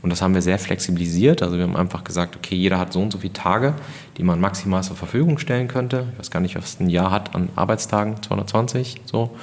Und 0.00 0.10
das 0.10 0.22
haben 0.22 0.34
wir 0.34 0.42
sehr 0.42 0.58
flexibilisiert. 0.58 1.42
Also 1.42 1.56
wir 1.56 1.64
haben 1.64 1.76
einfach 1.76 2.04
gesagt, 2.04 2.36
okay, 2.36 2.54
jeder 2.54 2.78
hat 2.78 2.92
so 2.92 3.00
und 3.00 3.12
so 3.12 3.18
viele 3.18 3.32
Tage, 3.32 3.74
die 4.16 4.22
man 4.22 4.40
maximal 4.40 4.82
zur 4.82 4.96
Verfügung 4.96 5.38
stellen 5.38 5.66
könnte. 5.68 6.06
Ich 6.12 6.18
weiß 6.20 6.30
gar 6.30 6.40
nicht, 6.40 6.56
was 6.56 6.78
ein 6.80 6.88
Jahr 6.88 7.10
hat 7.10 7.34
an 7.34 7.48
Arbeitstagen, 7.56 8.22
220 8.22 9.02
so. 9.04 9.36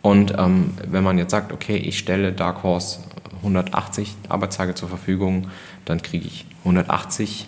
Und 0.00 0.34
ähm, 0.36 0.74
wenn 0.88 1.04
man 1.04 1.18
jetzt 1.18 1.30
sagt, 1.30 1.52
okay, 1.52 1.76
ich 1.76 1.98
stelle 1.98 2.32
Dark 2.32 2.64
Horse 2.64 2.98
180 3.38 4.14
Arbeitstage 4.28 4.74
zur 4.74 4.88
Verfügung, 4.88 5.48
dann 5.84 6.02
kriege 6.02 6.26
ich 6.26 6.46
180 6.60 7.46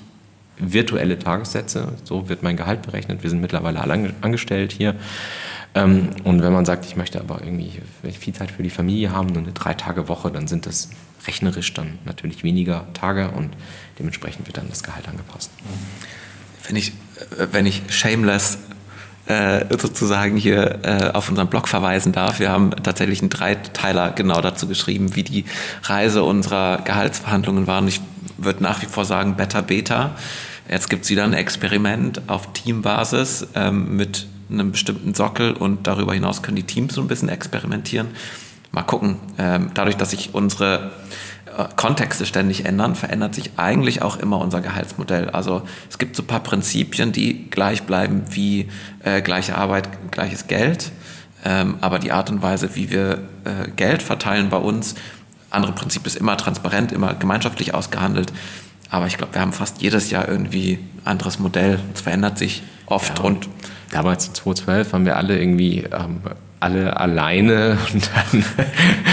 virtuelle 0.59 1.19
Tagessätze. 1.19 1.95
So 2.05 2.29
wird 2.29 2.43
mein 2.43 2.57
Gehalt 2.57 2.83
berechnet. 2.83 3.23
Wir 3.23 3.31
sind 3.31 3.41
mittlerweile 3.41 3.81
alle 3.81 4.15
angestellt 4.21 4.73
hier. 4.73 4.95
Ähm, 5.75 6.11
und 6.23 6.43
wenn 6.43 6.53
man 6.53 6.65
sagt, 6.65 6.87
ich 6.87 6.97
möchte 6.97 7.21
aber 7.21 7.43
irgendwie 7.43 7.81
viel 8.19 8.35
Zeit 8.35 8.51
für 8.51 8.63
die 8.63 8.71
Familie 8.71 9.13
haben, 9.13 9.29
nur 9.29 9.43
eine 9.43 9.53
Drei-Tage-Woche, 9.53 10.31
dann 10.31 10.47
sind 10.47 10.67
das 10.67 10.91
rechnerisch 11.27 11.73
dann 11.75 11.99
natürlich 12.05 12.45
weniger 12.45 12.87
Tage 12.93 13.31
und 13.31 13.51
dementsprechend 13.99 14.47
wird 14.47 14.57
dann 14.57 14.69
das 14.69 14.83
Gehalt 14.83 15.09
angepasst. 15.09 15.51
Wenn 16.67 16.77
ich, 16.77 16.93
wenn 17.53 17.67
ich 17.67 17.83
shameless 17.89 18.59
äh, 19.27 19.65
sozusagen 19.79 20.37
hier 20.37 20.81
äh, 20.83 21.11
auf 21.13 21.29
unseren 21.29 21.49
Blog 21.49 21.69
verweisen 21.69 22.13
darf. 22.13 22.41
Wir 22.41 22.51
haben 22.51 22.71
tatsächlich 22.83 23.21
einen 23.21 23.31
Dreiteiler 23.31 24.11
genau 24.11 24.41
dazu 24.41 24.69
geschrieben, 24.69 25.17
wie 25.17 25.23
die 25.23 25.45
Reise 25.83 26.23
unserer 26.23 26.83
Gehaltsverhandlungen 26.85 27.67
war. 27.67 27.81
Und 27.81 27.89
ich 27.89 28.01
würde 28.37 28.63
nach 28.63 28.83
wie 28.83 28.87
vor 28.87 29.05
sagen, 29.05 29.37
Better 29.37 29.63
Beta. 29.63 30.11
Jetzt 30.69 30.91
gibt 30.91 31.05
es 31.05 31.11
wieder 31.11 31.25
ein 31.25 31.35
Experiment 31.35 32.23
auf 32.27 32.53
Teambasis 32.53 33.47
ähm, 33.55 33.97
mit 33.97 34.27
einem 34.51 34.73
bestimmten 34.73 35.15
Sockel 35.15 35.53
und 35.53 35.87
darüber 35.87 36.15
hinaus 36.15 36.43
können 36.43 36.57
die 36.57 36.65
Teams 36.65 36.95
so 36.95 37.01
ein 37.01 37.09
bisschen 37.09 37.29
experimentieren. 37.29 38.09
Mal 38.73 38.83
gucken. 38.83 39.17
Ähm, 39.39 39.71
dadurch, 39.75 39.97
dass 39.97 40.11
sich 40.11 40.35
unsere 40.35 40.91
Kontexte 41.77 42.27
ständig 42.27 42.65
ändern, 42.65 42.95
verändert 42.95 43.35
sich 43.35 43.53
eigentlich 43.57 44.03
auch 44.03 44.17
immer 44.17 44.39
unser 44.39 44.61
Gehaltsmodell. 44.61 45.31
Also 45.31 45.63
es 45.89 45.99
gibt 45.99 46.17
so 46.17 46.23
ein 46.23 46.27
paar 46.27 46.41
Prinzipien, 46.41 47.13
die 47.13 47.49
gleich 47.51 47.85
bleiben 47.85 48.25
wie 48.31 48.69
äh, 49.03 49.23
gleiche 49.23 49.57
Arbeit, 49.57 49.89
gleiches 50.11 50.47
Geld. 50.47 50.91
Ähm, 51.45 51.77
aber 51.81 51.99
die 51.99 52.13
Art 52.13 52.31
und 52.31 52.43
Weise, 52.43 52.75
wie 52.75 52.91
wir 52.91 53.19
äh, 53.45 53.71
Geld 53.77 54.03
verteilen 54.03 54.49
bei 54.49 54.57
uns, 54.57 54.95
andere 55.51 55.73
Prinzip 55.73 56.07
ist 56.07 56.17
immer 56.17 56.37
transparent, 56.37 56.91
immer 56.91 57.15
gemeinschaftlich 57.15 57.75
ausgehandelt. 57.75 58.33
Aber 58.91 59.07
ich 59.07 59.17
glaube, 59.17 59.35
wir 59.35 59.41
haben 59.41 59.53
fast 59.53 59.83
jedes 59.83 60.11
Jahr 60.11 60.29
irgendwie 60.29 60.79
ein 61.05 61.07
anderes 61.07 61.39
Modell. 61.39 61.79
Es 61.95 62.01
verändert 62.01 62.39
sich 62.39 62.63
oft. 62.87 63.19
Ja, 63.19 63.25
und 63.25 63.49
damals 63.91 64.33
2012 64.33 64.93
haben 64.93 65.07
wir 65.07 65.17
alle 65.17 65.39
irgendwie 65.39 65.85
ähm, 65.85 66.21
alle 66.65 66.99
alleine 66.99 67.79
und 67.93 68.11
dann 68.15 68.45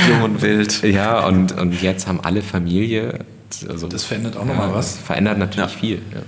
jung 0.09 0.21
und 0.23 0.41
wild. 0.41 0.83
Ja, 0.83 1.25
und, 1.27 1.51
und 1.57 1.81
jetzt 1.81 2.07
haben 2.07 2.19
alle 2.21 2.41
Familie. 2.41 3.19
Also, 3.67 3.87
das 3.87 4.05
verändert 4.05 4.37
auch 4.37 4.41
ja, 4.41 4.47
nochmal 4.47 4.73
was. 4.73 4.97
Verändert 4.97 5.37
natürlich 5.37 5.73
ja. 5.73 5.79
viel. 5.79 6.01
Ja. 6.13 6.21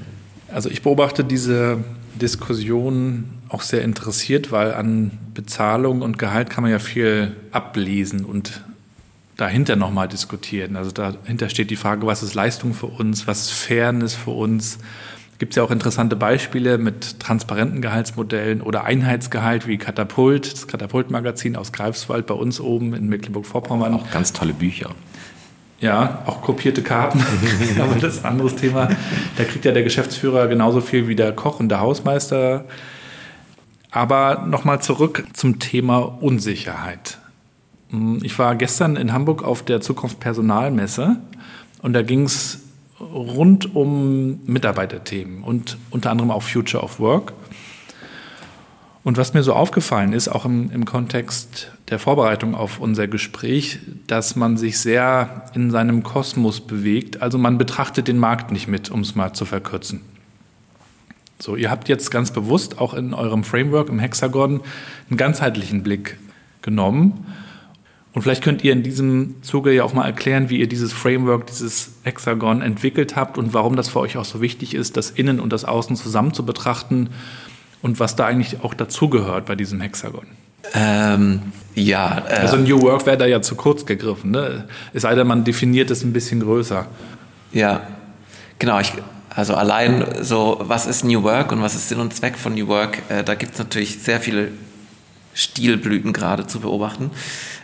Also 0.53 0.69
ich 0.69 0.83
beobachte 0.83 1.23
diese 1.23 1.83
Diskussion 2.15 3.25
auch 3.49 3.61
sehr 3.61 3.81
interessiert, 3.81 4.51
weil 4.51 4.73
an 4.73 5.11
Bezahlung 5.33 6.01
und 6.01 6.19
Gehalt 6.19 6.49
kann 6.49 6.63
man 6.63 6.71
ja 6.71 6.79
viel 6.79 7.35
ablesen 7.51 8.23
und 8.25 8.63
dahinter 9.37 9.75
nochmal 9.75 10.07
diskutieren. 10.07 10.75
Also 10.75 10.91
dahinter 10.91 11.49
steht 11.49 11.71
die 11.71 11.75
Frage, 11.75 12.05
was 12.05 12.21
ist 12.21 12.35
Leistung 12.35 12.73
für 12.73 12.85
uns, 12.85 13.25
was 13.25 13.43
ist 13.43 13.51
Fairness 13.51 14.13
für 14.13 14.31
uns. 14.31 14.77
Gibt 15.43 15.51
es 15.51 15.57
ja 15.57 15.63
auch 15.63 15.71
interessante 15.71 16.15
Beispiele 16.15 16.77
mit 16.77 17.19
transparenten 17.19 17.81
Gehaltsmodellen 17.81 18.61
oder 18.61 18.85
Einheitsgehalt 18.85 19.67
wie 19.67 19.77
Katapult, 19.77 20.53
das 20.53 20.67
Katapult-Magazin 20.67 21.57
aus 21.57 21.73
Greifswald 21.73 22.27
bei 22.27 22.33
uns 22.33 22.61
oben 22.61 22.93
in 22.93 23.09
Mecklenburg-Vorpommern. 23.09 23.93
Auch 23.93 24.09
ganz 24.09 24.31
tolle 24.31 24.53
Bücher. 24.53 24.91
Ja, 25.81 26.23
auch 26.27 26.41
kopierte 26.41 26.81
Karten, 26.81 27.21
aber 27.81 27.95
das 27.95 28.13
ist 28.13 28.25
ein 28.25 28.31
anderes 28.31 28.55
Thema. 28.55 28.87
Da 29.35 29.43
kriegt 29.43 29.65
ja 29.65 29.73
der 29.73 29.83
Geschäftsführer 29.83 30.47
genauso 30.47 30.79
viel 30.79 31.09
wie 31.09 31.15
der 31.17 31.33
Koch 31.33 31.59
und 31.59 31.67
der 31.67 31.81
Hausmeister. 31.81 32.63
Aber 33.91 34.45
nochmal 34.47 34.81
zurück 34.81 35.25
zum 35.33 35.59
Thema 35.59 35.97
Unsicherheit. 36.21 37.17
Hm, 37.89 38.19
ich 38.23 38.39
war 38.39 38.55
gestern 38.55 38.95
in 38.95 39.11
Hamburg 39.11 39.43
auf 39.43 39.61
der 39.61 39.81
Zukunft 39.81 40.21
Personalmesse 40.21 41.17
und 41.81 41.91
da 41.91 42.01
ging 42.01 42.23
es 42.23 42.61
rund 42.99 43.75
um 43.75 44.39
Mitarbeiterthemen 44.45 45.43
und 45.43 45.77
unter 45.89 46.11
anderem 46.11 46.31
auch 46.31 46.43
Future 46.43 46.83
of 46.83 46.99
Work. 46.99 47.33
Und 49.03 49.17
was 49.17 49.33
mir 49.33 49.43
so 49.43 49.53
aufgefallen 49.53 50.13
ist, 50.13 50.29
auch 50.29 50.45
im, 50.45 50.71
im 50.71 50.85
Kontext 50.85 51.71
der 51.89 51.99
Vorbereitung 51.99 52.55
auf 52.55 52.79
unser 52.79 53.07
Gespräch, 53.07 53.79
dass 54.07 54.37
man 54.37 54.55
sich 54.55 54.79
sehr 54.79 55.45
in 55.53 55.71
seinem 55.71 56.03
Kosmos 56.03 56.61
bewegt. 56.61 57.21
Also 57.21 57.37
man 57.37 57.57
betrachtet 57.57 58.07
den 58.07 58.17
Markt 58.17 58.51
nicht 58.51 58.69
mit, 58.69 58.89
um 58.89 59.01
es 59.01 59.15
mal 59.15 59.33
zu 59.33 59.43
verkürzen. 59.43 60.01
So, 61.37 61.57
ihr 61.57 61.69
habt 61.69 61.89
jetzt 61.89 62.11
ganz 62.11 62.31
bewusst 62.31 62.79
auch 62.79 62.93
in 62.93 63.13
eurem 63.13 63.43
Framework 63.43 63.89
im 63.89 63.99
Hexagon 63.99 64.61
einen 65.09 65.17
ganzheitlichen 65.17 65.83
Blick 65.83 66.17
genommen. 66.61 67.25
Und 68.13 68.21
vielleicht 68.21 68.43
könnt 68.43 68.63
ihr 68.63 68.73
in 68.73 68.83
diesem 68.83 69.41
Zuge 69.41 69.73
ja 69.73 69.83
auch 69.83 69.93
mal 69.93 70.05
erklären, 70.05 70.49
wie 70.49 70.59
ihr 70.59 70.67
dieses 70.67 70.93
Framework, 70.93 71.47
dieses 71.47 71.93
Hexagon 72.03 72.61
entwickelt 72.61 73.15
habt 73.15 73.37
und 73.39 73.53
warum 73.53 73.75
das 73.75 73.89
für 73.89 73.99
euch 73.99 74.17
auch 74.17 74.25
so 74.25 74.39
wichtig 74.39 74.75
ist, 74.75 74.97
das 74.97 75.09
Innen 75.09 75.39
und 75.39 75.51
das 75.51 75.65
Außen 75.65 75.95
zusammen 75.95 76.33
zu 76.33 76.45
betrachten 76.45 77.09
und 77.81 77.99
was 77.99 78.15
da 78.15 78.27
eigentlich 78.27 78.63
auch 78.63 78.75
dazugehört 78.75 79.45
bei 79.45 79.55
diesem 79.55 79.81
Hexagon. 79.81 80.27
Ähm, 80.75 81.41
ja. 81.73 82.23
Äh, 82.27 82.33
also 82.35 82.57
New 82.57 82.81
Work 82.83 83.05
wäre 83.07 83.17
da 83.17 83.25
ja 83.25 83.41
zu 83.41 83.55
kurz 83.55 83.85
gegriffen. 83.85 84.31
Ne? 84.31 84.67
Es 84.93 85.01
sei 85.01 85.15
denn, 85.15 85.27
man 85.27 85.43
definiert 85.43 85.89
es 85.89 86.03
ein 86.03 86.13
bisschen 86.13 86.39
größer. 86.39 86.85
Ja, 87.51 87.81
genau. 88.59 88.79
Ich, 88.79 88.93
also 89.29 89.55
allein 89.55 90.05
so, 90.21 90.59
was 90.61 90.85
ist 90.85 91.03
New 91.03 91.23
Work 91.23 91.51
und 91.51 91.61
was 91.61 91.73
ist 91.73 91.89
Sinn 91.89 91.99
und 91.99 92.13
Zweck 92.13 92.37
von 92.37 92.53
New 92.53 92.67
Work, 92.67 92.99
äh, 93.09 93.23
da 93.23 93.33
gibt 93.33 93.53
es 93.53 93.59
natürlich 93.59 93.99
sehr 93.99 94.19
viele 94.19 94.49
Stilblüten 95.33 96.13
gerade 96.13 96.47
zu 96.47 96.59
beobachten, 96.59 97.11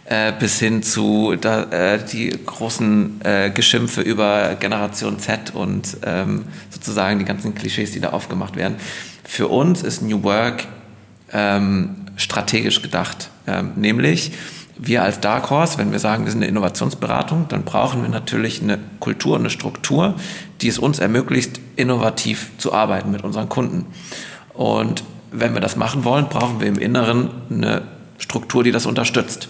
äh, 0.06 0.34
bis 0.40 0.60
hin 0.60 0.84
zu 0.84 1.36
da, 1.40 1.64
äh, 1.64 2.04
die 2.04 2.30
großen 2.30 3.22
äh, 3.24 3.52
Geschimpfe 3.52 4.02
über 4.02 4.56
Generation 4.60 5.20
Z 5.20 5.54
und 5.54 5.98
ähm, 6.04 6.46
sozusagen 6.70 7.20
die 7.20 7.26
ganzen 7.26 7.56
Klischees, 7.56 7.92
die 7.92 8.00
da 8.00 8.10
aufgemacht 8.10 8.56
werden. 8.56 8.78
Für 9.24 9.48
uns 9.48 9.84
ist 9.84 10.02
New 10.02 10.24
Work 10.24 10.66
ähm, 11.32 11.96
strategisch 12.16 12.82
gedacht, 12.82 13.30
ähm, 13.48 13.74
nämlich 13.76 14.32
wir 14.82 15.04
als 15.04 15.20
Dark 15.20 15.50
Horse, 15.50 15.78
wenn 15.78 15.92
wir 15.92 16.00
sagen, 16.00 16.24
wir 16.24 16.32
sind 16.32 16.42
eine 16.42 16.50
Innovationsberatung, 16.50 17.48
dann 17.50 17.64
brauchen 17.64 18.02
wir 18.02 18.10
natürlich 18.10 18.62
eine 18.62 18.80
Kultur, 19.02 19.38
eine 19.38 19.50
Struktur, 19.50 20.16
die 20.62 20.70
es 20.70 20.80
uns 20.80 21.00
ermöglicht, 21.00 21.60
innovativ 21.76 22.52
zu 22.58 22.72
arbeiten 22.72 23.12
mit 23.12 23.24
unseren 23.24 23.50
Kunden. 23.50 23.86
Und 24.54 25.04
wenn 25.32 25.54
wir 25.54 25.62
das 25.62 25.76
machen 25.76 26.04
wollen, 26.04 26.28
brauchen 26.30 26.60
wir 26.60 26.68
im 26.68 26.78
Inneren 26.78 27.30
eine 27.50 27.84
Struktur, 28.18 28.64
die 28.64 28.72
das 28.72 28.86
unterstützt. 28.86 29.50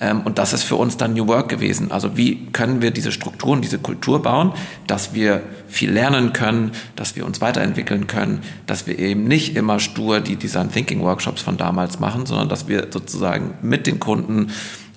Ähm, 0.00 0.22
und 0.22 0.38
das 0.38 0.52
ist 0.52 0.64
für 0.64 0.76
uns 0.76 0.96
dann 0.96 1.14
New 1.14 1.26
Work 1.28 1.48
gewesen. 1.48 1.92
Also 1.92 2.16
wie 2.16 2.46
können 2.46 2.82
wir 2.82 2.90
diese 2.90 3.12
Strukturen, 3.12 3.62
diese 3.62 3.78
Kultur 3.78 4.22
bauen, 4.22 4.52
dass 4.86 5.14
wir 5.14 5.42
viel 5.68 5.90
lernen 5.90 6.32
können, 6.32 6.72
dass 6.96 7.16
wir 7.16 7.24
uns 7.24 7.40
weiterentwickeln 7.40 8.06
können, 8.06 8.40
dass 8.66 8.86
wir 8.86 8.98
eben 8.98 9.24
nicht 9.24 9.56
immer 9.56 9.78
stur 9.78 10.20
die 10.20 10.36
Design 10.36 10.70
Thinking 10.70 11.00
Workshops 11.00 11.42
von 11.42 11.56
damals 11.56 12.00
machen, 12.00 12.26
sondern 12.26 12.48
dass 12.48 12.68
wir 12.68 12.88
sozusagen 12.90 13.54
mit 13.62 13.86
den 13.86 14.00
Kunden 14.00 14.50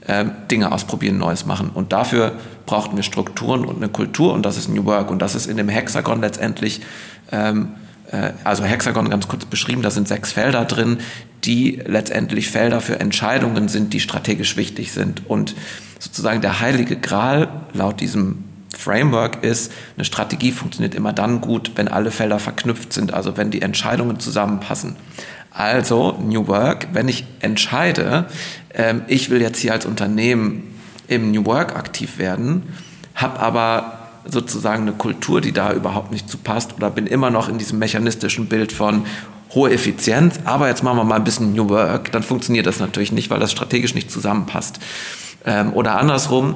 äh, 0.07 0.25
Dinge 0.49 0.71
ausprobieren, 0.71 1.17
Neues 1.17 1.45
machen. 1.45 1.69
Und 1.73 1.93
dafür 1.93 2.33
brauchten 2.65 2.95
wir 2.95 3.03
Strukturen 3.03 3.65
und 3.65 3.77
eine 3.77 3.89
Kultur 3.89 4.33
und 4.33 4.45
das 4.45 4.57
ist 4.57 4.67
New 4.67 4.85
Work. 4.85 5.11
Und 5.11 5.21
das 5.21 5.35
ist 5.35 5.45
in 5.45 5.57
dem 5.57 5.69
Hexagon 5.69 6.21
letztendlich 6.21 6.81
ähm, 7.31 7.69
äh, 7.75 7.86
also 8.43 8.63
Hexagon 8.63 9.09
ganz 9.09 9.27
kurz 9.27 9.45
beschrieben, 9.45 9.81
da 9.81 9.91
sind 9.91 10.07
sechs 10.07 10.31
Felder 10.31 10.65
drin, 10.65 10.99
die 11.43 11.81
letztendlich 11.85 12.49
Felder 12.49 12.81
für 12.81 12.99
Entscheidungen 12.99 13.67
sind, 13.67 13.93
die 13.93 13.99
strategisch 13.99 14.57
wichtig 14.57 14.91
sind. 14.91 15.29
Und 15.29 15.55
sozusagen 15.99 16.41
der 16.41 16.59
heilige 16.59 16.97
Gral 16.97 17.49
laut 17.73 17.99
diesem 17.99 18.43
Framework 18.77 19.43
ist, 19.43 19.71
eine 19.95 20.05
Strategie 20.05 20.51
funktioniert 20.51 20.93
immer 20.93 21.13
dann 21.13 21.41
gut, 21.41 21.71
wenn 21.75 21.87
alle 21.87 22.11
Felder 22.11 22.39
verknüpft 22.39 22.93
sind, 22.93 23.13
also 23.13 23.37
wenn 23.37 23.51
die 23.51 23.61
Entscheidungen 23.61 24.19
zusammenpassen. 24.19 24.95
Also 25.51 26.19
New 26.23 26.47
Work, 26.47 26.89
wenn 26.93 27.07
ich 27.07 27.25
entscheide, 27.39 28.25
ähm, 28.73 29.01
ich 29.07 29.29
will 29.29 29.41
jetzt 29.41 29.59
hier 29.59 29.73
als 29.73 29.85
Unternehmen 29.85 30.75
im 31.07 31.31
New 31.31 31.45
Work 31.45 31.75
aktiv 31.75 32.19
werden, 32.19 32.63
habe 33.15 33.39
aber 33.39 33.96
sozusagen 34.29 34.83
eine 34.83 34.93
Kultur, 34.93 35.41
die 35.41 35.51
da 35.51 35.73
überhaupt 35.73 36.11
nicht 36.11 36.29
zu 36.29 36.37
passt. 36.37 36.75
Oder 36.75 36.89
bin 36.89 37.07
immer 37.07 37.29
noch 37.29 37.49
in 37.49 37.57
diesem 37.57 37.79
mechanistischen 37.79 38.47
Bild 38.47 38.71
von 38.71 39.05
hohe 39.53 39.71
Effizienz, 39.71 40.39
aber 40.43 40.67
jetzt 40.67 40.83
machen 40.83 40.97
wir 40.97 41.03
mal 41.03 41.15
ein 41.15 41.23
bisschen 41.23 41.53
New 41.53 41.69
Work, 41.69 42.11
dann 42.11 42.23
funktioniert 42.23 42.65
das 42.65 42.79
natürlich 42.79 43.11
nicht, 43.11 43.29
weil 43.29 43.39
das 43.39 43.51
strategisch 43.51 43.95
nicht 43.95 44.11
zusammenpasst. 44.11 44.79
Ähm, 45.45 45.73
oder 45.73 45.97
andersrum, 45.97 46.55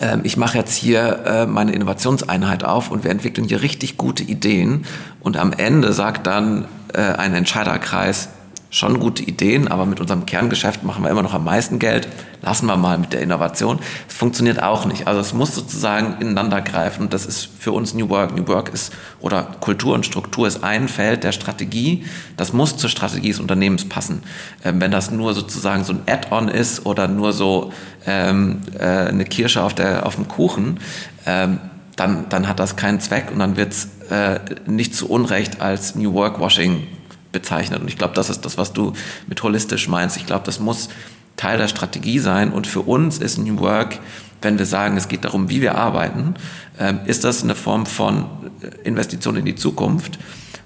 ähm, 0.00 0.20
ich 0.24 0.36
mache 0.36 0.58
jetzt 0.58 0.74
hier 0.74 1.24
äh, 1.24 1.46
meine 1.46 1.72
Innovationseinheit 1.72 2.64
auf 2.64 2.90
und 2.90 3.04
wir 3.04 3.10
entwickeln 3.10 3.48
hier 3.48 3.62
richtig 3.62 3.96
gute 3.96 4.22
Ideen. 4.22 4.84
Und 5.20 5.36
am 5.36 5.52
Ende 5.52 5.92
sagt 5.92 6.26
dann 6.26 6.66
äh, 6.92 7.00
ein 7.00 7.34
Entscheiderkreis, 7.34 8.28
schon 8.74 8.98
gute 8.98 9.22
Ideen, 9.22 9.68
aber 9.68 9.86
mit 9.86 10.00
unserem 10.00 10.26
Kerngeschäft 10.26 10.82
machen 10.82 11.04
wir 11.04 11.10
immer 11.10 11.22
noch 11.22 11.32
am 11.32 11.44
meisten 11.44 11.78
Geld. 11.78 12.08
Lassen 12.42 12.66
wir 12.66 12.76
mal 12.76 12.98
mit 12.98 13.12
der 13.12 13.20
Innovation. 13.22 13.78
Es 14.08 14.14
funktioniert 14.16 14.60
auch 14.60 14.84
nicht. 14.84 15.06
Also 15.06 15.20
es 15.20 15.32
muss 15.32 15.54
sozusagen 15.54 16.20
ineinander 16.20 16.60
greifen. 16.60 17.02
Und 17.02 17.14
das 17.14 17.24
ist 17.24 17.48
für 17.56 17.70
uns 17.70 17.94
New 17.94 18.08
Work. 18.08 18.34
New 18.36 18.48
Work 18.48 18.70
ist, 18.74 18.92
oder 19.20 19.44
Kultur 19.60 19.94
und 19.94 20.04
Struktur 20.04 20.48
ist 20.48 20.64
ein 20.64 20.88
Feld 20.88 21.22
der 21.22 21.30
Strategie. 21.30 22.04
Das 22.36 22.52
muss 22.52 22.76
zur 22.76 22.90
Strategie 22.90 23.28
des 23.28 23.38
Unternehmens 23.38 23.88
passen. 23.88 24.24
Ähm, 24.64 24.80
wenn 24.80 24.90
das 24.90 25.12
nur 25.12 25.34
sozusagen 25.34 25.84
so 25.84 25.92
ein 25.92 26.02
Add-on 26.06 26.48
ist 26.48 26.84
oder 26.84 27.06
nur 27.06 27.32
so 27.32 27.72
ähm, 28.06 28.62
äh, 28.76 28.84
eine 28.84 29.24
Kirsche 29.24 29.62
auf, 29.62 29.74
der, 29.74 30.04
auf 30.04 30.16
dem 30.16 30.26
Kuchen, 30.26 30.80
ähm, 31.26 31.60
dann, 31.94 32.28
dann 32.28 32.48
hat 32.48 32.58
das 32.58 32.74
keinen 32.74 32.98
Zweck 32.98 33.26
und 33.32 33.38
dann 33.38 33.56
wird 33.56 33.70
es 33.70 33.88
äh, 34.10 34.40
nicht 34.66 34.96
zu 34.96 35.08
Unrecht 35.08 35.60
als 35.60 35.94
New 35.94 36.12
Work 36.12 36.40
Washing 36.40 36.88
bezeichnet. 37.34 37.82
Und 37.82 37.88
ich 37.88 37.98
glaube, 37.98 38.14
das 38.14 38.30
ist 38.30 38.46
das, 38.46 38.56
was 38.56 38.72
du 38.72 38.94
mit 39.26 39.42
holistisch 39.42 39.88
meinst. 39.88 40.16
Ich 40.16 40.24
glaube, 40.24 40.46
das 40.46 40.58
muss 40.58 40.88
Teil 41.36 41.58
der 41.58 41.68
Strategie 41.68 42.18
sein. 42.18 42.52
Und 42.52 42.66
für 42.66 42.80
uns 42.80 43.18
ist 43.18 43.36
New 43.36 43.58
Work, 43.58 43.98
wenn 44.40 44.58
wir 44.58 44.66
sagen, 44.66 44.96
es 44.96 45.08
geht 45.08 45.24
darum, 45.24 45.50
wie 45.50 45.60
wir 45.60 45.74
arbeiten, 45.74 46.34
ähm, 46.78 47.00
ist 47.06 47.24
das 47.24 47.42
eine 47.42 47.54
Form 47.54 47.86
von 47.86 48.26
äh, 48.62 48.86
Investition 48.86 49.36
in 49.36 49.44
die 49.44 49.54
Zukunft, 49.54 50.18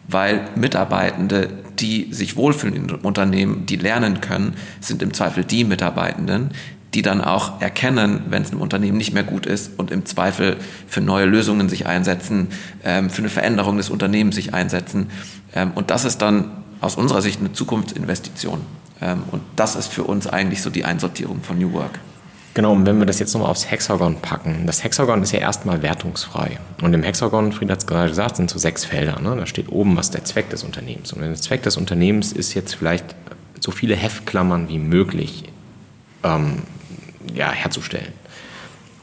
weil 0.07 0.49
Mitarbeitende, 0.57 1.51
die 1.79 2.12
sich 2.12 2.37
wohlfühlen 2.37 2.75
in 2.75 2.91
Unternehmen, 2.91 3.66
die 3.66 3.77
lernen 3.77 4.21
können, 4.21 4.55
sind 4.81 5.03
im 5.03 5.14
Zweifel 5.14 5.45
die 5.45 5.64
Mitarbeitenden, 5.64 6.51
die 6.95 7.03
dann 7.03 7.21
auch 7.21 7.61
erkennen, 7.61 8.23
wenn 8.31 8.43
es 8.43 8.51
im 8.51 8.61
Unternehmen 8.61 8.97
nicht 8.97 9.12
mehr 9.12 9.23
gut 9.23 9.47
ist 9.47 9.79
und 9.79 9.91
im 9.91 10.07
Zweifel 10.07 10.57
für 10.87 11.01
neue 11.01 11.27
Lösungen 11.27 11.69
sich 11.69 11.87
einsetzen, 11.87 12.49
ähm, 12.83 13.11
für 13.11 13.19
eine 13.19 13.29
Veränderung 13.29 13.77
des 13.77 13.91
Unternehmens 13.91 14.37
sich 14.37 14.55
einsetzen. 14.55 15.09
Ähm, 15.59 15.73
und 15.75 15.91
das 15.91 16.05
ist 16.05 16.23
dann 16.23 16.51
aus 16.81 16.95
unserer 16.95 17.21
Sicht 17.21 17.41
eine 17.41 17.53
Zukunftsinvestition. 17.53 18.61
Ähm, 19.01 19.25
und 19.33 19.43
das 19.57 19.75
ist 19.75 19.89
für 19.89 20.05
uns 20.05 20.27
eigentlich 20.27 20.63
so 20.63 20.71
die 20.71 20.85
Einsortierung 20.85 21.43
von 21.43 21.59
New 21.59 21.73
Work. 21.73 21.99
Genau, 22.55 22.73
und 22.73 22.87
wenn 22.87 22.99
wir 22.99 23.07
das 23.07 23.19
jetzt 23.19 23.35
nochmal 23.35 23.51
aufs 23.51 23.71
Hexagon 23.71 24.17
packen, 24.21 24.67
das 24.67 24.83
Hexagon 24.83 25.23
ist 25.23 25.33
ja 25.33 25.41
erstmal 25.41 25.83
wertungsfrei. 25.83 26.59
Und 26.83 26.95
im 26.95 27.03
Hexagon, 27.03 27.53
Fried 27.53 27.71
hat 27.71 27.79
es 27.79 27.87
gerade 27.87 28.09
gesagt, 28.09 28.37
sind 28.37 28.51
so 28.51 28.59
sechs 28.59 28.85
Felder. 28.85 29.21
Ne? 29.21 29.37
Da 29.37 29.47
steht 29.47 29.71
oben, 29.71 29.97
was 29.97 30.11
der 30.11 30.25
Zweck 30.25 30.51
des 30.51 30.65
Unternehmens. 30.65 31.13
Und 31.13 31.21
der 31.21 31.35
Zweck 31.35 31.63
des 31.63 31.77
Unternehmens 31.77 32.33
ist 32.33 32.55
jetzt 32.55 32.75
vielleicht 32.75 33.15
so 33.61 33.71
viele 33.71 33.95
Heftklammern 33.95 34.69
wie 34.69 34.79
möglich 34.79 35.45
ähm, 36.25 36.63
ja, 37.35 37.51
herzustellen. 37.53 38.13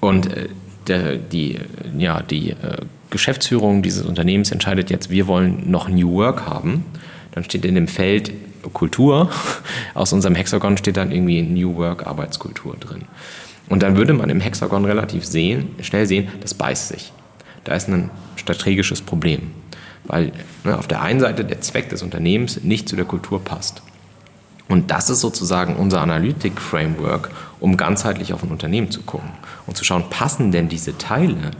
Und 0.02 0.34
äh, 0.34 0.50
der, 0.88 1.16
die, 1.16 1.60
ja, 1.98 2.22
die 2.22 2.52
äh, 2.52 2.78
Geschäftsführung 3.10 3.82
dieses 3.82 4.06
Unternehmens 4.06 4.52
entscheidet 4.52 4.90
jetzt, 4.90 5.10
wir 5.10 5.28
wollen 5.28 5.70
noch 5.70 5.88
New 5.90 6.14
Work 6.14 6.46
haben. 6.46 6.86
Dann 7.32 7.44
steht 7.44 7.66
in 7.66 7.76
dem 7.76 7.88
Feld 7.88 8.32
Kultur, 8.74 9.30
aus 9.94 10.14
unserem 10.14 10.36
Hexagon 10.36 10.78
steht 10.78 10.98
dann 10.98 11.12
irgendwie 11.12 11.42
New 11.42 11.76
Work 11.78 12.08
Arbeitskultur 12.08 12.76
drin. 12.78 13.04
Und 13.70 13.84
dann 13.84 13.98
würde 13.98 14.14
man 14.14 14.30
im 14.30 14.42
Hexagon 14.42 14.86
relativ 14.86 15.26
sehen, 15.26 15.70
schnell 15.82 16.06
sehen, 16.06 16.28
das 16.42 16.54
beißt 16.54 16.90
sich. 16.90 17.12
Da 17.64 17.74
ist 17.76 17.88
ein 17.90 18.12
strategisches 18.36 19.02
Problem, 19.02 19.52
weil 20.04 20.32
ne, 20.64 20.78
auf 20.78 20.88
der 20.88 21.02
einen 21.02 21.20
Seite 21.20 21.44
der 21.44 21.62
Zweck 21.62 21.90
des 21.90 22.04
Unternehmens 22.04 22.64
nicht 22.64 22.88
zu 22.88 22.96
der 22.96 23.06
Kultur 23.06 23.44
passt. 23.44 23.82
Und 24.68 24.92
das 24.92 25.10
ist 25.10 25.22
sozusagen 25.22 25.76
unser 25.76 26.02
Analytic-Framework, 26.02 27.30
um 27.60 27.78
ganzheitlich 27.78 28.34
auf 28.34 28.44
ein 28.44 28.50
Unternehmen 28.50 28.90
zu 28.92 29.02
gucken 29.02 29.30
und 29.68 29.78
zu 29.78 29.84
schauen, 29.84 30.10
passen 30.10 30.52
denn 30.52 30.70
diese 30.70 30.98
Teile, 30.98 31.52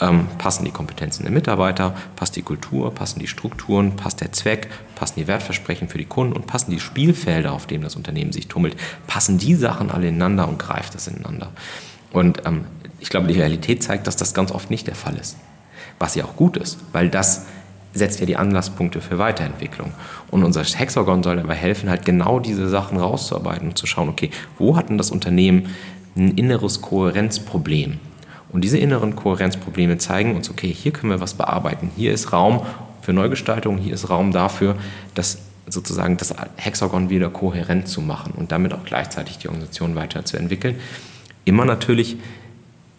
ähm, 0.00 0.26
passen 0.38 0.64
die 0.64 0.70
Kompetenzen 0.70 1.22
der 1.22 1.32
Mitarbeiter, 1.32 1.94
passt 2.16 2.36
die 2.36 2.42
Kultur, 2.42 2.92
passen 2.94 3.20
die 3.20 3.26
Strukturen, 3.26 3.96
passt 3.96 4.20
der 4.20 4.32
Zweck, 4.32 4.68
passen 4.94 5.20
die 5.20 5.26
Wertversprechen 5.26 5.88
für 5.88 5.98
die 5.98 6.04
Kunden 6.04 6.32
und 6.32 6.46
passen 6.46 6.70
die 6.70 6.80
Spielfelder, 6.80 7.52
auf 7.52 7.66
denen 7.66 7.84
das 7.84 7.96
Unternehmen 7.96 8.32
sich 8.32 8.48
tummelt, 8.48 8.76
passen 9.06 9.38
die 9.38 9.54
Sachen 9.54 9.90
alle 9.90 10.08
ineinander 10.08 10.48
und 10.48 10.58
greift 10.58 10.94
das 10.94 11.06
ineinander. 11.06 11.50
Und 12.12 12.42
ähm, 12.46 12.64
ich 13.00 13.10
glaube, 13.10 13.26
die 13.28 13.38
Realität 13.38 13.82
zeigt, 13.82 14.06
dass 14.06 14.16
das 14.16 14.34
ganz 14.34 14.50
oft 14.50 14.70
nicht 14.70 14.86
der 14.86 14.94
Fall 14.94 15.16
ist. 15.16 15.36
Was 15.98 16.14
ja 16.14 16.24
auch 16.24 16.36
gut 16.36 16.56
ist, 16.56 16.78
weil 16.92 17.08
das 17.08 17.46
setzt 17.92 18.18
ja 18.18 18.26
die 18.26 18.36
Anlasspunkte 18.36 19.00
für 19.00 19.18
Weiterentwicklung. 19.18 19.92
Und 20.30 20.42
unser 20.42 20.64
Hexagon 20.64 21.22
soll 21.22 21.36
dabei 21.36 21.54
helfen, 21.54 21.88
halt 21.88 22.04
genau 22.04 22.40
diese 22.40 22.68
Sachen 22.68 22.98
rauszuarbeiten 22.98 23.68
und 23.68 23.78
zu 23.78 23.86
schauen, 23.86 24.08
okay, 24.08 24.30
wo 24.58 24.76
hat 24.76 24.88
denn 24.88 24.98
das 24.98 25.12
Unternehmen 25.12 25.68
ein 26.16 26.32
inneres 26.32 26.80
Kohärenzproblem? 26.80 27.98
Und 28.54 28.62
diese 28.62 28.78
inneren 28.78 29.16
Kohärenzprobleme 29.16 29.98
zeigen 29.98 30.36
uns, 30.36 30.48
okay, 30.48 30.72
hier 30.72 30.92
können 30.92 31.10
wir 31.10 31.20
was 31.20 31.34
bearbeiten. 31.34 31.90
Hier 31.96 32.12
ist 32.12 32.32
Raum 32.32 32.64
für 33.02 33.12
Neugestaltung, 33.12 33.78
hier 33.78 33.94
ist 33.94 34.08
Raum 34.08 34.30
dafür, 34.30 34.76
dass 35.16 35.38
sozusagen 35.66 36.16
das 36.18 36.32
Hexagon 36.54 37.10
wieder 37.10 37.30
kohärent 37.30 37.88
zu 37.88 38.00
machen 38.00 38.32
und 38.36 38.52
damit 38.52 38.72
auch 38.72 38.84
gleichzeitig 38.84 39.38
die 39.38 39.48
Organisation 39.48 39.96
weiterzuentwickeln. 39.96 40.76
Immer 41.44 41.64
natürlich 41.64 42.16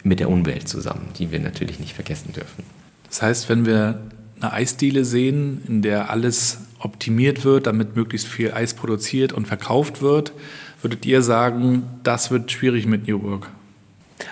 mit 0.03 0.20
der 0.20 0.30
Umwelt 0.30 0.68
zusammen, 0.68 1.08
die 1.18 1.32
wir 1.32 1.39
natürlich 1.39 1.80
nicht 1.80 1.93
vergessen 1.93 2.34
dürfen. 2.34 2.66
Das 3.08 3.22
heißt, 3.22 3.47
wenn 3.47 3.66
wir 3.66 4.01
eine 4.41 4.51
Eisdiele 4.51 5.06
sehen, 5.06 5.62
in 5.70 5.82
der 5.82 6.10
alles 6.10 6.58
optimiert 6.80 7.45
wird, 7.45 7.66
damit 7.68 7.95
möglichst 7.95 8.28
viel 8.28 8.51
Eis 8.51 8.74
produziert 8.74 9.32
und 9.32 9.47
verkauft 9.47 10.01
wird, 10.01 10.34
würdet 10.82 11.06
ihr 11.06 11.22
sagen, 11.22 11.84
das 12.03 12.30
wird 12.30 12.51
schwierig 12.51 12.88
mit 12.88 13.08
New 13.08 13.24
Work? 13.24 13.47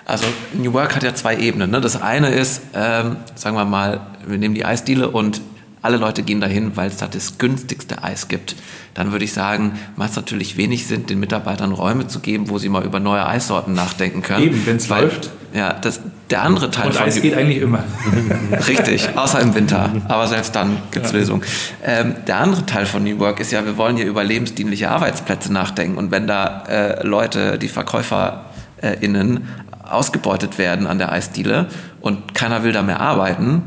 Also 0.04 0.26
New 0.54 0.72
Work 0.72 0.96
hat 0.96 1.02
ja 1.02 1.14
zwei 1.14 1.36
Ebenen. 1.36 1.70
Ne? 1.70 1.80
Das 1.80 2.00
eine 2.00 2.28
ist, 2.30 2.62
ähm, 2.74 3.16
sagen 3.34 3.56
wir 3.56 3.64
mal, 3.64 4.00
wir 4.26 4.38
nehmen 4.38 4.54
die 4.54 4.64
Eisdiele 4.64 5.10
und 5.10 5.40
alle 5.84 5.98
Leute 5.98 6.22
gehen 6.22 6.40
dahin, 6.40 6.78
weil 6.78 6.88
es 6.88 6.96
da 6.96 7.06
das 7.06 7.36
günstigste 7.36 8.02
Eis 8.02 8.28
gibt. 8.28 8.56
Dann 8.94 9.12
würde 9.12 9.26
ich 9.26 9.34
sagen, 9.34 9.78
macht 9.96 10.10
es 10.10 10.16
natürlich 10.16 10.56
wenig 10.56 10.86
Sinn, 10.86 11.04
den 11.04 11.20
Mitarbeitern 11.20 11.72
Räume 11.72 12.06
zu 12.06 12.20
geben, 12.20 12.48
wo 12.48 12.56
sie 12.56 12.70
mal 12.70 12.84
über 12.84 13.00
neue 13.00 13.26
Eissorten 13.26 13.74
nachdenken 13.74 14.22
können. 14.22 14.44
Eben, 14.44 14.66
wenn 14.66 14.76
es 14.76 14.88
läuft. 14.88 15.30
Ja, 15.52 15.74
das, 15.74 16.00
der 16.30 16.42
andere 16.42 16.70
Teil 16.70 16.88
Und 16.88 16.98
Eis 16.98 17.20
geht 17.20 17.34
eigentlich 17.34 17.60
immer. 17.60 17.84
Richtig, 18.66 19.10
außer 19.14 19.40
im 19.40 19.54
Winter. 19.54 19.90
Aber 20.08 20.26
selbst 20.26 20.56
dann 20.56 20.78
gibt 20.90 21.04
es 21.04 21.12
ja. 21.12 21.18
Lösungen. 21.18 21.42
Ähm, 21.84 22.14
der 22.26 22.38
andere 22.38 22.64
Teil 22.64 22.86
von 22.86 23.04
New 23.04 23.18
Work 23.18 23.40
ist 23.40 23.52
ja, 23.52 23.64
wir 23.66 23.76
wollen 23.76 23.96
hier 23.96 24.06
über 24.06 24.24
lebensdienliche 24.24 24.90
Arbeitsplätze 24.90 25.52
nachdenken. 25.52 25.98
Und 25.98 26.10
wenn 26.10 26.26
da 26.26 26.64
äh, 26.66 27.06
Leute, 27.06 27.58
die 27.58 27.68
VerkäuferInnen, 27.68 29.46
ausgebeutet 29.90 30.58
werden 30.58 30.86
an 30.86 30.98
der 30.98 31.12
Eisdiele 31.12 31.68
und 32.00 32.34
keiner 32.34 32.62
will 32.62 32.72
da 32.72 32.82
mehr 32.82 33.00
arbeiten, 33.00 33.62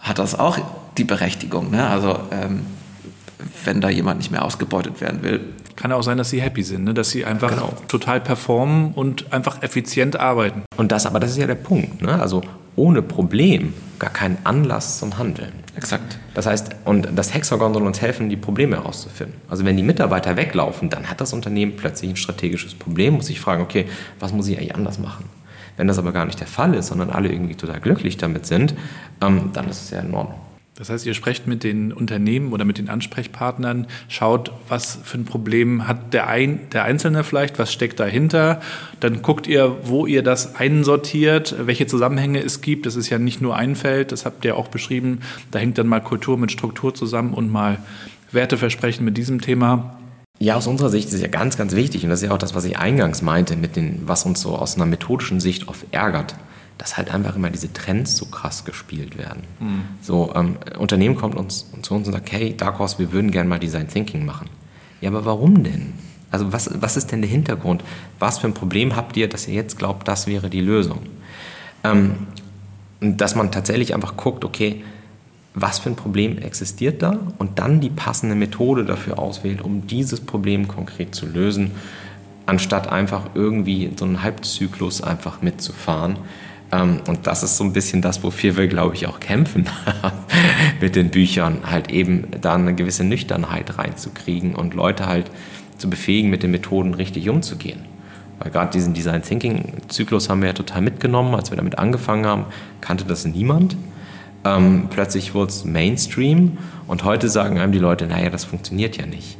hat 0.00 0.18
das 0.18 0.38
auch 0.38 0.58
die 0.98 1.04
Berechtigung. 1.04 1.70
Ne? 1.70 1.86
Also 1.86 2.18
ähm, 2.30 2.62
wenn 3.64 3.80
da 3.80 3.88
jemand 3.88 4.18
nicht 4.18 4.30
mehr 4.30 4.44
ausgebeutet 4.44 5.00
werden 5.00 5.22
will. 5.22 5.40
Kann 5.76 5.92
auch 5.92 6.02
sein, 6.02 6.18
dass 6.18 6.30
sie 6.30 6.40
happy 6.40 6.62
sind, 6.62 6.84
ne? 6.84 6.94
dass 6.94 7.10
sie 7.10 7.24
einfach 7.24 7.50
genau. 7.50 7.72
total 7.88 8.20
performen 8.20 8.92
und 8.92 9.32
einfach 9.32 9.62
effizient 9.62 10.18
arbeiten. 10.18 10.62
Und 10.76 10.92
das, 10.92 11.06
aber 11.06 11.18
das 11.18 11.30
ist 11.30 11.38
ja 11.38 11.46
der 11.46 11.54
Punkt. 11.54 12.02
Ne? 12.02 12.20
Also 12.20 12.42
ohne 12.76 13.02
Problem 13.02 13.74
gar 13.98 14.10
keinen 14.10 14.38
Anlass 14.44 14.98
zum 14.98 15.18
Handeln. 15.18 15.52
Exakt. 15.76 16.18
Das 16.34 16.46
heißt, 16.46 16.76
und 16.84 17.08
das 17.14 17.34
Hexagon 17.34 17.74
soll 17.74 17.82
uns 17.82 18.00
helfen, 18.00 18.28
die 18.28 18.36
Probleme 18.36 18.76
herauszufinden. 18.76 19.40
Also 19.48 19.64
wenn 19.64 19.76
die 19.76 19.82
Mitarbeiter 19.82 20.36
weglaufen, 20.36 20.88
dann 20.88 21.10
hat 21.10 21.20
das 21.20 21.32
Unternehmen 21.32 21.76
plötzlich 21.76 22.10
ein 22.10 22.16
strategisches 22.16 22.74
Problem, 22.74 23.14
muss 23.14 23.26
sich 23.26 23.40
fragen, 23.40 23.62
okay, 23.62 23.86
was 24.18 24.32
muss 24.32 24.48
ich 24.48 24.56
eigentlich 24.56 24.74
anders 24.74 24.98
machen? 24.98 25.26
Wenn 25.76 25.88
das 25.88 25.98
aber 25.98 26.12
gar 26.12 26.24
nicht 26.24 26.40
der 26.40 26.46
Fall 26.46 26.74
ist, 26.74 26.88
sondern 26.88 27.10
alle 27.10 27.30
irgendwie 27.30 27.54
total 27.54 27.80
glücklich 27.80 28.16
damit 28.16 28.46
sind, 28.46 28.74
ähm, 29.20 29.50
dann 29.52 29.68
ist 29.68 29.82
es 29.82 29.90
ja 29.90 30.00
in 30.00 30.14
Ordnung. 30.14 30.38
Das 30.82 30.90
heißt, 30.90 31.06
ihr 31.06 31.14
sprecht 31.14 31.46
mit 31.46 31.62
den 31.62 31.92
Unternehmen 31.92 32.52
oder 32.52 32.64
mit 32.64 32.76
den 32.76 32.88
Ansprechpartnern, 32.88 33.86
schaut, 34.08 34.50
was 34.66 34.98
für 35.04 35.16
ein 35.16 35.24
Problem 35.24 35.86
hat 35.86 36.12
der, 36.12 36.26
ein, 36.26 36.58
der 36.72 36.82
Einzelne 36.82 37.22
vielleicht, 37.22 37.60
was 37.60 37.72
steckt 37.72 38.00
dahinter. 38.00 38.60
Dann 38.98 39.22
guckt 39.22 39.46
ihr, 39.46 39.76
wo 39.84 40.06
ihr 40.06 40.24
das 40.24 40.56
einsortiert, 40.56 41.54
welche 41.56 41.86
Zusammenhänge 41.86 42.42
es 42.42 42.62
gibt. 42.62 42.86
Das 42.86 42.96
ist 42.96 43.10
ja 43.10 43.20
nicht 43.20 43.40
nur 43.40 43.54
ein 43.54 43.76
Feld, 43.76 44.10
das 44.10 44.26
habt 44.26 44.44
ihr 44.44 44.56
auch 44.56 44.66
beschrieben. 44.66 45.20
Da 45.52 45.60
hängt 45.60 45.78
dann 45.78 45.86
mal 45.86 46.00
Kultur 46.00 46.36
mit 46.36 46.50
Struktur 46.50 46.92
zusammen 46.92 47.32
und 47.32 47.48
mal 47.52 47.78
Werteversprechen 48.32 49.04
mit 49.04 49.16
diesem 49.16 49.40
Thema. 49.40 50.00
Ja, 50.40 50.56
aus 50.56 50.66
unserer 50.66 50.88
Sicht 50.88 51.06
ist 51.06 51.14
es 51.14 51.20
ja 51.20 51.28
ganz, 51.28 51.56
ganz 51.56 51.76
wichtig 51.76 52.02
und 52.02 52.10
das 52.10 52.22
ist 52.22 52.28
ja 52.28 52.34
auch 52.34 52.38
das, 52.38 52.56
was 52.56 52.64
ich 52.64 52.76
eingangs 52.76 53.22
meinte, 53.22 53.54
mit 53.54 53.76
den, 53.76 54.02
was 54.06 54.26
uns 54.26 54.40
so 54.40 54.56
aus 54.56 54.74
einer 54.74 54.86
methodischen 54.86 55.38
Sicht 55.38 55.68
oft 55.68 55.84
ärgert 55.92 56.34
dass 56.78 56.96
halt 56.96 57.12
einfach 57.12 57.36
immer 57.36 57.50
diese 57.50 57.72
Trends 57.72 58.16
so 58.16 58.26
krass 58.26 58.64
gespielt 58.64 59.18
werden. 59.18 59.42
Mhm. 59.60 59.82
So, 60.00 60.32
ähm, 60.34 60.56
Unternehmen 60.78 61.16
kommt 61.16 61.36
uns, 61.36 61.66
zu 61.82 61.94
uns 61.94 62.06
und 62.06 62.12
sagt, 62.12 62.32
hey, 62.32 62.56
Dark 62.56 62.78
Horse, 62.78 62.98
wir 62.98 63.12
würden 63.12 63.30
gerne 63.30 63.48
mal 63.48 63.58
Design 63.58 63.88
Thinking 63.88 64.24
machen. 64.24 64.48
Ja, 65.00 65.10
aber 65.10 65.24
warum 65.24 65.62
denn? 65.62 65.92
Also 66.30 66.52
was, 66.52 66.70
was 66.80 66.96
ist 66.96 67.12
denn 67.12 67.20
der 67.20 67.30
Hintergrund? 67.30 67.84
Was 68.18 68.38
für 68.38 68.46
ein 68.46 68.54
Problem 68.54 68.96
habt 68.96 69.16
ihr, 69.16 69.28
dass 69.28 69.46
ihr 69.46 69.54
jetzt 69.54 69.78
glaubt, 69.78 70.08
das 70.08 70.26
wäre 70.26 70.48
die 70.48 70.62
Lösung? 70.62 71.00
Ähm, 71.84 72.26
dass 73.00 73.34
man 73.34 73.50
tatsächlich 73.50 73.94
einfach 73.94 74.16
guckt, 74.16 74.44
okay, 74.44 74.82
was 75.54 75.78
für 75.78 75.90
ein 75.90 75.96
Problem 75.96 76.38
existiert 76.38 77.02
da 77.02 77.18
und 77.38 77.58
dann 77.58 77.80
die 77.80 77.90
passende 77.90 78.34
Methode 78.34 78.84
dafür 78.84 79.18
auswählt, 79.18 79.60
um 79.60 79.86
dieses 79.86 80.20
Problem 80.20 80.68
konkret 80.68 81.14
zu 81.14 81.26
lösen, 81.26 81.72
anstatt 82.46 82.88
einfach 82.88 83.30
irgendwie 83.34 83.92
so 83.96 84.04
einen 84.04 84.22
Halbzyklus 84.22 85.02
einfach 85.02 85.42
mitzufahren, 85.42 86.16
und 86.72 87.26
das 87.26 87.42
ist 87.42 87.58
so 87.58 87.64
ein 87.64 87.72
bisschen 87.72 88.00
das, 88.00 88.22
wofür 88.22 88.56
wir, 88.56 88.66
glaube 88.66 88.94
ich, 88.94 89.06
auch 89.06 89.20
kämpfen 89.20 89.66
mit 90.80 90.96
den 90.96 91.10
Büchern, 91.10 91.58
halt 91.70 91.90
eben 91.90 92.28
da 92.40 92.54
eine 92.54 92.74
gewisse 92.74 93.04
Nüchternheit 93.04 93.78
reinzukriegen 93.78 94.54
und 94.54 94.72
Leute 94.72 95.06
halt 95.06 95.30
zu 95.76 95.90
befähigen, 95.90 96.30
mit 96.30 96.42
den 96.42 96.50
Methoden 96.50 96.94
richtig 96.94 97.28
umzugehen. 97.28 97.80
Weil 98.38 98.50
gerade 98.50 98.72
diesen 98.72 98.94
Design 98.94 99.22
Thinking 99.22 99.74
Zyklus 99.88 100.30
haben 100.30 100.40
wir 100.40 100.48
ja 100.48 100.54
total 100.54 100.80
mitgenommen. 100.80 101.34
Als 101.34 101.50
wir 101.50 101.56
damit 101.56 101.78
angefangen 101.78 102.26
haben, 102.26 102.46
kannte 102.80 103.04
das 103.04 103.24
niemand. 103.26 103.76
Ähm, 104.44 104.88
plötzlich 104.90 105.34
wurde 105.34 105.50
es 105.50 105.64
Mainstream 105.64 106.58
und 106.88 107.04
heute 107.04 107.28
sagen 107.28 107.58
einem 107.58 107.72
die 107.72 107.78
Leute, 107.78 108.06
naja, 108.06 108.30
das 108.30 108.44
funktioniert 108.44 108.96
ja 108.96 109.06
nicht. 109.06 109.38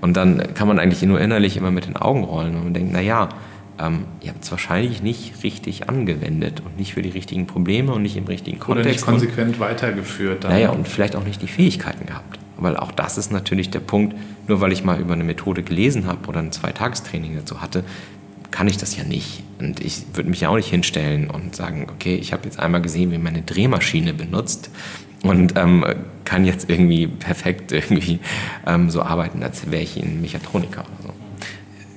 Und 0.00 0.16
dann 0.16 0.54
kann 0.54 0.68
man 0.68 0.78
eigentlich 0.78 1.02
nur 1.02 1.20
innerlich 1.20 1.56
immer 1.56 1.70
mit 1.70 1.86
den 1.86 1.96
Augen 1.96 2.24
rollen 2.24 2.54
und 2.56 2.64
man 2.64 2.74
denkt, 2.74 2.92
naja, 2.92 3.30
ähm, 3.78 4.04
ihr 4.22 4.30
habt 4.30 4.44
es 4.44 4.50
wahrscheinlich 4.50 5.02
nicht 5.02 5.42
richtig 5.42 5.88
angewendet 5.88 6.62
und 6.64 6.78
nicht 6.78 6.94
für 6.94 7.02
die 7.02 7.10
richtigen 7.10 7.46
Probleme 7.46 7.92
und 7.92 8.02
nicht 8.02 8.16
im 8.16 8.24
richtigen 8.24 8.58
Kontext. 8.58 8.86
Oder 8.86 8.92
nicht 8.92 9.04
konsequent 9.04 9.54
und, 9.54 9.60
weitergeführt. 9.60 10.44
Dann. 10.44 10.52
Naja, 10.52 10.70
und 10.70 10.88
vielleicht 10.88 11.16
auch 11.16 11.24
nicht 11.24 11.42
die 11.42 11.48
Fähigkeiten 11.48 12.06
gehabt. 12.06 12.38
Weil 12.58 12.76
auch 12.76 12.92
das 12.92 13.18
ist 13.18 13.32
natürlich 13.32 13.70
der 13.70 13.80
Punkt, 13.80 14.16
nur 14.48 14.60
weil 14.60 14.72
ich 14.72 14.82
mal 14.82 14.98
über 14.98 15.12
eine 15.12 15.24
Methode 15.24 15.62
gelesen 15.62 16.06
habe 16.06 16.26
oder 16.26 16.40
ein 16.40 16.52
Zweitagestraining 16.52 17.36
dazu 17.36 17.60
hatte, 17.60 17.84
kann 18.50 18.68
ich 18.68 18.78
das 18.78 18.96
ja 18.96 19.04
nicht. 19.04 19.42
Und 19.58 19.80
ich 19.80 20.04
würde 20.14 20.30
mich 20.30 20.40
ja 20.40 20.48
auch 20.48 20.56
nicht 20.56 20.70
hinstellen 20.70 21.28
und 21.28 21.54
sagen, 21.54 21.86
okay, 21.90 22.14
ich 22.14 22.32
habe 22.32 22.44
jetzt 22.44 22.58
einmal 22.58 22.80
gesehen, 22.80 23.12
wie 23.12 23.18
man 23.18 23.34
eine 23.34 23.42
Drehmaschine 23.42 24.14
benutzt 24.14 24.70
und 25.22 25.54
ähm, 25.56 25.84
kann 26.24 26.44
jetzt 26.44 26.70
irgendwie 26.70 27.06
perfekt 27.06 27.72
irgendwie 27.72 28.20
ähm, 28.66 28.88
so 28.90 29.02
arbeiten, 29.02 29.42
als 29.42 29.70
wäre 29.70 29.82
ich 29.82 29.96
ein 29.96 30.20
Mechatroniker 30.20 30.80
oder 30.80 31.02
so 31.02 31.05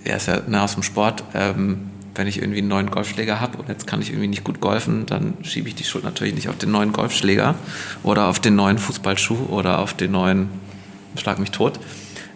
er 0.09 0.17
ist 0.17 0.27
ja 0.27 0.41
nah 0.47 0.63
aus 0.63 0.73
dem 0.73 0.83
Sport. 0.83 1.23
Ähm, 1.33 1.89
wenn 2.15 2.27
ich 2.27 2.39
irgendwie 2.39 2.59
einen 2.59 2.67
neuen 2.67 2.91
Golfschläger 2.91 3.39
habe 3.39 3.57
und 3.57 3.69
jetzt 3.69 3.87
kann 3.87 4.01
ich 4.01 4.09
irgendwie 4.09 4.27
nicht 4.27 4.43
gut 4.43 4.59
golfen, 4.59 5.05
dann 5.05 5.35
schiebe 5.41 5.69
ich 5.69 5.75
die 5.75 5.85
Schuld 5.85 6.03
natürlich 6.03 6.33
nicht 6.33 6.49
auf 6.49 6.57
den 6.57 6.71
neuen 6.71 6.91
Golfschläger 6.91 7.55
oder 8.03 8.27
auf 8.27 8.39
den 8.39 8.55
neuen 8.55 8.77
Fußballschuh 8.77 9.47
oder 9.49 9.79
auf 9.79 9.93
den 9.93 10.11
neuen 10.11 10.49
Schlag 11.15 11.39
mich 11.39 11.51
tot. 11.51 11.79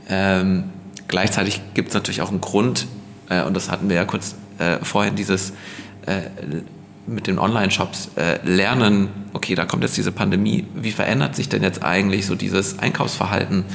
Ähm, 0.10 0.66
gleichzeitig 1.08 1.62
gibt 1.74 1.90
es 1.90 1.96
natürlich 1.96 2.22
auch 2.22 2.30
einen 2.30 2.40
Grund, 2.40 2.88
äh, 3.30 3.44
und 3.44 3.56
das 3.56 3.70
hatten 3.70 3.90
wir 3.90 3.98
ja 3.98 4.06
kurz 4.06 4.36
äh, 4.58 4.78
vorhin, 4.82 5.16
dieses 5.16 5.52
äh, 6.06 6.22
mit 7.06 7.28
den 7.28 7.38
Online-Shops 7.38 8.12
äh, 8.16 8.40
lernen, 8.46 9.10
okay, 9.34 9.56
da 9.56 9.66
kommt 9.66 9.84
jetzt 9.84 9.98
diese 9.98 10.12
Pandemie, 10.12 10.66
wie 10.76 10.92
verändert 10.92 11.36
sich 11.36 11.50
denn 11.50 11.62
jetzt 11.62 11.84
eigentlich 11.84 12.26
so 12.26 12.36
dieses 12.36 12.80
Einkaufsverhalten? 12.80 13.66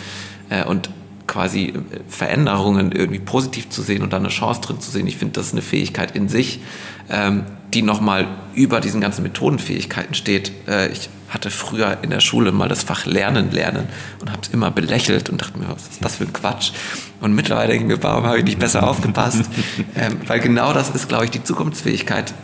Äh, 0.49 0.65
und 0.65 0.89
quasi 1.29 1.67
äh, 1.67 1.75
Veränderungen 2.09 2.91
irgendwie 2.91 3.21
positiv 3.21 3.69
zu 3.71 3.83
sehen 3.83 4.03
und 4.03 4.13
da 4.13 4.17
eine 4.17 4.29
Chance 4.29 4.61
drin 4.63 4.81
zu 4.81 4.91
sehen. 4.91 5.07
Ich 5.07 5.17
finde, 5.17 5.35
das 5.35 5.47
ist 5.47 5.53
eine 5.53 5.63
Fähigkeit 5.63 6.17
in 6.17 6.29
sich, 6.29 6.61
ähm, 7.09 7.45
die 7.73 7.83
nochmal 7.83 8.27
über 8.55 8.81
diesen 8.81 9.01
ganzen 9.01 9.23
Methodenfähigkeiten 9.23 10.15
steht. 10.15 10.51
Äh, 10.67 10.89
ich 10.89 11.09
hatte 11.29 11.51
früher 11.51 11.99
in 12.03 12.11
der 12.11 12.21
Schule 12.21 12.51
mal 12.51 12.69
das 12.69 12.83
Fach 12.83 13.05
Lernen 13.07 13.53
lernen 13.53 13.87
und 14.21 14.33
habe 14.33 14.41
es 14.43 14.49
immer 14.49 14.71
belächelt 14.71 15.29
und 15.29 15.41
dachte 15.41 15.59
mir, 15.59 15.69
was 15.69 15.87
ist 15.89 16.05
das 16.05 16.17
für 16.17 16.25
ein 16.25 16.33
Quatsch? 16.33 16.73
Und 17.21 17.35
mittlerweile 17.35 17.69
denke 17.69 17.85
ich 17.85 17.99
mir, 17.99 18.03
warum 18.03 18.25
habe 18.25 18.39
ich 18.39 18.45
nicht 18.45 18.59
besser 18.59 18.89
aufgepasst? 18.89 19.43
ähm, 19.95 20.17
weil 20.27 20.41
genau 20.41 20.73
das 20.73 20.91
ist, 20.91 21.09
glaube 21.09 21.27
ich, 21.27 21.31
die 21.31 21.45
Zukunftsfähigkeit. 21.45 22.35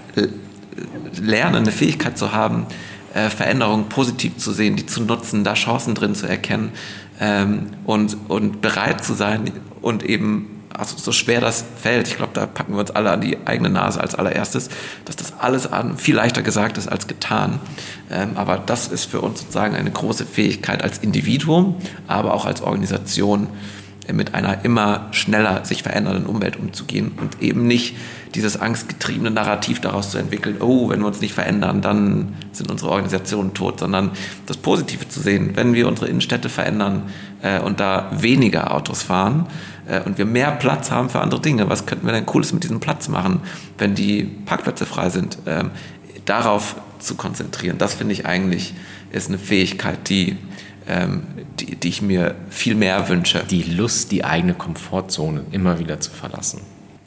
Lernen, 1.21 1.57
eine 1.57 1.73
Fähigkeit 1.73 2.19
zu 2.19 2.33
haben, 2.33 2.67
äh, 3.15 3.31
Veränderungen 3.31 3.89
positiv 3.89 4.37
zu 4.37 4.53
sehen, 4.53 4.77
die 4.77 4.87
zu 4.87 5.03
nutzen, 5.03 5.45
da 5.45 5.55
Chancen 5.55 5.95
drin 5.95 6.15
zu 6.15 6.27
erkennen 6.27 6.73
ähm, 7.21 7.67
und, 7.85 8.17
und 8.29 8.61
bereit 8.61 9.05
zu 9.05 9.15
sein 9.15 9.53
und 9.83 10.03
eben, 10.03 10.63
also 10.77 10.97
so 10.97 11.13
schwer 11.13 11.41
das 11.41 11.65
fällt, 11.81 12.09
ich 12.09 12.17
glaube, 12.17 12.33
da 12.35 12.47
packen 12.47 12.73
wir 12.73 12.81
uns 12.81 12.91
alle 12.91 13.11
an 13.11 13.21
die 13.21 13.39
eigene 13.47 13.71
Nase 13.71 14.01
als 14.01 14.15
allererstes, 14.15 14.71
dass 15.05 15.17
das 15.17 15.39
alles 15.39 15.71
an, 15.71 15.99
viel 15.99 16.17
leichter 16.17 16.43
gesagt 16.43 16.79
ist 16.79 16.89
als 16.89 17.07
getan. 17.07 17.61
Ähm, 18.11 18.31
aber 18.35 18.59
das 18.59 18.89
ist 18.89 19.05
für 19.05 19.21
uns 19.21 19.41
sozusagen 19.41 19.77
eine 19.77 19.91
große 19.91 20.27
Fähigkeit 20.27 20.83
als 20.83 20.99
Individuum, 20.99 21.77
aber 22.09 22.35
auch 22.35 22.45
als 22.45 22.61
Organisation, 22.61 23.49
mit 24.13 24.35
einer 24.35 24.65
immer 24.65 25.09
schneller 25.13 25.65
sich 25.65 25.83
verändernden 25.83 26.27
Umwelt 26.27 26.57
umzugehen 26.59 27.13
und 27.21 27.43
eben 27.43 27.67
nicht 27.67 27.97
dieses 28.35 28.61
angstgetriebene 28.61 29.31
Narrativ 29.31 29.81
daraus 29.81 30.11
zu 30.11 30.19
entwickeln, 30.19 30.57
oh, 30.61 30.91
wenn 30.91 31.01
wir 31.01 31.07
uns 31.07 31.21
nicht 31.21 31.35
verändern, 31.35 31.81
dann 31.81 32.35
sind 32.53 32.71
unsere 32.71 32.91
Organisationen 32.91 33.55
tot, 33.55 33.81
sondern 33.81 34.11
das 34.47 34.57
Positive 34.57 35.09
zu 35.09 35.21
sehen, 35.21 35.53
wenn 35.55 35.75
wir 35.75 35.87
unsere 35.87 36.09
Innenstädte 36.09 36.49
verändern 36.49 37.05
äh, 37.43 37.61
und 37.61 37.81
da 37.81 38.11
weniger 38.13 38.75
Autos 38.75 39.03
fahren 39.03 39.47
äh, 39.87 40.01
und 40.01 40.19
wir 40.19 40.27
mehr 40.27 40.51
Platz 40.53 40.91
haben 40.91 41.09
für 41.09 41.21
andere 41.21 41.41
Dinge, 41.41 41.71
was 41.71 41.87
könnten 41.87 42.07
wir 42.07 42.13
denn 42.13 42.27
Cooles 42.27 42.53
mit 42.53 42.65
diesem 42.65 42.81
Platz 42.81 43.09
machen, 43.09 43.41
wenn 43.79 43.95
die 43.95 44.25
Parkplätze 44.25 44.85
frei 44.85 45.11
sind? 45.11 45.39
Ähm, 45.47 45.71
darauf 46.25 46.77
zu 46.99 47.15
konzentrieren, 47.15 47.79
das 47.79 47.95
finde 47.95 48.15
ich 48.15 48.27
eigentlich 48.27 48.75
ist 49.15 49.29
eine 49.29 49.39
Fähigkeit, 49.39 50.09
die 50.09 50.37
ähm, 50.89 51.23
die, 51.61 51.77
die 51.77 51.89
ich 51.89 52.03
mir 52.03 52.35
viel 52.51 52.75
mehr 52.75 53.09
wünsche. 53.09 53.43
Die 53.49 53.63
Lust, 53.63 54.13
die 54.13 54.25
eigene 54.25 54.55
Komfortzone 54.55 55.43
immer 55.53 55.79
wieder 55.79 56.01
zu 56.01 56.11
verlassen. 56.11 56.61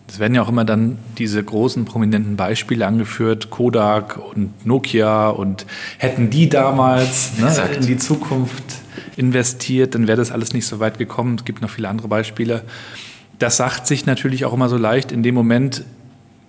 Es 0.09 0.19
werden 0.19 0.35
ja 0.35 0.41
auch 0.41 0.49
immer 0.49 0.63
dann 0.63 0.97
diese 1.17 1.43
großen 1.43 1.83
prominenten 1.83 2.37
Beispiele 2.37 2.87
angeführt, 2.87 3.49
Kodak 3.49 4.17
und 4.17 4.65
Nokia 4.65 5.29
und 5.29 5.65
hätten 5.97 6.29
die 6.29 6.47
damals 6.47 7.37
ne, 7.37 7.53
in 7.75 7.85
die 7.85 7.97
Zukunft 7.97 8.63
investiert, 9.17 9.95
dann 9.95 10.07
wäre 10.07 10.17
das 10.17 10.31
alles 10.31 10.53
nicht 10.53 10.65
so 10.65 10.79
weit 10.79 10.97
gekommen. 10.97 11.35
Es 11.35 11.45
gibt 11.45 11.61
noch 11.61 11.69
viele 11.69 11.89
andere 11.89 12.07
Beispiele. 12.07 12.63
Das 13.39 13.57
sagt 13.57 13.85
sich 13.85 14.05
natürlich 14.05 14.45
auch 14.45 14.53
immer 14.53 14.69
so 14.69 14.77
leicht. 14.77 15.11
In 15.11 15.23
dem 15.23 15.35
Moment 15.35 15.83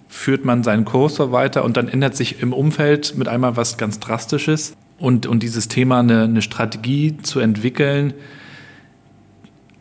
führt 0.08 0.44
man 0.44 0.62
seinen 0.62 0.84
Kursor 0.84 1.32
weiter 1.32 1.64
und 1.64 1.76
dann 1.76 1.88
ändert 1.88 2.16
sich 2.16 2.40
im 2.40 2.52
Umfeld 2.52 3.16
mit 3.16 3.28
einmal 3.28 3.56
was 3.56 3.76
ganz 3.76 3.98
Drastisches. 3.98 4.74
Und, 4.98 5.26
und 5.26 5.42
dieses 5.42 5.68
Thema, 5.68 6.00
eine, 6.00 6.24
eine 6.24 6.42
Strategie 6.42 7.16
zu 7.22 7.40
entwickeln 7.40 8.14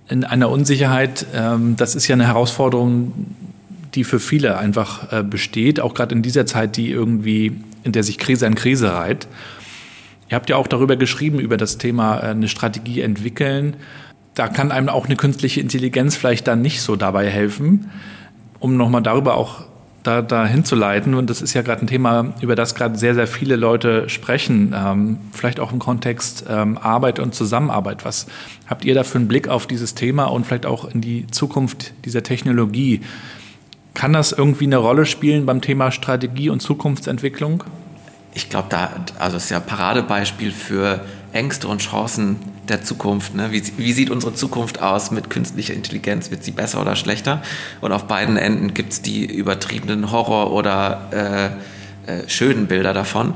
in 0.10 0.24
einer 0.24 0.50
Unsicherheit, 0.50 1.26
ähm, 1.34 1.76
das 1.76 1.96
ist 1.96 2.08
ja 2.08 2.14
eine 2.14 2.28
Herausforderung, 2.28 3.36
die 3.94 4.04
für 4.04 4.20
viele 4.20 4.58
einfach 4.58 5.12
äh, 5.12 5.24
besteht, 5.24 5.80
auch 5.80 5.94
gerade 5.94 6.16
in 6.16 6.22
dieser 6.22 6.46
Zeit, 6.46 6.78
die 6.78 6.92
irgendwie, 6.92 7.60
in 7.84 7.92
der 7.92 8.04
sich 8.04 8.18
Krise 8.18 8.48
an 8.48 8.56
Krise 8.56 8.94
reiht. 8.94 9.28
Ihr 10.30 10.36
habt 10.36 10.50
ja 10.50 10.56
auch 10.56 10.68
darüber 10.68 10.96
geschrieben, 10.96 11.40
über 11.40 11.58
das 11.58 11.78
Thema 11.78 12.20
äh, 12.20 12.28
eine 12.28 12.48
Strategie 12.48 13.02
entwickeln. 13.02 13.76
Da 14.34 14.48
kann 14.48 14.72
einem 14.72 14.90
auch 14.90 15.06
eine 15.06 15.16
künstliche 15.16 15.60
Intelligenz 15.62 16.16
vielleicht 16.16 16.48
dann 16.48 16.62
nicht 16.62 16.82
so 16.82 16.96
dabei 16.96 17.30
helfen, 17.30 17.90
um 18.60 18.78
nochmal 18.78 19.02
darüber 19.02 19.36
auch 19.36 19.67
da, 20.08 20.22
da 20.22 20.46
hinzuleiten. 20.46 21.14
Und 21.14 21.30
das 21.30 21.42
ist 21.42 21.54
ja 21.54 21.62
gerade 21.62 21.82
ein 21.82 21.88
Thema, 21.88 22.34
über 22.42 22.56
das 22.56 22.76
gerade 22.76 22.98
sehr, 22.98 23.14
sehr 23.14 23.28
viele 23.28 23.58
Leute 23.58 24.08
sprechen. 24.10 24.74
Ähm, 24.76 25.18
vielleicht 25.34 25.60
auch 25.60 25.74
im 25.74 25.80
Kontext 25.80 26.46
ähm, 26.50 26.78
Arbeit 26.78 27.20
und 27.20 27.36
Zusammenarbeit. 27.36 28.06
Was 28.06 28.28
habt 28.68 28.86
ihr 28.86 28.96
da 28.96 29.04
für 29.04 29.18
einen 29.18 29.28
Blick 29.28 29.50
auf 29.50 29.68
dieses 29.68 29.96
Thema 29.96 30.26
und 30.26 30.46
vielleicht 30.46 30.66
auch 30.66 30.86
in 30.86 31.02
die 31.02 31.28
Zukunft 31.28 31.94
dieser 32.06 32.24
Technologie? 32.24 33.02
Kann 33.94 34.14
das 34.14 34.32
irgendwie 34.32 34.66
eine 34.66 34.78
Rolle 34.78 35.06
spielen 35.06 35.46
beim 35.46 35.62
Thema 35.62 35.92
Strategie 35.92 36.50
und 36.50 36.62
Zukunftsentwicklung? 36.62 37.64
Ich 38.34 38.50
glaube, 38.50 38.68
da, 38.70 38.92
also 39.20 39.38
es 39.38 39.46
ist 39.46 39.50
ja 39.50 39.58
ein 39.58 39.66
Paradebeispiel 39.66 40.52
für 40.52 41.02
Ängste 41.34 41.68
und 41.68 41.82
Chancen 41.82 42.38
der 42.68 42.84
Zukunft. 42.84 43.36
Ne? 43.36 43.52
Wie, 43.52 43.64
wie, 43.78 43.94
sieht 43.94 44.10
unsere 44.10 44.34
Zukunft 44.34 44.82
aus 44.82 45.12
mit 45.12 45.30
künstlicher 45.30 45.74
Intelligenz? 45.74 46.32
Wird 46.32 46.44
sie 46.44 46.52
besser 46.52 46.82
oder 46.82 46.96
schlechter? 46.96 47.42
Und 47.82 47.92
auf 47.92 48.06
beiden 48.06 48.38
Enden 48.38 48.74
gibt 48.74 48.94
es 48.94 49.02
die 49.02 49.26
übertriebenen 49.26 50.12
Horror- 50.12 50.52
oder 50.52 51.56
äh, 52.08 52.12
äh, 52.12 52.30
schönen 52.30 52.68
Bilder 52.68 52.94
davon. 52.94 53.34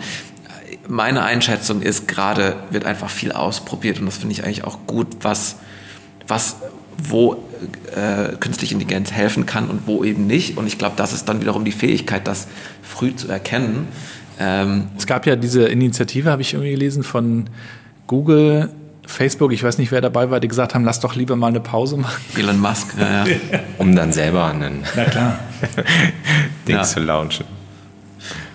Meine 0.88 1.24
Einschätzung 1.24 1.82
ist, 1.82 2.08
gerade 2.08 2.56
wird 2.72 2.86
einfach 2.86 3.10
viel 3.10 3.32
ausprobiert 3.32 4.00
und 4.00 4.06
das 4.06 4.18
finde 4.18 4.34
ich 4.34 4.44
eigentlich 4.44 4.64
auch 4.64 4.80
gut, 4.88 5.08
was, 5.22 5.58
was 6.28 6.58
wo 6.98 7.44
äh, 7.96 8.36
künstliche 8.40 8.74
Intelligenz 8.74 9.12
helfen 9.12 9.46
kann 9.46 9.70
und 9.70 9.88
wo 9.88 10.04
eben 10.04 10.28
nicht. 10.28 10.58
Und 10.58 10.68
ich 10.68 10.78
glaube, 10.78 10.96
das 10.98 11.14
ist 11.14 11.26
dann 11.26 11.42
wiederum 11.42 11.66
die 11.66 11.72
Fähigkeit, 11.72 12.28
das 12.28 12.48
früh 12.82 13.16
zu 13.16 13.28
erkennen. 13.28 13.88
Ähm 14.40 14.88
es 14.98 15.08
gab 15.08 15.26
ja 15.26 15.36
diese 15.36 15.66
Initiative, 15.68 16.30
habe 16.32 16.42
ich 16.42 16.54
irgendwie 16.54 16.72
gelesen, 16.72 17.04
von 17.04 17.46
Google, 18.08 18.70
Facebook, 19.06 19.52
ich 19.52 19.64
weiß 19.64 19.78
nicht, 19.78 19.92
wer 19.92 20.02
dabei 20.02 20.30
war, 20.30 20.40
die 20.40 20.48
gesagt 20.48 20.76
haben, 20.76 20.86
lass 20.86 21.00
doch 21.00 21.16
lieber 21.16 21.36
mal 21.36 21.48
eine 21.48 21.60
Pause 21.60 21.98
machen. 21.98 22.22
Elon 22.38 22.60
Musk, 22.60 22.96
ja, 23.00 23.26
ja. 23.26 23.36
Um 23.78 23.96
dann 23.96 24.12
selber 24.14 24.46
einen 24.46 24.84
Na 24.96 25.06
klar. 25.06 25.40
Ding 26.68 26.76
ja. 26.76 26.84
zu 26.84 27.00
launchen. 27.00 27.46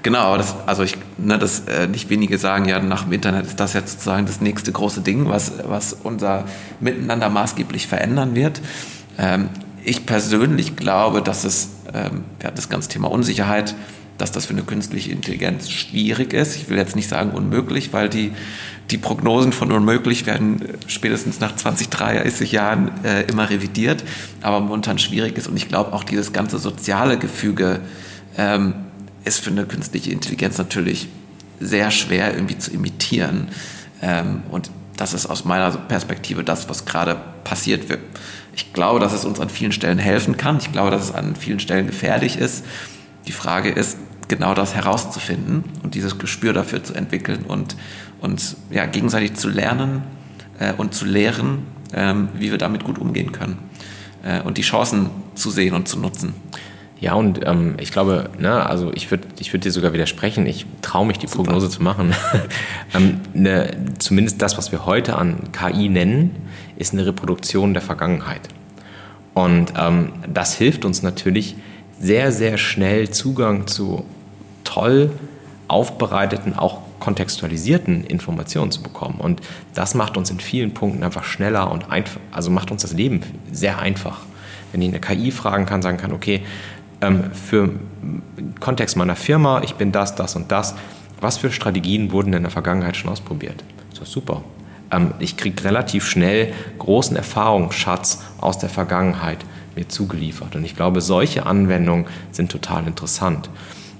Genau, 0.02 0.20
aber 0.20 0.38
das, 0.38 0.54
also 0.66 0.84
ich, 0.84 0.96
ne, 1.18 1.36
das 1.36 1.60
äh, 1.66 1.88
nicht 1.88 2.08
wenige 2.10 2.38
sagen 2.38 2.66
ja, 2.66 2.78
nach 2.78 3.02
dem 3.02 3.12
Internet 3.12 3.46
ist 3.46 3.58
das 3.58 3.72
jetzt 3.72 3.92
sozusagen 3.92 4.24
das 4.24 4.40
nächste 4.40 4.70
große 4.70 5.00
Ding, 5.00 5.28
was, 5.28 5.54
was 5.66 5.94
unser 5.94 6.44
Miteinander 6.78 7.28
maßgeblich 7.28 7.88
verändern 7.88 8.36
wird. 8.36 8.60
Ähm, 9.18 9.48
ich 9.82 10.06
persönlich 10.06 10.76
glaube, 10.76 11.22
dass 11.22 11.42
es, 11.42 11.70
ähm, 11.92 12.24
wir 12.38 12.46
hatten 12.46 12.56
das 12.56 12.68
ganze 12.68 12.88
Thema 12.88 13.10
Unsicherheit, 13.10 13.74
dass 14.18 14.32
das 14.32 14.46
für 14.46 14.54
eine 14.54 14.62
künstliche 14.62 15.12
Intelligenz 15.12 15.70
schwierig 15.70 16.32
ist. 16.32 16.56
Ich 16.56 16.68
will 16.68 16.76
jetzt 16.76 16.96
nicht 16.96 17.08
sagen 17.08 17.30
unmöglich, 17.30 17.92
weil 17.92 18.08
die, 18.08 18.32
die 18.90 18.98
Prognosen 18.98 19.52
von 19.52 19.72
unmöglich 19.72 20.26
werden 20.26 20.62
spätestens 20.86 21.40
nach 21.40 21.54
20, 21.54 21.88
30 21.88 22.52
Jahren 22.52 22.90
äh, 23.04 23.22
immer 23.22 23.50
revidiert, 23.50 24.04
aber 24.42 24.60
momentan 24.60 24.98
schwierig 24.98 25.36
ist. 25.36 25.48
Und 25.48 25.56
ich 25.56 25.68
glaube 25.68 25.92
auch 25.92 26.04
dieses 26.04 26.32
ganze 26.32 26.58
soziale 26.58 27.18
Gefüge 27.18 27.80
ähm, 28.38 28.74
ist 29.24 29.40
für 29.40 29.50
eine 29.50 29.66
künstliche 29.66 30.12
Intelligenz 30.12 30.56
natürlich 30.58 31.08
sehr 31.60 31.90
schwer 31.90 32.34
irgendwie 32.34 32.58
zu 32.58 32.70
imitieren. 32.70 33.48
Ähm, 34.02 34.42
und 34.50 34.70
das 34.96 35.12
ist 35.12 35.26
aus 35.26 35.44
meiner 35.44 35.70
Perspektive 35.72 36.44
das, 36.44 36.68
was 36.68 36.84
gerade 36.84 37.16
passiert 37.44 37.88
wird. 37.88 38.00
Ich 38.54 38.72
glaube, 38.72 39.00
dass 39.00 39.12
es 39.12 39.24
uns 39.24 39.40
an 39.40 39.50
vielen 39.50 39.72
Stellen 39.72 39.98
helfen 39.98 40.36
kann. 40.36 40.58
Ich 40.58 40.72
glaube, 40.72 40.90
dass 40.90 41.02
es 41.04 41.12
an 41.12 41.36
vielen 41.36 41.60
Stellen 41.60 41.86
gefährlich 41.86 42.38
ist. 42.38 42.64
Die 43.26 43.32
Frage 43.32 43.70
ist, 43.70 43.98
genau 44.28 44.54
das 44.54 44.74
herauszufinden 44.74 45.64
und 45.82 45.94
dieses 45.94 46.18
Gespür 46.18 46.52
dafür 46.52 46.82
zu 46.82 46.94
entwickeln 46.94 47.44
und, 47.46 47.76
und 48.20 48.56
ja, 48.70 48.86
gegenseitig 48.86 49.34
zu 49.34 49.48
lernen 49.48 50.02
äh, 50.58 50.72
und 50.72 50.94
zu 50.94 51.04
lehren, 51.04 51.58
ähm, 51.92 52.28
wie 52.34 52.50
wir 52.50 52.58
damit 52.58 52.84
gut 52.84 52.98
umgehen 52.98 53.32
können 53.32 53.58
äh, 54.24 54.40
und 54.42 54.58
die 54.58 54.62
Chancen 54.62 55.10
zu 55.34 55.50
sehen 55.50 55.74
und 55.74 55.88
zu 55.88 55.98
nutzen. 55.98 56.34
Ja, 56.98 57.12
und 57.12 57.46
ähm, 57.46 57.74
ich 57.78 57.92
glaube, 57.92 58.30
ne, 58.38 58.64
also 58.64 58.90
ich 58.94 59.10
würde 59.10 59.26
ich 59.38 59.52
würd 59.52 59.64
dir 59.64 59.70
sogar 59.70 59.92
widersprechen, 59.92 60.46
ich 60.46 60.64
traue 60.80 61.06
mich, 61.06 61.18
die 61.18 61.26
Super. 61.26 61.44
Prognose 61.44 61.68
zu 61.68 61.82
machen. 61.82 62.14
ähm, 62.94 63.20
ne, 63.34 63.76
zumindest 63.98 64.40
das, 64.40 64.56
was 64.56 64.72
wir 64.72 64.86
heute 64.86 65.16
an 65.16 65.52
KI 65.52 65.90
nennen, 65.90 66.34
ist 66.76 66.94
eine 66.94 67.04
Reproduktion 67.04 67.74
der 67.74 67.82
Vergangenheit. 67.82 68.48
Und 69.34 69.74
ähm, 69.76 70.14
das 70.32 70.54
hilft 70.54 70.86
uns 70.86 71.02
natürlich, 71.02 71.56
sehr, 71.98 72.32
sehr 72.32 72.58
schnell 72.58 73.10
Zugang 73.10 73.66
zu 73.66 74.04
toll 74.64 75.10
aufbereiteten, 75.68 76.54
auch 76.54 76.80
kontextualisierten 77.00 78.04
Informationen 78.04 78.70
zu 78.70 78.82
bekommen. 78.82 79.20
Und 79.20 79.40
das 79.74 79.94
macht 79.94 80.16
uns 80.16 80.30
in 80.30 80.40
vielen 80.40 80.74
Punkten 80.74 81.02
einfach 81.02 81.24
schneller 81.24 81.70
und 81.70 81.90
einfach, 81.90 82.20
also 82.32 82.50
macht 82.50 82.70
uns 82.70 82.82
das 82.82 82.92
Leben 82.92 83.20
sehr 83.52 83.78
einfach. 83.78 84.20
Wenn 84.72 84.82
ich 84.82 84.88
eine 84.88 85.00
KI 85.00 85.30
fragen 85.30 85.66
kann, 85.66 85.82
sagen 85.82 85.96
kann, 85.96 86.12
okay, 86.12 86.42
ähm, 87.00 87.30
für 87.32 87.70
Kontext 88.60 88.96
meiner 88.96 89.16
Firma, 89.16 89.62
ich 89.62 89.74
bin 89.74 89.92
das, 89.92 90.14
das 90.14 90.36
und 90.36 90.50
das, 90.50 90.74
was 91.20 91.38
für 91.38 91.50
Strategien 91.50 92.12
wurden 92.12 92.32
in 92.32 92.42
der 92.42 92.50
Vergangenheit 92.50 92.96
schon 92.96 93.10
ausprobiert? 93.10 93.62
Ist 93.92 94.12
super. 94.12 94.42
Ähm, 94.90 95.14
ich 95.18 95.36
kriege 95.36 95.64
relativ 95.64 96.08
schnell 96.08 96.52
großen 96.78 97.16
Erfahrungsschatz 97.16 98.22
aus 98.40 98.58
der 98.58 98.68
Vergangenheit 98.68 99.38
mir 99.76 99.88
zugeliefert. 99.88 100.56
Und 100.56 100.64
ich 100.64 100.76
glaube, 100.76 101.00
solche 101.00 101.46
Anwendungen 101.46 102.06
sind 102.32 102.50
total 102.50 102.86
interessant. 102.86 103.50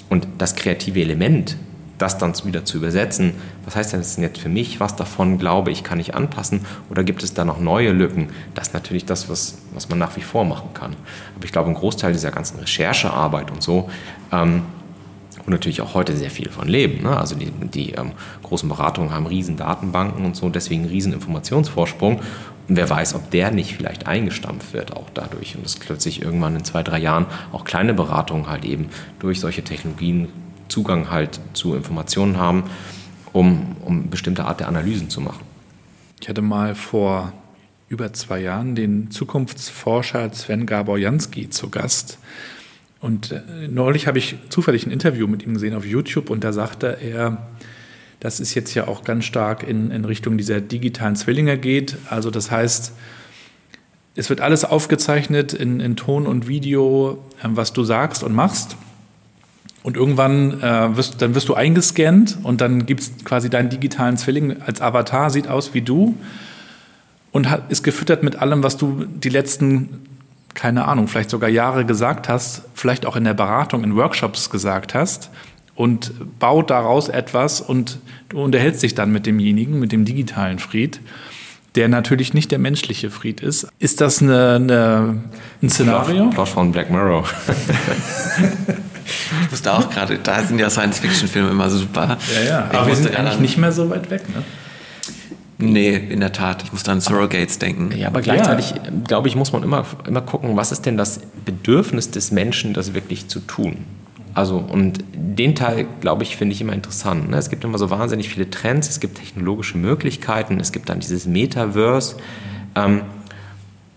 Und 0.09 0.27
das 0.39 0.57
kreative 0.57 1.01
Element, 1.01 1.57
das 1.99 2.19
dann 2.19 2.35
wieder 2.45 2.65
zu 2.65 2.77
übersetzen, 2.77 3.33
was 3.65 3.77
heißt 3.77 3.95
das 3.95 4.17
denn 4.17 4.25
jetzt 4.25 4.39
für 4.39 4.49
mich, 4.49 4.81
was 4.81 4.97
davon 4.97 5.39
glaube 5.39 5.71
ich, 5.71 5.83
kann 5.83 5.99
ich 5.99 6.15
anpassen 6.15 6.61
oder 6.91 7.05
gibt 7.05 7.23
es 7.23 7.33
da 7.33 7.45
noch 7.45 7.59
neue 7.59 7.93
Lücken? 7.93 8.29
Das 8.55 8.69
ist 8.69 8.75
natürlich 8.75 9.07
das, 9.07 9.29
was, 9.31 9.59
was 9.73 9.89
man 9.89 9.99
nach 9.99 10.17
wie 10.17 10.21
vor 10.21 10.45
machen 10.45 10.75
kann. 10.75 10.95
Aber 11.35 11.45
ich 11.45 11.53
glaube, 11.53 11.71
ein 11.71 11.75
Großteil 11.75 12.13
dieser 12.13 12.31
ganzen 12.31 12.59
Recherchearbeit 12.59 13.51
und 13.51 13.63
so, 13.63 13.89
ähm, 14.31 14.63
und 15.47 15.53
natürlich 15.53 15.81
auch 15.81 15.95
heute 15.95 16.17
sehr 16.17 16.31
viel 16.31 16.51
von 16.51 16.67
leben. 16.67 17.05
Ne? 17.05 17.17
Also 17.17 17.37
die, 17.37 17.51
die 17.51 17.93
ähm, 17.93 18.13
großen 18.43 18.69
Beratungen 18.69 19.13
haben 19.13 19.27
riesen 19.27 19.57
Datenbanken 19.57 20.25
und 20.25 20.35
so, 20.35 20.49
deswegen 20.49 20.87
riesen 20.87 21.13
Informationsvorsprung. 21.13 22.21
Und 22.69 22.77
wer 22.77 22.91
weiß, 22.91 23.15
ob 23.15 23.31
der 23.31 23.51
nicht 23.51 23.77
vielleicht 23.77 24.07
eingestampft 24.07 24.73
wird 24.73 24.93
auch 24.97 25.09
dadurch 25.15 25.55
und 25.55 25.65
dass 25.65 25.77
plötzlich 25.77 26.23
irgendwann 26.23 26.57
in 26.57 26.65
zwei, 26.65 26.83
drei 26.83 26.99
Jahren 26.99 27.27
auch 27.53 27.65
kleine 27.65 27.95
Beratungen 27.95 28.49
halt 28.49 28.65
eben 28.65 28.89
durch 29.21 29.41
solche 29.41 29.63
Technologien 29.63 30.29
Zugang 30.69 31.11
halt 31.11 31.39
zu 31.53 31.75
Informationen 31.75 32.39
haben, 32.39 32.65
um, 33.33 33.77
um 33.85 34.11
bestimmte 34.11 34.47
Art 34.47 34.61
der 34.61 34.69
Analysen 34.69 35.11
zu 35.11 35.21
machen. 35.21 35.45
Ich 36.21 36.29
hatte 36.29 36.43
mal 36.43 36.75
vor 36.75 37.33
über 37.89 38.13
zwei 38.13 38.41
Jahren 38.41 38.75
den 38.75 39.11
Zukunftsforscher 39.11 40.33
Sven 40.33 40.67
Gabor 40.67 40.99
Jansky 40.99 41.51
zu 41.51 41.71
Gast. 41.71 42.19
Und 43.01 43.31
äh, 43.31 43.69
neulich 43.69 44.09
habe 44.09 44.19
ich 44.19 44.37
zufällig 44.49 44.87
ein 44.87 44.91
Interview 44.91 45.29
mit 45.29 45.45
ihm 45.45 45.55
gesehen 45.55 45.75
auf 45.75 45.85
YouTube 45.85 46.31
und 46.31 46.43
da 46.43 46.53
sagte 46.53 46.99
er, 47.01 47.47
das 48.21 48.41
ist 48.41 48.55
jetzt 48.55 48.75
ja 48.75 48.89
auch 48.89 49.05
ganz 49.05 49.25
stark 49.25 49.63
in, 49.63 49.91
in 49.91 50.05
Richtung 50.05 50.39
dieser 50.39 50.61
digitalen 50.61 51.17
Zwillinge 51.17 51.59
geht. 51.59 51.97
Also 52.09 52.31
das 52.31 52.51
heißt, 52.51 52.93
es 54.15 54.31
wird 54.31 54.41
alles 54.41 54.65
aufgezeichnet 54.65 55.53
in, 55.53 55.81
in 55.81 55.97
Ton 55.97 56.27
und 56.27 56.49
Video, 56.49 57.23
äh, 57.43 57.49
was 57.51 57.73
du 57.73 57.85
sagst 57.85 58.23
und 58.23 58.35
machst. 58.35 58.77
Und 59.83 59.97
irgendwann 59.97 60.61
äh, 60.63 60.97
wirst, 60.97 61.23
dann 61.23 61.35
wirst 61.35 61.49
du 61.49 61.55
eingescannt 61.55 62.39
und 62.43 62.61
dann 62.61 62.87
gibt 62.87 63.03
es 63.03 63.13
quasi 63.25 63.51
deinen 63.51 63.69
digitalen 63.69 64.17
Zwilling 64.17 64.61
als 64.63 64.81
Avatar, 64.81 65.31
sieht 65.31 65.47
aus 65.47 65.75
wie 65.75 65.83
du 65.83 66.17
und 67.31 67.49
hat, 67.49 67.71
ist 67.71 67.85
gefüttert 67.85 68.25
mit 68.25 68.37
allem, 68.37 68.65
was 68.65 68.79
du 68.79 69.05
die 69.05 69.29
letzten, 69.29 70.09
keine 70.55 70.87
Ahnung, 70.87 71.07
vielleicht 71.07 71.31
sogar 71.31 71.49
Jahre 71.49 71.85
gesagt 71.85 72.29
hast, 72.29 72.63
vielleicht 72.75 73.07
auch 73.07 73.15
in 73.15 73.23
der 73.23 73.35
Beratung, 73.35 73.85
in 73.85 73.95
Workshops 73.95 74.51
gesagt 74.51 74.95
hast 74.95 75.31
und 75.77 76.13
baut 76.39 76.71
daraus 76.71 77.09
etwas 77.09 77.61
und 77.61 77.99
du 78.29 78.43
unterhältst 78.43 78.83
dich 78.83 78.95
dann 78.95 79.13
mit 79.13 79.27
demjenigen, 79.27 79.79
mit 79.79 79.93
dem 79.93 80.05
digitalen 80.05 80.59
Fried 80.59 81.01
der 81.77 81.89
natürlich 81.89 82.35
nicht 82.35 82.51
der 82.51 82.59
menschliche 82.59 83.11
Fried 83.11 83.41
ist. 83.41 83.69
Ist 83.79 84.01
das 84.01 84.23
eine, 84.23 84.55
eine, 84.55 85.19
ein 85.63 85.71
Szenario? 85.71 86.31
Plot 86.31 86.49
von 86.49 86.73
Black 86.73 86.91
Mirror. 86.91 87.25
ich 89.45 89.53
wusste 89.53 89.73
auch 89.75 89.91
gerade, 89.91 90.19
da 90.19 90.43
sind 90.43 90.59
ja 90.59 90.71
Science-Fiction-Filme 90.71 91.51
immer 91.51 91.69
super. 91.69 92.17
Ja, 92.35 92.49
ja. 92.49 92.71
Aber 92.73 92.87
wir 92.87 92.97
sind 92.97 93.15
eigentlich 93.15 93.41
nicht 93.41 93.59
mehr 93.59 93.73
so 93.73 93.91
weit 93.91 94.11
weg, 94.11 94.23
ne? 94.35 94.43
Nee, 95.59 95.97
in 95.97 96.21
der 96.21 96.33
Tat. 96.33 96.63
Ich 96.65 96.73
muss 96.73 96.87
an 96.87 97.01
Surrogates 97.01 97.59
denken. 97.59 97.91
Ja, 97.97 98.09
aber 98.09 98.21
gleichzeitig, 98.21 98.73
ja. 98.73 98.83
glaube 99.07 99.29
ich, 99.29 99.37
muss 99.37 99.53
man 99.53 99.63
immer, 99.63 99.87
immer 100.07 100.21
gucken, 100.21 100.55
was 100.55 100.71
ist 100.71 100.85
denn 100.85 100.99
das 100.99 101.21
Bedürfnis 101.47 102.11
des 102.11 102.31
Menschen, 102.31 102.75
das 102.75 102.93
wirklich 102.93 103.29
zu 103.29 103.41
tun? 103.41 103.79
Also, 104.37 104.59
und 104.59 105.03
den 105.15 105.55
Teil, 105.55 105.87
glaube 106.03 106.23
ich, 106.23 106.37
finde 106.37 106.55
ich 106.55 106.61
immer 106.61 106.75
interessant. 106.75 107.31
Ne? 107.31 107.39
Es 107.39 107.49
gibt 107.49 107.65
immer 107.65 107.79
so 107.79 107.89
wahnsinnig 107.89 108.29
viele 108.29 108.51
Trends, 108.51 108.87
es 108.87 109.01
gibt 109.01 109.17
technologische 109.17 109.79
Möglichkeiten, 109.79 110.61
es 110.61 110.73
gibt 110.73 110.91
dann 110.91 111.01
dieses 111.01 111.25
Metaverse. 111.25 112.17
Ähm, 112.75 113.01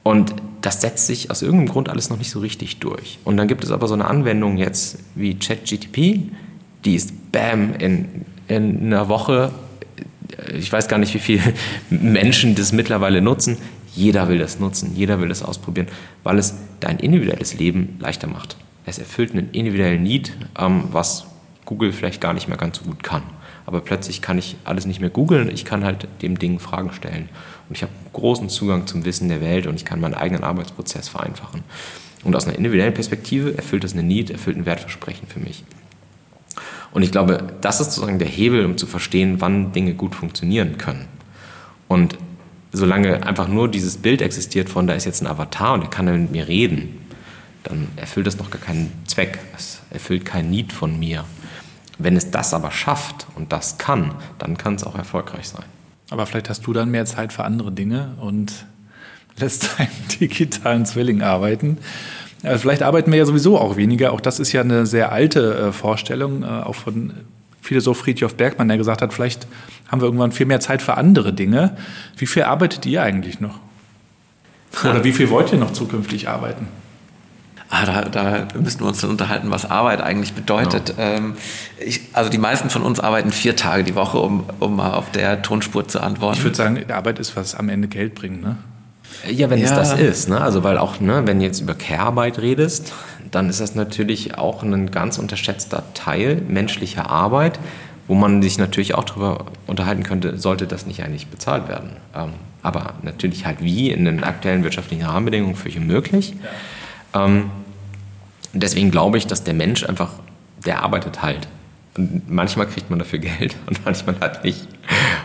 und 0.02 0.34
das 0.62 0.80
setzt 0.80 1.08
sich 1.08 1.30
aus 1.30 1.42
irgendeinem 1.42 1.68
Grund 1.68 1.90
alles 1.90 2.10
noch 2.10 2.18
nicht 2.18 2.30
so 2.30 2.40
richtig 2.40 2.80
durch. 2.80 3.20
Und 3.26 3.36
dann 3.36 3.50
gibt 3.50 3.66
es 3.66 3.72
aber 3.72 3.90
so 3.90 3.96
eine 3.96 4.06
Anwendung 4.06 4.56
jetzt 4.56 5.00
wie 5.14 5.36
ChatGTP, 5.36 6.32
die 6.86 6.96
ist 6.96 7.34
bam 7.34 7.76
in, 7.76 8.06
in 8.48 8.86
einer 8.86 9.10
Woche. 9.10 9.52
Ich 10.58 10.72
weiß 10.72 10.88
gar 10.88 11.00
nicht, 11.00 11.14
wie 11.14 11.20
viele 11.20 11.42
Menschen 11.90 12.56
das 12.56 12.72
mittlerweile 12.72 13.22
nutzen. 13.22 13.58
Jeder 13.94 14.30
will 14.30 14.38
das 14.38 14.58
nutzen, 14.58 14.94
jeder 14.96 15.20
will 15.20 15.28
das 15.28 15.44
ausprobieren, 15.44 15.88
weil 16.24 16.38
es 16.38 16.56
dein 16.80 16.98
individuelles 16.98 17.56
Leben 17.56 17.98
leichter 18.00 18.28
macht 18.28 18.56
es 18.86 19.00
erfüllt 19.00 19.32
einen 19.32 19.52
individuellen 19.52 20.04
Need, 20.04 20.34
ähm, 20.58 20.86
was 20.92 21.28
Google 21.66 21.92
vielleicht 21.92 22.22
gar 22.22 22.34
nicht 22.34 22.48
mehr 22.48 22.58
ganz 22.58 22.80
so 22.80 22.86
gut 22.86 23.04
kann. 23.04 23.24
Aber 23.66 23.82
plötzlich 23.82 24.22
kann 24.22 24.38
ich 24.40 24.56
alles 24.64 24.86
nicht 24.86 25.00
mehr 25.00 25.12
googeln, 25.12 25.50
ich 25.52 25.64
kann 25.64 25.84
halt 25.84 26.08
dem 26.22 26.40
Ding 26.40 26.60
Fragen 26.60 26.92
stellen. 26.92 27.30
Und 27.68 27.76
ich 27.76 27.84
habe 27.84 27.92
großen 28.14 28.50
Zugang 28.50 28.88
zum 28.88 29.06
Wissen 29.06 29.30
der 29.30 29.42
Welt 29.42 29.68
und 29.68 29.76
ich 29.76 29.86
kann 29.86 30.00
meinen 30.00 30.16
eigenen 30.16 30.44
Arbeitsprozess 30.44 31.08
vereinfachen. 31.08 31.64
Und 32.24 32.36
aus 32.36 32.48
einer 32.48 32.58
individuellen 32.58 32.94
Perspektive 32.94 33.56
erfüllt 33.56 33.84
es 33.84 33.94
einen 33.94 34.08
Need, 34.08 34.32
erfüllt 34.32 34.58
ein 34.58 34.66
Wertversprechen 34.66 35.28
für 35.28 35.40
mich. 35.40 35.64
Und 36.92 37.04
ich 37.04 37.12
glaube, 37.12 37.44
das 37.62 37.80
ist 37.80 37.94
sozusagen 37.94 38.20
der 38.20 38.28
Hebel, 38.28 38.66
um 38.66 38.78
zu 38.78 38.88
verstehen, 38.88 39.40
wann 39.40 39.72
Dinge 39.72 39.94
gut 39.94 40.16
funktionieren 40.16 40.78
können. 40.78 41.06
Und 41.88 42.18
solange 42.72 43.26
einfach 43.26 43.48
nur 43.48 43.70
dieses 43.70 43.98
Bild 43.98 44.22
existiert 44.22 44.70
von, 44.70 44.88
da 44.88 44.94
ist 44.94 45.06
jetzt 45.06 45.22
ein 45.22 45.28
Avatar 45.28 45.74
und 45.74 45.82
der 45.82 45.90
kann 45.90 46.08
dann 46.08 46.24
mit 46.24 46.32
mir 46.32 46.48
reden, 46.48 46.98
dann 47.64 47.88
erfüllt 47.96 48.28
es 48.28 48.38
noch 48.38 48.50
gar 48.50 48.62
keinen 48.62 48.92
Zweck. 49.06 49.40
Es 49.56 49.82
erfüllt 49.90 50.26
kein 50.26 50.50
Need 50.50 50.74
von 50.74 50.98
mir. 50.98 51.26
Wenn 51.98 52.16
es 52.16 52.32
das 52.32 52.54
aber 52.54 52.72
schafft 52.72 53.28
und 53.36 53.52
das 53.52 53.78
kann, 53.78 54.16
dann 54.38 54.58
kann 54.58 54.76
es 54.76 54.84
auch 54.84 54.96
erfolgreich 54.96 55.50
sein. 55.50 55.66
Aber 56.10 56.26
vielleicht 56.26 56.50
hast 56.50 56.66
du 56.66 56.74
dann 56.74 56.90
mehr 56.90 57.06
Zeit 57.06 57.34
für 57.34 57.44
andere 57.44 57.72
Dinge 57.72 58.16
und 58.22 58.66
lässt 59.38 59.70
deinen 59.78 59.90
digitalen 60.20 60.86
Zwilling 60.86 61.22
arbeiten. 61.22 61.78
Äh, 62.44 62.58
vielleicht 62.58 62.84
arbeiten 62.84 63.12
wir 63.12 63.20
ja 63.20 63.26
sowieso 63.26 63.60
auch 63.60 63.76
weniger. 63.76 64.14
Auch 64.14 64.22
das 64.22 64.40
ist 64.40 64.52
ja 64.52 64.62
eine 64.62 64.86
sehr 64.86 65.12
alte 65.12 65.56
äh, 65.56 65.72
Vorstellung, 65.72 66.44
äh, 66.44 66.46
auch 66.46 66.76
von 66.76 67.14
Philosoph 67.62 67.98
Friedhof 68.00 68.36
Bergmann, 68.36 68.70
der 68.70 68.78
gesagt 68.78 69.02
hat, 69.02 69.14
vielleicht 69.14 69.46
haben 69.90 70.02
wir 70.02 70.06
irgendwann 70.06 70.32
viel 70.32 70.46
mehr 70.46 70.60
Zeit 70.60 70.82
für 70.82 70.96
andere 70.96 71.34
Dinge. 71.34 71.76
Wie 72.18 72.26
viel 72.26 72.44
arbeitet 72.44 72.86
ihr 72.86 73.04
eigentlich 73.04 73.42
noch? 73.42 73.60
Oder 74.84 75.04
wie 75.04 75.12
viel 75.12 75.30
wollt 75.30 75.52
ihr 75.52 75.60
noch 75.60 75.74
zukünftig 75.74 76.30
arbeiten? 76.30 76.68
Ah, 77.72 77.86
da, 77.86 78.02
da 78.02 78.48
müssen 78.60 78.80
wir 78.80 78.88
uns 78.88 79.02
dann 79.02 79.12
unterhalten, 79.12 79.52
was 79.52 79.70
Arbeit 79.70 80.02
eigentlich 80.02 80.34
bedeutet. 80.34 80.96
Genau. 80.96 81.02
Ähm, 81.02 81.34
ich, 81.80 82.02
also 82.14 82.30
die 82.32 82.40
meisten 82.40 82.72
von 82.72 82.82
uns 82.82 83.00
arbeiten 83.00 83.32
vier 83.32 83.56
Tage 83.56 83.84
die 83.84 83.94
Woche, 83.94 84.18
um, 84.18 84.46
um 84.60 84.76
mal 84.76 84.94
auf 84.94 85.12
der 85.12 85.44
Tonspur 85.44 85.88
zu 85.88 86.02
antworten. 86.02 86.40
Ich 86.40 86.44
würde 86.44 86.58
sagen, 86.58 86.84
Arbeit 86.92 87.20
ist, 87.20 87.36
was 87.36 87.54
am 87.54 87.70
Ende 87.70 87.88
Geld 87.88 88.16
bringt, 88.16 88.42
ne? 88.42 88.58
Ja, 89.30 89.50
wenn 89.50 89.60
ja. 89.60 89.66
es 89.66 89.72
das 89.72 90.00
ist, 90.00 90.30
ne? 90.30 90.42
Also 90.42 90.64
weil 90.64 90.78
auch, 90.78 91.00
ne, 91.00 91.24
wenn 91.26 91.40
du 91.40 91.46
jetzt 91.46 91.60
über 91.60 91.76
Care-Arbeit 91.76 92.40
redest, 92.40 92.94
dann 93.32 93.50
ist 93.50 93.60
das 93.60 93.76
natürlich 93.76 94.38
auch 94.38 94.64
ein 94.64 94.90
ganz 94.90 95.20
unterschätzter 95.20 95.84
Teil 95.94 96.42
menschlicher 96.48 97.10
Arbeit, 97.10 97.60
wo 98.08 98.16
man 98.16 98.42
sich 98.42 98.58
natürlich 98.58 98.96
auch 98.96 99.04
darüber 99.04 99.46
unterhalten 99.68 100.04
könnte, 100.04 100.38
sollte 100.38 100.66
das 100.66 100.88
nicht 100.88 101.04
eigentlich 101.04 101.28
bezahlt 101.28 101.68
werden. 101.68 101.92
Ähm, 102.16 102.32
aber 102.64 102.96
natürlich 103.04 103.46
halt 103.46 103.62
wie 103.62 103.92
in 103.92 104.06
den 104.06 104.24
aktuellen 104.24 104.64
wirtschaftlichen 104.64 105.06
Rahmenbedingungen 105.06 105.56
völlig 105.56 105.80
möglich. 105.80 106.34
Ja. 106.42 106.50
Ähm, 107.14 107.52
deswegen 108.54 108.92
glaube 108.92 109.18
ich, 109.18 109.28
dass 109.28 109.44
der 109.44 109.54
Mensch 109.54 109.84
einfach, 109.84 110.12
der 110.66 110.84
arbeitet 110.84 111.22
halt. 111.22 111.48
Und 111.98 112.30
manchmal 112.30 112.68
kriegt 112.68 112.90
man 112.90 113.00
dafür 113.00 113.20
Geld 113.20 113.56
und 113.66 113.84
manchmal 113.86 114.20
halt 114.20 114.44
nicht. 114.44 114.68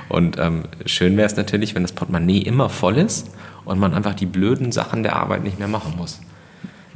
Und 0.08 0.38
ähm, 0.38 0.64
schön 0.86 1.16
wäre 1.16 1.26
es 1.26 1.36
natürlich, 1.36 1.74
wenn 1.74 1.82
das 1.82 1.92
Portemonnaie 1.92 2.42
immer 2.42 2.68
voll 2.68 2.98
ist 2.98 3.30
und 3.64 3.78
man 3.78 3.94
einfach 3.94 4.14
die 4.14 4.26
blöden 4.26 4.72
Sachen 4.72 5.02
der 5.02 5.16
Arbeit 5.16 5.44
nicht 5.44 5.58
mehr 5.58 5.68
machen 5.68 5.94
muss. 5.96 6.20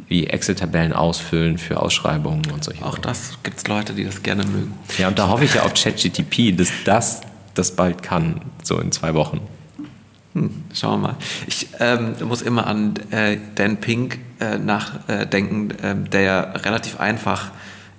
Wie 0.07 0.27
Excel-Tabellen 0.27 0.93
ausfüllen 0.93 1.59
für 1.59 1.81
Ausschreibungen 1.81 2.43
und 2.53 2.65
solche 2.65 2.83
Auch 2.83 2.93
Sachen. 2.93 3.03
das 3.03 3.39
gibt 3.43 3.59
es 3.59 3.67
Leute, 3.67 3.93
die 3.93 4.05
das 4.05 4.23
gerne 4.23 4.45
mögen. 4.45 4.73
Ja, 4.97 5.09
und 5.09 5.19
da 5.19 5.29
hoffe 5.29 5.45
ich 5.45 5.55
ja 5.55 5.63
auf 5.63 5.75
ChatGTP, 5.75 6.57
dass 6.57 6.71
das 6.85 7.21
das 7.55 7.73
bald 7.73 8.03
kann, 8.03 8.41
so 8.63 8.79
in 8.79 8.93
zwei 8.93 9.15
Wochen. 9.15 9.41
Hm, 10.35 10.51
schauen 10.75 11.01
wir 11.01 11.09
mal. 11.09 11.17
Ich 11.47 11.69
ähm, 11.81 12.15
muss 12.27 12.43
immer 12.43 12.67
an 12.67 12.95
äh, 13.11 13.39
Dan 13.55 13.79
Pink 13.79 14.19
äh, 14.41 14.59
nachdenken, 14.59 15.71
äh, 15.71 15.95
der 15.97 16.21
ja 16.21 16.41
relativ 16.41 17.01
einfach 17.01 17.51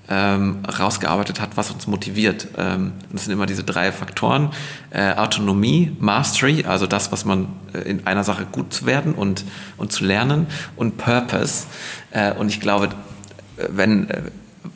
ähm, 0.09 0.59
rausgearbeitet 0.65 1.39
hat, 1.39 1.55
was 1.55 1.69
uns 1.71 1.85
motiviert. 1.87 2.47
Ähm, 2.57 2.93
das 3.11 3.25
sind 3.25 3.33
immer 3.33 3.45
diese 3.45 3.63
drei 3.63 3.91
Faktoren. 3.91 4.51
Äh, 4.91 5.15
Autonomie, 5.15 5.95
Mastery, 5.99 6.65
also 6.65 6.87
das, 6.87 7.11
was 7.11 7.25
man 7.25 7.47
äh, 7.73 7.79
in 7.79 8.07
einer 8.07 8.23
Sache 8.23 8.47
gut 8.51 8.73
zu 8.73 8.85
werden 8.85 9.13
und, 9.13 9.45
und 9.77 9.91
zu 9.91 10.03
lernen 10.03 10.47
und 10.75 10.97
Purpose. 10.97 11.67
Äh, 12.11 12.33
und 12.33 12.49
ich 12.49 12.59
glaube, 12.59 12.89
wenn 13.69 14.07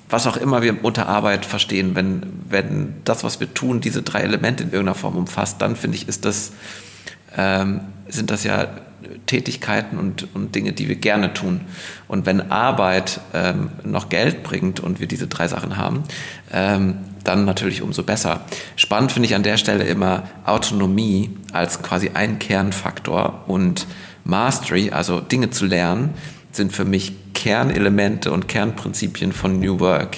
was 0.09 0.27
auch 0.27 0.37
immer 0.37 0.61
wir 0.61 0.83
unter 0.83 1.07
Arbeit 1.07 1.45
verstehen, 1.45 1.95
wenn, 1.95 2.21
wenn 2.47 2.93
das, 3.03 3.23
was 3.23 3.39
wir 3.39 3.51
tun, 3.53 3.81
diese 3.81 4.03
drei 4.03 4.21
Elemente 4.21 4.63
in 4.63 4.69
irgendeiner 4.69 4.95
Form 4.95 5.15
umfasst, 5.15 5.59
dann 5.61 5.75
finde 5.75 5.97
ich, 5.97 6.07
ist 6.07 6.25
das 6.25 6.51
ähm, 7.37 7.81
sind 8.07 8.31
das 8.31 8.43
ja 8.43 8.67
Tätigkeiten 9.25 9.97
und, 9.97 10.27
und 10.33 10.55
Dinge, 10.55 10.73
die 10.73 10.87
wir 10.87 10.95
gerne 10.95 11.33
tun. 11.33 11.61
Und 12.07 12.25
wenn 12.25 12.51
Arbeit 12.51 13.19
ähm, 13.33 13.69
noch 13.83 14.09
Geld 14.09 14.43
bringt 14.43 14.79
und 14.79 14.99
wir 14.99 15.07
diese 15.07 15.27
drei 15.27 15.47
Sachen 15.47 15.77
haben, 15.77 16.03
ähm, 16.51 16.97
dann 17.23 17.45
natürlich 17.45 17.81
umso 17.81 18.03
besser. 18.03 18.41
Spannend 18.75 19.11
finde 19.11 19.27
ich 19.27 19.35
an 19.35 19.43
der 19.43 19.57
Stelle 19.57 19.85
immer 19.85 20.23
Autonomie 20.45 21.31
als 21.53 21.81
quasi 21.81 22.11
ein 22.13 22.39
Kernfaktor 22.39 23.45
und 23.47 23.87
Mastery, 24.25 24.91
also 24.91 25.19
Dinge 25.19 25.49
zu 25.49 25.65
lernen, 25.65 26.13
sind 26.51 26.73
für 26.73 26.85
mich 26.85 27.13
Kernelemente 27.33 28.31
und 28.31 28.47
Kernprinzipien 28.47 29.31
von 29.31 29.59
New 29.59 29.79
Work. 29.79 30.17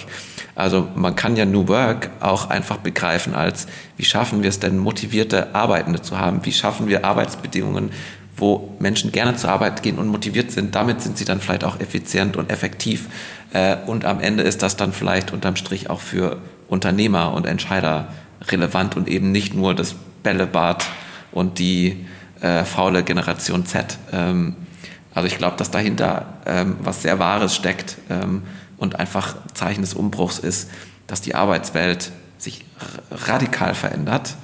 Also 0.56 0.88
man 0.96 1.16
kann 1.16 1.36
ja 1.36 1.46
New 1.46 1.68
Work 1.68 2.10
auch 2.22 2.50
einfach 2.50 2.78
begreifen 2.78 3.36
als, 3.36 3.68
wie 3.98 4.06
schaffen 4.06 4.42
wir 4.42 4.50
es 4.50 4.60
denn, 4.60 4.78
motivierte 4.78 5.54
Arbeitende 5.54 6.02
zu 6.02 6.18
haben? 6.18 6.46
Wie 6.46 6.54
schaffen 6.54 6.88
wir 6.88 7.04
Arbeitsbedingungen, 7.04 7.92
wo 8.38 8.76
Menschen 8.80 9.12
gerne 9.12 9.36
zur 9.36 9.52
Arbeit 9.52 9.84
gehen 9.84 10.00
und 10.00 10.08
motiviert 10.08 10.52
sind? 10.52 10.74
Damit 10.74 11.02
sind 11.02 11.18
sie 11.18 11.26
dann 11.26 11.42
vielleicht 11.42 11.66
auch 11.66 11.80
effizient 11.82 12.38
und 12.38 12.50
effektiv. 12.50 13.10
Äh, 13.54 13.76
und 13.86 14.06
am 14.06 14.22
Ende 14.22 14.44
ist 14.44 14.64
das 14.64 14.78
dann 14.78 14.94
vielleicht 14.94 15.34
unterm 15.34 15.58
Strich 15.58 15.90
auch 15.90 16.00
für 16.00 16.38
Unternehmer 16.70 17.34
und 17.34 17.46
Entscheider 17.46 18.08
relevant 18.48 18.96
und 18.96 19.10
eben 19.10 19.32
nicht 19.32 19.54
nur 19.54 19.76
das 19.76 19.96
Bällebad 20.24 20.86
und 21.32 21.60
die 21.60 22.06
äh, 22.42 22.64
faule 22.64 23.04
Generation 23.04 23.66
Z. 23.66 23.98
Ähm, 24.14 24.56
also 25.14 25.28
ich 25.28 25.38
glaube, 25.38 25.58
dass 25.58 25.72
dahinter 25.72 26.26
ähm, 26.46 26.76
was 26.82 27.02
sehr 27.02 27.20
Wahres 27.20 27.56
steckt. 27.56 27.98
Ähm, 28.10 28.44
und 28.78 29.00
einfach 29.00 29.36
Zeichen 29.54 29.82
des 29.82 29.94
Umbruchs 29.94 30.40
ist, 30.40 30.70
dass 31.08 31.22
die 31.22 31.36
Arbeitswelt 31.36 32.12
sich 32.38 32.66
radikal 33.12 33.74
verändert 33.74 34.36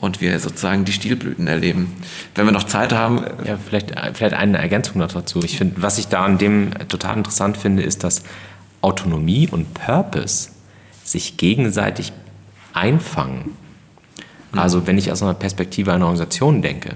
und 0.00 0.20
wir 0.20 0.38
sozusagen 0.40 0.84
die 0.84 0.92
Stilblüten 0.92 1.46
erleben. 1.46 1.92
Wenn 2.34 2.46
wir 2.46 2.52
noch 2.52 2.64
Zeit 2.64 2.92
haben. 2.92 3.24
Ja, 3.44 3.56
vielleicht, 3.56 3.92
vielleicht 4.14 4.34
eine 4.34 4.58
Ergänzung 4.58 4.98
noch 4.98 5.12
dazu. 5.12 5.40
Ich 5.42 5.58
finde, 5.58 5.82
was 5.82 5.98
ich 5.98 6.08
da 6.08 6.24
an 6.24 6.38
dem 6.38 6.72
total 6.88 7.16
interessant 7.16 7.56
finde, 7.56 7.82
ist, 7.82 8.04
dass 8.04 8.22
Autonomie 8.80 9.48
und 9.48 9.74
Purpose 9.74 10.50
sich 11.04 11.36
gegenseitig 11.36 12.12
einfangen. 12.72 13.52
Mhm. 14.52 14.58
Also 14.58 14.86
wenn 14.86 14.98
ich 14.98 15.10
aus 15.10 15.22
einer 15.22 15.34
Perspektive 15.34 15.92
einer 15.92 16.06
Organisation 16.06 16.62
denke, 16.62 16.94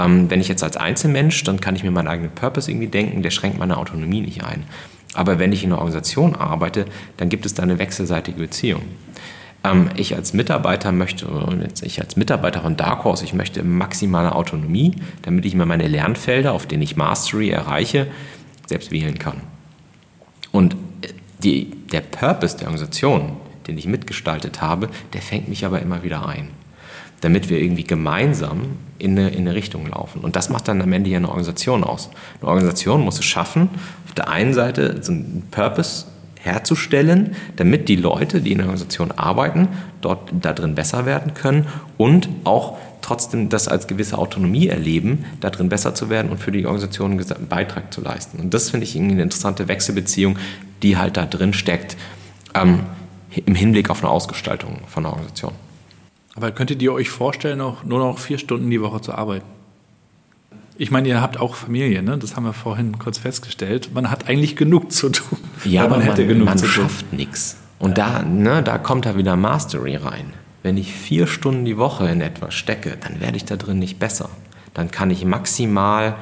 Ähm, 0.00 0.30
wenn 0.30 0.40
ich 0.40 0.48
jetzt 0.48 0.64
als 0.64 0.78
Einzelmensch, 0.78 1.44
dann 1.44 1.60
kann 1.60 1.76
ich 1.76 1.82
mir 1.82 1.90
meinen 1.90 2.08
eigenen 2.08 2.30
Purpose 2.30 2.70
irgendwie 2.70 2.88
denken, 2.88 3.22
der 3.22 3.30
schränkt 3.30 3.58
meine 3.58 3.76
Autonomie 3.76 4.22
nicht 4.22 4.42
ein. 4.42 4.64
Aber 5.14 5.38
wenn 5.38 5.52
ich 5.52 5.64
in 5.64 5.70
einer 5.70 5.78
Organisation 5.78 6.36
arbeite, 6.36 6.86
dann 7.16 7.28
gibt 7.28 7.46
es 7.46 7.54
da 7.54 7.62
eine 7.62 7.78
wechselseitige 7.78 8.38
Beziehung. 8.38 8.82
Ähm, 9.64 9.90
ich 9.96 10.14
als 10.14 10.32
Mitarbeiter 10.32 10.92
möchte, 10.92 11.26
ich 11.82 12.00
als 12.00 12.16
Mitarbeiter 12.16 12.62
von 12.62 12.76
Dark 12.76 13.04
Horse, 13.04 13.24
ich 13.24 13.34
möchte 13.34 13.62
maximale 13.62 14.34
Autonomie, 14.34 14.96
damit 15.22 15.44
ich 15.44 15.54
mir 15.54 15.66
meine 15.66 15.88
Lernfelder, 15.88 16.52
auf 16.52 16.66
denen 16.66 16.82
ich 16.82 16.96
Mastery 16.96 17.50
erreiche, 17.50 18.06
selbst 18.66 18.90
wählen 18.92 19.18
kann. 19.18 19.40
Und 20.52 20.74
äh, 21.02 21.08
die, 21.42 21.70
der 21.92 22.00
Purpose 22.00 22.56
der 22.56 22.68
Organisation, 22.68 23.36
den 23.66 23.78
ich 23.78 23.86
mitgestaltet 23.86 24.60
habe, 24.60 24.88
der 25.12 25.22
fängt 25.22 25.48
mich 25.48 25.64
aber 25.64 25.80
immer 25.82 26.02
wieder 26.02 26.26
ein. 26.26 26.48
Damit 27.20 27.50
wir 27.50 27.60
irgendwie 27.60 27.84
gemeinsam 27.84 28.76
in 29.00 29.18
eine, 29.18 29.30
in 29.30 29.40
eine 29.40 29.54
Richtung 29.54 29.86
laufen. 29.86 30.20
Und 30.20 30.36
das 30.36 30.50
macht 30.50 30.68
dann 30.68 30.80
am 30.82 30.92
Ende 30.92 31.10
ja 31.10 31.16
eine 31.16 31.28
Organisation 31.28 31.84
aus. 31.84 32.10
Eine 32.40 32.50
Organisation 32.50 33.02
muss 33.02 33.18
es 33.18 33.24
schaffen, 33.24 33.68
auf 34.06 34.14
der 34.14 34.28
einen 34.28 34.54
Seite 34.54 34.98
so 35.02 35.12
einen 35.12 35.48
Purpose 35.50 36.06
herzustellen, 36.42 37.36
damit 37.56 37.88
die 37.88 37.96
Leute, 37.96 38.40
die 38.40 38.52
in 38.52 38.58
der 38.58 38.66
Organisation 38.66 39.12
arbeiten, 39.12 39.68
dort 40.00 40.32
da 40.40 40.52
besser 40.52 41.04
werden 41.04 41.34
können 41.34 41.66
und 41.98 42.28
auch 42.44 42.78
trotzdem 43.02 43.48
das 43.48 43.68
als 43.68 43.86
gewisse 43.86 44.18
Autonomie 44.18 44.68
erleben, 44.68 45.24
da 45.40 45.50
drin 45.50 45.68
besser 45.68 45.94
zu 45.94 46.10
werden 46.10 46.30
und 46.30 46.38
für 46.38 46.52
die 46.52 46.64
Organisation 46.66 47.12
einen 47.12 47.48
Beitrag 47.48 47.92
zu 47.92 48.00
leisten. 48.00 48.40
Und 48.40 48.54
das 48.54 48.70
finde 48.70 48.84
ich 48.84 48.96
eine 48.96 49.22
interessante 49.22 49.68
Wechselbeziehung, 49.68 50.38
die 50.82 50.96
halt 50.96 51.16
da 51.16 51.26
drin 51.26 51.52
steckt 51.52 51.96
ähm, 52.54 52.80
im 53.46 53.54
Hinblick 53.54 53.90
auf 53.90 54.02
eine 54.02 54.10
Ausgestaltung 54.10 54.78
von 54.86 55.04
einer 55.04 55.12
Organisation. 55.12 55.52
Aber 56.40 56.52
könntet 56.52 56.80
ihr 56.80 56.94
euch 56.94 57.10
vorstellen, 57.10 57.60
auch 57.60 57.84
nur 57.84 57.98
noch 57.98 58.18
vier 58.18 58.38
Stunden 58.38 58.70
die 58.70 58.80
Woche 58.80 59.02
zu 59.02 59.12
arbeiten? 59.12 59.44
Ich 60.78 60.90
meine, 60.90 61.06
ihr 61.06 61.20
habt 61.20 61.38
auch 61.38 61.54
Familie, 61.54 62.02
ne? 62.02 62.16
das 62.16 62.34
haben 62.34 62.44
wir 62.44 62.54
vorhin 62.54 62.98
kurz 62.98 63.18
festgestellt. 63.18 63.90
Man 63.92 64.10
hat 64.10 64.26
eigentlich 64.26 64.56
genug 64.56 64.90
zu 64.90 65.10
tun. 65.10 65.38
Ja, 65.66 65.84
aber 65.84 65.98
man, 65.98 66.06
hätte 66.06 66.22
man, 66.22 66.28
genug 66.28 66.46
man 66.46 66.56
zu 66.56 66.64
tun. 66.64 66.84
schafft 66.84 67.12
nichts. 67.12 67.58
Und 67.78 67.98
da, 67.98 68.22
ne, 68.22 68.62
da 68.62 68.78
kommt 68.78 69.04
da 69.04 69.18
wieder 69.18 69.36
Mastery 69.36 69.96
rein. 69.96 70.32
Wenn 70.62 70.78
ich 70.78 70.94
vier 70.94 71.26
Stunden 71.26 71.66
die 71.66 71.76
Woche 71.76 72.08
in 72.08 72.22
etwas 72.22 72.54
stecke, 72.54 72.96
dann 72.98 73.20
werde 73.20 73.36
ich 73.36 73.44
da 73.44 73.56
drin 73.56 73.78
nicht 73.78 73.98
besser. 73.98 74.30
Dann 74.72 74.90
kann 74.90 75.10
ich 75.10 75.26
maximal 75.26 76.16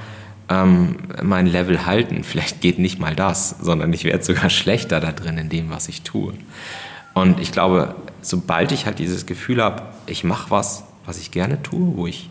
ähm, 0.48 0.96
mein 1.22 1.46
Level 1.46 1.86
halten. 1.86 2.24
Vielleicht 2.24 2.60
geht 2.60 2.80
nicht 2.80 2.98
mal 2.98 3.14
das, 3.14 3.50
sondern 3.60 3.92
ich 3.92 4.02
werde 4.02 4.24
sogar 4.24 4.50
schlechter 4.50 4.98
da 4.98 5.12
drin 5.12 5.38
in 5.38 5.48
dem, 5.48 5.70
was 5.70 5.88
ich 5.88 6.02
tue. 6.02 6.34
Und 7.14 7.38
ich 7.38 7.52
glaube, 7.52 7.94
sobald 8.28 8.72
ich 8.72 8.86
halt 8.86 8.98
dieses 8.98 9.26
Gefühl 9.26 9.62
habe, 9.62 9.82
ich 10.06 10.24
mache 10.24 10.50
was, 10.50 10.84
was 11.04 11.18
ich 11.18 11.30
gerne 11.30 11.62
tue, 11.62 11.96
wo 11.96 12.06
ich 12.06 12.30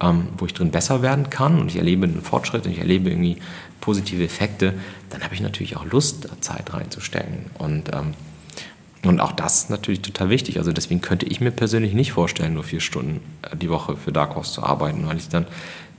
ähm, 0.00 0.28
wo 0.36 0.46
ich 0.46 0.54
drin 0.54 0.70
besser 0.70 1.02
werden 1.02 1.30
kann 1.30 1.58
und 1.58 1.68
ich 1.68 1.76
erlebe 1.76 2.06
einen 2.06 2.22
Fortschritt 2.22 2.66
und 2.66 2.72
ich 2.72 2.78
erlebe 2.78 3.10
irgendwie 3.10 3.38
positive 3.80 4.24
Effekte, 4.24 4.74
dann 5.10 5.22
habe 5.22 5.34
ich 5.34 5.40
natürlich 5.40 5.76
auch 5.76 5.84
Lust, 5.84 6.24
da 6.24 6.40
Zeit 6.40 6.72
reinzustecken. 6.72 7.46
Und, 7.58 7.94
ähm, 7.94 8.14
und 9.04 9.20
auch 9.20 9.32
das 9.32 9.64
ist 9.64 9.70
natürlich 9.70 10.02
total 10.02 10.28
wichtig. 10.28 10.58
Also 10.58 10.72
deswegen 10.72 11.00
könnte 11.00 11.26
ich 11.26 11.40
mir 11.40 11.50
persönlich 11.50 11.94
nicht 11.94 12.12
vorstellen, 12.12 12.54
nur 12.54 12.64
vier 12.64 12.80
Stunden 12.80 13.20
äh, 13.42 13.56
die 13.56 13.70
Woche 13.70 13.96
für 13.96 14.12
Dark 14.12 14.34
Horse 14.34 14.52
zu 14.52 14.62
arbeiten, 14.62 15.06
weil 15.06 15.16
ich 15.16 15.28
dann 15.28 15.46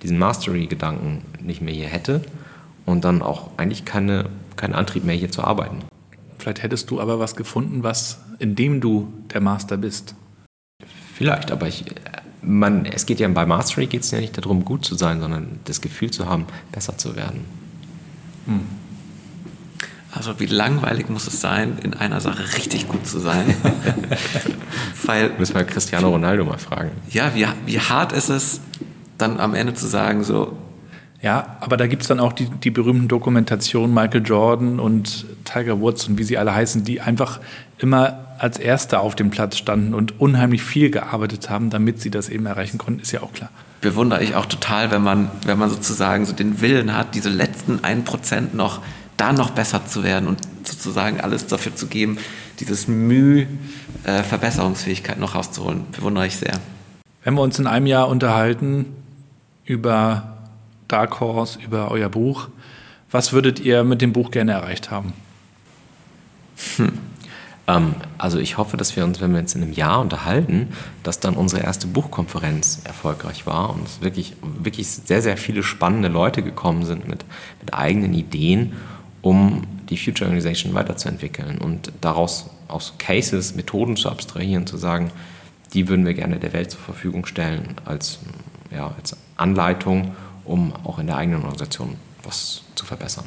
diesen 0.03 0.19
Mastery-Gedanken 0.19 1.23
nicht 1.41 1.61
mehr 1.61 1.73
hier 1.73 1.87
hätte 1.87 2.21
und 2.85 3.03
dann 3.03 3.21
auch 3.21 3.49
eigentlich 3.57 3.85
keine, 3.85 4.29
keinen 4.55 4.75
Antrieb 4.75 5.05
mehr 5.05 5.15
hier 5.15 5.31
zu 5.31 5.43
arbeiten. 5.43 5.79
Vielleicht 6.37 6.61
hättest 6.61 6.91
du 6.91 7.01
aber 7.01 7.19
was 7.19 7.35
gefunden, 7.35 7.81
was 7.81 8.19
in 8.39 8.55
dem 8.55 8.81
du 8.81 9.11
der 9.33 9.41
Master 9.41 9.77
bist. 9.77 10.15
Vielleicht, 11.15 11.51
aber 11.51 11.67
ich, 11.67 11.85
man, 12.41 12.85
es 12.85 13.05
geht 13.05 13.19
ja 13.19 13.27
bei 13.27 13.45
Mastery 13.45 13.87
geht 13.87 14.01
es 14.01 14.11
ja 14.11 14.19
nicht 14.19 14.37
darum, 14.37 14.65
gut 14.65 14.85
zu 14.85 14.95
sein, 14.95 15.19
sondern 15.19 15.59
das 15.65 15.81
Gefühl 15.81 16.11
zu 16.11 16.27
haben, 16.27 16.45
besser 16.71 16.97
zu 16.97 17.15
werden. 17.15 17.45
Hm. 18.45 18.61
Also 20.11 20.39
wie 20.39 20.45
langweilig 20.45 21.09
muss 21.09 21.27
es 21.27 21.41
sein, 21.41 21.77
in 21.83 21.93
einer 21.93 22.21
Sache 22.21 22.43
richtig 22.55 22.87
gut 22.87 23.05
zu 23.05 23.19
sein? 23.19 23.53
Weil, 25.05 25.31
Müssen 25.37 25.55
wir 25.55 25.63
Cristiano 25.63 26.09
Ronaldo 26.09 26.45
mal 26.45 26.57
fragen. 26.57 26.91
Ja, 27.09 27.35
wie, 27.35 27.45
wie 27.65 27.79
hart 27.79 28.13
ist 28.13 28.29
es, 28.29 28.61
dann 29.17 29.39
am 29.39 29.53
Ende 29.53 29.73
zu 29.73 29.85
sagen, 29.85 30.23
so. 30.23 30.57
Ja, 31.21 31.57
aber 31.59 31.77
da 31.77 31.87
gibt 31.87 32.03
es 32.03 32.07
dann 32.07 32.19
auch 32.19 32.33
die, 32.33 32.45
die 32.45 32.71
berühmten 32.71 33.07
Dokumentationen 33.07 33.93
Michael 33.93 34.23
Jordan 34.23 34.79
und 34.79 35.25
Tiger 35.45 35.79
Woods 35.81 36.07
und 36.07 36.17
wie 36.17 36.23
sie 36.23 36.37
alle 36.37 36.53
heißen, 36.53 36.83
die 36.83 37.01
einfach 37.01 37.39
immer 37.77 38.25
als 38.39 38.59
Erster 38.59 39.01
auf 39.01 39.15
dem 39.15 39.29
Platz 39.29 39.57
standen 39.57 39.93
und 39.93 40.19
unheimlich 40.19 40.63
viel 40.63 40.89
gearbeitet 40.91 41.49
haben, 41.49 41.69
damit 41.69 42.01
sie 42.01 42.11
das 42.11 42.29
eben 42.29 42.45
erreichen 42.45 42.77
konnten, 42.77 42.99
ist 42.99 43.11
ja 43.11 43.21
auch 43.21 43.33
klar. 43.33 43.49
Bewundere 43.81 44.23
ich 44.23 44.35
auch 44.35 44.45
total, 44.45 44.91
wenn 44.91 45.01
man, 45.01 45.29
wenn 45.45 45.57
man 45.57 45.69
sozusagen 45.69 46.25
so 46.25 46.33
den 46.33 46.61
Willen 46.61 46.95
hat, 46.95 47.15
diese 47.15 47.29
letzten 47.29 47.79
1% 47.79 48.55
noch 48.55 48.81
da 49.17 49.33
noch 49.33 49.51
besser 49.51 49.85
zu 49.85 50.03
werden 50.03 50.27
und 50.27 50.39
sozusagen 50.63 51.19
alles 51.19 51.47
dafür 51.47 51.75
zu 51.75 51.87
geben, 51.87 52.17
dieses 52.59 52.87
Mühe, 52.87 53.47
äh, 54.03 54.23
Verbesserungsfähigkeit 54.23 55.19
noch 55.19 55.35
rauszuholen. 55.35 55.85
Bewundere 55.91 56.27
ich 56.27 56.37
sehr. 56.37 56.59
Wenn 57.23 57.33
wir 57.33 57.41
uns 57.41 57.59
in 57.59 57.67
einem 57.67 57.87
Jahr 57.87 58.07
unterhalten 58.07 58.85
über 59.65 60.37
Dark 60.87 61.19
Horse, 61.19 61.59
über 61.59 61.91
euer 61.91 62.09
Buch, 62.09 62.49
was 63.11 63.33
würdet 63.33 63.59
ihr 63.59 63.83
mit 63.83 64.01
dem 64.01 64.13
Buch 64.13 64.31
gerne 64.31 64.53
erreicht 64.53 64.91
haben? 64.91 65.13
Hm. 66.77 66.93
Ähm, 67.67 67.95
also 68.17 68.39
ich 68.39 68.57
hoffe, 68.57 68.77
dass 68.77 68.95
wir 68.95 69.03
uns, 69.03 69.21
wenn 69.21 69.33
wir 69.33 69.39
uns 69.39 69.53
in 69.53 69.61
einem 69.61 69.73
Jahr 69.73 69.99
unterhalten, 69.99 70.69
dass 71.03 71.19
dann 71.19 71.35
unsere 71.35 71.61
erste 71.61 71.87
Buchkonferenz 71.87 72.81
erfolgreich 72.83 73.45
war 73.45 73.69
und 73.71 73.85
es 73.85 74.01
wirklich, 74.01 74.33
wirklich 74.41 74.87
sehr, 74.87 75.21
sehr 75.21 75.37
viele 75.37 75.63
spannende 75.63 76.07
Leute 76.07 76.41
gekommen 76.41 76.85
sind 76.85 77.07
mit, 77.07 77.25
mit 77.61 77.73
eigenen 77.73 78.13
Ideen, 78.13 78.73
um 79.21 79.63
die 79.89 79.97
Future 79.97 80.29
Organization 80.29 80.73
weiterzuentwickeln 80.73 81.57
und 81.57 81.91
daraus 82.01 82.49
aus 82.67 82.93
Cases 82.97 83.55
Methoden 83.55 83.95
zu 83.95 84.09
abstrahieren, 84.09 84.67
zu 84.67 84.77
sagen, 84.77 85.11
die 85.73 85.87
würden 85.87 86.05
wir 86.05 86.13
gerne 86.13 86.39
der 86.39 86.53
Welt 86.53 86.71
zur 86.71 86.79
Verfügung 86.79 87.25
stellen 87.25 87.75
als, 87.85 88.19
ja, 88.71 88.93
als 88.97 89.15
Anleitung, 89.35 90.15
um 90.45 90.73
auch 90.83 90.99
in 90.99 91.07
der 91.07 91.17
eigenen 91.17 91.41
Organisation 91.41 91.95
was 92.23 92.63
zu 92.75 92.85
verbessern. 92.85 93.25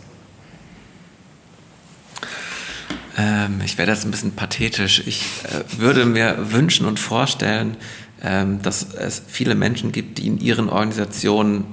Ähm, 3.16 3.60
ich 3.64 3.78
werde 3.78 3.92
jetzt 3.92 4.04
ein 4.04 4.10
bisschen 4.10 4.32
pathetisch. 4.32 5.02
Ich 5.06 5.22
äh, 5.44 5.80
würde 5.80 6.06
mir 6.06 6.52
wünschen 6.52 6.86
und 6.86 6.98
vorstellen, 6.98 7.76
ähm, 8.22 8.62
dass 8.62 8.94
es 8.94 9.22
viele 9.26 9.54
Menschen 9.54 9.92
gibt, 9.92 10.18
die 10.18 10.26
in 10.26 10.40
ihren 10.40 10.68
Organisationen 10.68 11.64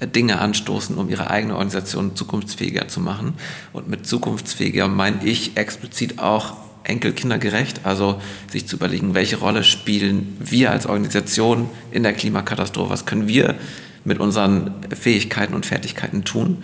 äh, 0.00 0.06
Dinge 0.06 0.38
anstoßen, 0.38 0.96
um 0.96 1.08
ihre 1.08 1.30
eigene 1.30 1.54
Organisation 1.54 2.16
zukunftsfähiger 2.16 2.88
zu 2.88 3.00
machen. 3.00 3.34
Und 3.72 3.88
mit 3.88 4.06
zukunftsfähiger 4.06 4.88
meine 4.88 5.24
ich 5.24 5.56
explizit 5.56 6.18
auch 6.18 6.56
enkelkindergerecht, 6.84 7.82
also 7.84 8.20
sich 8.50 8.66
zu 8.66 8.76
überlegen, 8.76 9.14
welche 9.14 9.36
Rolle 9.36 9.64
spielen 9.64 10.36
wir 10.40 10.70
als 10.70 10.86
Organisation 10.86 11.68
in 11.90 12.02
der 12.02 12.14
Klimakatastrophe, 12.14 12.90
was 12.90 13.06
können 13.06 13.28
wir 13.28 13.54
mit 14.04 14.18
unseren 14.18 14.72
Fähigkeiten 14.98 15.54
und 15.54 15.66
Fertigkeiten 15.66 16.24
tun. 16.24 16.62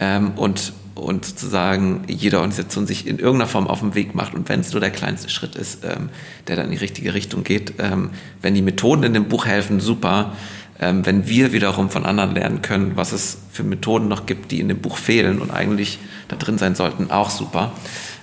Ähm, 0.00 0.32
und 0.36 0.72
und 0.98 1.24
sozusagen 1.24 2.02
jede 2.08 2.38
Organisation 2.38 2.86
sich 2.86 3.06
in 3.06 3.18
irgendeiner 3.18 3.48
Form 3.48 3.66
auf 3.66 3.80
den 3.80 3.94
Weg 3.94 4.14
macht 4.14 4.34
und 4.34 4.48
wenn 4.48 4.60
es 4.60 4.72
nur 4.72 4.80
der 4.80 4.90
kleinste 4.90 5.28
Schritt 5.28 5.54
ist, 5.54 5.84
ähm, 5.84 6.10
der 6.46 6.56
dann 6.56 6.66
in 6.66 6.72
die 6.72 6.78
richtige 6.78 7.14
Richtung 7.14 7.44
geht. 7.44 7.74
Ähm, 7.78 8.10
wenn 8.42 8.54
die 8.54 8.62
Methoden 8.62 9.02
in 9.04 9.14
dem 9.14 9.28
Buch 9.28 9.46
helfen, 9.46 9.80
super. 9.80 10.32
Ähm, 10.80 11.04
wenn 11.04 11.28
wir 11.28 11.52
wiederum 11.52 11.90
von 11.90 12.06
anderen 12.06 12.34
lernen 12.34 12.62
können, 12.62 12.92
was 12.94 13.12
es 13.12 13.38
für 13.50 13.64
Methoden 13.64 14.06
noch 14.06 14.26
gibt, 14.26 14.52
die 14.52 14.60
in 14.60 14.68
dem 14.68 14.78
Buch 14.78 14.96
fehlen 14.96 15.40
und 15.40 15.50
eigentlich 15.50 15.98
da 16.28 16.36
drin 16.36 16.58
sein 16.58 16.74
sollten, 16.74 17.10
auch 17.10 17.30
super. 17.30 17.72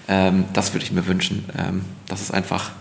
Ähm, 0.07 0.45
das 0.53 0.73
würde 0.73 0.85
ich 0.85 0.91
mir 0.91 1.05
wünschen, 1.07 1.45
ähm, 1.57 1.81
dass 2.07 2.21
es 2.21 2.31
einfach 2.31 2.71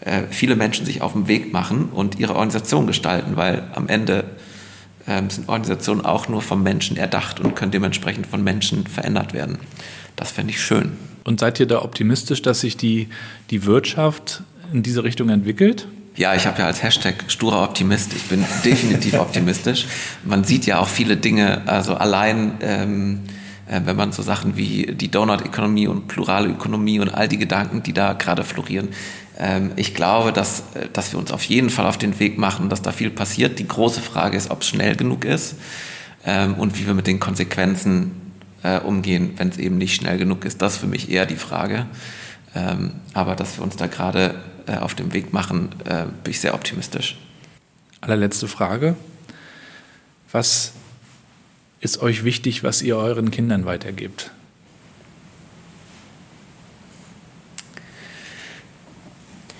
äh, 0.00 0.22
viele 0.30 0.54
Menschen 0.54 0.86
sich 0.86 1.02
auf 1.02 1.14
den 1.14 1.26
Weg 1.26 1.52
machen 1.52 1.86
und 1.86 2.18
ihre 2.20 2.34
Organisation 2.34 2.86
gestalten, 2.86 3.36
weil 3.36 3.64
am 3.74 3.88
Ende 3.88 4.24
ähm, 5.08 5.30
sind 5.30 5.48
Organisationen 5.48 6.04
auch 6.04 6.28
nur 6.28 6.42
vom 6.42 6.62
Menschen 6.62 6.96
erdacht 6.96 7.40
und 7.40 7.56
können 7.56 7.72
dementsprechend 7.72 8.26
von 8.26 8.44
Menschen 8.44 8.86
verändert 8.86 9.32
werden. 9.32 9.58
Das 10.16 10.30
fände 10.30 10.52
ich 10.52 10.60
schön. 10.60 10.92
Und 11.24 11.40
seid 11.40 11.58
ihr 11.60 11.66
da 11.66 11.82
optimistisch, 11.82 12.42
dass 12.42 12.60
sich 12.60 12.76
die, 12.76 13.08
die 13.50 13.64
Wirtschaft 13.64 14.42
in 14.72 14.82
diese 14.82 15.04
Richtung 15.04 15.28
entwickelt? 15.30 15.88
Ja, 16.16 16.34
ich 16.34 16.46
habe 16.46 16.58
ja 16.58 16.66
als 16.66 16.82
Hashtag 16.82 17.24
sturer 17.28 17.62
Optimist. 17.62 18.12
Ich 18.14 18.24
bin 18.24 18.44
definitiv 18.64 19.14
optimistisch. 19.14 19.86
Man 20.24 20.44
sieht 20.44 20.66
ja 20.66 20.78
auch 20.78 20.88
viele 20.88 21.16
Dinge, 21.16 21.62
also 21.66 21.94
allein 21.94 22.52
ähm, 22.60 23.20
äh, 23.68 23.80
wenn 23.84 23.96
man 23.96 24.12
so 24.12 24.22
Sachen 24.22 24.56
wie 24.56 24.94
die 24.94 25.10
Donut-Ökonomie 25.10 25.86
und 25.86 26.08
plurale 26.08 26.48
Ökonomie 26.48 27.00
und 27.00 27.10
all 27.10 27.28
die 27.28 27.38
Gedanken, 27.38 27.82
die 27.82 27.92
da 27.92 28.14
gerade 28.14 28.44
florieren, 28.44 28.88
ich 29.76 29.94
glaube, 29.94 30.32
dass, 30.32 30.64
äh, 30.74 30.88
dass 30.92 31.12
wir 31.12 31.18
uns 31.18 31.30
auf 31.30 31.44
jeden 31.44 31.70
Fall 31.70 31.86
auf 31.86 31.98
den 31.98 32.18
Weg 32.18 32.38
machen, 32.38 32.68
dass 32.68 32.82
da 32.82 32.92
viel 32.92 33.10
passiert. 33.10 33.58
Die 33.58 33.68
große 33.68 34.00
Frage 34.00 34.36
ist, 34.36 34.50
ob 34.50 34.62
es 34.62 34.68
schnell 34.68 34.96
genug 34.96 35.24
ist 35.24 35.54
ähm, 36.24 36.54
und 36.54 36.78
wie 36.78 36.86
wir 36.86 36.94
mit 36.94 37.06
den 37.06 37.20
Konsequenzen 37.20 38.32
äh, 38.64 38.80
umgehen, 38.80 39.34
wenn 39.36 39.48
es 39.48 39.58
eben 39.58 39.78
nicht 39.78 39.94
schnell 39.94 40.18
genug 40.18 40.44
ist. 40.44 40.60
Das 40.60 40.74
ist 40.74 40.78
für 40.78 40.88
mich 40.88 41.10
eher 41.10 41.24
die 41.24 41.36
Frage. 41.36 41.86
Ähm, 42.54 42.94
aber 43.14 43.36
dass 43.36 43.58
wir 43.58 43.62
uns 43.62 43.76
da 43.76 43.86
gerade 43.86 44.34
auf 44.82 44.94
dem 44.94 45.14
Weg 45.14 45.32
machen, 45.32 45.70
bin 46.24 46.30
ich 46.30 46.40
sehr 46.40 46.52
optimistisch. 46.52 47.16
Allerletzte 48.02 48.48
Frage. 48.48 48.96
Was 50.30 50.74
ist 51.80 52.02
euch 52.02 52.22
wichtig, 52.22 52.64
was 52.64 52.82
ihr 52.82 52.98
euren 52.98 53.30
Kindern 53.30 53.64
weitergebt? 53.64 54.30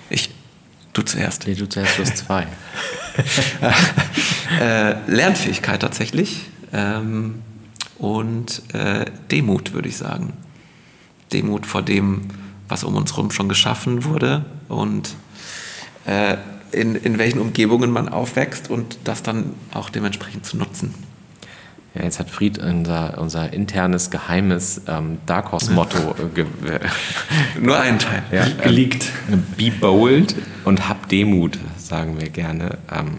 Ich, 0.09 0.29
du 0.99 1.05
zuerst. 1.05 1.47
Nee, 1.47 1.55
du 1.55 1.67
zuerst, 1.67 1.97
du 1.97 2.03
hast 2.03 2.17
zwei. 2.17 2.47
äh, 4.59 4.95
Lernfähigkeit 5.07 5.81
tatsächlich 5.81 6.49
ähm, 6.73 7.41
und 7.97 8.61
äh, 8.73 9.05
Demut, 9.31 9.73
würde 9.73 9.89
ich 9.89 9.97
sagen. 9.97 10.33
Demut 11.31 11.65
vor 11.65 11.81
dem, 11.81 12.21
was 12.67 12.83
um 12.83 12.95
uns 12.95 13.13
herum 13.13 13.31
schon 13.31 13.49
geschaffen 13.49 14.03
wurde 14.03 14.45
und 14.67 15.15
äh, 16.05 16.37
in, 16.71 16.95
in 16.95 17.17
welchen 17.17 17.39
Umgebungen 17.39 17.91
man 17.91 18.09
aufwächst 18.09 18.69
und 18.69 18.99
das 19.03 19.23
dann 19.23 19.53
auch 19.73 19.89
dementsprechend 19.89 20.45
zu 20.45 20.57
nutzen. 20.57 20.93
Ja, 21.99 22.05
jetzt 22.05 22.17
hat 22.17 22.29
Fried 22.29 22.59
unser, 22.59 23.17
unser 23.17 23.51
internes, 23.51 24.09
geheimes 24.09 24.83
ähm, 24.87 25.17
Dark 25.25 25.51
Horse-Motto 25.51 26.15
äh, 26.33 26.79
Nur 27.59 27.77
ein 27.77 27.99
Teil. 27.99 28.23
Ja, 28.31 28.47
geleakt. 28.63 29.11
Ähm, 29.29 29.43
be 29.57 29.69
bold 29.69 30.33
und 30.63 30.87
hab 30.87 31.09
Demut, 31.09 31.59
sagen 31.77 32.17
wir 32.17 32.29
gerne. 32.29 32.77
Ähm, 32.89 33.17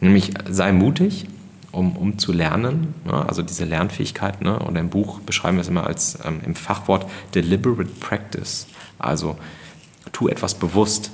nämlich 0.00 0.32
sei 0.48 0.70
mutig, 0.70 1.26
um, 1.72 1.96
um 1.96 2.18
zu 2.18 2.32
lernen. 2.32 2.94
Ne? 3.04 3.28
Also 3.28 3.42
diese 3.42 3.64
Lernfähigkeit. 3.64 4.42
Ne? 4.42 4.56
Und 4.60 4.76
im 4.76 4.88
Buch 4.88 5.18
beschreiben 5.18 5.56
wir 5.56 5.62
es 5.62 5.68
immer 5.68 5.84
als 5.84 6.16
ähm, 6.24 6.40
im 6.46 6.54
Fachwort 6.54 7.10
deliberate 7.34 7.90
practice. 7.98 8.68
Also 9.00 9.36
tu 10.12 10.28
etwas 10.28 10.54
bewusst, 10.54 11.10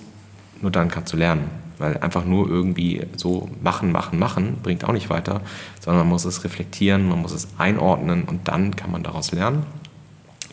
nur 0.60 0.70
dann 0.70 0.90
kannst 0.90 1.14
du 1.14 1.16
lernen. 1.16 1.48
Weil 1.78 1.98
einfach 1.98 2.24
nur 2.24 2.48
irgendwie 2.48 3.02
so 3.16 3.48
machen, 3.62 3.92
machen, 3.92 4.18
machen 4.18 4.58
bringt 4.62 4.84
auch 4.84 4.92
nicht 4.92 5.10
weiter, 5.10 5.40
sondern 5.80 6.02
man 6.02 6.08
muss 6.08 6.24
es 6.24 6.44
reflektieren, 6.44 7.08
man 7.08 7.20
muss 7.20 7.32
es 7.32 7.48
einordnen 7.56 8.24
und 8.24 8.48
dann 8.48 8.74
kann 8.74 8.90
man 8.90 9.02
daraus 9.02 9.32
lernen. 9.32 9.64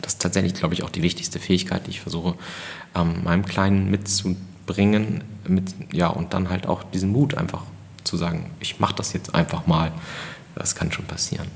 Das 0.02 0.14
ist 0.14 0.22
tatsächlich, 0.22 0.54
glaube 0.54 0.74
ich, 0.74 0.82
auch 0.84 0.90
die 0.90 1.02
wichtigste 1.02 1.40
Fähigkeit, 1.40 1.86
die 1.86 1.90
ich 1.90 2.00
versuche, 2.00 2.34
ähm, 2.94 3.24
meinem 3.24 3.44
Kleinen 3.44 3.90
mitzubringen. 3.90 5.24
Mit, 5.48 5.74
ja, 5.92 6.08
und 6.08 6.32
dann 6.32 6.50
halt 6.50 6.66
auch 6.66 6.82
diesen 6.84 7.10
Mut 7.10 7.34
einfach 7.34 7.62
zu 8.04 8.16
sagen, 8.16 8.50
ich 8.60 8.78
mache 8.78 8.94
das 8.94 9.12
jetzt 9.12 9.34
einfach 9.34 9.66
mal. 9.66 9.92
Das 10.54 10.74
kann 10.74 10.92
schon 10.92 11.06
passieren. 11.06 11.48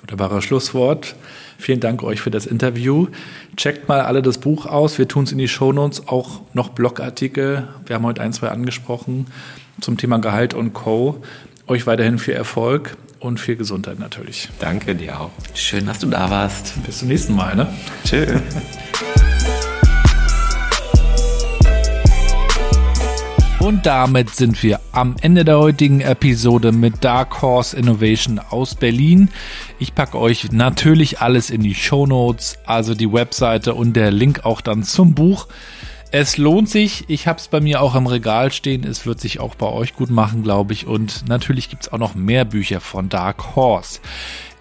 Wunderbares 0.00 0.44
Schlusswort. 0.44 1.16
Vielen 1.58 1.80
Dank 1.80 2.04
euch 2.04 2.20
für 2.20 2.30
das 2.30 2.46
Interview. 2.46 3.08
Checkt 3.56 3.88
mal 3.88 4.00
alle 4.00 4.22
das 4.22 4.38
Buch 4.38 4.64
aus. 4.64 4.96
Wir 4.96 5.08
tun 5.08 5.24
es 5.24 5.32
in 5.32 5.38
die 5.38 5.48
Shownotes, 5.48 6.06
auch 6.06 6.40
noch 6.54 6.68
Blogartikel. 6.68 7.68
Wir 7.84 7.96
haben 7.96 8.06
heute 8.06 8.22
ein, 8.22 8.32
zwei 8.32 8.48
angesprochen 8.48 9.26
zum 9.80 9.96
Thema 9.96 10.18
Gehalt 10.18 10.54
und 10.54 10.72
Co. 10.72 11.22
Euch 11.66 11.86
weiterhin 11.86 12.18
viel 12.18 12.34
Erfolg 12.34 12.96
und 13.18 13.40
viel 13.40 13.56
Gesundheit 13.56 13.98
natürlich. 13.98 14.48
Danke 14.60 14.94
dir 14.94 15.20
auch. 15.20 15.30
Schön, 15.54 15.86
dass 15.86 15.98
du 15.98 16.06
da 16.06 16.30
warst. 16.30 16.82
Bis 16.86 17.00
zum 17.00 17.08
nächsten 17.08 17.34
Mal. 17.34 17.56
Ne? 17.56 17.66
Tschö. 18.04 18.24
Und 23.68 23.84
damit 23.84 24.34
sind 24.34 24.62
wir 24.62 24.80
am 24.92 25.16
Ende 25.20 25.44
der 25.44 25.58
heutigen 25.58 26.00
Episode 26.00 26.72
mit 26.72 27.04
Dark 27.04 27.42
Horse 27.42 27.76
Innovation 27.76 28.38
aus 28.38 28.74
Berlin. 28.74 29.28
Ich 29.78 29.94
packe 29.94 30.18
euch 30.18 30.52
natürlich 30.52 31.20
alles 31.20 31.50
in 31.50 31.60
die 31.60 31.74
Show 31.74 32.06
Notes, 32.06 32.56
also 32.64 32.94
die 32.94 33.12
Webseite 33.12 33.74
und 33.74 33.92
der 33.92 34.10
Link 34.10 34.46
auch 34.46 34.62
dann 34.62 34.84
zum 34.84 35.12
Buch. 35.12 35.48
Es 36.10 36.38
lohnt 36.38 36.70
sich. 36.70 37.04
Ich 37.08 37.26
habe 37.26 37.38
es 37.38 37.48
bei 37.48 37.60
mir 37.60 37.82
auch 37.82 37.94
im 37.94 38.06
Regal 38.06 38.52
stehen. 38.52 38.84
Es 38.84 39.04
wird 39.04 39.20
sich 39.20 39.38
auch 39.38 39.54
bei 39.54 39.66
euch 39.66 39.94
gut 39.94 40.08
machen, 40.08 40.42
glaube 40.42 40.72
ich. 40.72 40.86
Und 40.86 41.28
natürlich 41.28 41.68
gibt 41.68 41.82
es 41.82 41.92
auch 41.92 41.98
noch 41.98 42.14
mehr 42.14 42.46
Bücher 42.46 42.80
von 42.80 43.10
Dark 43.10 43.54
Horse. 43.54 44.00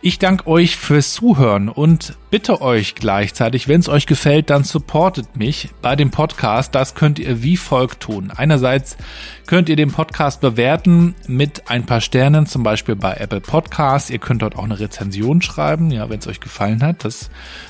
Ich 0.02 0.20
danke 0.20 0.48
euch 0.48 0.76
fürs 0.76 1.14
Zuhören 1.14 1.70
und 1.70 2.18
bitte 2.30 2.62
euch 2.62 2.96
gleichzeitig, 2.96 3.68
wenn 3.68 3.80
es 3.80 3.90
euch 3.90 4.06
gefällt, 4.06 4.50
dann 4.50 4.64
supportet 4.64 5.36
mich 5.36 5.70
bei 5.82 5.96
dem 5.96 6.12
Podcast. 6.12 6.76
Das 6.76 6.96
könnt 6.96 7.20
ihr 7.20 7.42
wie 7.44 7.58
folgt 7.58 8.02
tun. 8.02 8.32
Einerseits 8.36 8.98
könnt 9.46 9.70
ihr 9.70 9.76
den 9.76 9.92
Podcast 9.92 10.42
bewerten 10.42 11.16
mit 11.28 11.70
ein 11.70 11.86
paar 11.86 12.02
Sternen, 12.02 12.46
zum 12.46 12.64
Beispiel 12.64 12.96
bei 12.96 13.14
Apple 13.14 13.40
Podcasts. 13.40 14.10
Ihr 14.10 14.20
könnt 14.20 14.42
dort 14.42 14.58
auch 14.58 14.66
eine 14.66 14.80
Rezension 14.80 15.42
schreiben, 15.42 15.90
ja, 15.92 16.10
wenn 16.10 16.20
es 16.20 16.28
euch 16.28 16.40
gefallen 16.40 16.84
hat. 16.84 17.06
Das 17.06 17.30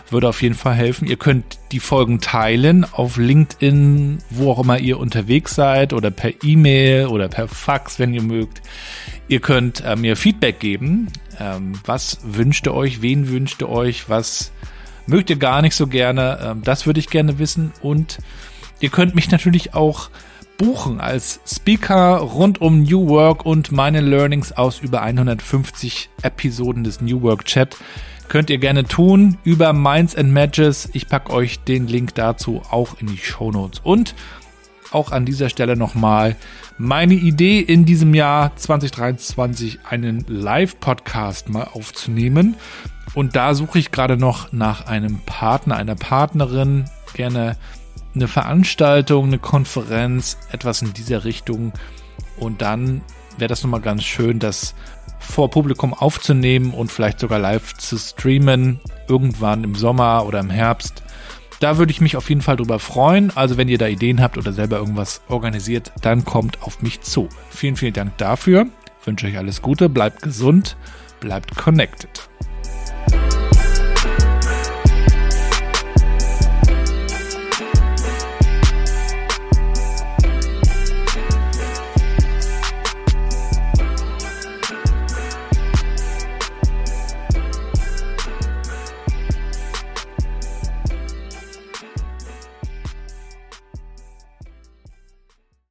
würde 0.09 0.29
auf 0.29 0.41
jeden 0.41 0.55
Fall 0.55 0.73
helfen. 0.73 1.07
Ihr 1.07 1.17
könnt 1.17 1.59
die 1.71 1.79
Folgen 1.79 2.19
teilen 2.19 2.85
auf 2.85 3.17
LinkedIn, 3.17 4.19
wo 4.29 4.51
auch 4.51 4.59
immer 4.59 4.79
ihr 4.79 4.99
unterwegs 4.99 5.53
seid 5.53 5.93
oder 5.93 6.09
per 6.09 6.31
E-Mail 6.43 7.07
oder 7.07 7.27
per 7.27 7.47
Fax, 7.47 7.99
wenn 7.99 8.13
ihr 8.13 8.23
mögt. 8.23 8.61
Ihr 9.27 9.41
könnt 9.41 9.83
äh, 9.83 9.95
mir 9.95 10.15
Feedback 10.15 10.59
geben. 10.59 11.09
Ähm, 11.39 11.73
was 11.85 12.19
wünscht 12.23 12.65
ihr 12.65 12.73
euch? 12.73 13.01
Wen 13.01 13.29
wünscht 13.29 13.61
ihr 13.61 13.69
euch? 13.69 14.09
Was 14.09 14.51
mögt 15.07 15.29
ihr 15.29 15.37
gar 15.37 15.61
nicht 15.61 15.75
so 15.75 15.87
gerne? 15.87 16.39
Ähm, 16.41 16.61
das 16.63 16.85
würde 16.85 16.99
ich 16.99 17.09
gerne 17.09 17.39
wissen. 17.39 17.71
Und 17.81 18.19
ihr 18.79 18.89
könnt 18.89 19.15
mich 19.15 19.31
natürlich 19.31 19.73
auch 19.73 20.09
buchen 20.57 20.99
als 20.99 21.39
Speaker 21.45 22.17
rund 22.17 22.61
um 22.61 22.83
New 22.83 23.07
Work 23.09 23.45
und 23.45 23.71
meine 23.71 24.01
Learnings 24.01 24.51
aus 24.51 24.79
über 24.79 25.01
150 25.01 26.09
Episoden 26.23 26.83
des 26.83 27.01
New 27.01 27.21
Work 27.21 27.45
Chat. 27.45 27.77
Könnt 28.27 28.49
ihr 28.49 28.57
gerne 28.57 28.83
tun 28.83 29.37
über 29.43 29.71
Minds 29.71 30.15
and 30.15 30.31
Matches. 30.33 30.89
Ich 30.93 31.07
packe 31.07 31.31
euch 31.31 31.59
den 31.59 31.87
Link 31.87 32.15
dazu 32.15 32.61
auch 32.69 32.99
in 32.99 33.07
die 33.07 33.17
Show 33.17 33.51
Notes. 33.51 33.79
Und 33.79 34.15
auch 34.91 35.11
an 35.11 35.25
dieser 35.25 35.49
Stelle 35.49 35.75
nochmal 35.75 36.35
meine 36.77 37.13
Idee 37.13 37.59
in 37.59 37.85
diesem 37.85 38.13
Jahr 38.13 38.55
2023 38.55 39.79
einen 39.89 40.25
Live-Podcast 40.27 41.49
mal 41.49 41.69
aufzunehmen. 41.73 42.55
Und 43.17 43.35
da 43.35 43.55
suche 43.55 43.79
ich 43.79 43.89
gerade 43.89 44.15
noch 44.15 44.51
nach 44.51 44.85
einem 44.85 45.21
Partner, 45.25 45.75
einer 45.75 45.95
Partnerin, 45.95 46.85
gerne 47.15 47.57
eine 48.13 48.27
Veranstaltung, 48.27 49.25
eine 49.25 49.39
Konferenz, 49.39 50.37
etwas 50.51 50.83
in 50.83 50.93
dieser 50.93 51.23
Richtung. 51.23 51.73
Und 52.37 52.61
dann 52.61 53.01
wäre 53.39 53.49
das 53.49 53.63
nochmal 53.63 53.81
ganz 53.81 54.03
schön, 54.03 54.37
das 54.37 54.75
vor 55.17 55.49
Publikum 55.49 55.95
aufzunehmen 55.95 56.75
und 56.75 56.91
vielleicht 56.91 57.19
sogar 57.19 57.39
live 57.39 57.73
zu 57.77 57.97
streamen, 57.97 58.81
irgendwann 59.07 59.63
im 59.63 59.73
Sommer 59.73 60.23
oder 60.27 60.39
im 60.39 60.51
Herbst. 60.51 61.01
Da 61.59 61.79
würde 61.79 61.91
ich 61.91 62.01
mich 62.01 62.17
auf 62.17 62.29
jeden 62.29 62.43
Fall 62.43 62.57
drüber 62.57 62.77
freuen. 62.77 63.35
Also 63.35 63.57
wenn 63.57 63.67
ihr 63.67 63.79
da 63.79 63.87
Ideen 63.87 64.21
habt 64.21 64.37
oder 64.37 64.53
selber 64.53 64.77
irgendwas 64.77 65.21
organisiert, 65.27 65.91
dann 66.03 66.23
kommt 66.23 66.61
auf 66.61 66.83
mich 66.83 67.01
zu. 67.01 67.29
Vielen, 67.49 67.77
vielen 67.77 67.93
Dank 67.93 68.15
dafür. 68.19 68.67
Ich 69.01 69.07
wünsche 69.07 69.25
euch 69.25 69.39
alles 69.39 69.63
Gute, 69.63 69.89
bleibt 69.89 70.21
gesund, 70.21 70.77
bleibt 71.19 71.55
connected. 71.55 72.29